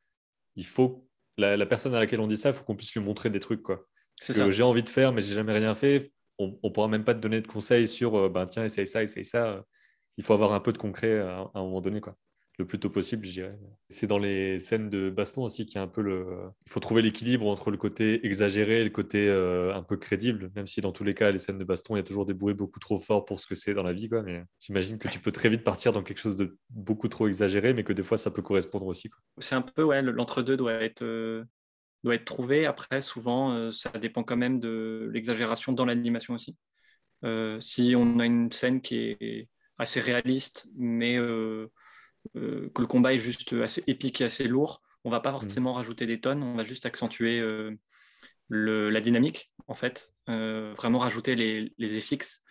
il 0.55 0.65
faut 0.65 1.07
la, 1.38 1.57
la, 1.57 1.65
personne 1.65 1.93
à 1.95 1.99
laquelle 1.99 2.19
on 2.19 2.28
dit 2.28 2.38
ça, 2.38 2.49
il 2.49 2.53
faut 2.55 2.63
qu'on 2.63 2.76
puisse 2.76 2.93
lui 2.93 3.01
montrer 3.01 3.30
des 3.30 3.39
trucs. 3.39 3.63
Quoi. 3.63 3.86
C'est 4.21 4.34
que 4.38 4.51
j'ai 4.51 4.63
envie 4.63 4.84
de 4.84 4.89
faire, 4.89 5.11
mais 5.11 5.21
j'ai 5.21 5.34
jamais 5.34 5.53
rien 5.53 5.73
fait. 5.73 6.11
On 6.38 6.57
ne 6.63 6.69
pourra 6.69 6.88
même 6.88 7.03
pas 7.03 7.13
te 7.13 7.19
donner 7.19 7.41
de 7.41 7.47
conseils 7.47 7.88
sur 7.88 8.30
ben, 8.30 8.45
tiens, 8.45 8.65
essaye 8.65 8.88
ça, 8.88 9.03
essaye 9.03 9.26
ça. 9.26 9.63
Il 10.17 10.23
faut 10.23 10.34
avoir 10.34 10.53
un 10.53 10.59
peu 10.59 10.71
de 10.71 10.78
concret 10.78 11.19
à, 11.19 11.39
à 11.39 11.51
un 11.55 11.63
moment 11.63 11.82
donné. 11.82 12.01
Quoi 12.01 12.17
le 12.57 12.65
plus 12.65 12.79
tôt 12.79 12.89
possible, 12.89 13.25
je 13.25 13.31
dirais. 13.31 13.59
C'est 13.89 14.07
dans 14.07 14.17
les 14.17 14.59
scènes 14.59 14.89
de 14.89 15.09
baston 15.09 15.43
aussi 15.43 15.65
qu'il 15.65 15.75
y 15.75 15.77
a 15.79 15.81
un 15.81 15.87
peu 15.87 16.01
le. 16.01 16.25
Il 16.65 16.71
faut 16.71 16.79
trouver 16.79 17.01
l'équilibre 17.01 17.47
entre 17.47 17.69
le 17.69 17.77
côté 17.77 18.25
exagéré 18.25 18.81
et 18.81 18.83
le 18.83 18.89
côté 18.89 19.27
euh, 19.27 19.73
un 19.73 19.83
peu 19.83 19.97
crédible, 19.97 20.51
même 20.55 20.67
si 20.67 20.81
dans 20.81 20.91
tous 20.91 21.03
les 21.03 21.13
cas, 21.13 21.31
les 21.31 21.39
scènes 21.39 21.57
de 21.57 21.63
baston, 21.63 21.95
il 21.95 21.99
y 21.99 22.01
a 22.01 22.03
toujours 22.03 22.25
des 22.25 22.33
bruits 22.33 22.53
beaucoup 22.53 22.79
trop 22.79 22.99
forts 22.99 23.25
pour 23.25 23.39
ce 23.39 23.47
que 23.47 23.55
c'est 23.55 23.73
dans 23.73 23.83
la 23.83 23.93
vie. 23.93 24.07
Quoi. 24.07 24.21
Mais 24.23 24.43
j'imagine 24.59 24.97
que 24.97 25.07
tu 25.07 25.19
peux 25.19 25.31
très 25.31 25.49
vite 25.49 25.63
partir 25.63 25.91
dans 25.91 26.01
quelque 26.01 26.19
chose 26.19 26.37
de 26.37 26.57
beaucoup 26.69 27.09
trop 27.09 27.27
exagéré, 27.27 27.73
mais 27.73 27.83
que 27.83 27.93
des 27.93 28.03
fois, 28.03 28.17
ça 28.17 28.31
peut 28.31 28.41
correspondre 28.41 28.85
aussi. 28.85 29.09
C'est 29.37 29.55
un 29.55 29.61
peu, 29.61 29.83
ouais, 29.83 30.01
l'entre-deux 30.01 30.57
doit 30.57 30.73
être. 30.73 31.03
Euh, 31.03 31.43
doit 32.03 32.15
être 32.15 32.25
trouvé. 32.25 32.67
Après, 32.67 33.01
souvent, 33.01 33.53
euh, 33.53 33.71
ça 33.71 33.89
dépend 33.89 34.23
quand 34.23 34.37
même 34.37 34.59
de 34.59 35.09
l'exagération 35.11 35.73
dans 35.73 35.85
l'animation 35.85 36.35
aussi. 36.35 36.55
si 37.59 37.95
on 37.97 38.19
a 38.19 38.25
une 38.25 38.51
scène 38.51 38.79
qui 38.79 39.17
est 39.19 39.49
assez 39.77 39.99
réaliste, 39.99 40.67
mais 40.77 41.17
euh, 42.36 42.69
que 42.73 42.82
le 42.82 42.88
combat 42.88 43.13
est 43.13 43.19
juste 43.19 43.53
assez 43.53 43.84
épique 43.88 44.21
et 44.21 44.26
assez 44.26 44.47
lourd, 44.47 44.82
on 45.03 45.09
va 45.09 45.19
pas 45.19 45.32
mm. 45.32 45.39
forcément 45.39 45.73
rajouter 45.73 46.05
des 46.05 46.19
tonnes, 46.19 46.43
on 46.43 46.55
va 46.55 46.63
juste 46.63 46.86
accentuer 46.86 47.39
euh, 47.39 47.76
la 48.49 49.01
dynamique, 49.01 49.51
en 49.67 49.73
fait, 49.73 50.13
euh, 50.30 50.73
vraiment 50.76 50.99
rajouter 50.99 51.36
les, 51.36 51.73
les 51.78 52.01
FX 52.01 52.41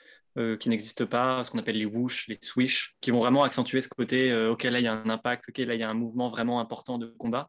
qui 0.58 0.68
n'existent 0.68 1.06
pas, 1.06 1.44
ce 1.44 1.52
qu'on 1.52 1.60
appelle 1.60 1.78
les 1.78 1.84
whoosh, 1.84 2.26
les 2.26 2.36
swish, 2.42 2.96
qui 3.00 3.12
vont 3.12 3.20
vraiment 3.20 3.44
accentuer 3.44 3.80
ce 3.80 3.88
côté, 3.88 4.34
ok, 4.48 4.64
là 4.64 4.80
il 4.80 4.82
y 4.82 4.88
a 4.88 4.92
un 4.92 5.08
impact, 5.08 5.44
ok, 5.48 5.58
là 5.58 5.74
il 5.74 5.80
y 5.80 5.84
a 5.84 5.88
un 5.88 5.94
mouvement 5.94 6.26
vraiment 6.26 6.58
important 6.58 6.98
de 6.98 7.06
combat. 7.06 7.48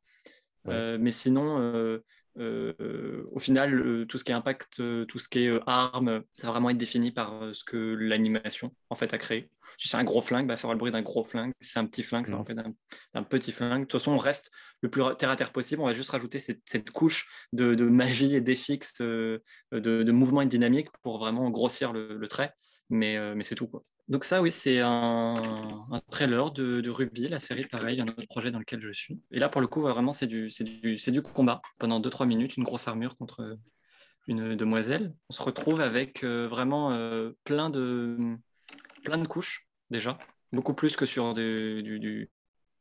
mais 0.65 1.09
sinon, 1.09 1.99
au 2.37 3.39
final, 3.39 4.05
tout 4.07 4.17
ce 4.17 4.23
qui 4.23 4.31
est 4.31 4.35
impact, 4.35 4.81
tout 5.07 5.19
ce 5.19 5.29
qui 5.29 5.45
est 5.45 5.59
arme, 5.67 6.23
ça 6.33 6.47
va 6.47 6.53
vraiment 6.53 6.69
être 6.69 6.77
défini 6.77 7.11
par 7.11 7.49
ce 7.53 7.63
que 7.63 7.77
l'animation 7.77 8.73
en 8.89 8.95
fait 8.95 9.13
a 9.13 9.17
créé. 9.17 9.49
Si 9.77 9.87
c'est 9.87 9.97
un 9.97 10.03
gros 10.03 10.21
flingue, 10.21 10.47
bah, 10.47 10.55
ça 10.55 10.67
aura 10.67 10.73
le 10.73 10.79
bruit 10.79 10.91
d'un 10.91 11.01
gros 11.01 11.23
flingue. 11.23 11.51
Si 11.59 11.71
c'est 11.71 11.79
un 11.79 11.85
petit 11.85 12.03
flingue, 12.03 12.25
ça 12.25 12.33
aura 12.33 12.45
le 12.47 12.53
bruit 12.53 12.75
d'un 13.13 13.23
petit 13.23 13.51
flingue. 13.51 13.81
De 13.81 13.85
toute 13.85 13.99
façon, 13.99 14.11
on 14.11 14.17
reste 14.17 14.51
le 14.81 14.89
plus 14.89 15.03
terre 15.17 15.29
à 15.29 15.35
terre 15.35 15.51
possible. 15.51 15.81
On 15.81 15.85
va 15.85 15.93
juste 15.93 16.11
rajouter 16.11 16.39
cette, 16.39 16.91
couche 16.91 17.27
de, 17.53 17.75
magie 17.85 18.35
et 18.35 18.41
d'effix, 18.41 18.93
de, 19.01 19.43
de, 19.71 20.11
mouvement 20.11 20.41
et 20.41 20.45
de 20.45 20.49
dynamique 20.49 20.89
pour 21.03 21.19
vraiment 21.19 21.49
grossir 21.49 21.93
le, 21.93 22.27
trait. 22.27 22.53
Mais, 22.89 23.17
euh, 23.17 23.33
mais 23.35 23.43
c'est 23.43 23.55
tout. 23.55 23.67
Quoi. 23.67 23.81
Donc 24.07 24.25
ça, 24.25 24.41
oui, 24.41 24.51
c'est 24.51 24.79
un, 24.79 26.01
trailer 26.11 26.51
de, 26.51 26.87
Ruby, 26.89 27.27
la 27.27 27.39
série, 27.39 27.65
pareil, 27.65 27.99
un 27.99 28.07
autre 28.07 28.27
projet 28.27 28.51
dans 28.51 28.59
lequel 28.59 28.81
je 28.81 28.91
suis. 28.91 29.19
Et 29.31 29.39
là, 29.39 29.49
pour 29.49 29.61
le 29.61 29.67
coup, 29.67 29.81
vraiment, 29.81 30.13
c'est 30.13 30.27
du, 30.27 30.49
du, 30.61 30.95
du 30.95 31.21
combat. 31.21 31.61
Pendant 31.79 31.99
2-3 31.99 32.27
minutes, 32.27 32.57
une 32.57 32.63
grosse 32.63 32.87
armure 32.87 33.17
contre 33.17 33.57
une 34.27 34.55
demoiselle. 34.55 35.13
On 35.29 35.33
se 35.33 35.41
retrouve 35.41 35.81
avec 35.81 36.23
euh, 36.23 36.47
vraiment 36.47 36.91
euh, 36.91 37.31
plein 37.43 37.69
de 37.69 38.37
plein 39.03 39.17
de 39.17 39.27
couches 39.27 39.67
déjà, 39.91 40.17
beaucoup 40.51 40.73
plus 40.73 40.95
que 40.95 41.05
sur 41.05 41.33
du, 41.33 41.83
du, 41.83 42.29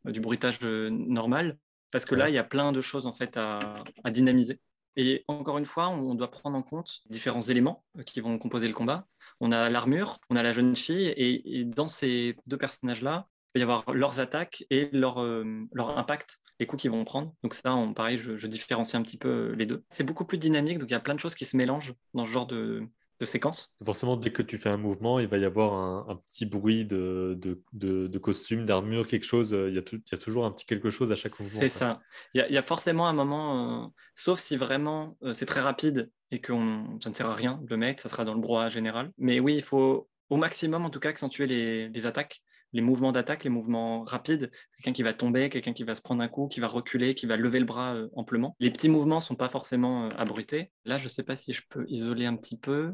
du, 0.04 0.20
bruitage 0.20 0.58
normal, 0.62 1.58
parce 1.90 2.06
que 2.06 2.14
là, 2.14 2.30
il 2.30 2.34
y 2.34 2.38
a 2.38 2.44
plein 2.44 2.72
de 2.72 2.80
choses 2.80 3.06
en 3.06 3.12
fait 3.12 3.36
à, 3.36 3.84
dynamiser. 4.10 4.58
Et 4.96 5.24
encore 5.28 5.58
une 5.58 5.64
fois, 5.64 5.88
on 5.88 6.14
doit 6.14 6.30
prendre 6.30 6.56
en 6.56 6.62
compte 6.62 7.00
différents 7.10 7.40
éléments 7.40 7.84
euh, 7.98 8.02
qui 8.02 8.20
vont 8.20 8.38
composer 8.38 8.68
le 8.68 8.74
combat. 8.74 9.06
On 9.40 9.52
a 9.52 9.68
l'armure, 9.68 10.18
on 10.30 10.36
a 10.36 10.42
la 10.42 10.52
jeune 10.52 10.76
fille, 10.76 11.12
et, 11.16 11.64
dans 11.64 11.86
ces 11.86 12.36
deux 12.46 12.58
personnages-là, 12.58 13.28
il 13.54 13.64
va 13.64 13.72
y 13.72 13.72
avoir 13.72 13.94
leurs 13.94 14.20
attaques 14.20 14.64
et 14.70 14.88
leur, 14.92 15.20
euh, 15.22 15.44
impact, 15.76 16.38
les 16.58 16.66
coups 16.66 16.82
qu'ils 16.82 16.90
vont 16.90 17.04
prendre. 17.04 17.34
Donc 17.42 17.54
ça, 17.54 17.76
pareil, 17.94 18.18
je, 18.18 18.36
je 18.36 18.46
différencie 18.46 18.98
un 18.98 19.02
petit 19.02 19.18
peu 19.18 19.52
les 19.52 19.66
deux. 19.66 19.84
C'est 19.90 20.04
beaucoup 20.04 20.24
plus 20.24 20.38
dynamique, 20.38 20.78
donc 20.78 20.90
il 20.90 20.92
y 20.92 20.96
a 20.96 21.00
plein 21.00 21.14
de 21.14 21.20
choses 21.20 21.34
qui 21.34 21.44
se 21.44 21.56
mélangent 21.56 21.94
dans 22.14 22.24
ce 22.24 22.30
genre 22.30 22.46
de, 22.46 22.88
de 23.20 23.24
séquence. 23.24 23.74
Forcément, 23.84 24.16
dès 24.16 24.32
que 24.32 24.42
tu 24.42 24.58
fais 24.58 24.68
un 24.68 24.76
mouvement, 24.76 25.18
il 25.20 25.28
va 25.28 25.38
y 25.38 25.44
avoir 25.44 25.74
un, 26.08 26.16
petit 26.16 26.46
bruit 26.46 26.84
de, 26.84 27.38
de, 27.72 28.18
costume, 28.18 28.64
d'armure, 28.64 29.06
quelque 29.06 29.26
chose. 29.26 29.50
Il 29.50 29.74
y, 29.74 29.78
a 29.78 29.82
il 29.92 30.02
y, 30.10 30.14
a 30.14 30.18
toujours 30.18 30.44
un 30.46 30.50
petit 30.50 30.66
quelque 30.66 30.90
chose 30.90 31.12
à 31.12 31.14
chaque 31.14 31.38
mouvement. 31.38 31.60
C'est 31.60 31.68
ça. 31.68 32.00
Il 32.34 32.44
y, 32.48 32.58
a, 32.58 32.62
forcément 32.62 33.06
un 33.06 33.12
moment, 33.12 33.84
euh, 33.84 33.88
sauf 34.14 34.40
si 34.40 34.56
vraiment 34.56 35.16
euh, 35.22 35.34
c'est 35.34 35.46
très 35.46 35.60
rapide 35.60 36.10
et 36.30 36.40
que 36.40 36.52
ça 37.00 37.10
ne 37.10 37.14
sert 37.14 37.30
à 37.30 37.34
rien 37.34 37.60
de 37.62 37.70
le 37.70 37.76
mettre, 37.76 38.02
ça 38.02 38.08
sera 38.08 38.24
dans 38.24 38.34
le 38.34 38.40
brouhaha 38.40 38.68
général. 38.68 39.12
Mais 39.18 39.38
oui, 39.40 39.54
il 39.56 39.62
faut 39.62 40.08
au 40.30 40.36
maximum, 40.36 40.84
en 40.84 40.90
tout 40.90 41.00
cas, 41.00 41.10
accentuer 41.10 41.46
les, 41.46 41.88
les 41.88 42.06
attaques 42.06 42.42
les 42.74 42.82
mouvements 42.82 43.12
d'attaque, 43.12 43.44
les 43.44 43.50
mouvements 43.50 44.02
rapides, 44.02 44.50
quelqu'un 44.76 44.92
qui 44.92 45.04
va 45.04 45.14
tomber, 45.14 45.48
quelqu'un 45.48 45.72
qui 45.72 45.84
va 45.84 45.94
se 45.94 46.02
prendre 46.02 46.22
un 46.22 46.28
coup, 46.28 46.48
qui 46.48 46.60
va 46.60 46.66
reculer, 46.66 47.14
qui 47.14 47.24
va 47.24 47.36
lever 47.36 47.60
le 47.60 47.64
bras 47.64 47.94
euh, 47.94 48.08
amplement. 48.14 48.56
Les 48.58 48.70
petits 48.70 48.88
mouvements 48.88 49.16
ne 49.16 49.22
sont 49.22 49.36
pas 49.36 49.48
forcément 49.48 50.06
euh, 50.06 50.10
abrutés. 50.18 50.72
Là, 50.84 50.98
je 50.98 51.04
ne 51.04 51.08
sais 51.08 51.22
pas 51.22 51.36
si 51.36 51.52
je 51.52 51.62
peux 51.68 51.86
isoler 51.88 52.26
un 52.26 52.36
petit 52.36 52.58
peu. 52.58 52.92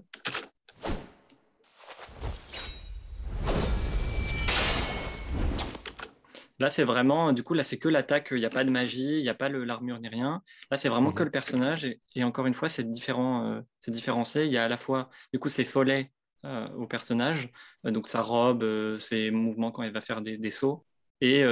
Là, 6.61 6.69
c'est 6.69 6.85
vraiment, 6.85 7.33
du 7.33 7.43
coup, 7.43 7.55
là, 7.55 7.65
c'est 7.65 7.79
que 7.79 7.89
l'attaque, 7.89 8.29
il 8.33 8.39
n'y 8.39 8.45
a 8.45 8.51
pas 8.51 8.65
de 8.65 8.71
magie, 8.71 9.19
il 9.19 9.23
n'y 9.23 9.31
a 9.31 9.35
pas 9.35 9.49
l'armure 9.49 9.99
ni 9.99 10.09
rien. 10.09 10.43
Là, 10.71 10.77
c'est 10.77 10.91
vraiment 10.91 11.11
que 11.11 11.23
mhm. 11.23 11.29
le 11.29 11.31
personnage. 11.31 11.97
Et, 12.15 12.23
encore 12.23 12.47
une 12.47 12.53
fois, 12.53 12.69
c'est 12.69 12.85
différent, 12.85 13.47
euh, 13.47 13.63
c'est 13.81 13.91
différencié. 13.91 14.45
Il 14.45 14.53
y 14.53 14.59
a 14.59 14.65
à 14.65 14.69
la 14.69 14.77
fois, 14.77 15.09
du 15.33 15.39
coup, 15.39 15.49
c'est 15.49 15.65
follet 15.65 16.13
euh, 16.20 16.20
au 16.45 16.87
personnage. 16.87 17.51
Euh, 17.85 17.91
donc 17.91 18.09
sa 18.09 18.23
robe, 18.23 18.63
euh, 18.63 18.99
ses 18.99 19.31
mouvements 19.31 19.71
quand 19.71 19.83
il 19.83 19.93
va 19.93 20.01
faire 20.01 20.21
des, 20.21 20.51
sauts 20.51 20.85
et 21.21 21.45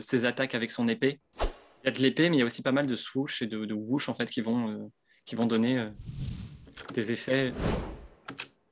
ses 0.00 0.24
attaques 0.24 0.54
avec 0.54 0.70
son 0.70 0.88
épée. 0.88 1.20
Il 1.40 1.86
y 1.86 1.88
a 1.88 1.90
de 1.92 2.00
l'épée, 2.00 2.28
mais 2.28 2.36
il 2.36 2.40
y 2.40 2.42
a 2.42 2.46
aussi 2.46 2.62
pas 2.62 2.72
mal 2.72 2.86
de 2.86 2.96
swoosh 2.96 3.42
et 3.42 3.46
de, 3.46 3.64
de 3.64 3.74
whoosh 3.74 4.08
en 4.08 4.14
fait 4.14 4.28
qui 4.28 4.40
vont, 4.40 4.90
qui 5.24 5.36
vont 5.36 5.46
donner 5.46 5.88
des 6.92 7.12
effets. 7.12 7.52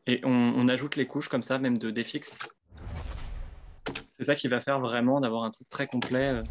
Et 0.07 0.21
on, 0.25 0.67
ajoute 0.69 0.97
les 0.97 1.07
couches 1.07 1.29
comme 1.29 1.43
ça, 1.43 1.59
même 1.59 1.79
de 1.79 1.91
défix. 1.91 2.39
C'est 4.11 4.25
ça 4.25 4.35
qui 4.35 4.49
va 4.49 4.61
faire 4.61 4.81
vraiment 4.81 5.21
d'avoir 5.21 5.45
un 5.45 5.51
truc 5.51 5.69
très 5.69 5.87
complet. 5.87 6.43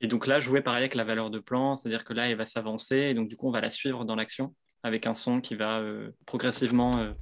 Et 0.00 0.06
donc 0.06 0.26
là, 0.28 0.38
jouer 0.38 0.60
pareil 0.60 0.82
avec 0.82 0.94
la 0.94 1.02
valeur 1.02 1.30
de 1.30 1.40
plan, 1.40 1.74
c'est-à-dire 1.74 2.04
que 2.04 2.12
là, 2.12 2.28
elle 2.28 2.36
va 2.36 2.44
s'avancer, 2.44 2.96
et 2.96 3.14
donc 3.14 3.28
du 3.28 3.36
coup, 3.36 3.48
on 3.48 3.50
va 3.50 3.60
la 3.60 3.70
suivre 3.70 4.04
dans 4.04 4.14
l'action 4.14 4.54
avec 4.86 5.06
un 5.08 5.14
son 5.14 5.40
qui 5.40 5.56
va 5.56 5.80
euh, 5.80 6.12
progressivement 6.26 6.98
euh, 6.98 7.12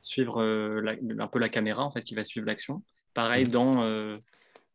suivre 0.00 0.42
euh, 0.42 0.84
un 1.18 1.28
peu 1.28 1.38
la 1.38 1.48
caméra, 1.48 1.84
en 1.84 1.90
fait, 1.90 2.02
qui 2.02 2.16
va 2.16 2.24
suivre 2.24 2.46
l'action. 2.46 2.82
Pareil 3.14 3.44
mmh. 3.46 3.48
dans, 3.48 4.18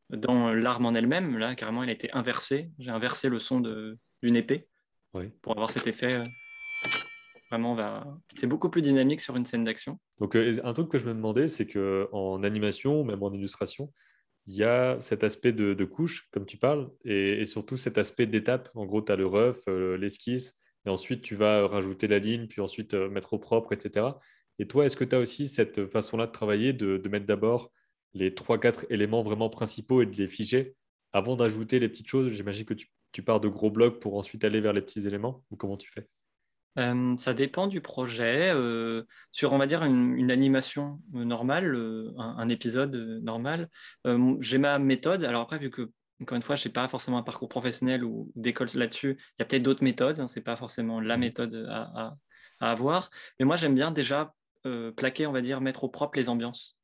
dans 0.10 0.54
l'arme 0.54 0.86
en 0.86 0.94
elle-même, 0.96 1.38
là, 1.38 1.54
carrément, 1.56 1.84
elle 1.84 1.90
a 1.90 1.94
été 1.94 2.10
inversée. 2.14 2.72
J'ai 2.80 2.90
inversé 2.90 3.30
le 3.30 3.40
son 3.40 3.60
d'une 3.60 4.36
épée 4.36 4.68
pour 5.42 5.52
avoir 5.52 5.70
cet 5.70 5.88
effet. 5.88 6.24
Vraiment, 7.52 7.76
va... 7.76 8.08
c'est 8.36 8.48
beaucoup 8.48 8.70
plus 8.70 8.82
dynamique 8.82 9.22
sur 9.22 9.36
une 9.36 9.46
scène 9.46 9.66
d'action. 9.66 10.00
Donc, 10.20 10.36
un 10.36 10.74
truc 10.74 10.90
que 10.90 10.98
je 10.98 11.06
me 11.06 11.14
demandais, 11.14 11.48
c'est 11.50 11.68
qu'en 11.68 12.42
animation, 12.44 13.04
même 13.04 13.22
en 13.22 13.32
illustration, 13.32 13.92
il 14.48 14.56
y 14.56 14.64
a 14.64 14.98
cet 15.00 15.24
aspect 15.24 15.52
de, 15.52 15.76
de 15.76 15.86
couche, 15.86 16.30
comme 16.32 16.46
tu 16.48 16.58
parles, 16.58 16.90
et, 17.06 17.42
et 17.42 17.46
surtout 17.46 17.78
cet 17.78 17.98
aspect 18.00 18.26
d'étape. 18.26 18.70
En 18.74 18.86
gros, 18.86 19.04
tu 19.04 19.12
as 19.12 19.18
le 19.18 19.28
rough, 19.28 19.68
l'esquisse, 20.00 20.58
et 20.86 20.90
ensuite 20.90 21.22
tu 21.22 21.36
vas 21.36 21.68
rajouter 21.68 22.08
la 22.08 22.20
ligne, 22.20 22.48
puis 22.48 22.62
ensuite 22.62 22.94
euh, 22.94 23.10
mettre 23.10 23.34
au 23.34 23.40
propre, 23.40 23.74
etc. 23.74 24.08
Et 24.60 24.68
toi, 24.68 24.86
est-ce 24.86 24.98
que 24.98 25.04
tu 25.04 25.16
as 25.16 25.20
aussi 25.20 25.48
cette 25.48 25.88
façon-là 25.88 26.28
de 26.28 26.32
travailler, 26.32 26.74
de, 26.74 27.02
mettre 27.10 27.26
d'abord 27.26 27.72
les 28.14 28.34
trois, 28.34 28.60
quatre 28.60 28.86
éléments 28.90 29.24
vraiment 29.24 29.50
principaux 29.50 30.02
et 30.02 30.06
de 30.06 30.16
les 30.16 30.28
figer 30.28 30.76
avant 31.14 31.36
d'ajouter 31.36 31.80
les 31.80 31.90
petites 31.90 32.08
choses? 32.08 32.32
J'imagine 32.32 32.66
que 32.66 32.74
tu, 32.74 33.24
pars 33.24 33.40
de 33.40 33.48
gros 33.48 33.70
blocs 33.70 34.00
pour 34.00 34.18
ensuite 34.18 34.44
aller 34.44 34.62
vers 34.62 34.74
les 34.74 34.82
petits 34.82 35.08
éléments, 35.08 35.44
ou 35.52 35.56
comment 35.56 35.78
tu 35.78 35.90
fais? 35.92 36.08
Euh, 36.80 37.18
ça 37.18 37.34
dépend 37.34 37.68
du 37.68 37.82
projet. 37.82 38.52
Euh, 38.54 39.04
sur, 39.32 39.52
on 39.54 39.58
va 39.58 39.68
dire, 39.68 39.84
une, 39.84 40.32
animation 40.32 41.02
normale, 41.12 41.76
un, 42.18 42.36
un, 42.38 42.50
épisode 42.50 42.96
normal, 43.24 43.70
j'ai 44.40 44.58
ma 44.58 44.80
méthode. 44.80 45.24
Alors 45.24 45.42
après, 45.42 45.60
vu 45.60 45.70
que 45.70 45.92
encore 46.22 46.36
une 46.36 46.42
fois, 46.42 46.56
je 46.56 46.68
n'ai 46.68 46.72
pas 46.72 46.88
forcément 46.88 47.18
un 47.18 47.24
parcours 47.24 47.50
professionnel 47.50 48.04
ou 48.04 48.32
d'école 48.36 48.68
là-dessus. 48.76 49.18
Il 49.20 49.36
y 49.40 49.42
a 49.42 49.46
peut-être 49.46 49.64
d'autres 49.64 49.84
méthodes. 49.84 50.20
Hein, 50.20 50.28
Ce 50.28 50.40
n'est 50.40 50.44
pas 50.44 50.56
forcément 50.56 51.02
la 51.02 51.18
mmh. 51.18 51.20
méthode 51.20 51.68
à, 51.70 52.16
avoir. 52.60 53.10
Mais 53.40 53.46
moi, 53.46 53.58
j'aime 53.58 53.74
bien 53.74 53.90
déjà 53.92 54.34
euh, 54.68 54.92
plaquer, 54.92 55.26
on 55.26 55.32
va 55.32 55.42
dire, 55.42 55.62
mettre 55.62 55.84
au 55.84 55.90
propre 55.90 56.20
les 56.20 56.30
ambiances. 56.30 56.78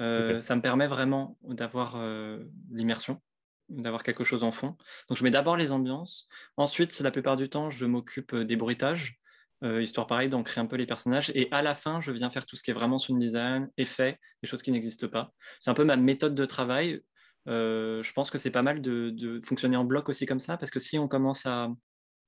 Euh, 0.00 0.40
ça 0.40 0.56
me 0.56 0.62
permet 0.62 0.88
vraiment 0.88 1.38
d'avoir 1.42 1.94
euh, 1.96 2.42
l'immersion, 2.70 3.22
d'avoir 3.68 4.02
quelque 4.02 4.24
chose 4.24 4.42
en 4.42 4.50
fond. 4.50 4.76
Donc, 5.08 5.18
je 5.18 5.22
mets 5.22 5.30
d'abord 5.30 5.56
les 5.56 5.70
ambiances. 5.70 6.26
Ensuite, 6.56 6.98
la 6.98 7.12
plupart 7.12 7.36
du 7.36 7.48
temps, 7.48 7.70
je 7.70 7.86
m'occupe 7.86 8.34
des 8.34 8.56
bruitages. 8.56 9.20
histoire 9.62 10.08
pareil 10.08 10.28
d'ancrer 10.28 10.60
un 10.60 10.66
peu 10.66 10.76
les 10.76 10.86
personnages. 10.86 11.30
Et 11.36 11.46
à 11.52 11.62
la 11.62 11.76
fin, 11.76 12.00
je 12.00 12.10
viens 12.10 12.30
faire 12.30 12.46
tout 12.46 12.56
ce 12.56 12.64
qui 12.64 12.72
est 12.72 12.74
vraiment 12.74 12.98
sound 12.98 13.20
design, 13.20 13.70
effets, 13.76 14.18
des 14.42 14.48
choses 14.48 14.62
qui 14.62 14.72
n'existent 14.72 15.08
pas. 15.08 15.32
C'est 15.60 15.70
un 15.70 15.74
peu 15.74 15.84
ma 15.84 15.96
méthode 15.96 16.34
de 16.34 16.44
travail. 16.44 17.02
Euh, 17.50 18.02
je 18.02 18.12
pense 18.12 18.30
que 18.30 18.38
c'est 18.38 18.50
pas 18.50 18.62
mal 18.62 18.80
de, 18.80 19.40
fonctionner 19.42 19.76
en 19.76 19.84
bloc 19.84 20.08
aussi 20.08 20.26
comme 20.26 20.40
ça, 20.40 20.56
parce 20.56 20.70
que 20.70 20.78
si 20.78 20.98
on 20.98 21.08
commence 21.08 21.46
à, 21.46 21.68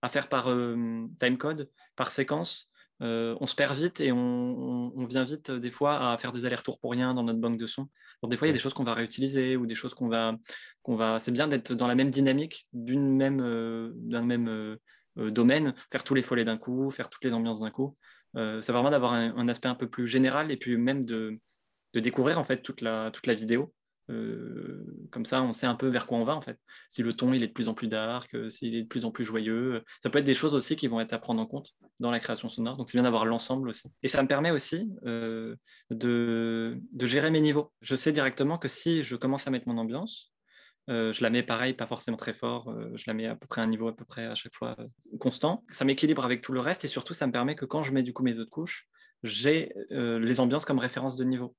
faire 0.09 0.29
par 0.29 0.51
euh, 0.51 1.07
timecode, 1.21 1.71
par 1.97 2.11
séquence, 2.11 2.71
on 3.01 3.47
se 3.47 3.57
perd 3.57 3.77
vite 3.77 4.01
et 4.01 4.13
on, 4.13 5.05
vient 5.07 5.25
vite 5.25 5.51
des 5.51 5.71
fois 5.71 6.13
à 6.13 6.19
faire 6.19 6.31
des 6.31 6.45
allers-retours 6.45 6.79
pour 6.79 6.93
rien 6.93 7.15
dans 7.15 7.25
notre 7.25 7.41
banque 7.41 7.57
de 7.57 7.67
sons. 7.67 7.89
des 8.29 8.37
fois, 8.37 8.47
il 8.47 8.51
y 8.51 8.53
a 8.53 8.55
des 8.55 8.61
choses 8.61 8.75
qu'on 8.75 8.85
va 8.85 8.95
réutiliser 8.95 9.57
ou 9.57 9.67
des 9.67 9.75
choses 9.75 9.93
qu'on 9.93 10.09
va, 10.09 10.37
qu'on 10.83 10.95
va. 10.95 11.19
C'est 11.19 11.33
bien 11.33 11.49
d'être 11.49 11.73
dans 11.75 11.89
la 11.89 11.97
même 11.97 12.11
dynamique 12.11 12.69
d'une 12.73 13.17
même, 13.17 13.39
d'un 13.97 14.23
même 14.23 14.79
domaine, 15.17 15.75
faire 15.91 16.05
tous 16.05 16.15
les 16.15 16.23
follets 16.23 16.45
d'un 16.45 16.59
coup, 16.59 16.91
faire 16.91 17.09
toutes 17.09 17.25
les 17.25 17.33
ambiances 17.33 17.59
d'un 17.59 17.73
coup. 17.73 17.97
c'est 18.37 18.71
vraiment 18.71 18.91
d'avoir 18.91 19.15
un, 19.15 19.49
aspect 19.49 19.69
un 19.69 19.75
peu 19.75 19.91
plus 19.91 20.07
général 20.07 20.53
et 20.53 20.57
puis 20.57 20.77
même 20.77 21.05
de, 21.05 21.41
de 21.95 22.01
découvrir 22.01 22.39
en 22.39 22.45
fait 22.45 22.63
toute 22.63 22.83
la, 22.83 23.11
toute 23.11 23.27
la 23.27 23.35
vidéo 23.35 23.75
euh, 24.11 24.85
comme 25.11 25.25
ça, 25.25 25.43
on 25.43 25.53
sait 25.53 25.67
un 25.67 25.75
peu 25.75 25.89
vers 25.89 26.07
quoi 26.07 26.19
on 26.19 26.25
va 26.25 26.35
en 26.35 26.41
fait. 26.41 26.59
Si 26.89 27.03
le 27.03 27.13
ton 27.13 27.33
il 27.33 27.43
est 27.43 27.49
de 27.49 27.53
plus 27.53 27.69
en 27.69 27.75
plus 27.75 27.89
dark, 27.89 28.35
euh, 28.35 28.51
s'il 28.51 28.75
est 28.75 28.83
de 28.83 28.89
plus 28.89 29.05
en 29.05 29.11
plus 29.11 29.25
joyeux, 29.25 29.75
euh, 29.75 29.81
ça 30.03 30.11
peut 30.11 30.19
être 30.19 30.25
des 30.25 30.35
choses 30.35 30.55
aussi 30.55 30.77
qui 30.77 30.89
vont 30.89 31.01
être 31.01 31.13
à 31.13 31.19
prendre 31.19 31.41
en 31.41 31.47
compte 31.47 31.71
dans 32.01 32.11
la 32.11 32.19
création 32.19 32.49
sonore. 32.49 32.77
Donc 32.77 32.89
c'est 32.89 32.99
bien 32.99 33.05
d'avoir 33.05 33.25
l'ensemble 33.25 33.69
aussi. 33.69 33.89
Et 34.03 34.09
ça 34.09 34.23
me 34.23 34.29
permet 34.29 34.51
aussi 34.51 34.91
de, 35.03 35.57
de, 35.91 37.07
gérer 37.07 37.31
mes 37.31 37.41
niveaux. 37.41 37.73
Je 37.81 37.95
sais 37.95 38.13
directement 38.13 38.59
que 38.59 38.69
si 38.69 39.03
je 39.03 39.17
commence 39.17 39.47
à 39.47 39.51
mettre 39.51 39.69
mon 39.69 39.79
ambiance, 39.79 40.33
je 40.89 41.23
la 41.23 41.31
mets 41.31 41.45
pareil, 41.45 41.75
pas 41.75 41.87
forcément 41.87 42.17
très 42.17 42.33
fort, 42.33 42.75
je 42.95 43.05
la 43.07 43.15
mets 43.15 43.27
à 43.27 43.37
peu 43.37 43.47
près 43.47 43.61
à 43.61 43.65
un 43.65 43.69
niveau 43.69 43.87
à 43.87 43.95
peu 43.95 44.05
près 44.05 44.27
à 44.27 44.35
chaque 44.35 44.55
fois 44.55 44.77
constant. 45.21 45.65
Ça 45.71 45.85
m'équilibre 45.85 46.25
avec 46.25 46.43
tout 46.43 46.53
le 46.53 46.61
reste 46.61 46.85
et 46.85 46.89
surtout 46.89 47.15
ça 47.15 47.27
me 47.27 47.33
permet 47.33 47.55
que 47.55 47.65
quand 47.65 47.83
je 47.83 47.93
mets 47.93 48.03
du 48.03 48.13
coup 48.13 48.25
mes 48.25 48.39
autres 48.41 48.51
couches, 48.51 48.89
j'ai 49.23 49.73
les 49.91 50.41
ambiances 50.41 50.65
comme 50.65 50.81
référence 50.81 51.17
de 51.17 51.25
niveau. 51.25 51.55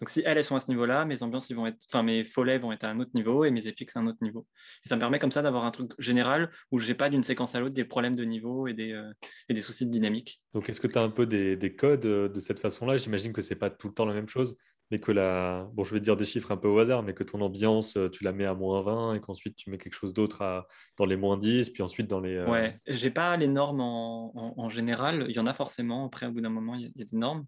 Donc 0.00 0.08
si 0.08 0.22
elles, 0.24 0.42
sont 0.42 0.56
à 0.56 0.60
ce 0.60 0.68
niveau-là, 0.70 1.04
mes 1.04 1.22
ambiances, 1.22 1.50
ils 1.50 1.56
vont 1.56 1.66
être, 1.66 1.78
enfin 1.88 2.02
mes 2.02 2.24
follets 2.24 2.58
vont 2.58 2.72
être 2.72 2.84
à 2.84 2.90
un 2.90 2.98
autre 2.98 3.12
niveau 3.14 3.44
et 3.44 3.50
mes 3.50 3.60
FX 3.60 3.96
à 3.96 4.00
un 4.00 4.06
autre 4.06 4.18
niveau. 4.22 4.46
Et 4.84 4.88
ça 4.88 4.96
me 4.96 5.00
permet 5.00 5.18
comme 5.18 5.30
ça 5.30 5.42
d'avoir 5.42 5.64
un 5.64 5.70
truc 5.70 5.92
général 5.98 6.50
où 6.72 6.78
je 6.78 6.88
n'ai 6.88 6.94
pas 6.94 7.08
d'une 7.08 7.22
séquence 7.22 7.54
à 7.54 7.60
l'autre 7.60 7.74
des 7.74 7.84
problèmes 7.84 8.16
de 8.16 8.24
niveau 8.24 8.66
et 8.66 8.74
des, 8.74 8.92
euh, 8.92 9.12
et 9.48 9.54
des 9.54 9.60
soucis 9.60 9.86
de 9.86 9.90
dynamique. 9.90 10.42
Donc 10.52 10.68
est-ce 10.68 10.80
que 10.80 10.88
tu 10.88 10.98
as 10.98 11.02
un 11.02 11.10
peu 11.10 11.26
des, 11.26 11.56
des 11.56 11.76
codes 11.76 12.06
euh, 12.06 12.28
de 12.28 12.40
cette 12.40 12.58
façon-là? 12.58 12.96
J'imagine 12.96 13.32
que 13.32 13.40
c'est 13.40 13.54
pas 13.54 13.70
tout 13.70 13.88
le 13.88 13.94
temps 13.94 14.04
la 14.04 14.14
même 14.14 14.28
chose, 14.28 14.56
mais 14.90 14.98
que 14.98 15.12
la, 15.12 15.68
bon, 15.74 15.84
je 15.84 15.94
vais 15.94 16.00
te 16.00 16.04
dire 16.04 16.16
des 16.16 16.24
chiffres 16.24 16.50
un 16.50 16.56
peu 16.56 16.68
au 16.68 16.78
hasard, 16.80 17.04
mais 17.04 17.14
que 17.14 17.22
ton 17.22 17.40
ambiance, 17.40 17.96
euh, 17.96 18.08
tu 18.08 18.24
la 18.24 18.32
mets 18.32 18.46
à 18.46 18.54
moins 18.54 18.82
20 18.82 19.14
et 19.14 19.20
qu'ensuite 19.20 19.54
tu 19.54 19.70
mets 19.70 19.78
quelque 19.78 19.94
chose 19.94 20.12
d'autre 20.12 20.66
dans 20.96 21.06
les 21.06 21.16
moins 21.16 21.36
10, 21.36 21.70
puis 21.70 21.84
ensuite 21.84 22.08
dans 22.08 22.20
les. 22.20 22.42
Ouais, 22.42 22.80
j'ai 22.88 23.10
pas 23.10 23.36
les 23.36 23.48
normes 23.48 23.80
en, 23.80 24.54
en, 24.56 24.68
général. 24.68 25.26
Il 25.28 25.36
y 25.36 25.38
en 25.38 25.46
a 25.46 25.52
forcément. 25.52 26.06
Après, 26.06 26.26
au 26.26 26.32
bout 26.32 26.40
d'un 26.40 26.50
moment, 26.50 26.74
il 26.74 26.82
y, 26.82 27.02
a 27.02 27.04
des 27.04 27.16
normes. 27.16 27.46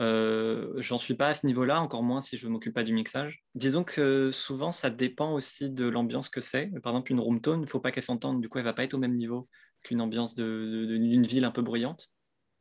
Euh, 0.00 0.74
j'en 0.76 0.98
suis 0.98 1.14
pas 1.14 1.28
à 1.28 1.34
ce 1.34 1.46
niveau-là, 1.46 1.80
encore 1.80 2.02
moins 2.02 2.20
si 2.20 2.36
je 2.36 2.46
ne 2.46 2.52
m'occupe 2.52 2.74
pas 2.74 2.84
du 2.84 2.92
mixage. 2.92 3.42
Disons 3.54 3.84
que 3.84 4.30
souvent, 4.30 4.70
ça 4.70 4.90
dépend 4.90 5.32
aussi 5.32 5.70
de 5.70 5.86
l'ambiance 5.86 6.28
que 6.28 6.40
c'est. 6.40 6.70
Par 6.82 6.92
exemple, 6.92 7.12
une 7.12 7.20
room 7.20 7.40
tone, 7.40 7.60
il 7.60 7.64
ne 7.64 7.68
faut 7.68 7.80
pas 7.80 7.90
qu'elle 7.90 8.04
s'entende, 8.04 8.40
du 8.40 8.48
coup, 8.48 8.58
elle 8.58 8.64
ne 8.64 8.70
va 8.70 8.74
pas 8.74 8.84
être 8.84 8.94
au 8.94 8.98
même 8.98 9.16
niveau 9.16 9.48
qu'une 9.82 10.00
ambiance 10.00 10.34
d'une 10.34 11.22
ville 11.24 11.44
un 11.44 11.50
peu 11.50 11.62
bruyante. 11.62 12.08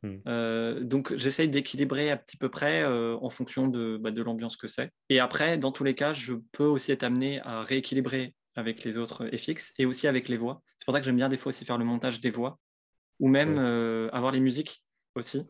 Hmm. 0.04 0.18
Euh, 0.28 0.80
donc, 0.82 1.16
j'essaye 1.16 1.50
d'équilibrer 1.50 2.10
à 2.10 2.18
petit 2.18 2.38
peu 2.38 2.50
près 2.50 2.84
euh, 2.84 3.18
en 3.22 3.30
fonction 3.30 3.68
de, 3.68 3.98
bah, 3.98 4.12
de 4.12 4.22
l'ambiance 4.22 4.58
que 4.58 4.68
c'est. 4.68 4.92
Et 5.10 5.20
après, 5.20 5.58
dans 5.58 5.72
tous 5.72 5.84
les 5.84 5.96
cas, 5.96 6.14
je 6.14 6.34
peux 6.52 6.66
aussi 6.66 6.92
être 6.92 7.04
amené 7.04 7.42
à 7.42 7.62
rééquilibrer 7.62 8.34
avec 8.56 8.84
les 8.84 8.98
autres 8.98 9.30
FX 9.36 9.74
et 9.78 9.86
aussi 9.86 10.08
avec 10.08 10.28
les 10.30 10.38
voix. 10.38 10.64
C'est 10.80 10.86
pour 10.86 10.94
ça 10.94 11.00
que 11.00 11.06
j'aime 11.06 11.18
bien 11.18 11.30
des 11.30 11.38
fois 11.38 11.52
aussi 11.52 11.66
faire 11.66 11.78
le 11.78 11.86
montage 11.86 12.20
des 12.20 12.32
voix 12.32 12.60
ou 13.20 13.28
même 13.28 13.60
avoir 14.12 14.32
les 14.32 14.40
musiques 14.40 14.84
aussi 15.14 15.48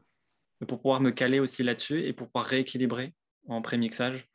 pour 0.66 0.82
pouvoir 0.82 1.02
me 1.02 1.12
caler 1.12 1.40
aussi 1.40 1.64
là-dessus 1.64 2.00
et 2.00 2.14
pour 2.14 2.28
pouvoir 2.28 2.46
rééquilibrer 2.46 3.14
en 3.48 3.62
pré-mixage. 3.62 4.28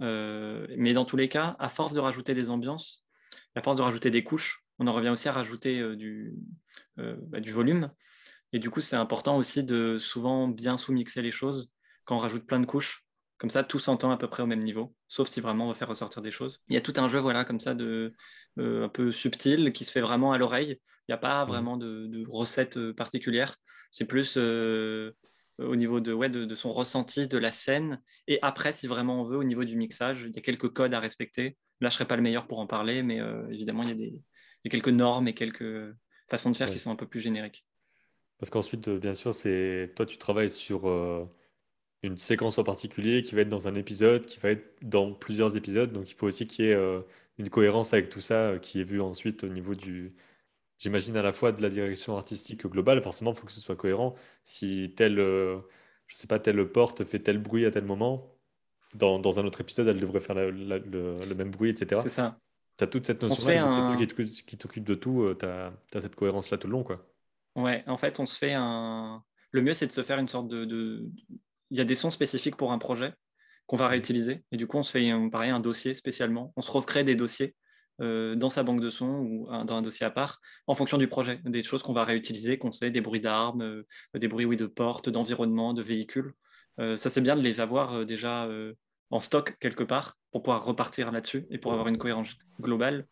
Euh, 0.00 0.66
mais 0.76 0.92
dans 0.92 1.04
tous 1.04 1.16
les 1.16 1.28
cas, 1.28 1.56
à 1.58 1.68
force 1.68 1.92
de 1.92 2.00
rajouter 2.00 2.34
des 2.34 2.50
ambiances, 2.50 3.04
à 3.54 3.62
force 3.62 3.76
de 3.76 3.82
rajouter 3.82 4.10
des 4.10 4.22
couches, 4.22 4.64
on 4.78 4.86
en 4.86 4.92
revient 4.92 5.08
aussi 5.08 5.28
à 5.28 5.32
rajouter 5.32 5.80
euh, 5.80 5.96
du, 5.96 6.34
euh, 6.98 7.16
bah, 7.22 7.40
du 7.40 7.52
volume. 7.52 7.90
Et 8.52 8.58
du 8.58 8.70
coup, 8.70 8.80
c'est 8.80 8.96
important 8.96 9.36
aussi 9.36 9.64
de 9.64 9.98
souvent 9.98 10.48
bien 10.48 10.76
sous-mixer 10.76 11.22
les 11.22 11.30
choses 11.30 11.70
quand 12.04 12.16
on 12.16 12.20
rajoute 12.20 12.46
plein 12.46 12.60
de 12.60 12.66
couches. 12.66 13.04
Comme 13.36 13.50
ça, 13.50 13.62
tout 13.62 13.78
s'entend 13.78 14.10
à 14.10 14.16
peu 14.16 14.28
près 14.28 14.42
au 14.42 14.46
même 14.46 14.64
niveau, 14.64 14.96
sauf 15.06 15.28
si 15.28 15.40
vraiment 15.40 15.66
on 15.66 15.68
veut 15.68 15.74
faire 15.74 15.88
ressortir 15.88 16.22
des 16.22 16.32
choses. 16.32 16.60
Il 16.68 16.74
y 16.74 16.76
a 16.76 16.80
tout 16.80 16.94
un 16.96 17.06
jeu 17.06 17.20
voilà, 17.20 17.44
comme 17.44 17.60
ça 17.60 17.74
de, 17.74 18.12
un 18.56 18.88
peu 18.88 19.12
subtil 19.12 19.72
qui 19.72 19.84
se 19.84 19.92
fait 19.92 20.00
vraiment 20.00 20.32
à 20.32 20.38
l'oreille. 20.38 20.80
Il 21.06 21.12
n'y 21.12 21.14
a 21.14 21.18
pas 21.18 21.44
mmh. 21.44 21.48
vraiment 21.48 21.76
de, 21.76 22.06
de 22.08 22.24
recette 22.28 22.92
particulière. 22.92 23.54
C'est 23.92 24.06
plus 24.06 24.36
au 25.58 25.76
niveau 25.76 26.00
de, 26.00 26.12
ouais, 26.12 26.28
de, 26.28 26.54
son 26.54 26.70
ressenti 26.70 27.26
de 27.26 27.38
la 27.38 27.50
scène. 27.50 28.00
Et 28.26 28.38
après, 28.42 28.72
si 28.72 28.86
vraiment 28.86 29.20
on 29.20 29.24
veut, 29.24 29.36
au 29.36 29.44
niveau 29.44 29.64
du 29.64 29.76
mixage, 29.76 30.24
il 30.28 30.34
y 30.34 30.38
a 30.38 30.42
quelques 30.42 30.68
codes 30.72 30.94
à 30.94 31.00
respecter. 31.00 31.56
Là, 31.80 31.88
je 31.88 31.94
ne 31.94 31.98
serais 31.98 32.08
pas 32.08 32.16
le 32.16 32.22
meilleur 32.22 32.46
pour 32.46 32.58
en 32.58 32.66
parler, 32.66 33.02
mais 33.02 33.20
euh, 33.20 33.48
évidemment, 33.50 33.82
il 33.82 33.88
y, 33.88 33.92
a 33.92 33.94
des, 33.94 34.70
quelques 34.70 34.88
normes 34.88 35.28
et 35.28 35.34
quelques 35.34 35.94
façons 36.30 36.50
de 36.50 36.56
faire 36.56 36.70
qui 36.70 36.78
sont 36.78 36.90
un 36.90 36.96
peu 36.96 37.06
plus 37.06 37.20
génériques. 37.20 37.64
Parce 38.38 38.50
qu'ensuite, 38.50 38.88
euh, 38.88 38.98
bien 38.98 39.14
sûr, 39.14 39.34
c'est 39.34 39.92
toi, 39.96 40.06
tu 40.06 40.16
travailles 40.16 40.50
sur 40.50 40.88
euh, 40.88 41.24
une 42.02 42.16
séquence 42.16 42.58
en 42.58 42.64
particulier 42.64 43.22
qui 43.22 43.34
va 43.34 43.40
être 43.40 43.48
dans 43.48 43.66
un 43.66 43.74
épisode, 43.74 44.26
qui 44.26 44.38
va 44.38 44.50
être 44.50 44.76
dans 44.82 45.12
plusieurs 45.12 45.56
épisodes. 45.56 45.92
Donc, 45.92 46.10
il 46.10 46.14
faut 46.14 46.26
aussi 46.26 46.46
qu'il 46.46 46.66
y 46.66 46.68
ait 46.68 47.02
une 47.38 47.50
cohérence 47.50 47.94
avec 47.94 48.10
tout 48.10 48.20
ça 48.20 48.58
qui 48.60 48.80
est 48.80 48.84
vu 48.84 49.00
ensuite 49.00 49.44
au 49.44 49.48
niveau 49.48 49.74
du, 49.74 50.14
j'imagine 50.78 51.16
à 51.16 51.22
la 51.22 51.32
fois 51.32 51.52
de 51.52 51.60
la 51.62 51.70
direction 51.70 52.16
artistique 52.16 52.66
globale, 52.66 53.02
forcément, 53.02 53.32
il 53.32 53.36
faut 53.36 53.46
que 53.46 53.52
ce 53.52 53.60
soit 53.60 53.76
cohérent. 53.76 54.14
Si 54.42 54.94
telle, 54.96 55.18
euh, 55.18 55.58
je 56.06 56.16
sais 56.16 56.26
pas, 56.26 56.38
telle 56.38 56.64
porte 56.70 57.04
fait 57.04 57.18
tel 57.18 57.38
bruit 57.38 57.66
à 57.66 57.70
tel 57.70 57.84
moment, 57.84 58.34
dans, 58.94 59.18
dans 59.18 59.38
un 59.38 59.44
autre 59.44 59.60
épisode, 59.60 59.88
elle 59.88 60.00
devrait 60.00 60.20
faire 60.20 60.36
le, 60.36 61.34
même 61.34 61.50
bruit, 61.50 61.70
etc. 61.70 62.00
C'est 62.02 62.08
ça. 62.08 62.38
Tu 62.78 62.84
as 62.84 62.86
toute 62.86 63.06
cette 63.06 63.22
notion-là, 63.22 63.96
qui 64.46 64.56
t'occupe 64.56 64.84
de 64.84 64.94
tout, 64.94 65.22
euh, 65.22 65.36
tu 65.38 65.46
as, 65.46 66.00
cette 66.00 66.14
cohérence-là 66.14 66.58
tout 66.58 66.68
le 66.68 66.72
long. 66.72 66.84
Quoi. 66.84 67.04
Ouais, 67.56 67.82
en 67.86 67.96
fait, 67.96 68.20
on 68.20 68.26
se 68.26 68.38
fait 68.38 68.54
un. 68.54 69.22
Le 69.50 69.62
mieux, 69.62 69.74
c'est 69.74 69.86
de 69.86 69.92
se 69.92 70.02
faire 70.02 70.18
une 70.18 70.28
sorte 70.28 70.46
de, 70.46 70.64
de... 70.64 71.10
Il 71.70 71.78
y 71.78 71.80
a 71.80 71.84
des 71.84 71.94
sons 71.94 72.10
spécifiques 72.10 72.56
pour 72.56 72.70
un 72.70 72.78
projet 72.78 73.14
qu'on 73.66 73.76
va 73.76 73.88
réutiliser. 73.88 74.44
Et 74.52 74.56
du 74.56 74.66
coup, 74.66 74.78
on 74.78 74.82
se 74.82 74.92
fait 74.92 75.10
pareil, 75.30 75.50
un 75.50 75.60
dossier 75.60 75.94
spécialement. 75.94 76.52
On 76.56 76.62
se 76.62 76.70
recrée 76.70 77.04
des 77.04 77.16
dossiers 77.16 77.54
euh, 78.00 78.36
dans 78.36 78.50
sa 78.50 78.62
banque 78.62 78.80
de 78.80 78.90
sons 78.90 79.18
ou 79.18 79.46
dans 79.64 79.76
un 79.76 79.82
dossier 79.82 80.06
à 80.06 80.10
part, 80.10 80.40
en 80.66 80.74
fonction 80.74 80.98
du 80.98 81.08
projet, 81.08 81.40
des 81.44 81.62
choses 81.62 81.82
qu'on 81.82 81.92
va 81.92 82.04
réutiliser, 82.04 82.56
qu'on 82.56 82.70
sait, 82.70 82.90
des 82.90 83.00
bruits 83.00 83.20
d'armes, 83.20 83.62
euh, 83.62 83.86
des 84.14 84.28
bruits 84.28 84.44
oui, 84.44 84.56
de 84.56 84.66
portes, 84.66 85.08
d'environnement, 85.08 85.74
de 85.74 85.82
véhicules. 85.82 86.32
Euh, 86.78 86.96
ça, 86.96 87.10
c'est 87.10 87.20
bien 87.20 87.34
de 87.34 87.40
les 87.40 87.60
avoir 87.60 88.06
déjà 88.06 88.48
en 89.10 89.18
stock 89.18 89.56
quelque 89.58 89.82
part 89.82 90.16
pour 90.30 90.42
pouvoir 90.42 90.64
repartir 90.64 91.10
là-dessus 91.10 91.46
et 91.50 91.58
pour 91.58 91.72
avoir 91.72 91.88
une 91.88 91.98
cohérence 91.98 92.36
globale. 92.60 93.06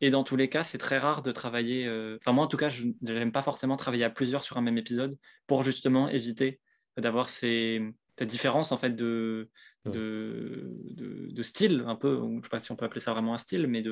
Et 0.00 0.10
dans 0.10 0.24
tous 0.24 0.36
les 0.36 0.48
cas, 0.48 0.62
c'est 0.62 0.78
très 0.78 0.98
rare 0.98 1.22
de 1.22 1.32
travailler. 1.32 1.88
Enfin, 2.20 2.32
moi, 2.32 2.44
en 2.44 2.48
tout 2.48 2.56
cas, 2.56 2.68
je 2.68 2.86
n'aime 3.02 3.32
pas 3.32 3.42
forcément 3.42 3.76
travailler 3.76 4.04
à 4.04 4.10
plusieurs 4.10 4.42
sur 4.42 4.58
un 4.58 4.60
même 4.60 4.78
épisode 4.78 5.16
pour 5.46 5.62
justement 5.62 6.08
éviter 6.08 6.60
d'avoir 6.96 7.28
ces, 7.28 7.82
cette 8.18 8.28
différence 8.28 8.72
en 8.72 8.76
fait 8.76 8.96
de, 8.96 9.48
de, 9.88 11.30
de, 11.30 11.42
style, 11.42 11.84
un 11.86 11.96
peu, 11.96 12.16
je 12.16 12.24
ne 12.24 12.42
sais 12.42 12.48
pas 12.48 12.60
si 12.60 12.72
on 12.72 12.76
peut 12.76 12.84
appeler 12.84 13.00
ça 13.00 13.12
vraiment 13.12 13.34
un 13.34 13.38
style, 13.38 13.66
mais 13.66 13.82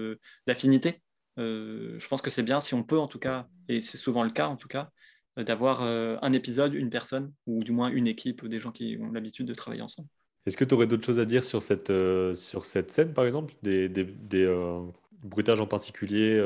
d'affinité. 0.46 1.02
Euh, 1.38 1.98
je 1.98 2.08
pense 2.08 2.22
que 2.22 2.30
c'est 2.30 2.42
bien 2.42 2.60
si 2.60 2.74
on 2.74 2.82
peut 2.82 2.98
en 2.98 3.08
tout 3.08 3.18
cas, 3.18 3.46
et 3.68 3.80
c'est 3.80 3.98
souvent 3.98 4.24
le 4.24 4.30
cas 4.30 4.48
en 4.48 4.56
tout 4.56 4.68
cas, 4.68 4.90
d'avoir 5.36 5.82
euh, 5.82 6.16
un 6.22 6.32
épisode, 6.32 6.74
une 6.74 6.90
personne, 6.90 7.32
ou 7.46 7.62
du 7.62 7.72
moins 7.72 7.88
une 7.88 8.06
équipe, 8.06 8.46
des 8.46 8.58
gens 8.58 8.72
qui 8.72 8.98
ont 9.00 9.12
l'habitude 9.12 9.46
de 9.46 9.54
travailler 9.54 9.82
ensemble. 9.82 10.08
Est-ce 10.46 10.56
que 10.56 10.64
tu 10.64 10.74
aurais 10.74 10.86
d'autres 10.86 11.04
choses 11.04 11.18
à 11.18 11.24
dire 11.24 11.44
sur 11.44 11.60
cette, 11.60 11.90
euh, 11.90 12.32
sur 12.32 12.64
cette 12.64 12.90
scène, 12.90 13.12
par 13.12 13.24
exemple? 13.24 13.54
Des, 13.62 13.88
des, 13.88 14.04
des 14.04 14.46
bruitages 15.22 15.60
en 15.60 15.66
particulier 15.66 16.42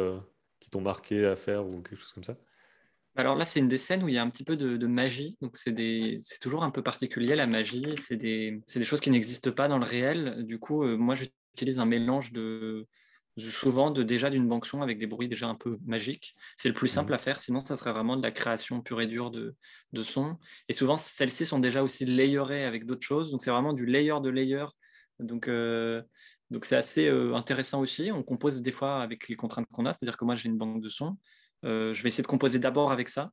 qui 0.59 0.71
t'ont 0.71 0.81
marqué 0.81 1.27
à 1.27 1.37
faire 1.37 1.67
ou 1.67 1.83
quelque 1.83 2.01
chose 2.01 2.13
comme 2.13 2.25
ça? 2.25 2.37
Alors 3.17 3.37
là, 3.37 3.45
c'est 3.45 3.61
une 3.61 3.69
des 3.69 3.79
scènes 3.79 4.03
où 4.03 4.09
il 4.09 4.15
y 4.15 4.19
a 4.19 4.23
un 4.23 4.31
petit 4.31 4.45
peu 4.45 4.57
de, 4.57 4.87
magie. 4.87 5.37
Donc 5.41 5.57
c'est 5.57 5.75
toujours 6.41 6.63
un 6.63 6.71
peu 6.71 6.83
particulier 6.83 7.37
la 7.37 7.47
magie. 7.47 7.87
C'est 7.97 8.17
des, 8.17 8.61
des, 8.75 8.85
choses 8.85 9.01
qui 9.01 9.11
n'existent 9.11 9.53
pas 9.53 9.69
dans 9.69 9.79
le 9.79 9.85
réel. 9.85 10.45
Du 10.45 10.59
coup, 10.59 10.85
euh, 10.85 10.97
moi, 10.97 11.17
j'utilise 11.17 11.79
un 11.79 11.87
mélange 11.87 12.33
de 12.33 12.87
souvent 13.39 13.91
de 13.91 14.03
déjà 14.03 14.29
d'une 14.29 14.47
banque 14.47 14.67
son 14.67 14.83
avec 14.83 14.99
des 14.99 15.07
bruits 15.07 15.29
déjà 15.29 15.47
un 15.47 15.55
peu 15.55 15.79
magiques. 15.87 16.35
C'est 16.57 16.69
le 16.69 16.75
plus 16.75 16.89
simple 16.89 17.13
mmh. 17.13 17.15
à 17.15 17.19
faire. 17.19 17.41
Sinon, 17.41 17.61
ça 17.61 17.77
serait 17.77 17.93
vraiment 17.93 18.17
de 18.17 18.23
la 18.23 18.31
création 18.31 18.83
pure 18.83 19.01
et 19.01 19.07
dure 19.07 19.31
de, 19.31 19.55
de 19.93 20.03
son. 20.03 20.37
Et 20.69 20.73
souvent, 20.73 20.97
celles-ci 20.97 21.47
sont 21.47 21.59
déjà 21.59 21.83
aussi 21.83 22.05
layerées 22.05 22.65
avec 22.65 22.87
d'autres 22.87 23.07
choses. 23.07 23.31
Donc 23.31 23.43
c'est 23.43 23.51
vraiment 23.51 23.73
du 23.73 23.87
layer 23.87 24.21
de 24.23 24.29
layer. 24.29 24.67
Donc 25.19 25.49
euh, 25.49 26.03
donc 26.51 26.65
c'est 26.65 26.77
assez 26.77 27.07
euh, 27.07 27.35
intéressant 27.35 27.81
aussi. 27.81 28.11
On 28.13 28.23
compose 28.23 28.61
des 28.61 28.73
fois 28.73 29.03
avec 29.03 29.29
les 29.29 29.37
contraintes 29.37 29.67
qu'on 29.73 29.87
a. 29.87 29.93
C'est-à-dire 29.93 30.17
que 30.17 30.25
moi, 30.25 30.35
j'ai 30.35 30.49
une 30.49 30.59
banque 30.59 30.83
de 30.83 30.89
son. 30.89 31.17
Euh, 31.65 31.93
je 31.93 32.03
vais 32.03 32.09
essayer 32.09 32.23
de 32.23 32.29
composer 32.29 32.59
d'abord 32.59 32.93
avec 32.93 33.09
ça. 33.09 33.31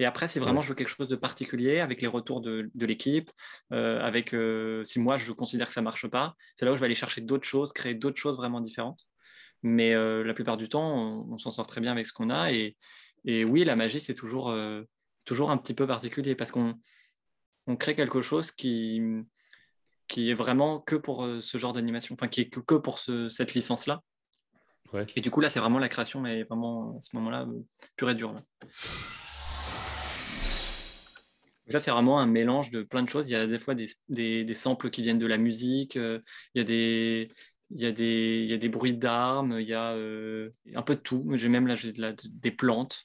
Et 0.00 0.04
après, 0.06 0.26
si 0.26 0.40
vraiment 0.40 0.60
je 0.60 0.68
veux 0.68 0.74
quelque 0.74 0.88
chose 0.88 1.06
de 1.06 1.14
particulier, 1.14 1.78
avec 1.78 2.02
les 2.02 2.08
retours 2.08 2.40
de, 2.40 2.68
l'équipe, 2.80 3.30
euh, 3.72 4.00
avec 4.00 4.34
euh, 4.34 4.82
si 4.82 4.98
moi 4.98 5.16
je 5.16 5.32
considère 5.32 5.68
que 5.68 5.72
ça 5.72 5.82
marche 5.82 6.08
pas, 6.08 6.34
c'est 6.56 6.66
là 6.66 6.72
où 6.72 6.74
je 6.74 6.80
vais 6.80 6.86
aller 6.86 6.96
chercher 6.96 7.20
d'autres 7.20 7.46
choses, 7.46 7.72
créer 7.72 7.94
d'autres 7.94 8.18
choses 8.18 8.36
vraiment 8.36 8.60
différentes. 8.60 9.06
Mais 9.62 9.94
la 9.94 10.34
plupart 10.34 10.58
du 10.58 10.68
temps, 10.68 11.24
on, 11.30 11.38
s'en 11.38 11.50
sort 11.50 11.66
très 11.66 11.80
bien 11.80 11.92
avec 11.92 12.04
ce 12.04 12.12
qu'on 12.12 12.28
a. 12.28 12.52
Et, 12.52 12.76
oui, 13.24 13.64
la 13.64 13.76
magie, 13.76 13.98
c'est 13.98 14.14
toujours, 14.14 14.54
toujours 15.24 15.50
un 15.50 15.56
petit 15.56 15.72
peu 15.72 15.86
particulier 15.86 16.34
parce 16.34 16.50
qu'on 16.50 16.74
on 17.66 17.76
crée 17.76 17.94
quelque 17.94 18.20
chose 18.20 18.50
qui, 18.50 19.00
qui 20.06 20.28
est 20.28 20.34
vraiment 20.34 20.80
que 20.80 20.96
pour 20.96 21.26
ce 21.40 21.56
genre 21.56 21.72
d'animation, 21.72 22.12
enfin 22.12 22.28
qui 22.28 22.42
est 22.42 22.50
que, 22.50 22.74
pour 22.74 22.98
cette 22.98 23.54
licence-là. 23.54 24.02
Et 25.16 25.20
du 25.20 25.30
coup, 25.30 25.40
là, 25.40 25.50
c'est 25.50 25.60
vraiment 25.60 25.78
la 25.78 25.88
création, 25.88 26.20
mais 26.20 26.44
vraiment 26.44 26.96
à 26.96 27.00
ce 27.00 27.14
moment-là, 27.16 27.42
euh, 27.42 27.60
pur 27.96 28.10
et 28.10 28.14
dur. 28.14 28.34
Ça, 31.68 31.80
c'est 31.80 31.90
vraiment 31.90 32.20
un 32.20 32.26
mélange 32.26 32.70
de 32.70 32.82
plein 32.82 33.02
de 33.02 33.08
choses. 33.08 33.28
Il 33.28 33.32
y 33.32 33.36
a 33.36 33.46
des 33.46 33.58
fois 33.58 33.74
des, 33.74 33.88
des, 34.08 34.54
samples 34.54 34.90
qui 34.90 35.02
viennent 35.02 35.18
de 35.18 35.26
la 35.26 35.38
musique, 35.38 35.94
il 35.96 36.20
y 36.54 36.60
a 36.60 36.64
des, 36.64 37.30
il 37.70 37.80
y 37.80 37.86
a 37.86 37.92
des, 37.92 38.40
il 38.44 38.50
y 38.50 38.52
a 38.52 38.58
des 38.58 38.68
bruits 38.68 38.96
d'armes, 38.96 39.58
il 39.60 39.66
y 39.66 39.72
a 39.72 39.92
un 39.92 40.82
peu 40.82 40.94
de 40.94 41.00
tout. 41.00 41.26
J'ai 41.36 41.48
même 41.48 41.66
là, 41.66 41.74
des 42.28 42.50
plantes. 42.50 43.00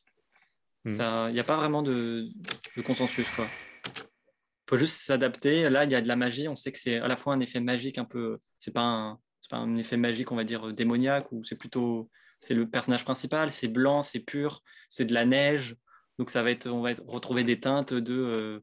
Hmm. 0.83 0.89
Ça, 0.89 1.29
il 1.29 1.33
n'y 1.33 1.39
a 1.39 1.45
pas 1.45 1.55
vraiment 1.55 1.81
de, 1.81 2.27
de 2.75 2.81
consensus. 2.81 3.29
Quoi 3.31 3.47
faut 4.69 4.77
juste 4.77 5.01
s'adapter. 5.01 5.67
Là, 5.69 5.83
il 5.83 5.91
y 5.91 5.95
a 5.95 6.01
de 6.01 6.07
la 6.07 6.15
magie. 6.15 6.47
On 6.47 6.55
sait 6.55 6.71
que 6.71 6.77
c'est 6.77 6.97
à 6.97 7.07
la 7.07 7.15
fois 7.15 7.33
un 7.33 7.39
effet 7.39 7.59
magique 7.59 7.97
un 7.97 8.05
peu. 8.05 8.37
C'est 8.59 8.73
pas 8.73 8.81
un, 8.81 9.19
pas 9.49 9.57
un 9.57 9.75
effet 9.75 9.97
magique, 9.97 10.31
on 10.31 10.35
va 10.35 10.43
dire 10.43 10.73
démoniaque, 10.73 11.31
ou 11.31 11.43
c'est 11.43 11.55
plutôt 11.55 12.09
c'est 12.39 12.53
le 12.53 12.69
personnage 12.69 13.03
principal. 13.03 13.51
C'est 13.51 13.67
blanc, 13.67 14.01
c'est 14.01 14.19
pur, 14.19 14.61
c'est 14.87 15.05
de 15.05 15.13
la 15.13 15.25
neige. 15.25 15.75
Donc 16.17 16.29
ça 16.29 16.43
va 16.43 16.51
être, 16.51 16.67
on 16.67 16.81
va 16.81 16.91
retrouver 17.07 17.43
des 17.43 17.59
teintes 17.59 17.93
de, 17.93 18.13
euh, 18.13 18.59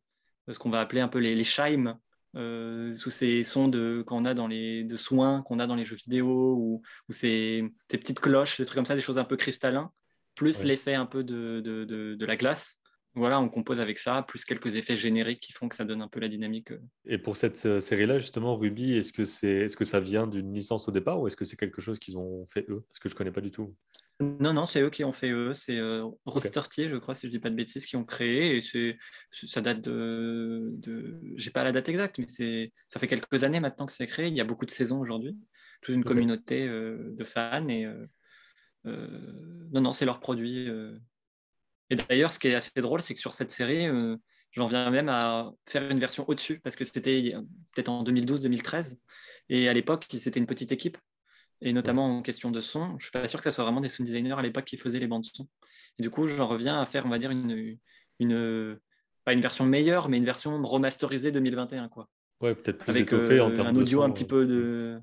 ce 0.53 0.59
qu'on 0.59 0.71
va 0.71 0.81
appeler 0.81 1.01
un 1.01 1.09
peu 1.09 1.19
les, 1.19 1.35
les 1.35 1.45
chimes, 1.45 1.99
euh, 2.37 2.93
sous 2.93 3.11
ces 3.11 3.45
sons 3.45 3.69
de 3.69 4.05
qu'on 4.07 4.27
a 4.27 4.35
dans 4.35 4.47
les 4.47 4.85
de 4.85 4.97
soins 4.97 5.43
qu'on 5.43 5.59
a 5.59 5.67
dans 5.67 5.75
les 5.75 5.87
jeux 5.87 5.97
vidéo 5.97 6.55
ou, 6.55 6.83
ou 7.09 7.13
ces, 7.13 7.65
ces, 7.91 7.99
petites 7.99 8.21
cloches, 8.21 8.59
des 8.59 8.67
trucs 8.67 8.77
comme 8.77 8.85
ça, 8.85 8.95
des 8.95 9.01
choses 9.01 9.19
un 9.19 9.25
peu 9.25 9.37
cristallins, 9.37 9.91
plus 10.35 10.63
l'effet 10.63 10.95
un 10.95 11.07
peu 11.07 11.25
de, 11.25 11.61
de, 11.65 11.85
de, 11.85 12.27
la 12.27 12.37
glace 12.37 12.83
voilà, 13.17 13.41
on 13.41 13.49
compose 13.49 13.81
avec 13.81 13.97
ça, 13.99 14.23
plus 14.23 14.45
quelques 14.45 14.77
effets 14.77 14.95
génériques 14.95 15.41
qui 15.41 15.53
font 15.53 15.69
que 15.69 15.75
ça 15.75 15.87
donne 15.87 16.03
un 16.03 16.09
peu 16.09 16.21
la 16.21 16.29
dynamique. 16.29 16.73
Euh. 16.73 16.81
Et 17.07 17.17
pour 17.17 17.37
cette 17.37 17.65
euh, 17.65 17.81
série-là, 17.81 18.19
justement, 18.19 18.57
Ruby, 18.57 18.95
est-ce 18.95 19.13
que, 19.13 19.25
c'est, 19.25 19.49
est-ce 19.49 19.77
que 19.77 19.87
ça 19.87 20.01
vient 20.01 20.27
d'une 20.27 20.53
licence 20.53 20.87
au 20.87 20.93
départ 20.93 21.19
ou 21.19 21.27
est-ce 21.27 21.37
que 21.37 21.47
c'est 21.47 21.57
quelque 21.57 21.81
chose 21.81 21.99
qu'ils 21.99 22.19
ont 22.19 22.45
fait 22.47 22.67
eux? 22.69 22.85
Parce 22.89 22.99
que 22.99 23.09
je 23.09 23.15
ne 23.15 23.19
connais 23.19 23.33
pas 23.33 23.41
du 23.41 23.51
tout. 23.51 23.75
Non, 24.21 24.53
non, 24.53 24.67
c'est 24.67 24.83
eux 24.83 24.91
qui 24.91 25.03
ont 25.03 25.13
fait 25.13 25.31
eux. 25.31 25.55
C'est 25.55 25.79
euh, 25.79 26.09
je 26.27 26.97
crois, 26.99 27.15
si 27.15 27.23
je 27.23 27.27
ne 27.27 27.33
dis 27.33 27.39
pas 27.39 27.51
de 27.51 27.55
bêtises, 27.55 27.87
qui 27.87 27.97
ont 27.97 28.05
créé. 28.05 28.57
Et 28.57 28.61
c'est, 28.61 28.99
ça 29.31 29.63
date 29.63 29.81
de. 29.81 30.73
de... 30.75 31.19
J'ai 31.37 31.51
pas 31.51 31.65
la 31.65 31.73
date 31.73 31.89
exacte, 31.89 32.19
mais 32.19 32.29
c'est, 32.29 32.73
ça 32.91 33.01
fait 33.01 33.09
quelques 33.09 33.45
années 33.45 33.61
maintenant 33.61 33.87
que 33.87 33.93
c'est 33.93 34.07
créé. 34.07 34.29
Il 34.29 34.37
y 34.37 34.41
a 34.41 34.45
beaucoup 34.45 34.67
de 34.67 34.71
saisons 34.71 35.01
aujourd'hui. 35.01 35.37
Toute 35.81 35.95
une 35.95 36.05
communauté 36.05 36.67
de 36.69 37.25
fans. 37.25 37.69
Et, 37.69 37.87
non, 38.85 39.81
non, 39.81 39.93
c'est 39.93 40.07
leur 40.07 40.21
produit. 40.21 40.71
Et 41.91 41.97
d'ailleurs, 41.97 42.31
ce 42.31 42.39
qui 42.39 42.49
est 42.49 42.55
assez 42.55 42.81
drôle, 42.81 43.03
c'est 43.03 43.15
que 43.15 43.21
sur 43.21 43.33
cette 43.33 43.51
série, 43.51 43.87
euh, 43.87 44.17
j'en 44.53 44.67
viens 44.67 44.91
même 44.91 45.09
à 45.09 45.53
faire 45.69 45.89
une 45.91 45.99
version 45.99 46.25
au-dessus, 46.29 46.61
parce 46.61 46.77
que 46.77 46.85
c'était 46.85 47.33
peut-être 47.75 47.89
en 47.89 48.03
2012-2013. 48.05 48.97
Et 49.49 49.69
à 49.69 49.73
l'époque, 49.73 50.07
c'était 50.13 50.41
une 50.41 50.47
petite 50.47 50.73
équipe, 50.73 50.99
et 51.61 51.73
notamment 51.73 52.19
en 52.19 52.23
question 52.23 52.51
de 52.51 52.61
son. 52.61 52.89
Je 52.91 52.95
ne 52.95 53.01
suis 53.01 53.11
pas 53.13 53.29
sûr 53.29 53.41
que 53.41 53.49
ce 53.49 53.55
soit 53.55 53.65
vraiment 53.65 53.81
des 53.81 53.89
sound 53.89 54.09
designers 54.09 54.35
à 54.37 54.43
l'époque 54.43 54.65
qui 54.65 54.77
faisaient 54.77 54.99
les 54.99 55.07
bandes 55.07 55.25
son. 55.25 55.49
Et 55.99 56.03
du 56.03 56.11
coup, 56.11 56.27
j'en 56.27 56.47
reviens 56.47 56.81
à 56.81 56.85
faire, 56.87 57.07
on 57.07 57.09
va 57.09 57.19
dire, 57.19 57.31
une, 57.31 57.79
une, 58.19 58.79
pas 59.25 59.33
une 59.33 59.41
version 59.41 59.65
meilleure, 59.65 60.09
mais 60.09 60.19
une 60.19 60.25
version 60.25 60.63
remasterisée 60.63 61.31
2021. 61.31 61.89
Quoi. 61.89 62.09
Ouais, 62.41 62.55
peut-être 62.55 62.79
plus 62.79 62.91
Avec, 62.91 63.05
étoffée 63.05 63.41
en 63.41 63.51
euh, 63.51 63.55
termes 63.55 63.69
un 63.69 63.77
audio 63.77 64.03
un 64.03 64.11
petit 64.11 64.25
peu 64.25 64.47
de 64.47 65.01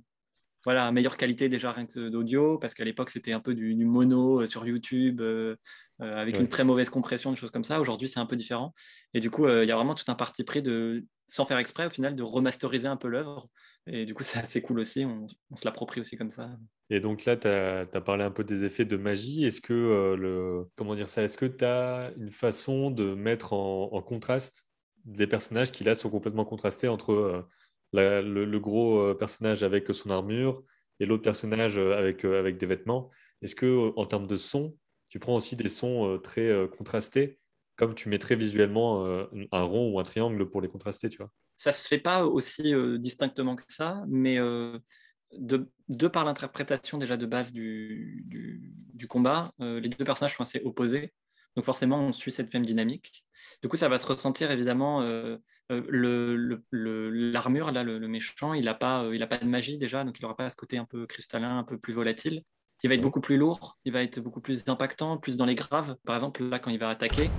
voilà, 0.64 0.92
meilleure 0.92 1.18
qualité 1.18 1.50
déjà 1.50 1.72
rien 1.72 1.86
que 1.86 2.10
d'audio, 2.10 2.58
parce 2.58 2.74
qu'à 2.74 2.86
l'époque 2.86 3.10
c'était 3.10 3.34
un 3.34 3.40
peu 3.40 3.54
du, 3.54 3.76
mono 3.86 4.42
euh, 4.42 4.48
sur 4.48 4.66
YouTube, 4.66 5.20
euh, 5.22 5.56
euh, 6.02 6.18
avec 6.18 6.38
une 6.38 6.48
très 6.48 6.64
mauvaise 6.64 6.90
compression, 6.90 7.32
des 7.32 7.38
choses 7.38 7.52
comme 7.52 7.64
ça. 7.64 7.82
Aujourd'hui 7.82 8.08
c'est 8.08 8.20
un 8.20 8.26
peu 8.26 8.36
différent. 8.36 8.74
Et 9.14 9.20
du 9.20 9.30
coup, 9.30 9.48
il 9.48 9.68
y 9.68 9.72
a 9.72 9.76
vraiment 9.76 9.94
tout 9.94 10.10
un 10.10 10.16
parti 10.16 10.44
pris 10.44 10.62
de, 10.62 11.06
sans 11.28 11.46
faire 11.46 11.58
exprès 11.58 11.86
au 11.86 11.90
final, 11.90 12.16
de 12.16 12.24
remasteriser 12.24 12.88
un 12.88 12.98
peu 12.98 13.10
l'œuvre. 13.10 13.48
Et 13.88 14.06
du 14.06 14.14
coup, 14.14 14.24
c'est 14.24 14.40
assez 14.40 14.62
cool 14.62 14.80
aussi, 14.80 15.06
on, 15.06 15.28
se 15.56 15.66
l'approprie 15.66 16.00
aussi 16.02 16.16
comme 16.16 16.30
ça. 16.30 16.50
Et 16.90 17.00
donc 17.00 17.26
là, 17.26 17.36
tu 17.36 17.48
as, 17.48 18.02
parlé 18.02 18.24
un 18.24 18.32
peu 18.32 18.44
des 18.44 18.64
effets 18.64 18.86
de 18.86 18.98
magie. 18.98 19.44
Est-ce 19.44 19.60
que, 19.60 20.16
le, 20.18 20.66
comment 20.76 20.96
dire 20.96 21.10
ça, 21.10 21.24
est-ce 21.24 21.38
que 21.38 21.46
tu 21.46 21.66
as 21.66 22.14
une 22.18 22.32
façon 22.32 22.90
de 22.90 23.14
mettre 23.14 23.54
en, 23.54 23.90
en, 23.92 24.02
contraste 24.02 24.68
des 25.06 25.28
personnages 25.28 25.74
qui 25.74 25.84
là 25.84 25.96
sont 25.96 26.10
complètement 26.10 26.46
contrastés 26.46 26.88
entre 26.88 27.46
le, 27.94 28.58
gros 28.58 29.00
euh, 29.00 29.14
personnage 29.14 29.64
avec 29.64 29.94
son 29.94 30.10
armure 30.10 30.64
et 31.00 31.06
l'autre 31.06 31.24
personnage 31.24 31.78
euh, 31.78 31.98
avec, 31.98 32.26
euh, 32.26 32.40
avec 32.40 32.58
des 32.58 32.66
vêtements. 32.66 33.10
Est-ce 33.42 33.56
que 33.56 33.92
en 33.96 34.06
termes 34.06 34.28
de 34.28 34.38
son, 34.38 34.76
tu 35.10 35.20
prends 35.20 35.36
aussi 35.36 35.56
des 35.56 35.70
sons 35.70 36.20
très 36.24 36.50
contrastés, 36.76 37.38
comme 37.76 37.94
tu 37.94 38.08
mettrais 38.10 38.36
visuellement 38.36 39.06
un 39.52 39.62
rond 39.62 39.92
ou 39.92 40.00
un 40.00 40.04
triangle 40.04 40.50
pour 40.50 40.62
les 40.62 40.70
contraster, 40.70 41.10
tu 41.10 41.18
vois? 41.18 41.30
Ça 41.58 41.74
se 41.74 41.88
fait 41.88 42.00
pas 42.00 42.26
aussi 42.26 42.74
distinctement 42.98 43.58
que 43.58 43.64
ça, 43.68 44.06
mais 44.08 44.38
de, 44.38 45.70
de, 45.90 46.08
par 46.08 46.24
l'interprétation 46.24 46.98
déjà 46.98 47.18
de 47.18 47.26
base 47.26 47.52
du, 47.52 48.24
du, 48.26 49.08
combat, 49.08 49.52
les 49.60 49.90
deux 49.90 50.06
personnages 50.06 50.36
sont 50.38 50.44
assez 50.44 50.62
opposés. 50.64 51.14
Donc 51.56 51.66
forcément, 51.66 52.00
on 52.00 52.14
suit 52.14 52.32
cette 52.32 52.54
même 52.54 52.66
dynamique. 52.66 53.24
Du 53.62 53.70
coup, 53.70 53.78
ça 53.78 53.90
va 53.90 54.00
se 54.00 54.06
ressentir 54.06 54.52
évidemment. 54.52 55.02
Euh, 55.02 55.38
euh, 55.72 56.60
l'armure, 56.72 57.72
là, 57.72 57.84
le, 57.84 58.08
méchant, 58.08 58.54
il 58.54 58.66
n'a 58.66 58.74
pas, 58.74 59.04
euh, 59.04 59.16
il 59.16 59.28
pas 59.28 59.38
de 59.38 59.46
magie 59.46 59.78
déjà, 59.78 60.04
donc 60.04 60.20
il 60.20 60.24
n'aura 60.24 60.36
pas 60.36 60.50
ce 60.50 60.56
côté 60.56 60.78
un 60.78 60.86
peu 60.86 61.06
cristallin, 61.06 61.60
un 61.60 61.64
peu 61.64 61.78
plus 61.78 61.94
volatile. 61.94 62.44
Il 62.84 62.90
va 62.90 62.96
être 62.96 63.02
beaucoup 63.02 63.22
plus 63.22 63.38
lourd, 63.38 63.78
il 63.86 63.94
va 63.94 64.04
être 64.04 64.20
beaucoup 64.20 64.42
plus 64.42 64.68
impactant, 64.68 65.18
plus 65.18 65.38
dans 65.38 65.46
les 65.46 65.56
graves. 65.56 65.96
Par 66.06 66.16
exemple, 66.16 66.44
là, 66.44 66.60
quand 66.60 66.70
il 66.72 66.80
va 66.80 66.90
attaquer, 66.90 67.30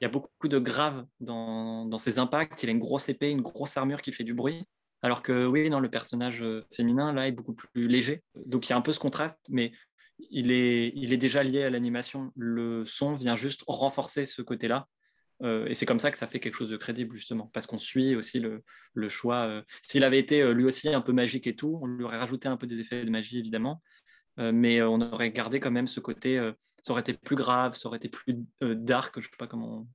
il 0.00 0.04
y 0.04 0.04
a 0.04 0.08
beaucoup 0.08 0.46
de 0.46 0.58
graves 0.58 1.04
dans, 1.18 1.84
dans 1.86 1.98
ses 1.98 2.20
impacts. 2.20 2.62
Il 2.62 2.68
a 2.68 2.72
une 2.72 2.78
grosse 2.78 3.08
épée, 3.08 3.30
une 3.30 3.42
grosse 3.42 3.76
armure 3.76 4.00
qui 4.00 4.12
fait 4.12 4.22
du 4.22 4.34
bruit. 4.34 4.64
Alors 5.02 5.22
que 5.22 5.46
oui, 5.46 5.70
non, 5.70 5.80
le 5.80 5.90
personnage 5.90 6.44
féminin, 6.72 7.12
là, 7.12 7.26
est 7.26 7.32
beaucoup 7.32 7.54
plus 7.54 7.88
léger. 7.88 8.22
Donc 8.46 8.68
il 8.68 8.70
y 8.70 8.72
a 8.72 8.76
un 8.76 8.80
peu 8.80 8.92
ce 8.92 9.00
contraste, 9.00 9.38
mais 9.48 9.72
il 10.30 10.50
est, 10.50 10.92
il 10.94 11.12
est 11.12 11.16
déjà 11.16 11.42
lié 11.42 11.64
à 11.64 11.70
l'animation. 11.70 12.32
Le 12.36 12.84
son 12.84 13.14
vient 13.14 13.36
juste 13.36 13.64
renforcer 13.66 14.26
ce 14.26 14.42
côté-là. 14.42 14.88
Euh, 15.42 15.66
et 15.66 15.74
c'est 15.74 15.86
comme 15.86 16.00
ça 16.00 16.10
que 16.10 16.18
ça 16.18 16.26
fait 16.26 16.40
quelque 16.40 16.54
chose 16.54 16.70
de 16.70 16.76
crédible, 16.76 17.14
justement, 17.16 17.50
parce 17.52 17.66
qu'on 17.66 17.78
suit 17.78 18.16
aussi 18.16 18.40
le, 18.40 19.08
choix. 19.08 19.46
Euh. 19.46 19.62
S'il 19.82 20.04
avait 20.04 20.18
été 20.18 20.42
euh, 20.42 20.52
lui 20.52 20.64
aussi 20.64 20.88
un 20.88 21.00
peu 21.00 21.12
magique 21.12 21.46
et 21.46 21.54
tout, 21.54 21.78
on 21.82 21.86
lui 21.86 22.04
aurait 22.04 22.18
rajouté 22.18 22.48
un 22.48 22.56
peu 22.56 22.66
des 22.66 22.80
effets 22.80 23.04
de 23.04 23.10
magie, 23.10 23.38
évidemment, 23.38 23.82
mais 24.40 24.80
on 24.82 25.00
aurait 25.00 25.32
gardé 25.32 25.58
quand 25.58 25.72
même 25.72 25.88
ce 25.88 25.98
côté, 25.98 26.38
ça 26.80 26.92
aurait 26.92 27.00
été 27.00 27.12
plus 27.12 27.34
grave, 27.34 27.76
ça 27.76 27.88
aurait 27.88 27.96
été 27.96 28.08
plus 28.08 28.36
dark, 28.60 29.14
je 29.16 29.18
ne 29.18 29.24
sais 29.24 29.36
pas 29.36 29.48
comment 29.48 29.88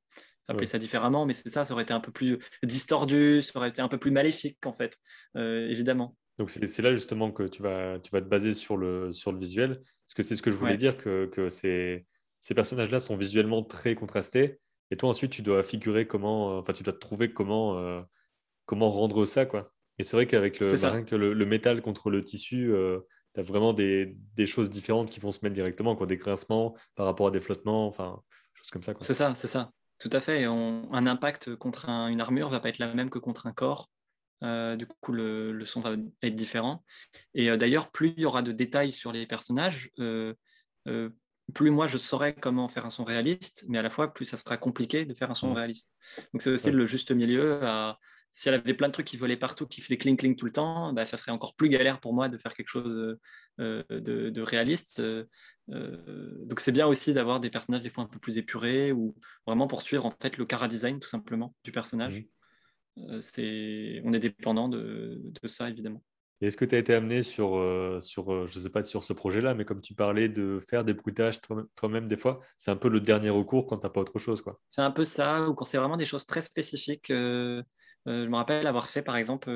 appeler 0.50 0.66
ça 0.66 0.78
différemment, 0.78 1.26
mais 1.26 1.32
c'est 1.32 1.48
ça, 1.48 1.64
ça 1.64 1.74
aurait 1.74 1.84
été 1.84 1.94
un 1.94 2.02
peu 2.02 2.12
plus 2.12 2.40
distordu, 2.62 3.42
ça 3.42 3.54
aurait 3.56 3.70
été 3.70 3.82
un 3.82 3.88
peu 3.88 3.98
plus 3.98 4.12
maléfique, 4.12 4.58
en 4.66 4.74
fait, 4.74 5.00
évidemment. 5.36 6.18
Donc 6.40 6.50
c'est 6.50 6.82
là 6.82 6.94
justement 6.94 7.32
que 7.32 7.44
tu 7.44 7.62
vas, 7.62 8.00
tu 8.00 8.10
vas 8.12 8.22
te 8.22 8.28
baser 8.28 8.54
sur 8.54 8.76
le, 8.76 9.12
sur 9.12 9.32
le 9.32 9.40
visuel, 9.40 9.82
parce 10.06 10.14
que 10.16 10.24
c'est 10.24 10.36
ce 10.36 10.42
que 10.42 10.50
je 10.50 10.56
voulais 10.56 10.78
dire, 10.78 10.98
que, 10.98 11.28
que 11.28 11.50
ces, 11.50 12.06
ces 12.40 12.56
personnages-là 12.56 13.00
sont 13.00 13.16
visuellement 13.16 13.64
très 13.64 13.94
contrastés, 13.94 14.60
et 14.90 14.98
toi 14.98 15.10
ensuite 15.10 15.32
tu 15.32 15.44
dois 15.44 15.62
figurer 15.62 16.08
comment, 16.08 16.52
euh, 16.58 16.62
enfin 16.62 16.74
tu 16.74 16.84
dois 16.84 16.94
trouver 16.94 17.32
comment, 17.32 17.78
euh, 17.78 18.02
comment 18.66 18.90
rendre 18.90 19.26
ça, 19.26 19.46
quoi. 19.46 19.66
Et 20.00 20.04
c'est 20.04 20.18
vrai 20.18 20.26
qu'avec 20.26 20.60
le, 20.60 20.82
bah, 20.82 21.02
que 21.04 21.16
le, 21.16 21.46
métal 21.46 21.84
contre 21.84 22.10
le 22.10 22.24
tissu, 22.24 22.74
euh, 22.74 23.00
tu 23.36 23.40
as 23.40 23.44
vraiment 23.44 23.74
des, 23.74 24.18
des, 24.36 24.48
choses 24.48 24.72
différentes 24.72 25.12
qui 25.12 25.20
vont 25.20 25.32
se 25.32 25.40
mettre 25.44 25.54
directement, 25.54 25.96
quoi, 25.96 26.08
des 26.08 26.18
grincements 26.18 26.76
par 26.96 27.06
rapport 27.06 27.28
à 27.28 27.32
des 27.32 27.40
flottements, 27.40 27.86
enfin, 27.86 28.20
choses 28.56 28.72
comme 28.72 28.82
ça. 28.82 28.94
C'est 29.02 29.14
ça, 29.14 29.36
c'est 29.36 29.48
ça. 29.48 29.72
Tout 30.00 30.10
à 30.12 30.20
fait. 30.20 30.46
un 30.46 31.08
impact 31.08 31.56
contre 31.56 31.88
une 31.88 32.20
armure 32.20 32.50
va 32.50 32.60
pas 32.60 32.70
être 32.70 32.80
la 32.80 32.94
même 32.94 33.12
que 33.12 33.20
contre 33.20 33.46
un 33.46 33.54
corps. 33.54 33.90
Euh, 34.44 34.76
du 34.76 34.86
coup, 34.86 35.14
le, 35.14 35.64
son 35.66 35.80
va 35.80 35.94
être 36.22 36.36
différent. 36.36 36.84
Et 37.34 37.50
euh, 37.50 37.58
d'ailleurs, 37.58 37.92
plus 37.92 38.14
il 38.18 38.24
y 38.24 38.26
aura 38.26 38.42
de 38.42 38.52
détails 38.52 38.92
sur 38.92 39.12
les 39.12 39.26
personnages, 39.26 39.90
euh, 40.00 40.34
plus 41.54 41.72
moi 41.72 41.88
je 41.88 41.98
saurai 41.98 42.34
comment 42.34 42.68
faire 42.68 42.86
un 42.86 42.90
son 42.90 43.04
réaliste, 43.04 43.66
mais 43.68 43.78
à 43.78 43.82
la 43.82 43.90
fois 43.90 44.14
plus 44.14 44.26
ça 44.26 44.38
sera 44.38 44.58
compliqué 44.58 45.06
de 45.06 45.14
faire 45.14 45.30
un 45.30 45.36
son 45.36 45.52
mmh. 45.52 45.54
réaliste. 45.54 45.96
Donc 46.34 46.42
c'est 46.42 46.50
aussi 46.50 46.72
le 46.72 46.86
juste 46.86 47.12
milieu. 47.12 47.60
Si 48.32 48.50
elle 48.50 48.56
avait 48.56 48.74
plein 48.74 48.88
de 48.88 48.94
trucs 48.94 49.06
qui 49.06 49.18
volaient 49.18 49.38
partout, 49.38 49.68
qui 49.68 49.80
faisaient 49.82 49.98
cling 49.98 50.18
cling 50.18 50.36
tout 50.36 50.46
le 50.46 50.52
temps, 50.52 50.92
bah, 50.92 51.06
ça 51.06 51.18
serait 51.18 51.32
encore 51.32 51.56
plus 51.56 51.70
galère 51.70 52.00
pour 52.00 52.14
moi 52.14 52.30
de 52.30 52.38
faire 52.38 52.54
quelque 52.54 52.70
chose 52.70 53.18
de, 53.60 54.42
réaliste. 54.42 55.02
donc 55.68 56.60
c'est 56.60 56.72
bien 56.72 56.88
aussi 56.88 57.14
d'avoir 57.14 57.40
des 57.40 57.50
personnages 57.50 57.84
des 57.84 57.90
fois 57.90 58.06
un 58.06 58.08
peu 58.08 58.20
plus 58.20 58.38
épurés 58.38 58.92
ou 58.92 59.14
vraiment 59.46 59.68
poursuivre 59.68 60.06
en 60.06 60.12
fait 60.12 60.38
le 60.38 60.46
cara 60.46 60.68
design 60.68 61.00
tout 61.00 61.10
simplement 61.10 61.54
du 61.64 61.72
personnage. 61.72 62.22
Mmh. 62.22 62.26
Euh, 62.98 63.20
c'est, 63.22 64.02
on 64.06 64.14
est 64.14 64.20
dépendant 64.20 64.70
de, 64.70 65.22
ça, 65.46 65.70
évidemment. 65.70 66.02
Est-ce 66.42 66.58
que 66.58 66.66
tu 66.66 66.76
as 66.76 66.78
été 66.78 66.94
amené 66.94 67.22
sur, 67.22 67.56
euh, 67.56 68.02
sur 68.02 68.34
euh, 68.34 68.46
je 68.48 68.60
sais 68.60 68.70
pas 68.70 68.84
sur 68.84 69.02
ce 69.02 69.14
projet-là, 69.14 69.54
mais 69.54 69.64
comme 69.64 69.80
tu 69.80 69.94
parlais 69.94 70.28
de 70.28 70.60
faire 70.60 70.84
des 70.84 70.94
bruitages 70.94 71.40
toi-même 71.76 72.08
des 72.08 72.18
fois, 72.18 72.42
c'est 72.58 72.70
un 72.70 72.76
peu 72.76 72.90
le 72.90 73.00
dernier 73.00 73.30
recours 73.30 73.66
quand 73.66 73.78
tu 73.78 73.86
n'as 73.86 73.90
pas 73.90 74.02
autre 74.02 74.20
chose. 74.20 74.42
quoi. 74.42 74.60
C'est 74.70 74.82
un 74.82 74.92
peu 74.92 75.06
ça, 75.06 75.48
ou 75.48 75.54
quand 75.54 75.64
c'est 75.64 75.78
vraiment 75.78 75.96
des 75.96 76.06
choses 76.06 76.26
très 76.26 76.42
spécifiques. 76.42 77.08
je 77.10 77.64
me 78.06 78.36
rappelle 78.36 78.68
avoir 78.68 78.90
fait, 78.90 79.02
par 79.02 79.16
exemple, 79.16 79.50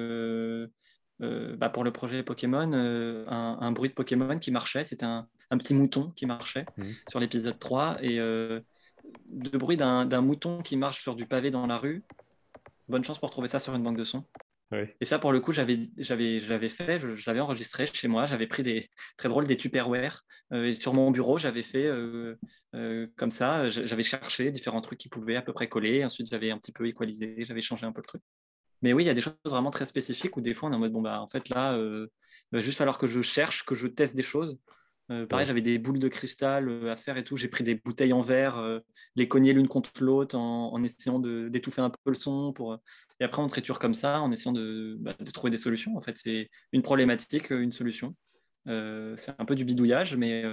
bah, 1.20 1.70
pour 1.70 1.84
le 1.84 1.92
projet 1.92 2.24
Pokémon, 2.24 2.72
un, 2.72 3.72
bruit 3.74 3.90
de 3.90 3.94
Pokémon 3.94 4.38
qui 4.38 4.52
marchait. 4.52 4.86
C'était 4.86 5.06
un, 5.06 5.28
petit 5.58 5.74
mouton 5.74 6.12
qui 6.16 6.26
marchait 6.26 6.66
mmh. 6.78 6.84
sur 7.10 7.20
l'épisode 7.20 7.60
3. 7.60 7.98
Et 8.02 8.18
le 8.18 9.58
bruit 9.58 9.76
d'un 9.76 10.22
mouton 10.22 10.62
qui 10.62 10.78
marche 10.78 11.02
sur 11.02 11.16
du 11.16 11.26
pavé 11.26 11.52
dans 11.52 11.68
la 11.68 11.78
rue, 11.78 12.06
Bonne 12.88 13.04
chance 13.04 13.20
pour 13.20 13.32
trouver 13.32 13.48
ça 13.48 13.60
sur 13.60 13.76
une 13.76 13.84
banque 13.84 13.98
de 13.98 14.04
sons. 14.04 14.24
Et 15.00 15.06
ça, 15.06 15.18
pour 15.18 15.32
le 15.32 15.40
coup, 15.40 15.54
j'avais, 15.54 15.90
j'avais, 15.98 16.40
je 16.40 16.50
l'avais 16.50 16.68
fait, 16.68 17.00
je, 17.00 17.24
l'avais 17.28 17.40
enregistré 17.40 17.86
chez 17.86 18.08
moi. 18.08 18.26
J'avais 18.26 18.48
pris 18.48 18.64
des 18.64 18.90
très 19.16 19.30
drôles 19.30 19.48
des 19.48 19.56
Tupperware. 19.56 20.24
Euh, 20.52 20.66
et 20.66 20.74
sur 20.74 20.94
mon 20.94 21.10
bureau, 21.12 21.38
j'avais 21.38 21.64
fait 21.64 21.86
euh, 21.86 22.36
euh, 22.76 23.08
comme 23.16 23.32
ça. 23.32 23.70
J'avais 23.70 24.04
cherché 24.04 24.52
différents 24.52 24.82
trucs 24.82 25.00
qui 25.00 25.08
pouvaient 25.08 25.38
à 25.38 25.42
peu 25.42 25.54
près 25.54 25.70
coller. 25.70 26.04
Ensuite, 26.04 26.28
j'avais 26.30 26.52
un 26.52 26.58
petit 26.58 26.74
peu 26.74 26.86
équalisé. 26.86 27.36
J'avais 27.46 27.62
changé 27.62 27.86
un 27.86 27.94
peu 27.94 28.02
le 28.02 28.08
truc. 28.08 28.22
Mais 28.82 28.94
oui, 28.94 29.04
il 29.04 29.08
y 29.08 29.10
a 29.10 29.14
des 29.14 29.22
choses 29.22 29.36
vraiment 29.46 29.72
très 29.72 29.86
spécifiques 29.86 30.36
où 30.36 30.42
des 30.42 30.54
fois, 30.54 30.70
on 30.70 30.74
est 30.74 30.76
en 30.76 30.80
mode 30.80 30.92
bon, 30.92 31.02
bah, 31.02 31.22
en 31.22 31.28
fait, 31.28 31.48
là, 31.50 31.78
il 31.78 32.10
va 32.52 32.62
juste 32.62 32.78
falloir 32.78 32.98
que 32.98 33.08
je 33.08 33.22
cherche, 33.22 33.64
que 33.64 33.74
je 33.74 33.88
teste 33.88 34.16
des 34.16 34.24
choses. 34.24 34.60
Euh, 35.10 35.26
pareil, 35.26 35.46
j'avais 35.46 35.62
des 35.62 35.78
boules 35.78 36.00
de 36.00 36.08
cristal 36.10 36.68
euh, 36.68 36.92
à 36.92 36.96
faire 36.96 37.18
et 37.18 37.24
tout. 37.24 37.38
J'ai 37.38 37.48
pris 37.48 37.64
des 37.64 37.76
bouteilles 37.76 38.14
en 38.14 38.22
verre, 38.22 38.58
euh, 38.58 38.80
les 39.16 39.28
cogner 39.28 39.54
l'une 39.54 39.68
contre 39.68 39.92
l'autre 40.02 40.38
en, 40.38 40.84
essayant 40.84 41.20
d'étouffer 41.20 41.82
un 41.82 41.90
peu 41.90 41.98
le 42.08 42.14
son. 42.14 42.52
Pour... 42.54 42.78
Et 43.20 43.24
après, 43.24 43.42
on 43.42 43.48
triture 43.48 43.80
comme 43.80 43.94
ça 43.94 44.20
en 44.20 44.32
essayant 44.32 44.52
de, 44.52 44.98
bah, 45.00 45.16
de 45.18 45.32
trouver 45.32 45.52
des 45.52 45.58
solutions. 45.58 45.96
En 45.96 46.02
fait, 46.02 46.18
c'est 46.18 46.50
une 46.74 46.82
problématique, 46.82 47.52
une 47.52 47.72
solution. 47.72 48.16
c'est 48.66 49.34
un 49.38 49.46
peu 49.46 49.56
du 49.56 49.64
bidouillage, 49.64 50.16
mais, 50.18 50.44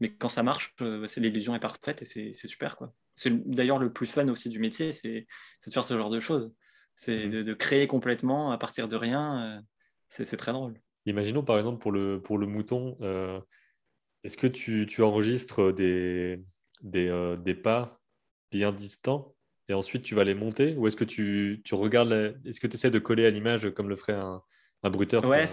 mais 0.00 0.12
quand 0.14 0.28
ça 0.28 0.42
marche, 0.42 0.74
bah, 0.80 1.06
c'est 1.06 1.20
l'illusion 1.20 1.54
est 1.54 1.60
parfaite 1.60 2.02
et 2.02 2.04
c'est 2.04 2.32
super. 2.32 2.76
C'est 3.14 3.30
d'ailleurs 3.48 3.78
le 3.78 3.92
plus 3.92 4.06
fun 4.06 4.28
aussi 4.28 4.48
du 4.48 4.58
métier, 4.58 4.92
c'est 4.92 5.26
de 5.66 5.72
faire 5.72 5.84
ce 5.84 5.96
genre 5.96 6.10
de 6.10 6.20
choses. 6.20 6.52
C'est 6.96 7.26
mmh. 7.26 7.30
de, 7.30 7.42
de, 7.44 7.54
créer 7.54 7.86
complètement 7.86 8.50
à 8.50 8.58
partir 8.58 8.88
de 8.88 8.96
rien. 8.96 9.62
c'est 10.08 10.36
très 10.36 10.52
drôle. 10.52 10.74
Imaginons 11.06 11.44
par 11.44 11.58
exemple 11.58 11.78
pour 11.78 11.92
le, 11.92 12.20
pour 12.20 12.38
le 12.38 12.48
mouton, 12.48 12.98
est-ce 14.24 14.36
que 14.36 14.46
tu, 14.46 15.02
enregistres 15.02 15.72
des, 15.72 16.40
euh, 16.94 17.36
des, 17.36 17.54
pas 17.54 18.00
bien 18.50 18.72
distants 18.72 19.34
et 19.68 19.74
ensuite 19.74 20.02
tu 20.02 20.14
vas 20.14 20.24
les 20.24 20.34
monter 20.34 20.74
Ou 20.76 20.86
est-ce 20.86 20.96
que 20.96 21.04
tu, 21.04 21.62
regardes, 21.72 22.38
est-ce 22.44 22.60
que 22.60 22.66
tu 22.66 22.74
essaies 22.74 22.90
de 22.90 22.98
coller 22.98 23.26
à 23.26 23.30
l'image 23.30 23.70
comme 23.70 23.88
le 23.88 23.96
ferait 23.96 24.14
un, 24.14 24.42
un 24.82 24.90
bruteur 24.90 25.24
Ouais, 25.24 25.46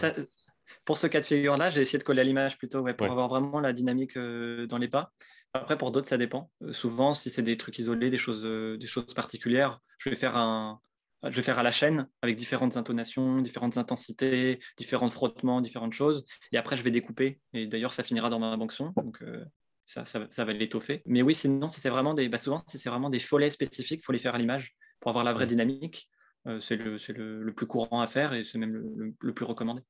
pour 0.84 0.98
ce 0.98 1.06
cas 1.06 1.20
de 1.20 1.26
figure-là, 1.26 1.70
j'ai 1.70 1.82
essayé 1.82 2.00
de 2.00 2.04
coller 2.04 2.22
à 2.22 2.24
l'image 2.24 2.58
plutôt 2.58 2.84
pour 2.84 3.08
avoir 3.08 3.28
vraiment 3.28 3.60
la 3.60 3.74
dynamique 3.74 4.18
euh, 4.18 4.66
dans 4.66 4.78
les 4.78 4.88
pas. 4.88 5.12
Après, 5.54 5.78
pour 5.78 5.92
d'autres, 5.92 6.08
ça 6.08 6.18
dépend. 6.18 6.52
Euh, 6.64 6.74
souvent, 6.74 7.14
si 7.14 7.30
c'est 7.30 7.44
des 7.44 7.56
trucs 7.56 7.78
isolés, 7.80 8.10
des 8.10 8.18
choses, 8.18 8.44
des 8.44 8.88
choses 8.88 9.14
particulières, 9.14 9.80
je 10.00 10.10
vais 10.10 10.16
faire 10.16 10.38
un, 10.38 10.82
je 11.30 11.36
vais 11.36 11.42
faire 11.42 11.60
à 11.60 11.64
la 11.64 11.72
chaîne 11.72 12.08
avec 12.22 12.36
différentes 12.36 12.78
intonations, 12.78 13.42
différentes 13.42 13.78
intensités, 13.78 14.60
différents 14.78 15.10
frottements, 15.10 15.62
différentes 15.62 15.94
choses. 15.94 16.26
Et 16.52 16.58
après, 16.58 16.78
je 16.78 16.84
vais 16.84 16.92
découper. 16.92 17.40
Et 17.54 17.68
d'ailleurs, 17.68 17.94
ça 17.94 18.04
finira 18.04 18.30
dans 18.30 18.40
ma 18.40 18.56
banque 18.58 18.72
son. 18.72 18.94
Donc, 18.98 19.22
euh, 19.22 19.44
ça, 19.86 20.04
ça, 20.06 20.46
va 20.46 20.54
l'étoffer. 20.54 21.04
Mais 21.06 21.22
oui, 21.22 21.36
sinon, 21.36 21.68
si 21.68 21.80
c'est 21.80 21.90
vraiment 21.90 22.14
des, 22.14 22.28
bah, 22.28 22.40
souvent, 22.40 22.58
si 22.68 22.80
c'est 22.80 22.90
vraiment 22.90 23.10
des 23.10 23.20
follets 23.20 23.50
spécifiques, 23.50 24.02
il 24.02 24.06
faut 24.06 24.14
les 24.14 24.20
faire 24.20 24.36
à 24.36 24.38
l'image 24.38 24.76
pour 25.00 25.10
avoir 25.10 25.24
la 25.24 25.34
vraie 25.34 25.48
dynamique. 25.48 26.10
Euh, 26.48 26.60
c'est 26.60 26.76
le, 26.76 26.98
le, 27.10 27.44
le, 27.44 27.54
plus 27.54 27.66
courant 27.66 28.02
à 28.02 28.08
faire 28.08 28.34
et 28.34 28.44
c'est 28.44 28.58
même 28.58 28.74
le, 29.20 29.34
plus 29.34 29.46
recommandé. 29.46 29.82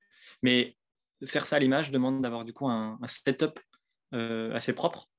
Mais 0.41 0.77
faire 1.25 1.45
ça 1.45 1.57
à 1.57 1.59
l'image 1.59 1.91
demande 1.91 2.21
d'avoir 2.21 2.45
du 2.45 2.53
coup 2.53 2.67
un, 2.67 2.97
setup 3.07 3.59
euh, 4.13 4.53
assez 4.53 4.73
propre 4.73 5.09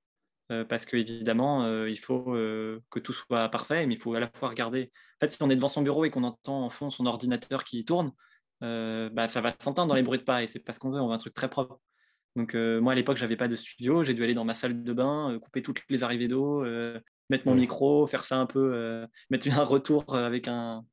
euh, 0.53 0.65
parce 0.65 0.87
qu'évidemment, 0.87 1.65
euh, 1.65 1.91
il 1.91 1.99
faut 1.99 2.35
euh, 2.35 2.81
que 2.91 3.01
tout 3.01 3.13
soit 3.13 3.49
parfait, 3.49 3.87
mais 3.87 3.95
il 3.95 4.01
faut 4.01 4.15
à 4.15 4.21
la 4.21 4.31
fois 4.33 4.49
regarder. 4.49 4.93
En 5.17 5.27
fait, 5.27 5.33
si 5.33 5.43
on 5.43 5.51
est 5.51 5.57
devant 5.57 5.69
son 5.69 5.83
bureau 5.83 6.05
et 6.05 6.11
qu'on 6.11 6.23
entend 6.23 6.65
en 6.65 6.71
fond 6.71 6.89
son 6.89 7.07
ordinateur 7.07 7.65
qui 7.65 7.85
tourne, 7.85 8.13
bah, 8.61 9.29
ça 9.29 9.41
va 9.41 9.53
s'entendre 9.61 9.89
dans 9.89 9.95
les 9.95 10.03
bruits 10.03 10.19
de 10.19 10.25
pas, 10.25 10.43
et 10.43 10.47
c'est 10.47 10.61
pas 10.61 10.73
ce 10.73 10.79
qu'on 10.79 10.91
veut, 10.91 11.01
on 11.01 11.09
veut 11.09 11.15
un 11.15 11.19
truc 11.19 11.35
très 11.35 11.49
propre. 11.49 11.81
Donc, 12.37 12.55
moi, 12.55 12.93
à 12.93 12.95
l'époque, 12.95 13.17
j'avais 13.17 13.37
pas 13.37 13.49
de 13.49 13.55
studio, 13.55 14.05
j'ai 14.05 14.15
dû 14.15 14.23
aller 14.23 14.35
dans 14.35 14.45
ma 14.45 14.55
salle 14.55 14.83
de 14.83 14.93
bain, 14.93 15.39
couper 15.43 15.63
toutes 15.63 15.83
les 15.89 16.03
arrivées 16.05 16.29
d'eau, 16.29 16.65
mettre 17.31 17.47
mon 17.47 17.55
micro, 17.55 18.07
faire 18.07 18.25
ça 18.25 18.39
un 18.39 18.47
peu, 18.47 19.07
mettre 19.31 19.49
un 19.51 19.65
retour 19.65 20.15
avec 20.15 20.49
un, 20.49 20.85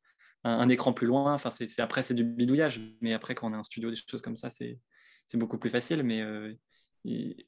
un, 0.43 0.69
écran 0.69 0.93
plus 0.93 1.07
loin. 1.07 1.33
Enfin, 1.33 1.51
c'est, 1.51 1.79
après, 1.79 2.01
c'est 2.01 2.13
du 2.13 2.23
bidouillage, 2.23 2.81
mais 3.01 3.13
après, 3.13 3.35
quand 3.35 3.49
on 3.49 3.53
a 3.53 3.57
un 3.57 3.63
studio, 3.63 3.89
des 3.89 3.97
choses 4.09 4.21
comme 4.21 4.37
ça, 4.37 4.49
c'est, 4.49 4.79
c'est 5.27 5.37
beaucoup 5.37 5.57
plus 5.57 5.69
facile. 5.69 6.03
Mais 6.03 6.23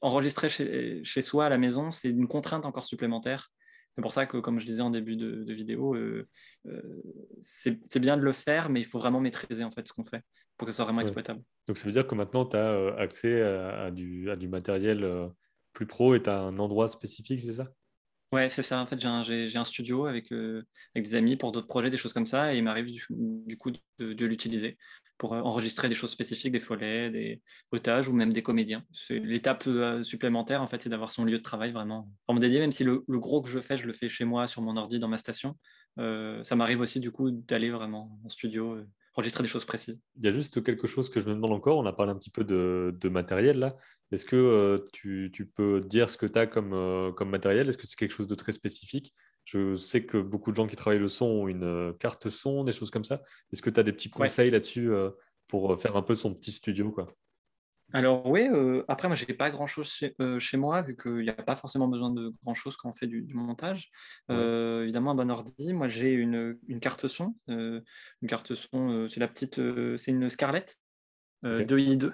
enregistrer 0.00 0.48
chez, 0.48 1.22
soi 1.22 1.46
à 1.46 1.48
la 1.48 1.58
maison, 1.58 1.90
c'est 1.90 2.10
une 2.10 2.28
contrainte 2.28 2.66
encore 2.66 2.84
supplémentaire. 2.84 3.50
C'est 3.94 4.02
pour 4.02 4.12
ça 4.12 4.26
que, 4.26 4.36
comme 4.36 4.60
je 4.60 4.66
disais 4.66 4.82
en 4.82 4.90
début 4.90 5.16
de, 5.16 5.52
vidéo, 5.52 5.94
euh, 5.94 6.28
euh, 6.66 7.02
c'est 7.40 7.98
bien 7.98 8.18
de 8.18 8.22
le 8.22 8.32
faire, 8.32 8.68
mais 8.68 8.80
il 8.80 8.84
faut 8.84 8.98
vraiment 8.98 9.20
maîtriser 9.20 9.64
en 9.64 9.70
fait 9.70 9.88
ce 9.88 9.92
qu'on 9.92 10.04
fait 10.04 10.22
pour 10.58 10.66
que 10.66 10.72
ce 10.72 10.76
soit 10.76 10.84
vraiment 10.84 11.00
exploitable. 11.00 11.42
Donc 11.66 11.78
ça 11.78 11.84
veut 11.84 11.92
dire 11.92 12.06
que 12.06 12.14
maintenant, 12.14 12.44
tu 12.44 12.56
as 12.56 12.70
euh, 12.70 12.96
accès 12.96 13.42
à, 13.42 13.90
du, 13.90 14.30
à, 14.30 14.36
du, 14.36 14.48
matériel 14.48 15.30
plus 15.72 15.86
pro 15.86 16.14
et 16.14 16.22
tu 16.22 16.30
as 16.30 16.38
un 16.38 16.56
endroit 16.58 16.88
spécifique, 16.88 17.40
c'est 17.40 17.52
ça? 17.52 17.68
Ouais, 18.32 18.48
c'est 18.48 18.62
ça. 18.62 18.80
En 18.80 18.86
fait, 18.86 19.00
j'ai 19.00 19.56
un, 19.56 19.64
studio 19.64 20.06
avec, 20.06 20.32
avec 20.32 21.06
des 21.06 21.14
amis 21.14 21.36
pour 21.36 21.52
d'autres 21.52 21.68
projets, 21.68 21.90
des 21.90 21.96
choses 21.96 22.12
comme 22.12 22.26
ça, 22.26 22.52
et 22.52 22.58
il 22.58 22.64
m'arrive 22.64 22.90
du, 22.90 23.56
coup 23.56 23.70
de 23.70 24.26
l'utiliser 24.26 24.76
pour 25.18 25.34
euh, 25.34 25.40
enregistrer 25.40 25.88
des 25.88 25.94
choses 25.94 26.10
spécifiques, 26.10 26.52
des 26.52 26.60
follets, 26.60 27.10
des 27.10 27.42
otages 27.72 28.08
ou 28.08 28.12
même 28.12 28.32
des 28.32 28.42
comédiens. 28.42 28.84
L'étape 29.10 29.64
euh, 29.66 30.02
supplémentaire, 30.02 30.62
en 30.62 30.66
fait, 30.66 30.82
c'est 30.82 30.88
d'avoir 30.88 31.10
son 31.10 31.24
lieu 31.24 31.38
de 31.38 31.42
travail 31.42 31.72
vraiment, 31.72 32.08
vraiment 32.26 32.40
dédié, 32.40 32.60
même 32.60 32.72
si 32.72 32.84
le, 32.84 33.02
gros 33.08 33.42
que 33.42 33.48
je 33.48 33.60
fais, 33.60 33.76
je 33.76 33.86
le 33.86 33.92
fais 33.92 34.08
chez 34.08 34.24
moi, 34.24 34.46
sur 34.46 34.62
mon 34.62 34.76
ordi, 34.76 34.98
dans 34.98 35.08
ma 35.08 35.16
station. 35.16 35.56
Euh, 35.98 36.42
ça 36.42 36.56
m'arrive 36.56 36.80
aussi, 36.80 37.00
du 37.00 37.10
coup, 37.10 37.30
d'aller 37.30 37.70
vraiment 37.70 38.18
en 38.24 38.28
studio, 38.28 38.78
enregistrer 39.14 39.42
des 39.42 39.48
choses 39.48 39.64
précises. 39.64 40.00
Il 40.16 40.24
y 40.24 40.28
a 40.28 40.32
juste 40.32 40.62
quelque 40.62 40.86
chose 40.86 41.08
que 41.08 41.20
je 41.20 41.26
me 41.26 41.34
demande 41.34 41.52
encore. 41.52 41.78
On 41.78 41.86
a 41.86 41.92
parlé 41.92 42.12
un 42.12 42.16
petit 42.16 42.30
peu 42.30 42.44
de, 42.44 43.08
matériel 43.08 43.58
là. 43.58 43.76
Est-ce 44.12 44.26
que 44.26 44.84
tu, 44.92 45.50
peux 45.54 45.80
dire 45.80 46.10
ce 46.10 46.16
que 46.16 46.26
tu 46.26 46.38
as 46.38 46.46
comme 46.46 47.30
matériel? 47.30 47.68
Est-ce 47.68 47.78
que 47.78 47.86
c'est 47.86 47.96
quelque 47.96 48.12
chose 48.12 48.28
de 48.28 48.34
très 48.34 48.52
spécifique? 48.52 49.14
Je 49.46 49.76
sais 49.76 50.04
que 50.04 50.18
beaucoup 50.18 50.50
de 50.50 50.56
gens 50.56 50.66
qui 50.66 50.76
travaillent 50.76 50.98
le 50.98 51.08
son 51.08 51.26
ont 51.26 51.48
une 51.48 51.62
euh, 51.62 51.92
carte 51.94 52.28
son, 52.28 52.64
des 52.64 52.72
choses 52.72 52.90
comme 52.90 53.04
ça. 53.04 53.22
Est-ce 53.52 53.62
que 53.62 53.70
tu 53.70 53.80
as 53.80 53.84
des 53.84 53.92
petits 53.92 54.10
conseils 54.10 54.50
là-dessus 54.50 54.90
euh, 54.90 55.10
pour 55.46 55.72
euh, 55.72 55.76
faire 55.76 55.96
un 55.96 56.02
peu 56.02 56.16
son 56.16 56.34
petit 56.34 56.50
studio 56.50 56.90
quoi? 56.90 57.14
Alors 57.92 58.26
oui, 58.26 58.48
après 58.88 59.06
moi 59.06 59.16
j'ai 59.16 59.32
pas 59.32 59.48
grand 59.48 59.68
chose 59.68 59.88
chez, 60.40 60.56
moi 60.56 60.82
vu 60.82 60.96
qu'il 60.96 61.20
n'y 61.20 61.30
a 61.30 61.34
pas 61.34 61.54
forcément 61.54 61.86
besoin 61.86 62.10
de 62.10 62.34
grand 62.42 62.52
chose 62.52 62.76
quand 62.76 62.88
on 62.88 62.92
fait 62.92 63.06
du, 63.06 63.32
montage. 63.32 63.92
évidemment 64.28 65.12
un 65.12 65.14
bon 65.14 65.30
ordi. 65.30 65.72
Moi 65.72 65.88
j'ai 65.88 66.12
une, 66.12 66.58
carte 66.80 67.06
son, 67.06 67.36
une 67.46 67.84
carte 68.26 68.56
son, 68.56 69.06
c'est 69.08 69.20
la 69.20 69.28
petite, 69.28 69.60
c'est 69.98 70.10
une 70.10 70.28
Scarlett 70.28 70.76
2i2 71.44 72.12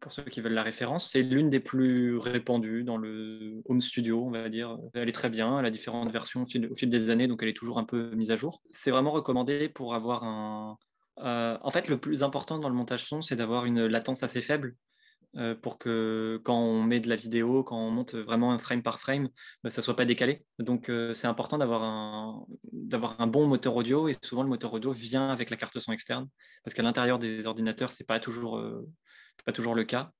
pour 0.00 0.12
ceux 0.12 0.22
qui 0.24 0.40
veulent 0.40 0.54
la 0.54 0.62
référence. 0.62 1.10
C'est 1.10 1.22
l'une 1.22 1.50
des 1.50 1.60
plus 1.60 2.16
répandues 2.16 2.82
dans 2.84 2.96
le 2.96 3.62
home 3.66 3.80
studio, 3.80 4.24
on 4.24 4.30
va 4.30 4.48
dire. 4.48 4.76
Elle 4.94 5.08
est 5.08 5.12
très 5.12 5.30
bien, 5.30 5.58
elle 5.58 5.66
a 5.66 5.70
différentes 5.70 6.10
versions 6.10 6.42
au 6.42 6.46
fil, 6.46 6.90
des 6.90 7.10
années, 7.10 7.28
donc 7.28 7.42
elle 7.42 7.50
est 7.50 7.56
toujours 7.56 7.78
un 7.78 7.84
peu 7.84 8.14
mise 8.14 8.30
à 8.30 8.36
jour. 8.36 8.62
C'est 8.70 8.90
vraiment 8.90 9.12
recommandé 9.12 9.68
pour 9.68 9.94
avoir 9.94 10.24
un... 10.24 10.78
Euh, 11.18 11.58
en 11.62 11.70
fait, 11.70 11.88
le 11.88 11.98
plus 11.98 12.22
important 12.22 12.58
dans 12.58 12.70
le 12.70 12.74
montage 12.74 13.04
son, 13.04 13.20
c'est 13.20 13.36
d'avoir 13.36 13.66
une 13.66 13.86
latence 13.86 14.22
assez 14.22 14.40
faible 14.40 14.74
euh, 15.36 15.54
pour 15.54 15.76
que 15.76 16.40
quand 16.44 16.58
on 16.58 16.82
met 16.82 16.98
de 16.98 17.08
la 17.08 17.16
vidéo, 17.16 17.62
quand 17.62 17.76
on 17.76 17.90
monte 17.90 18.14
vraiment 18.14 18.52
un 18.52 18.58
frame 18.58 18.82
par 18.82 18.98
frame, 18.98 19.28
bah, 19.62 19.68
ça 19.68 19.82
ne 19.82 19.84
soit 19.84 19.96
pas 19.96 20.06
décalé. 20.06 20.44
Donc 20.58 20.88
euh, 20.88 21.12
c'est 21.12 21.26
important 21.26 21.58
d'avoir 21.58 21.82
un, 21.82 22.46
d'avoir 22.72 23.20
un 23.20 23.26
bon 23.26 23.46
moteur 23.46 23.76
audio 23.76 24.08
et 24.08 24.16
souvent 24.22 24.42
le 24.42 24.48
moteur 24.48 24.72
audio 24.72 24.92
vient 24.92 25.28
avec 25.28 25.50
la 25.50 25.58
carte 25.58 25.78
son 25.78 25.92
externe 25.92 26.26
parce 26.64 26.74
qu'à 26.74 26.82
l'intérieur 26.82 27.18
des 27.18 27.46
ordinateurs, 27.46 27.90
ce 27.90 28.02
n'est 28.02 28.06
pas 28.06 28.18
toujours 28.18 28.58
pas 29.44 29.52
toujours 29.52 29.74
le 29.74 29.84
cas. 29.84 30.12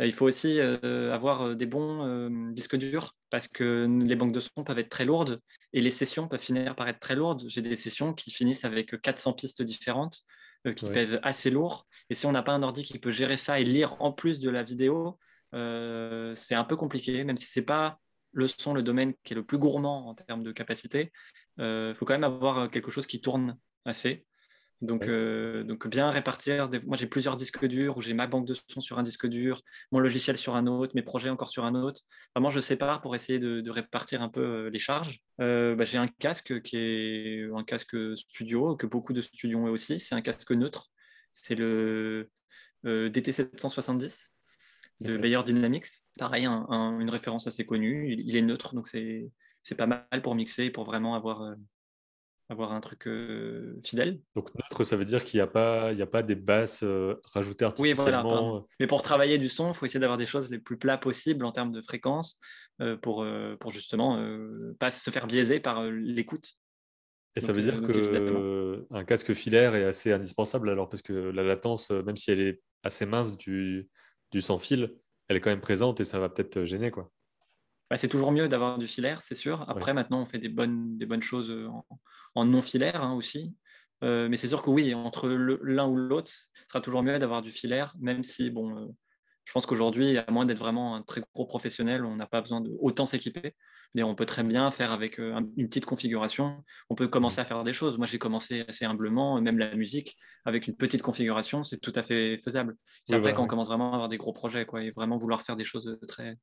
Euh, 0.00 0.06
il 0.06 0.12
faut 0.12 0.26
aussi 0.26 0.58
euh, 0.60 1.12
avoir 1.12 1.42
euh, 1.42 1.54
des 1.54 1.66
bons 1.66 2.28
disques 2.50 2.76
durs 2.76 3.14
parce 3.30 3.48
que 3.48 3.86
les 4.02 4.16
banques 4.16 4.32
de 4.32 4.40
son 4.40 4.64
peuvent 4.64 4.78
être 4.78 4.88
très 4.88 5.04
lourdes 5.04 5.40
et 5.72 5.80
les 5.80 5.90
sessions 5.90 6.28
peuvent 6.28 6.40
finir 6.40 6.76
par 6.76 6.88
être 6.88 7.00
très 7.00 7.14
lourdes. 7.14 7.44
J'ai 7.48 7.62
des 7.62 7.76
sessions 7.76 8.12
qui 8.12 8.30
finissent 8.30 8.64
avec 8.64 9.00
400 9.00 9.32
pistes 9.34 9.62
différentes 9.62 10.20
qui 10.76 10.88
pèsent 10.90 11.20
assez 11.22 11.48
lourd. 11.48 11.86
Et 12.10 12.14
si 12.14 12.26
on 12.26 12.32
n'a 12.32 12.42
pas 12.42 12.52
un 12.52 12.62
ordi 12.64 12.82
qui 12.82 12.98
peut 12.98 13.12
gérer 13.12 13.36
ça 13.36 13.60
et 13.60 13.64
lire 13.64 14.02
en 14.02 14.12
plus 14.12 14.40
de 14.40 14.50
la 14.50 14.64
vidéo, 14.64 15.16
c'est 15.52 16.54
un 16.54 16.64
peu 16.64 16.76
compliqué, 16.76 17.22
même 17.22 17.36
si 17.36 17.46
ce 17.46 17.60
n'est 17.60 17.66
pas 17.66 18.00
le 18.32 18.48
son, 18.48 18.74
le 18.74 18.82
domaine 18.82 19.14
qui 19.22 19.32
est 19.32 19.36
le 19.36 19.44
plus 19.44 19.58
gourmand 19.58 20.08
en 20.08 20.14
termes 20.14 20.42
de 20.42 20.50
capacité. 20.50 21.12
Il 21.58 21.94
faut 21.94 22.04
quand 22.04 22.14
même 22.14 22.24
avoir 22.24 22.68
quelque 22.68 22.90
chose 22.90 23.06
qui 23.06 23.20
tourne 23.20 23.56
assez. 23.84 24.26
Donc, 24.82 25.08
euh, 25.08 25.64
donc 25.64 25.88
bien 25.88 26.10
répartir. 26.10 26.68
Moi, 26.84 26.96
j'ai 26.96 27.06
plusieurs 27.06 27.36
disques 27.36 27.64
durs 27.64 27.96
où 27.96 28.02
j'ai 28.02 28.12
ma 28.12 28.26
banque 28.26 28.46
de 28.46 28.54
son 28.68 28.80
sur 28.80 28.98
un 28.98 29.02
disque 29.02 29.26
dur, 29.26 29.62
mon 29.90 30.00
logiciel 30.00 30.36
sur 30.36 30.54
un 30.54 30.66
autre, 30.66 30.92
mes 30.94 31.02
projets 31.02 31.30
encore 31.30 31.48
sur 31.48 31.64
un 31.64 31.74
autre. 31.74 32.02
Vraiment, 32.34 32.50
je 32.50 32.60
sépare 32.60 33.00
pour 33.00 33.14
essayer 33.14 33.38
de, 33.38 33.70
répartir 33.70 34.22
un 34.22 34.28
peu 34.28 34.40
euh, 34.40 34.70
les 34.70 34.78
charges. 34.78 35.18
Euh, 35.40 35.74
bah, 35.74 35.84
j'ai 35.84 35.98
un 35.98 36.08
casque 36.08 36.60
qui 36.62 36.76
est 36.76 37.48
un 37.54 37.64
casque 37.64 37.96
studio, 38.16 38.76
que 38.76 38.86
beaucoup 38.86 39.12
de 39.12 39.22
studios 39.22 39.58
ont 39.58 39.70
aussi. 39.70 39.98
C'est 39.98 40.14
un 40.14 40.22
casque 40.22 40.52
neutre. 40.52 40.88
C'est 41.32 41.54
le 41.54 42.30
DT770 42.84 44.28
de 45.00 45.16
Bayer 45.16 45.42
Dynamics. 45.44 45.86
Pareil, 46.18 46.46
une 46.46 47.10
référence 47.10 47.46
assez 47.46 47.64
connue. 47.64 48.10
Il, 48.10 48.20
il 48.20 48.36
est 48.36 48.42
neutre, 48.42 48.74
donc 48.74 48.88
c'est 48.88 49.30
pas 49.76 49.86
mal 49.86 50.22
pour 50.22 50.34
mixer 50.34 50.64
et 50.64 50.70
pour 50.70 50.84
vraiment 50.84 51.14
avoir 51.14 51.56
avoir 52.48 52.72
un 52.72 52.80
truc 52.80 53.06
euh, 53.06 53.78
fidèle. 53.84 54.20
Donc 54.36 54.54
neutre, 54.54 54.84
ça 54.84 54.96
veut 54.96 55.04
dire 55.04 55.24
qu'il 55.24 55.38
n'y 55.38 55.42
a, 55.42 55.46
pas, 55.46 55.92
il 55.92 55.98
y 55.98 56.02
a 56.02 56.06
pas 56.06 56.22
des 56.22 56.36
basses 56.36 56.82
euh, 56.84 57.16
rajoutées 57.32 57.64
artificiellement. 57.64 58.22
Oui, 58.22 58.50
voilà. 58.50 58.64
Mais 58.78 58.86
pour 58.86 59.02
travailler 59.02 59.38
du 59.38 59.48
son, 59.48 59.68
il 59.68 59.74
faut 59.74 59.86
essayer 59.86 60.00
d'avoir 60.00 60.18
des 60.18 60.26
choses 60.26 60.50
les 60.50 60.58
plus 60.58 60.76
plats 60.76 60.98
possibles 60.98 61.44
en 61.44 61.52
termes 61.52 61.72
de 61.72 61.82
fréquence 61.82 62.38
euh, 62.80 62.96
pour, 62.96 63.26
pour 63.60 63.70
justement 63.70 64.24
pas 64.78 64.90
se 64.90 65.10
faire 65.10 65.26
biaiser 65.26 65.60
par 65.60 65.84
l'écoute. 65.84 66.52
Et 67.34 67.40
ça 67.40 67.52
veut 67.52 67.62
dire 67.62 67.80
qu'un 67.80 69.04
casque 69.04 69.34
filaire 69.34 69.74
est 69.74 69.84
assez 69.84 70.12
indispensable 70.12 70.70
alors 70.70 70.88
parce 70.88 71.02
que 71.02 71.12
la 71.12 71.42
latence, 71.42 71.90
même 71.90 72.16
si 72.16 72.30
elle 72.30 72.40
est 72.40 72.62
assez 72.82 73.04
mince 73.04 73.36
du, 73.36 73.88
du 74.30 74.40
sans 74.40 74.58
fil, 74.58 74.94
elle 75.28 75.36
est 75.36 75.40
quand 75.40 75.50
même 75.50 75.60
présente 75.60 76.00
et 76.00 76.04
ça 76.04 76.18
va 76.18 76.28
peut-être 76.28 76.64
gêner. 76.64 76.90
quoi. 76.90 77.10
Bah, 77.90 77.96
c'est 77.96 78.08
toujours 78.08 78.32
mieux 78.32 78.48
d'avoir 78.48 78.78
du 78.78 78.86
filaire, 78.86 79.22
c'est 79.22 79.34
sûr. 79.34 79.64
Après, 79.68 79.94
maintenant, 79.94 80.20
on 80.20 80.26
fait 80.26 80.38
des 80.38 80.48
bonnes, 80.48 80.98
des 80.98 81.06
bonnes 81.06 81.22
choses 81.22 81.54
en, 82.34 82.44
non 82.44 82.62
filaire 82.62 83.02
hein, 83.02 83.14
aussi. 83.14 83.54
Euh, 84.04 84.28
mais 84.28 84.36
c'est 84.36 84.48
sûr 84.48 84.62
que 84.62 84.70
oui, 84.70 84.94
entre 84.94 85.28
l'un 85.28 85.86
ou 85.88 85.96
l'autre, 85.96 86.30
ce 86.30 86.48
sera 86.68 86.80
toujours 86.80 87.02
mieux 87.02 87.18
d'avoir 87.18 87.42
du 87.42 87.50
filaire, 87.50 87.94
même 87.98 88.24
si, 88.24 88.50
bon, 88.50 88.76
euh, 88.76 88.86
je 89.44 89.52
pense 89.52 89.64
qu'aujourd'hui, 89.64 90.18
à 90.18 90.26
moins 90.30 90.44
d'être 90.44 90.58
vraiment 90.58 90.96
un 90.96 91.02
très 91.02 91.22
gros 91.34 91.46
professionnel, 91.46 92.04
on 92.04 92.16
n'a 92.16 92.26
pas 92.26 92.40
besoin 92.40 92.60
de 92.60 92.72
autant 92.80 93.06
s'équiper. 93.06 93.54
On 93.98 94.14
peut 94.14 94.26
très 94.26 94.42
bien 94.42 94.70
faire 94.70 94.92
avec 94.92 95.18
euh, 95.18 95.40
une 95.56 95.68
petite 95.68 95.86
configuration. 95.86 96.62
On 96.90 96.94
peut 96.94 97.08
commencer 97.08 97.40
à 97.40 97.44
faire 97.44 97.64
des 97.64 97.72
choses. 97.72 97.96
Moi, 97.96 98.06
j'ai 98.06 98.18
commencé 98.18 98.64
assez 98.68 98.84
humblement, 98.84 99.40
même 99.40 99.58
la 99.58 99.74
musique, 99.74 100.16
avec 100.44 100.66
une 100.66 100.76
petite 100.76 101.00
configuration, 101.00 101.62
c'est 101.62 101.78
tout 101.78 101.92
à 101.94 102.02
fait 102.02 102.38
faisable. 102.44 102.76
C'est 103.04 103.14
après 103.14 103.32
quand 103.32 103.44
on 103.44 103.46
commence 103.46 103.68
vraiment 103.68 103.92
à 103.92 103.94
avoir 103.94 104.08
des 104.10 104.18
gros 104.18 104.34
projets 104.34 104.66
quoi, 104.66 104.82
et 104.82 104.90
vraiment 104.90 105.16
vouloir 105.16 105.40
faire 105.40 105.56
des 105.56 105.64
choses 105.64 105.96
très, 106.08 106.36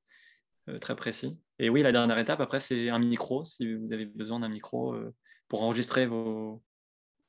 très 0.81 0.95
précis. 0.95 1.37
Et 1.59 1.69
oui, 1.69 1.81
la 1.81 1.91
dernière 1.91 2.17
étape, 2.17 2.39
après, 2.39 2.59
c'est 2.59 2.89
un 2.89 2.99
micro, 2.99 3.43
si 3.43 3.73
vous 3.75 3.93
avez 3.93 4.05
besoin 4.05 4.39
d'un 4.39 4.49
micro 4.49 4.95
pour 5.47 5.63
enregistrer 5.63 6.05
vos, 6.05 6.61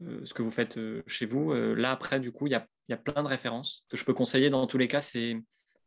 ce 0.01 0.33
que 0.35 0.43
vous 0.43 0.51
faites 0.51 0.79
chez 1.07 1.27
vous. 1.27 1.53
là, 1.53 1.91
après, 1.91 2.21
du 2.21 2.33
coup, 2.33 2.47
il 2.47 2.51
y 2.51 2.57
a, 2.57 2.67
y 2.89 2.93
a, 2.93 2.97
plein 2.97 3.23
de 3.23 3.29
références 3.29 3.85
que 3.89 3.97
je 3.97 4.05
peux 4.05 4.15
conseiller 4.15 4.51
dans 4.51 4.67
tous 4.67 4.79
les 4.79 4.89
cas. 4.89 5.01
C'est 5.01 5.37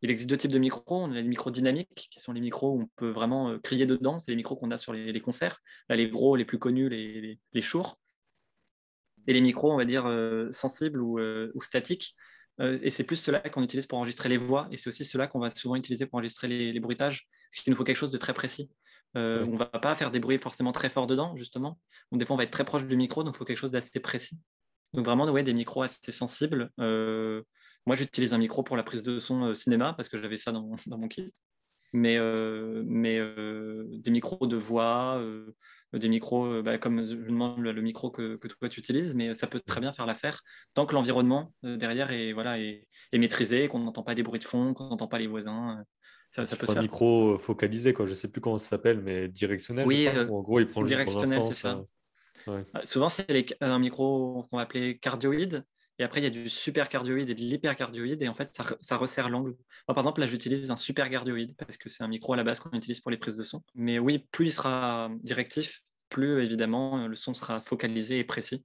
il 0.02 0.10
existe 0.10 0.30
deux 0.30 0.36
types 0.36 0.50
de 0.50 0.58
micros. 0.58 1.02
On 1.02 1.10
a 1.10 1.14
les 1.14 1.22
micros 1.22 1.50
dynamiques, 1.50 2.08
qui 2.10 2.20
sont 2.20 2.32
les 2.32 2.40
micros 2.40 2.72
où 2.72 2.82
on 2.82 2.86
peut 2.96 3.10
vraiment 3.10 3.50
euh, 3.50 3.58
crier 3.58 3.86
dedans. 3.86 4.18
C'est 4.18 4.30
les 4.30 4.36
micros 4.36 4.56
qu'on 4.56 4.70
a 4.70 4.76
sur 4.76 4.92
les, 4.92 5.20
concerts. 5.20 5.58
Là, 5.88 5.96
les 5.96 6.08
gros, 6.08 6.36
les 6.36 6.44
plus 6.44 6.58
connus, 6.58 6.88
les, 6.88 7.20
les, 7.20 7.40
les 7.52 7.64
Et 9.26 9.32
les 9.32 9.40
micros, 9.40 9.72
on 9.72 9.76
va 9.76 9.84
dire, 9.84 10.06
euh, 10.06 10.48
sensibles 10.50 11.00
ou, 11.00 11.18
euh, 11.18 11.50
statiques. 11.60 12.14
et 12.60 12.90
c'est 12.90 13.04
plus 13.04 13.16
cela 13.16 13.40
qu'on 13.40 13.62
utilise 13.62 13.86
pour 13.86 13.98
enregistrer 13.98 14.28
les 14.28 14.36
voix. 14.36 14.68
Et 14.70 14.76
c'est 14.76 14.88
aussi 14.88 15.04
cela 15.04 15.26
qu'on 15.26 15.40
va 15.40 15.50
souvent 15.50 15.76
utiliser 15.76 16.06
pour 16.06 16.16
enregistrer 16.18 16.48
les, 16.48 16.80
bruitages. 16.80 17.28
Parce 17.50 17.64
qu'il 17.64 17.70
nous 17.70 17.76
faut 17.76 17.84
quelque 17.84 17.96
chose 17.96 18.10
de 18.10 18.18
très 18.18 18.34
précis. 18.34 18.70
On 19.14 19.46
ne 19.46 19.56
va 19.56 19.66
pas 19.66 19.94
faire 19.94 20.10
des 20.10 20.20
bruits 20.20 20.38
forcément 20.38 20.72
très 20.72 20.88
forts 20.88 21.06
dedans, 21.06 21.34
justement. 21.36 21.80
Donc, 22.12 22.20
des 22.20 22.26
fois, 22.26 22.34
on 22.34 22.36
va 22.36 22.44
être 22.44 22.52
très 22.52 22.64
proche 22.64 22.86
du 22.86 22.96
micro, 22.96 23.24
donc 23.24 23.34
il 23.34 23.38
faut 23.38 23.44
quelque 23.44 23.58
chose 23.58 23.70
d'assez 23.70 24.00
précis. 24.00 24.38
Donc, 24.92 25.04
vraiment, 25.04 25.24
ouais, 25.26 25.42
des 25.42 25.54
micros 25.54 25.82
assez 25.82 26.12
sensibles. 26.12 26.70
Moi, 27.88 27.96
j'utilise 27.96 28.34
un 28.34 28.38
micro 28.38 28.62
pour 28.62 28.76
la 28.76 28.82
prise 28.82 29.02
de 29.02 29.18
son 29.18 29.44
euh, 29.44 29.54
cinéma 29.54 29.94
parce 29.94 30.10
que 30.10 30.20
j'avais 30.20 30.36
ça 30.36 30.52
dans, 30.52 30.62
mon 30.88 31.08
kit. 31.08 31.32
Mais, 31.94 32.18
euh, 32.18 32.82
mais 32.86 33.18
euh, 33.18 33.86
des 33.88 34.10
micros 34.10 34.46
de 34.46 34.56
voix, 34.56 35.24
des 35.94 36.08
micros, 36.10 36.62
bah, 36.62 36.76
comme 36.76 37.02
je 37.02 37.14
demande 37.14 37.60
le, 37.60 37.80
micro 37.80 38.10
que, 38.10 38.36
toi 38.36 38.68
tu 38.68 38.80
utilises, 38.80 39.14
mais 39.14 39.32
ça 39.32 39.46
peut 39.46 39.58
très 39.58 39.80
bien 39.80 39.90
faire 39.92 40.04
l'affaire 40.04 40.42
tant 40.74 40.84
que 40.84 40.94
l'environnement 40.94 41.54
derrière 41.62 42.10
est, 42.10 42.34
voilà, 42.34 42.58
est, 42.58 42.86
maîtrisé, 43.14 43.68
qu'on 43.68 43.78
n'entend 43.78 44.02
pas 44.02 44.14
des 44.14 44.22
bruits 44.22 44.38
de 44.38 44.44
fond, 44.44 44.74
qu'on 44.74 44.88
n'entend 44.88 45.08
pas 45.08 45.18
les 45.18 45.26
voisins. 45.26 45.82
Ça, 46.30 46.44
ça 46.44 46.56
peut 46.56 46.66
un 46.76 46.82
micro 46.82 47.38
focalisé, 47.38 47.94
quoi. 47.94 48.04
je 48.04 48.10
ne 48.10 48.14
sais 48.14 48.28
plus 48.28 48.40
comment 48.40 48.58
ça 48.58 48.68
s'appelle, 48.68 49.00
mais 49.00 49.28
directionnel. 49.28 49.86
Oui, 49.86 50.08
en 50.08 50.42
gros, 50.42 50.60
il 50.60 50.68
prend 50.68 50.82
le 50.82 50.88
directionnel, 50.88 51.42
c'est 51.42 51.54
ça. 51.54 51.82
Souvent, 52.84 53.08
c'est 53.08 53.56
un 53.60 53.78
micro 53.78 54.46
qu'on 54.50 54.56
va 54.56 54.62
appeler 54.62 54.98
cardioïde. 54.98 55.64
Et 56.00 56.04
après, 56.04 56.20
il 56.20 56.24
y 56.24 56.26
a 56.28 56.30
du 56.30 56.48
supercardioïde 56.48 57.28
et 57.28 57.34
de 57.34 57.40
l'hypercardioïde. 57.40 58.22
Et 58.22 58.28
en 58.28 58.34
fait, 58.34 58.56
ça, 58.80 58.96
resserre 58.96 59.28
l'angle. 59.28 59.56
par 59.86 59.98
exemple, 59.98 60.20
là, 60.20 60.26
j'utilise 60.26 60.70
un 60.70 60.76
supercardioïde 60.76 61.56
parce 61.56 61.76
que 61.76 61.88
c'est 61.88 62.04
un 62.04 62.08
micro 62.08 62.34
à 62.34 62.36
la 62.36 62.44
base 62.44 62.60
qu'on 62.60 62.70
utilise 62.70 63.00
pour 63.00 63.10
les 63.10 63.16
prises 63.16 63.36
de 63.36 63.42
son. 63.42 63.62
Mais 63.74 63.98
oui, 63.98 64.26
plus 64.30 64.46
il 64.46 64.52
sera 64.52 65.10
directif, 65.22 65.82
plus 66.08 66.40
évidemment 66.42 67.08
le 67.08 67.16
son 67.16 67.34
sera 67.34 67.60
focalisé 67.60 68.20
et 68.20 68.24
précis. 68.24 68.64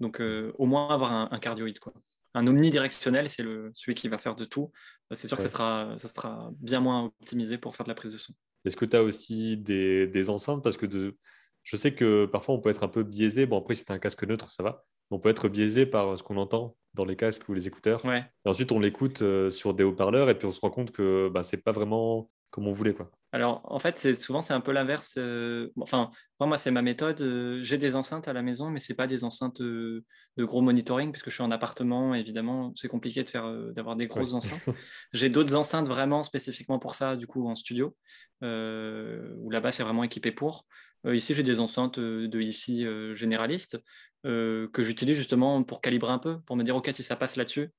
Donc, 0.00 0.20
euh, 0.20 0.52
au 0.58 0.66
moins 0.66 0.88
avoir 0.88 1.12
un, 1.32 1.38
cardioïde. 1.38 1.78
Quoi. 1.78 1.92
Un 2.34 2.46
omnidirectionnel, 2.46 3.28
c'est 3.28 3.44
celui 3.74 3.94
qui 3.94 4.08
va 4.08 4.18
faire 4.18 4.34
de 4.34 4.44
tout. 4.44 4.72
C'est 5.12 5.28
sûr 5.28 5.36
que 5.36 5.42
ça 5.42 5.48
sera, 5.48 5.94
ça 5.98 6.08
sera 6.08 6.50
bien 6.58 6.80
moins 6.80 7.04
optimisé 7.20 7.58
pour 7.58 7.76
faire 7.76 7.84
de 7.84 7.90
la 7.90 7.94
prise 7.94 8.12
de 8.12 8.18
son. 8.18 8.32
Est-ce 8.64 8.76
que 8.76 8.84
tu 8.84 8.96
as 8.96 9.02
aussi 9.02 9.56
des, 9.56 10.06
des 10.06 10.30
enceintes? 10.30 10.62
Parce 10.62 10.76
que 10.76 10.86
de, 10.86 11.16
je 11.62 11.76
sais 11.76 11.94
que 11.94 12.26
parfois 12.26 12.54
on 12.54 12.60
peut 12.60 12.70
être 12.70 12.84
un 12.84 12.88
peu 12.88 13.02
biaisé. 13.02 13.46
Bon, 13.46 13.58
après, 13.58 13.74
si 13.74 13.84
c'est 13.86 13.92
un 13.92 13.98
casque 13.98 14.24
neutre, 14.24 14.50
ça 14.50 14.62
va. 14.62 14.84
On 15.10 15.18
peut 15.18 15.28
être 15.28 15.48
biaisé 15.48 15.84
par 15.84 16.16
ce 16.16 16.22
qu'on 16.22 16.38
entend 16.38 16.76
dans 16.94 17.04
les 17.04 17.16
casques 17.16 17.48
ou 17.48 17.54
les 17.54 17.68
écouteurs. 17.68 18.02
Et 18.06 18.48
ensuite, 18.48 18.72
on 18.72 18.80
l'écoute 18.80 19.20
euh, 19.20 19.50
sur 19.50 19.74
des 19.74 19.84
haut-parleurs 19.84 20.30
et 20.30 20.38
puis 20.38 20.46
on 20.46 20.50
se 20.50 20.60
rend 20.60 20.70
compte 20.70 20.90
que 20.90 21.28
bah, 21.28 21.42
ce 21.42 21.56
n'est 21.56 21.62
pas 21.62 21.72
vraiment 21.72 22.30
comme 22.52 22.68
on 22.68 22.72
voulait. 22.72 22.94
Quoi. 22.94 23.10
Alors, 23.32 23.62
en 23.64 23.78
fait, 23.78 23.96
c'est 23.96 24.14
souvent, 24.14 24.42
c'est 24.42 24.52
un 24.52 24.60
peu 24.60 24.72
l'inverse. 24.72 25.14
Euh, 25.16 25.70
enfin, 25.80 26.10
moi, 26.38 26.58
c'est 26.58 26.70
ma 26.70 26.82
méthode. 26.82 27.22
Euh, 27.22 27.60
j'ai 27.62 27.78
des 27.78 27.96
enceintes 27.96 28.28
à 28.28 28.34
la 28.34 28.42
maison, 28.42 28.68
mais 28.68 28.78
ce 28.78 28.92
pas 28.92 29.06
des 29.06 29.24
enceintes 29.24 29.62
de 29.62 30.04
gros 30.38 30.60
monitoring, 30.60 31.12
puisque 31.12 31.30
je 31.30 31.34
suis 31.34 31.42
en 31.42 31.50
appartement. 31.50 32.14
Évidemment, 32.14 32.72
c'est 32.76 32.88
compliqué 32.88 33.24
de 33.24 33.28
faire, 33.30 33.50
d'avoir 33.72 33.96
des 33.96 34.06
grosses 34.06 34.34
enceintes. 34.34 34.60
j'ai 35.14 35.30
d'autres 35.30 35.54
enceintes 35.54 35.88
vraiment 35.88 36.22
spécifiquement 36.22 36.78
pour 36.78 36.94
ça, 36.94 37.16
du 37.16 37.26
coup, 37.26 37.48
en 37.48 37.54
studio, 37.54 37.96
où 38.42 39.50
là-bas, 39.50 39.70
c'est 39.70 39.82
vraiment 39.82 40.04
équipé 40.04 40.30
pour. 40.30 40.66
ici, 41.10 41.34
j'ai 41.34 41.42
des 41.42 41.58
enceintes 41.58 41.98
de 41.98 42.38
Wi-Fi 42.38 42.86
généralistes 43.14 43.78
que 44.24 44.70
j'utilise 44.76 45.16
justement 45.16 45.62
pour 45.62 45.80
calibrer 45.80 46.12
un 46.12 46.18
peu, 46.18 46.38
pour 46.42 46.56
me 46.56 46.64
dire, 46.64 46.76
OK, 46.76 46.90
si 46.92 47.02
ça 47.02 47.16
passe 47.16 47.36
là-dessus, 47.36 47.70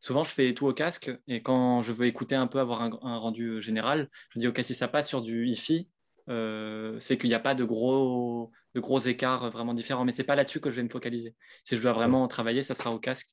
souvent 0.00 0.24
je 0.24 0.32
fais 0.32 0.52
tout 0.54 0.66
au 0.66 0.72
casque 0.72 1.12
et 1.28 1.42
quand 1.42 1.82
je 1.82 1.92
veux 1.92 2.06
écouter 2.06 2.34
un 2.34 2.46
peu, 2.46 2.58
avoir 2.58 2.82
un, 2.82 3.18
rendu 3.18 3.48
euh, 3.48 3.60
général, 3.60 4.08
je 4.30 4.38
me 4.38 4.40
dis 4.40 4.48
ok 4.48 4.60
si 4.64 4.74
ça 4.74 4.88
passe 4.88 5.08
sur 5.08 5.22
du 5.22 5.46
hi-fi, 5.46 5.88
euh, 6.28 6.98
c'est 6.98 7.18
qu'il 7.18 7.28
n'y 7.28 7.34
a 7.34 7.40
pas 7.40 7.54
de 7.54 7.64
gros, 7.64 8.50
de 8.74 8.80
gros 8.80 9.00
écarts 9.00 9.50
vraiment 9.50 9.74
différents. 9.74 10.04
Mais 10.04 10.12
c'est 10.12 10.24
pas 10.24 10.36
là-dessus 10.36 10.60
que 10.60 10.70
je 10.70 10.76
vais 10.76 10.82
me 10.82 10.88
focaliser. 10.88 11.34
Si 11.64 11.76
je 11.76 11.82
dois 11.82 11.92
vraiment 11.92 12.26
travailler, 12.28 12.62
ça 12.62 12.74
sera 12.74 12.92
au 12.92 12.98
casque 12.98 13.28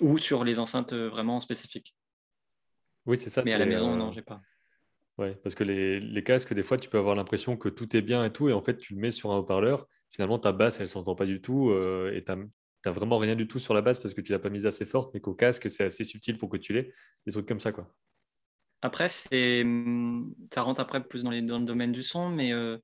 ou 0.00 0.18
sur 0.18 0.44
les 0.44 0.58
enceintes 0.58 0.92
euh, 0.92 1.08
vraiment 1.08 1.40
spécifiques. 1.40 1.96
Oui, 3.06 3.16
c'est 3.16 3.30
ça. 3.30 3.42
Mais 3.44 3.52
à 3.52 3.58
la 3.58 3.66
maison, 3.66 3.96
non, 3.96 4.12
j'ai 4.12 4.22
pas. 4.22 4.40
Oui, 5.18 5.34
parce 5.42 5.54
que 5.54 5.64
les, 5.64 6.00
les, 6.00 6.24
casques, 6.24 6.54
des 6.54 6.62
fois, 6.62 6.78
tu 6.78 6.88
peux 6.88 6.98
avoir 6.98 7.14
l'impression 7.14 7.56
que 7.56 7.68
tout 7.68 7.94
est 7.96 8.00
bien 8.00 8.24
et 8.24 8.32
tout, 8.32 8.48
et 8.48 8.52
en 8.52 8.62
fait, 8.62 8.78
tu 8.78 8.94
le 8.94 9.00
mets 9.00 9.10
sur 9.10 9.32
un 9.32 9.38
haut-parleur. 9.38 9.86
Finalement, 10.10 10.38
ta 10.38 10.52
basse, 10.52 10.78
elle 10.78 10.84
ne 10.84 10.88
s'entend 10.88 11.14
pas 11.14 11.26
du 11.26 11.42
tout, 11.42 11.72
et 12.12 12.24
ta, 12.24 12.36
n'as 12.86 12.92
vraiment 12.92 13.18
rien 13.18 13.36
du 13.36 13.46
tout 13.46 13.58
sur 13.58 13.74
la 13.74 13.82
base 13.82 14.00
parce 14.00 14.14
que 14.14 14.20
tu 14.20 14.32
l'as 14.32 14.38
pas 14.38 14.50
mise 14.50 14.66
assez 14.66 14.84
forte, 14.84 15.12
mais 15.14 15.20
qu'au 15.20 15.34
casque, 15.34 15.68
c'est 15.70 15.84
assez 15.84 16.04
subtil 16.04 16.38
pour 16.38 16.48
que 16.48 16.56
tu 16.56 16.72
l'aies. 16.72 16.92
Des 17.26 17.32
trucs 17.32 17.46
comme 17.46 17.60
ça, 17.60 17.72
quoi. 17.72 17.92
Après, 18.82 19.08
c'est, 19.08 19.62
hum, 19.62 20.34
ça 20.52 20.62
rentre 20.62 20.80
après 20.80 21.02
plus 21.04 21.22
dans, 21.22 21.30
les, 21.30 21.42
dans 21.42 21.58
le 21.58 21.64
domaine 21.64 21.92
du 21.92 22.02
son, 22.02 22.30
mais 22.30 22.52
euh, 22.52 22.78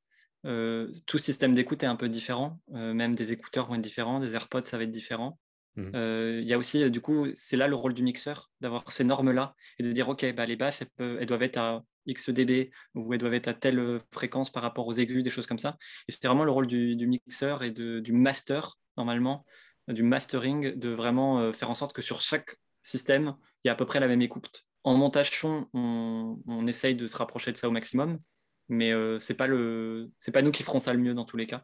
euh, 0.44 0.90
tout 1.06 1.18
système 1.18 1.54
d'écoute 1.54 1.82
est 1.82 1.86
un 1.86 1.96
peu 1.96 2.08
différent. 2.08 2.60
Euh, 2.74 2.92
même 2.92 3.14
des 3.14 3.32
écouteurs 3.32 3.66
vont 3.66 3.76
être 3.76 3.80
différents, 3.80 4.20
des 4.20 4.34
AirPods, 4.34 4.64
ça 4.64 4.76
va 4.76 4.84
être 4.84 4.90
différent. 4.90 5.38
Mmh. 5.76 5.90
Il 6.40 6.48
y 6.48 6.54
a 6.54 6.58
aussi, 6.58 6.90
du 6.90 7.02
coup, 7.02 7.26
c'est 7.34 7.58
là 7.58 7.68
le 7.68 7.74
rôle 7.74 7.92
du 7.92 8.02
mixeur, 8.02 8.50
d'avoir 8.62 8.90
ces 8.90 9.04
normes-là 9.04 9.54
et 9.78 9.82
de 9.82 9.92
dire, 9.92 10.08
OK, 10.08 10.24
bah, 10.34 10.46
les 10.46 10.56
basses, 10.56 10.82
elles, 10.98 11.26
doivent 11.26 11.42
être 11.42 11.58
à 11.58 11.82
X 12.06 12.30
dB 12.30 12.70
ou 12.94 13.12
elles 13.12 13.20
doivent 13.20 13.34
être 13.34 13.48
à 13.48 13.52
telle 13.52 14.00
fréquence 14.10 14.50
par 14.50 14.62
rapport 14.62 14.86
aux 14.86 14.94
aigus, 14.94 15.22
des 15.22 15.28
choses 15.28 15.46
comme 15.46 15.58
ça. 15.58 15.76
Et 16.08 16.12
c'est 16.12 16.26
vraiment 16.26 16.44
le 16.44 16.50
rôle 16.50 16.66
du, 16.66 16.96
du 16.96 17.06
mixeur 17.06 17.62
et 17.62 17.70
de, 17.70 18.00
du 18.00 18.12
master, 18.12 18.76
normalement, 18.96 19.44
du 19.88 20.02
mastering, 20.02 20.74
de 20.74 20.88
vraiment 20.90 21.40
euh, 21.40 21.52
faire 21.52 21.70
en 21.70 21.74
sorte 21.74 21.92
que 21.92 22.02
sur 22.02 22.20
chaque 22.20 22.56
système, 22.82 23.36
il 23.64 23.68
y 23.68 23.70
a 23.70 23.72
à 23.72 23.76
peu 23.76 23.86
près 23.86 24.00
la 24.00 24.08
même 24.08 24.22
écoute. 24.22 24.64
En 24.84 24.96
montage 24.96 25.30
son, 25.30 25.68
on, 25.74 26.66
essaye 26.66 26.94
de 26.94 27.06
se 27.06 27.16
rapprocher 27.16 27.52
de 27.52 27.56
ça 27.56 27.68
au 27.68 27.72
maximum, 27.72 28.18
mais 28.68 28.92
euh, 28.92 29.18
c'est 29.18 29.34
pas 29.34 29.46
le, 29.46 30.10
c'est 30.18 30.32
pas 30.32 30.42
nous 30.42 30.52
qui 30.52 30.62
ferons 30.62 30.80
ça 30.80 30.92
le 30.92 30.98
mieux 31.00 31.14
dans 31.14 31.24
tous 31.24 31.36
les 31.36 31.46
cas. 31.46 31.62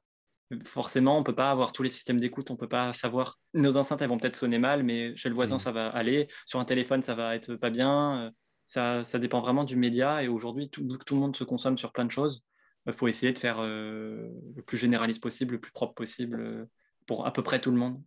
Forcément, 0.65 1.17
on 1.17 1.23
peut 1.23 1.35
pas 1.35 1.51
avoir 1.51 1.73
tous 1.73 1.83
les 1.83 1.89
systèmes 1.89 2.21
d'écoute, 2.21 2.51
on 2.51 2.57
peut 2.57 2.69
pas 2.69 2.93
savoir. 2.93 3.39
Nos 3.55 3.77
enceintes, 3.77 4.03
elles 4.03 4.09
vont 4.09 4.19
peut-être 4.19 4.37
sonner 4.37 4.59
mal, 4.59 4.83
mais 4.83 5.17
chez 5.17 5.29
le 5.29 5.35
voisin, 5.35 5.57
mmh. 5.57 5.61
ça 5.61 5.73
va 5.73 5.89
aller. 5.89 6.29
Sur 6.47 6.61
un 6.61 6.65
téléphone, 6.65 7.03
ça 7.03 7.15
va 7.15 7.35
être 7.35 7.55
pas 7.55 7.71
bien. 7.71 8.33
Ça, 8.67 9.03
ça 9.03 9.19
dépend 9.19 9.41
vraiment 9.41 9.65
du 9.65 9.77
média. 9.77 10.23
Et 10.23 10.29
aujourd'hui, 10.29 10.69
tout, 10.69 10.87
tout 11.07 11.15
le 11.15 11.21
monde 11.21 11.35
se 11.35 11.45
consomme 11.45 11.79
sur 11.79 11.93
plein 11.93 12.05
de 12.05 12.11
choses. 12.11 12.45
Il 12.87 12.93
faut 12.93 13.09
essayer 13.09 13.33
de 13.33 13.39
faire 13.39 13.61
euh, 13.61 14.29
le 14.55 14.63
plus 14.63 14.77
généraliste 14.77 15.23
possible, 15.23 15.55
le 15.55 15.61
plus 15.61 15.73
propre 15.73 15.95
possible 15.95 16.69
pour 17.07 17.27
à 17.27 17.33
peu 17.33 17.43
près 17.43 17.61
tout 17.61 17.71
le 17.71 17.79
monde. 17.79 18.03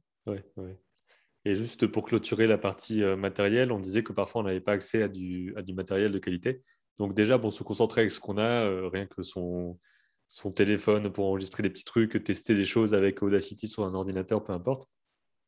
Et 1.45 1.53
juste 1.53 1.85
pour 1.87 2.03
clôturer 2.05 2.47
la 2.47 2.57
partie 2.57 3.03
euh, 3.03 3.15
matérielle, 3.15 3.71
on 3.71 3.79
disait 3.79 4.03
que 4.03 4.13
parfois 4.13 4.41
on 4.41 4.45
n'avait 4.45 4.61
pas 4.61 4.73
accès 4.73 5.03
à 5.03 5.07
du, 5.07 5.53
à 5.55 5.61
du, 5.61 5.73
matériel 5.73 6.11
de 6.11 6.17
qualité. 6.17 6.63
Donc 6.97 7.13
déjà, 7.13 7.37
bon, 7.37 7.51
se 7.51 7.63
concentrer 7.63 8.01
avec 8.01 8.11
ce 8.11 8.19
qu'on 8.19 8.37
a, 8.37 8.65
euh, 8.65 8.87
rien 8.87 9.05
que 9.05 9.21
son, 9.21 9.77
son 10.27 10.51
téléphone 10.51 11.11
pour 11.11 11.27
enregistrer 11.27 11.61
des 11.61 11.69
petits 11.69 11.83
trucs, 11.83 12.23
tester 12.23 12.55
des 12.55 12.65
choses 12.65 12.95
avec 12.95 13.21
Audacity 13.21 13.67
sur 13.67 13.83
un 13.85 13.93
ordinateur, 13.93 14.43
peu 14.43 14.53
importe. 14.53 14.89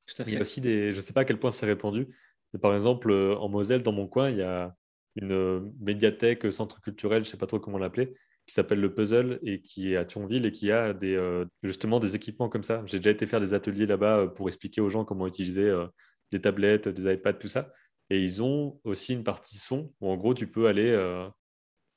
Tout 0.05 0.21
à 0.21 0.25
fait. 0.25 0.31
Il 0.31 0.33
y 0.35 0.37
a 0.37 0.41
aussi 0.41 0.61
des, 0.61 0.91
je 0.91 0.97
ne 0.97 1.01
sais 1.01 1.13
pas 1.13 1.21
à 1.21 1.25
quel 1.25 1.39
point 1.39 1.51
c'est 1.51 1.65
répandu, 1.65 2.07
mais 2.53 2.59
par 2.59 2.75
exemple, 2.75 3.09
euh, 3.09 3.35
en 3.37 3.49
Moselle, 3.49 3.81
dans 3.81 3.91
mon 3.91 4.07
coin, 4.07 4.29
il 4.29 4.37
y 4.37 4.43
a 4.43 4.75
une 5.15 5.73
médiathèque, 5.79 6.51
centre 6.51 6.79
culturel, 6.79 7.23
je 7.23 7.29
ne 7.29 7.31
sais 7.31 7.37
pas 7.37 7.47
trop 7.47 7.59
comment 7.59 7.79
l'appeler, 7.79 8.13
qui 8.47 8.53
s'appelle 8.53 8.79
le 8.79 8.93
Puzzle 8.93 9.39
et 9.43 9.61
qui 9.61 9.91
est 9.91 9.97
à 9.97 10.05
Thionville 10.05 10.45
et 10.45 10.51
qui 10.53 10.71
a 10.71 10.93
des, 10.93 11.15
euh, 11.15 11.45
justement 11.63 11.99
des 11.99 12.15
équipements 12.15 12.47
comme 12.47 12.63
ça. 12.63 12.81
J'ai 12.85 12.97
déjà 12.97 13.11
été 13.11 13.25
faire 13.25 13.41
des 13.41 13.53
ateliers 13.53 13.85
là-bas 13.85 14.19
euh, 14.19 14.27
pour 14.27 14.47
expliquer 14.47 14.79
aux 14.79 14.89
gens 14.89 15.03
comment 15.03 15.27
utiliser 15.27 15.65
euh, 15.65 15.85
des 16.31 16.39
tablettes, 16.39 16.87
des 16.87 17.13
iPads, 17.13 17.33
tout 17.33 17.49
ça. 17.49 17.71
Et 18.09 18.21
ils 18.21 18.41
ont 18.41 18.79
aussi 18.85 19.13
une 19.13 19.25
partie 19.25 19.57
son 19.57 19.91
où 19.99 20.09
en 20.09 20.15
gros 20.15 20.33
tu 20.33 20.47
peux 20.47 20.67
aller 20.67 20.95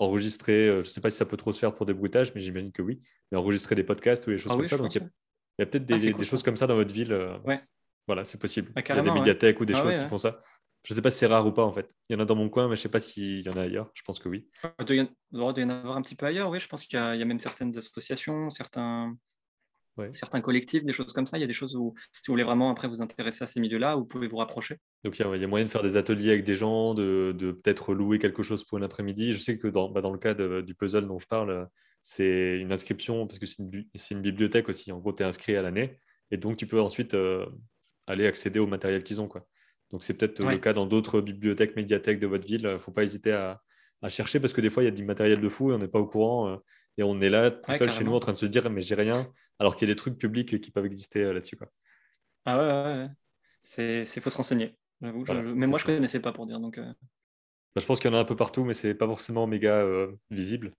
enregistrer, 0.01 0.67
je 0.67 0.79
ne 0.79 0.83
sais 0.83 1.01
pas 1.01 1.09
si 1.09 1.17
ça 1.17 1.25
peut 1.25 1.37
trop 1.37 1.53
se 1.53 1.59
faire 1.61 1.73
pour 1.73 1.87
des 1.87 1.95
bruitages, 1.95 2.35
mais 2.35 2.41
j'imagine 2.41 2.73
que 2.73 2.83
oui, 2.83 3.01
mais 3.31 3.39
enregistrer 3.39 3.77
des 3.77 3.85
podcasts 3.85 4.27
ou 4.27 4.31
des 4.31 4.39
choses 4.39 4.51
ah 4.53 4.57
comme 4.57 4.67
ça. 4.67 4.77
Il 4.99 5.03
y 5.61 5.63
a 5.63 5.67
peut-être 5.67 5.87
des, 5.87 6.09
Ah, 6.09 6.19
des 6.19 6.25
choses 6.25 6.43
comme 6.43 6.57
ça 6.57 6.67
dans 6.67 6.75
votre 6.75 6.93
ville. 6.93 7.13
Ouais. 7.45 7.61
Voilà, 8.09 8.25
c'est 8.25 8.41
possible. 8.41 8.73
Ah, 8.75 8.81
Il 8.85 8.89
y 8.89 8.93
a 8.99 9.03
des 9.03 9.09
ouais. 9.09 9.15
médiathèques 9.15 9.61
ou 9.61 9.65
des 9.65 9.75
choses 9.75 9.97
ouais, 9.97 10.03
qui 10.03 10.09
font 10.09 10.19
ça. 10.19 10.43
Je 10.85 10.93
ne 10.93 10.97
sais 10.97 11.03
pas 11.03 11.11
si 11.11 11.19
c'est 11.19 11.27
rare 11.27 11.47
ou 11.47 11.53
pas 11.53 11.65
en 11.65 11.73
fait. 11.73 11.95
Il 12.09 12.15
y 12.15 12.17
en 12.17 12.21
a 12.21 12.25
dans 12.25 12.35
mon 12.37 12.49
coin, 12.49 12.65
mais 12.69 12.75
je 12.77 12.81
ne 12.81 12.83
sais 12.85 12.89
pas 12.89 13.01
s'il 13.01 13.45
y 13.45 13.49
en 13.51 13.57
a 13.57 13.63
ailleurs. 13.63 13.91
Je 13.95 14.03
pense 14.03 14.19
que 14.19 14.29
oui. 14.29 14.49
Il 14.79 14.85
doit 14.87 14.97
y 14.97 15.01
en- 15.65 15.69
avoir 15.71 15.97
un 15.97 16.03
petit 16.03 16.15
peu 16.15 16.27
ailleurs, 16.27 16.49
oui. 16.51 16.59
Je 16.59 16.67
pense 16.69 16.85
qu'il 16.85 16.99
y, 16.99 17.03
a 17.03 17.15
il 17.15 17.19
y 17.19 17.23
a 17.23 17.27
même 17.27 17.39
certaines 17.39 17.77
associations, 17.77 18.49
certains, 18.51 19.15
Ouais. 19.97 20.09
certains 20.13 20.41
collectifs, 20.41 20.83
des 20.85 20.93
choses 20.95 21.13
comme 21.13 21.27
ça. 21.27 21.37
Il 21.37 21.43
y 21.43 21.45
a 21.45 21.47
des 21.47 21.53
choses 21.53 21.77
où, 21.77 21.95
si 22.13 22.23
vous 22.29 22.33
voulez 22.33 22.45
vraiment 22.45 22.71
après 22.71 22.89
vous 22.89 23.03
intéresser 23.03 23.45
à 23.45 23.47
ces 23.47 23.61
milieux-là, 23.61 23.97
vous 23.97 24.07
pouvez 24.07 24.29
vous 24.29 24.37
rapprocher. 24.39 24.79
Donc 25.05 25.19
il 25.19 25.23
y, 25.23 25.29
a, 25.29 25.37
il 25.37 25.43
y 25.43 25.45
a 25.45 25.49
moyen 25.49 25.67
de 25.67 25.71
faire 25.71 25.83
des 25.83 25.97
ateliers 25.97 26.31
avec 26.31 26.45
des 26.45 26.55
gens, 26.55 26.95
de, 26.95 27.35
de 27.37 27.53
peut-être 27.53 27.93
louer 27.93 28.19
quelque 28.19 28.43
chose 28.43 28.65
pour 28.65 28.79
un 28.79 28.83
après-midi. 28.83 29.33
Je 29.35 29.41
sais 29.41 29.59
que 29.59 29.69
dans, 29.69 29.91
bah, 29.91 30.01
dans 30.01 30.13
le 30.13 30.19
cas 30.19 30.33
de- 30.33 30.63
du 30.63 30.75
puzzle 30.75 31.07
dont 31.07 31.19
je 31.19 31.27
parle, 31.27 31.69
c'est 32.01 32.57
une 32.59 32.73
inscription, 32.73 33.27
parce 33.27 33.39
que 33.39 33.45
c'est 33.45 33.63
une, 33.63 33.69
bu- 33.69 33.91
c'est 33.95 34.15
une 34.15 34.23
bibliothèque 34.23 34.71
aussi. 34.71 34.91
En 34.93 34.99
gros, 35.01 35.13
tu 35.13 35.23
es 35.23 35.27
inscrit 35.27 35.55
à 35.57 35.61
l'année. 35.63 35.99
Et 36.31 36.39
donc 36.39 36.57
tu 36.57 36.67
peux 36.67 36.81
ensuite 36.81 37.13
euh, 37.15 37.45
aller 38.07 38.27
accéder 38.27 38.59
au 38.61 38.67
matériel 38.67 39.03
qu'ils 39.05 39.21
ont. 39.21 39.29
Quoi. 39.29 39.47
Donc 39.93 40.03
c'est 40.03 40.15
peut-être 40.15 40.41
euh, 40.41 40.49
le 40.49 40.59
cas 40.59 40.73
dans 40.73 40.87
d'autres 40.87 41.21
bibliothèques, 41.21 41.77
médiathèques 41.77 42.21
de 42.21 42.27
votre 42.27 42.47
ville. 42.47 42.63
Il 42.63 42.69
ne 42.73 42.79
faut 42.79 42.93
pas 42.93 43.03
hésiter 43.05 43.33
à, 43.33 43.63
à 44.03 44.09
chercher, 44.09 44.41
parce 44.41 44.53
que 44.53 44.61
des 44.61 44.71
fois, 44.71 44.83
il 44.83 44.87
y 44.87 44.89
a 44.89 44.93
du 44.93 45.05
matériel 45.05 45.41
de 45.41 45.49
fou 45.49 45.71
et 45.73 45.75
on 45.75 45.79
n'est 45.79 45.89
pas 45.89 46.01
au 46.01 46.07
courant. 46.07 46.49
euh, 46.49 46.57
et 46.99 47.03
on 47.03 47.21
est 47.21 47.31
là 47.31 47.51
tout 47.51 47.73
Ouais, 47.73 47.79
seul 47.79 47.91
chez 47.91 48.05
nous 48.05 48.13
en 48.15 48.21
train 48.21 48.33
de 48.33 48.37
se 48.37 48.47
dire, 48.47 48.69
mais 48.71 48.83
j'ai 48.83 48.95
rien, 48.95 49.33
alors 49.59 49.77
qu'il 49.77 49.89
y 49.89 49.91
a 49.91 49.95
des 49.95 49.97
trucs 49.99 50.19
publics 50.19 50.61
qui 50.61 50.71
peuvent 50.71 50.87
exister 50.87 51.23
euh, 51.25 51.33
là-dessus. 51.33 51.57
quoi. 51.57 51.69
Ah 52.45 52.59
ouais, 52.59 52.65
ouais, 52.93 53.05
ouais. 53.05 53.11
C'est 53.63 54.05
c'est- 54.05 54.21
faut 54.21 54.31
se 54.31 54.37
renseigner. 54.37 54.77
J'avoue, 55.03 55.25
Voilà, 55.27 55.43
je- 55.43 55.53
mais 55.55 55.67
moi 55.67 55.79
je 55.79 55.85
ça. 55.85 55.87
connaissais 55.87 56.21
pas 56.21 56.33
pour 56.33 56.47
dire. 56.47 56.61
Donc, 56.61 56.79
euh, 56.79 56.93
Bah, 57.75 57.81
je 57.81 57.87
pense 57.87 58.01
qu'il 58.01 58.11
y 58.11 58.15
en 58.15 58.17
a 58.17 58.21
un 58.21 58.25
peu 58.25 58.37
partout, 58.37 58.65
mais 58.65 58.75
c'est 58.75 58.95
pas 58.95 59.07
forcément 59.07 59.47
méga 59.47 59.75
euh, 59.83 60.13
visible. 60.31 60.73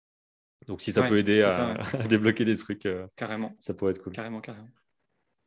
Donc 0.67 0.81
si 0.81 0.93
ça 0.93 1.03
peut 1.03 1.17
aider 1.19 1.41
à, 1.43 1.71
ça, 1.71 1.77
à 1.99 2.07
débloquer 2.07 2.45
des 2.45 2.57
trucs, 2.57 2.85
euh, 2.87 3.07
carrément, 3.15 3.57
ça 3.59 3.73
pourrait 3.73 3.91
être 3.93 4.03
cool. 4.03 4.13
carrément, 4.13 4.41
carrément. 4.41 4.69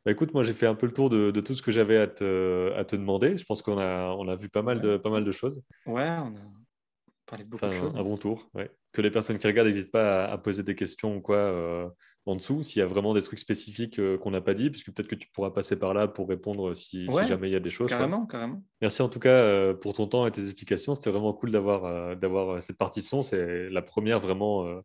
Bah, 0.05 0.11
écoute, 0.11 0.33
moi 0.33 0.43
j'ai 0.43 0.53
fait 0.53 0.67
un 0.67 0.75
peu 0.75 0.85
le 0.85 0.93
tour 0.93 1.09
de, 1.09 1.31
de 1.31 1.41
tout 1.41 1.53
ce 1.55 1.61
que 1.63 1.71
j'avais 1.71 1.97
à 1.97 2.07
te, 2.07 2.71
à 2.75 2.85
te 2.85 2.95
demander. 2.95 3.37
Je 3.37 3.43
pense 3.45 3.61
qu'on 3.61 3.79
a, 3.79 4.09
on 4.17 4.27
a 4.27 4.35
vu 4.35 4.49
pas 4.49 4.61
mal, 4.61 4.79
de, 4.81 4.97
pas 4.97 5.09
mal 5.09 5.23
de 5.25 5.31
choses. 5.31 5.61
Ouais, 5.87 6.07
on 6.09 6.35
a 6.35 6.41
parlé 7.25 7.43
de 7.45 7.49
beaucoup 7.49 7.65
Enfin, 7.65 7.73
de 7.73 7.79
choses. 7.81 7.95
un 7.95 8.03
bon 8.03 8.17
tour. 8.17 8.47
ouais. 8.53 8.69
Que 8.93 9.01
les 9.01 9.09
personnes 9.11 9.39
qui 9.39 9.47
regardent 9.47 9.67
n'hésitent 9.67 9.91
pas 9.91 10.25
à, 10.25 10.31
à 10.33 10.37
poser 10.37 10.61
des 10.63 10.75
questions 10.75 11.17
ou 11.17 11.21
quoi 11.21 11.37
euh, 11.37 11.89
en 12.27 12.35
dessous. 12.35 12.61
S'il 12.61 12.79
y 12.79 12.83
a 12.83 12.85
vraiment 12.85 13.13
des 13.15 13.23
trucs 13.23 13.39
spécifiques 13.39 13.97
euh, 13.99 14.17
qu'on 14.19 14.29
n'a 14.31 14.41
pas 14.41 14.53
dit, 14.53 14.69
puisque 14.69 14.91
peut-être 14.93 15.07
que 15.09 15.15
tu 15.15 15.27
pourras 15.33 15.49
passer 15.49 15.75
par 15.75 15.93
là 15.95 16.07
pour 16.07 16.29
répondre 16.29 16.75
si, 16.75 17.07
jamais 17.27 17.49
il 17.49 17.53
y 17.53 17.55
a 17.55 17.59
des 17.59 17.71
choses. 17.71 17.89
quoi. 17.89 17.97
Carrément, 17.97 18.25
carrément. 18.27 18.63
Merci 18.81 19.01
en 19.01 19.09
tout 19.09 19.19
cas 19.19 19.29
euh, 19.33 19.73
pour 19.73 19.93
ton 19.93 20.05
temps 20.07 20.27
et 20.27 20.31
tes 20.31 20.43
explications. 20.43 20.93
C'était 20.93 21.09
vraiment 21.09 21.33
cool 21.33 21.49
d'avoir 21.51 22.15
d'avoir 22.15 22.61
cette 22.61 22.77
partie 22.77 23.01
son. 23.01 23.23
C'est 23.23 23.69
la 23.71 23.81
première 23.81 24.19
vraiment 24.19 24.81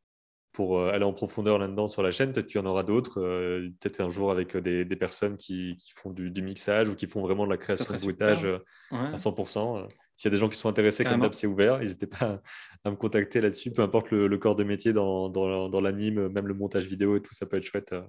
pour 0.52 0.78
euh, 0.78 0.90
aller 0.90 1.04
en 1.04 1.12
profondeur 1.12 1.58
là-dedans 1.58 1.86
sur 1.88 2.02
la 2.02 2.10
chaîne. 2.10 2.32
Peut-être 2.32 2.48
qu'il 2.48 2.60
y 2.60 2.64
en 2.64 2.66
aura 2.66 2.82
d'autres. 2.82 3.20
euh, 3.20 3.68
Peut-être 3.80 4.00
un 4.00 4.10
jour 4.10 4.30
avec 4.32 4.56
euh, 4.56 4.60
des, 4.60 4.84
des 4.84 4.96
personnes 4.96 5.36
qui, 5.36 5.76
qui 5.76 5.92
font 5.94 6.10
du, 6.10 6.30
du 6.30 6.42
mixage 6.42 6.88
ou 6.88 6.94
qui 6.96 7.06
font 7.06 7.22
vraiment 7.22 7.44
de 7.44 7.50
la 7.50 7.56
création 7.56 7.84
de 7.94 8.00
bruitage 8.00 8.44
Ouais. 8.44 8.98
à 8.98 9.14
100%. 9.16 9.78
Euh, 9.84 9.86
S'il 10.16 10.28
y 10.28 10.32
a 10.32 10.36
des 10.36 10.40
gens 10.40 10.48
qui 10.48 10.58
sont 10.58 10.68
intéressés, 10.68 11.04
comme 11.04 11.20
d'hab, 11.20 11.32
c'est 11.34 11.46
ouvert. 11.46 11.78
N'hésitez 11.78 12.06
pas 12.06 12.40
à, 12.84 12.90
me 12.90 12.96
contacter 12.96 13.40
là-dessus. 13.40 13.70
Peu 13.70 13.82
importe 13.82 14.10
le, 14.10 14.26
le 14.26 14.38
corps 14.38 14.56
de 14.56 14.64
métier 14.64 14.92
dans, 14.92 15.28
dans, 15.28 15.68
dans 15.68 15.80
l'anime, 15.80 16.28
même 16.28 16.46
le 16.48 16.54
montage 16.54 16.86
vidéo 16.86 17.16
et 17.16 17.22
tout, 17.22 17.32
ça 17.32 17.46
peut 17.46 17.56
être 17.58 17.64
chouette 17.64 17.92
euh, 17.92 18.02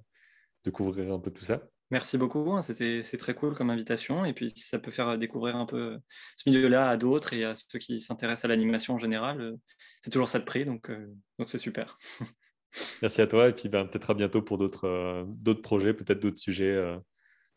de 0.66 0.72
couvrir 0.72 1.14
un 1.14 1.20
peu 1.20 1.30
tout 1.32 1.44
ça. 1.44 1.62
Merci 1.92 2.18
beaucoup, 2.18 2.54
hein, 2.54 2.62
c'était 2.62 3.04
c'est 3.04 3.18
très 3.18 3.34
cool 3.34 3.54
comme 3.54 3.70
invitation. 3.70 4.24
Et 4.24 4.34
puis 4.34 4.50
si 4.50 4.66
ça 4.66 4.80
peut 4.80 4.92
faire 4.92 5.18
découvrir 5.18 5.58
un 5.58 5.66
peu 5.66 5.98
ce 6.38 6.50
milieu-là 6.50 6.90
à 6.90 6.96
d'autres 6.98 7.34
et 7.34 7.44
à 7.44 7.54
ceux 7.56 7.80
qui 7.80 8.00
s'intéressent 8.00 8.46
à 8.46 8.48
l'animation 8.48 8.94
en 8.94 8.98
général, 8.98 9.58
c'est 10.02 10.10
toujours 10.10 10.30
ça 10.30 10.40
de 10.40 10.46
prix, 10.46 10.66
donc 10.66 10.90
euh, 10.90 11.08
donc 11.40 11.50
c'est 11.50 11.58
super. 11.58 11.98
Merci 13.02 13.22
à 13.22 13.28
toi 13.28 13.50
et 13.50 13.54
puis 13.54 13.70
ben, 13.70 13.86
peut-être 13.86 14.10
à 14.10 14.14
bientôt 14.14 14.42
pour 14.42 14.58
d'autres 14.58 14.88
euh, 14.88 15.24
d'autres 15.28 15.62
projets, 15.62 15.94
peut-être 15.94 16.20
d'autres 16.20 16.40
sujets. 16.40 16.72
euh, 16.72 16.98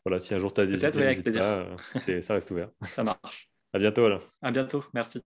voilà, 0.05 0.19
si 0.19 0.33
un 0.35 0.39
jour 0.39 0.53
tu 0.53 0.61
as 0.61 0.65
des 0.65 0.85
idées, 0.85 2.21
ça 2.21 2.33
reste 2.33 2.51
ouvert. 2.51 2.69
Ça 2.83 3.03
marche. 3.03 3.49
À 3.73 3.79
bientôt 3.79 4.05
alors. 4.05 4.23
À 4.41 4.51
bientôt, 4.51 4.83
merci. 4.93 5.21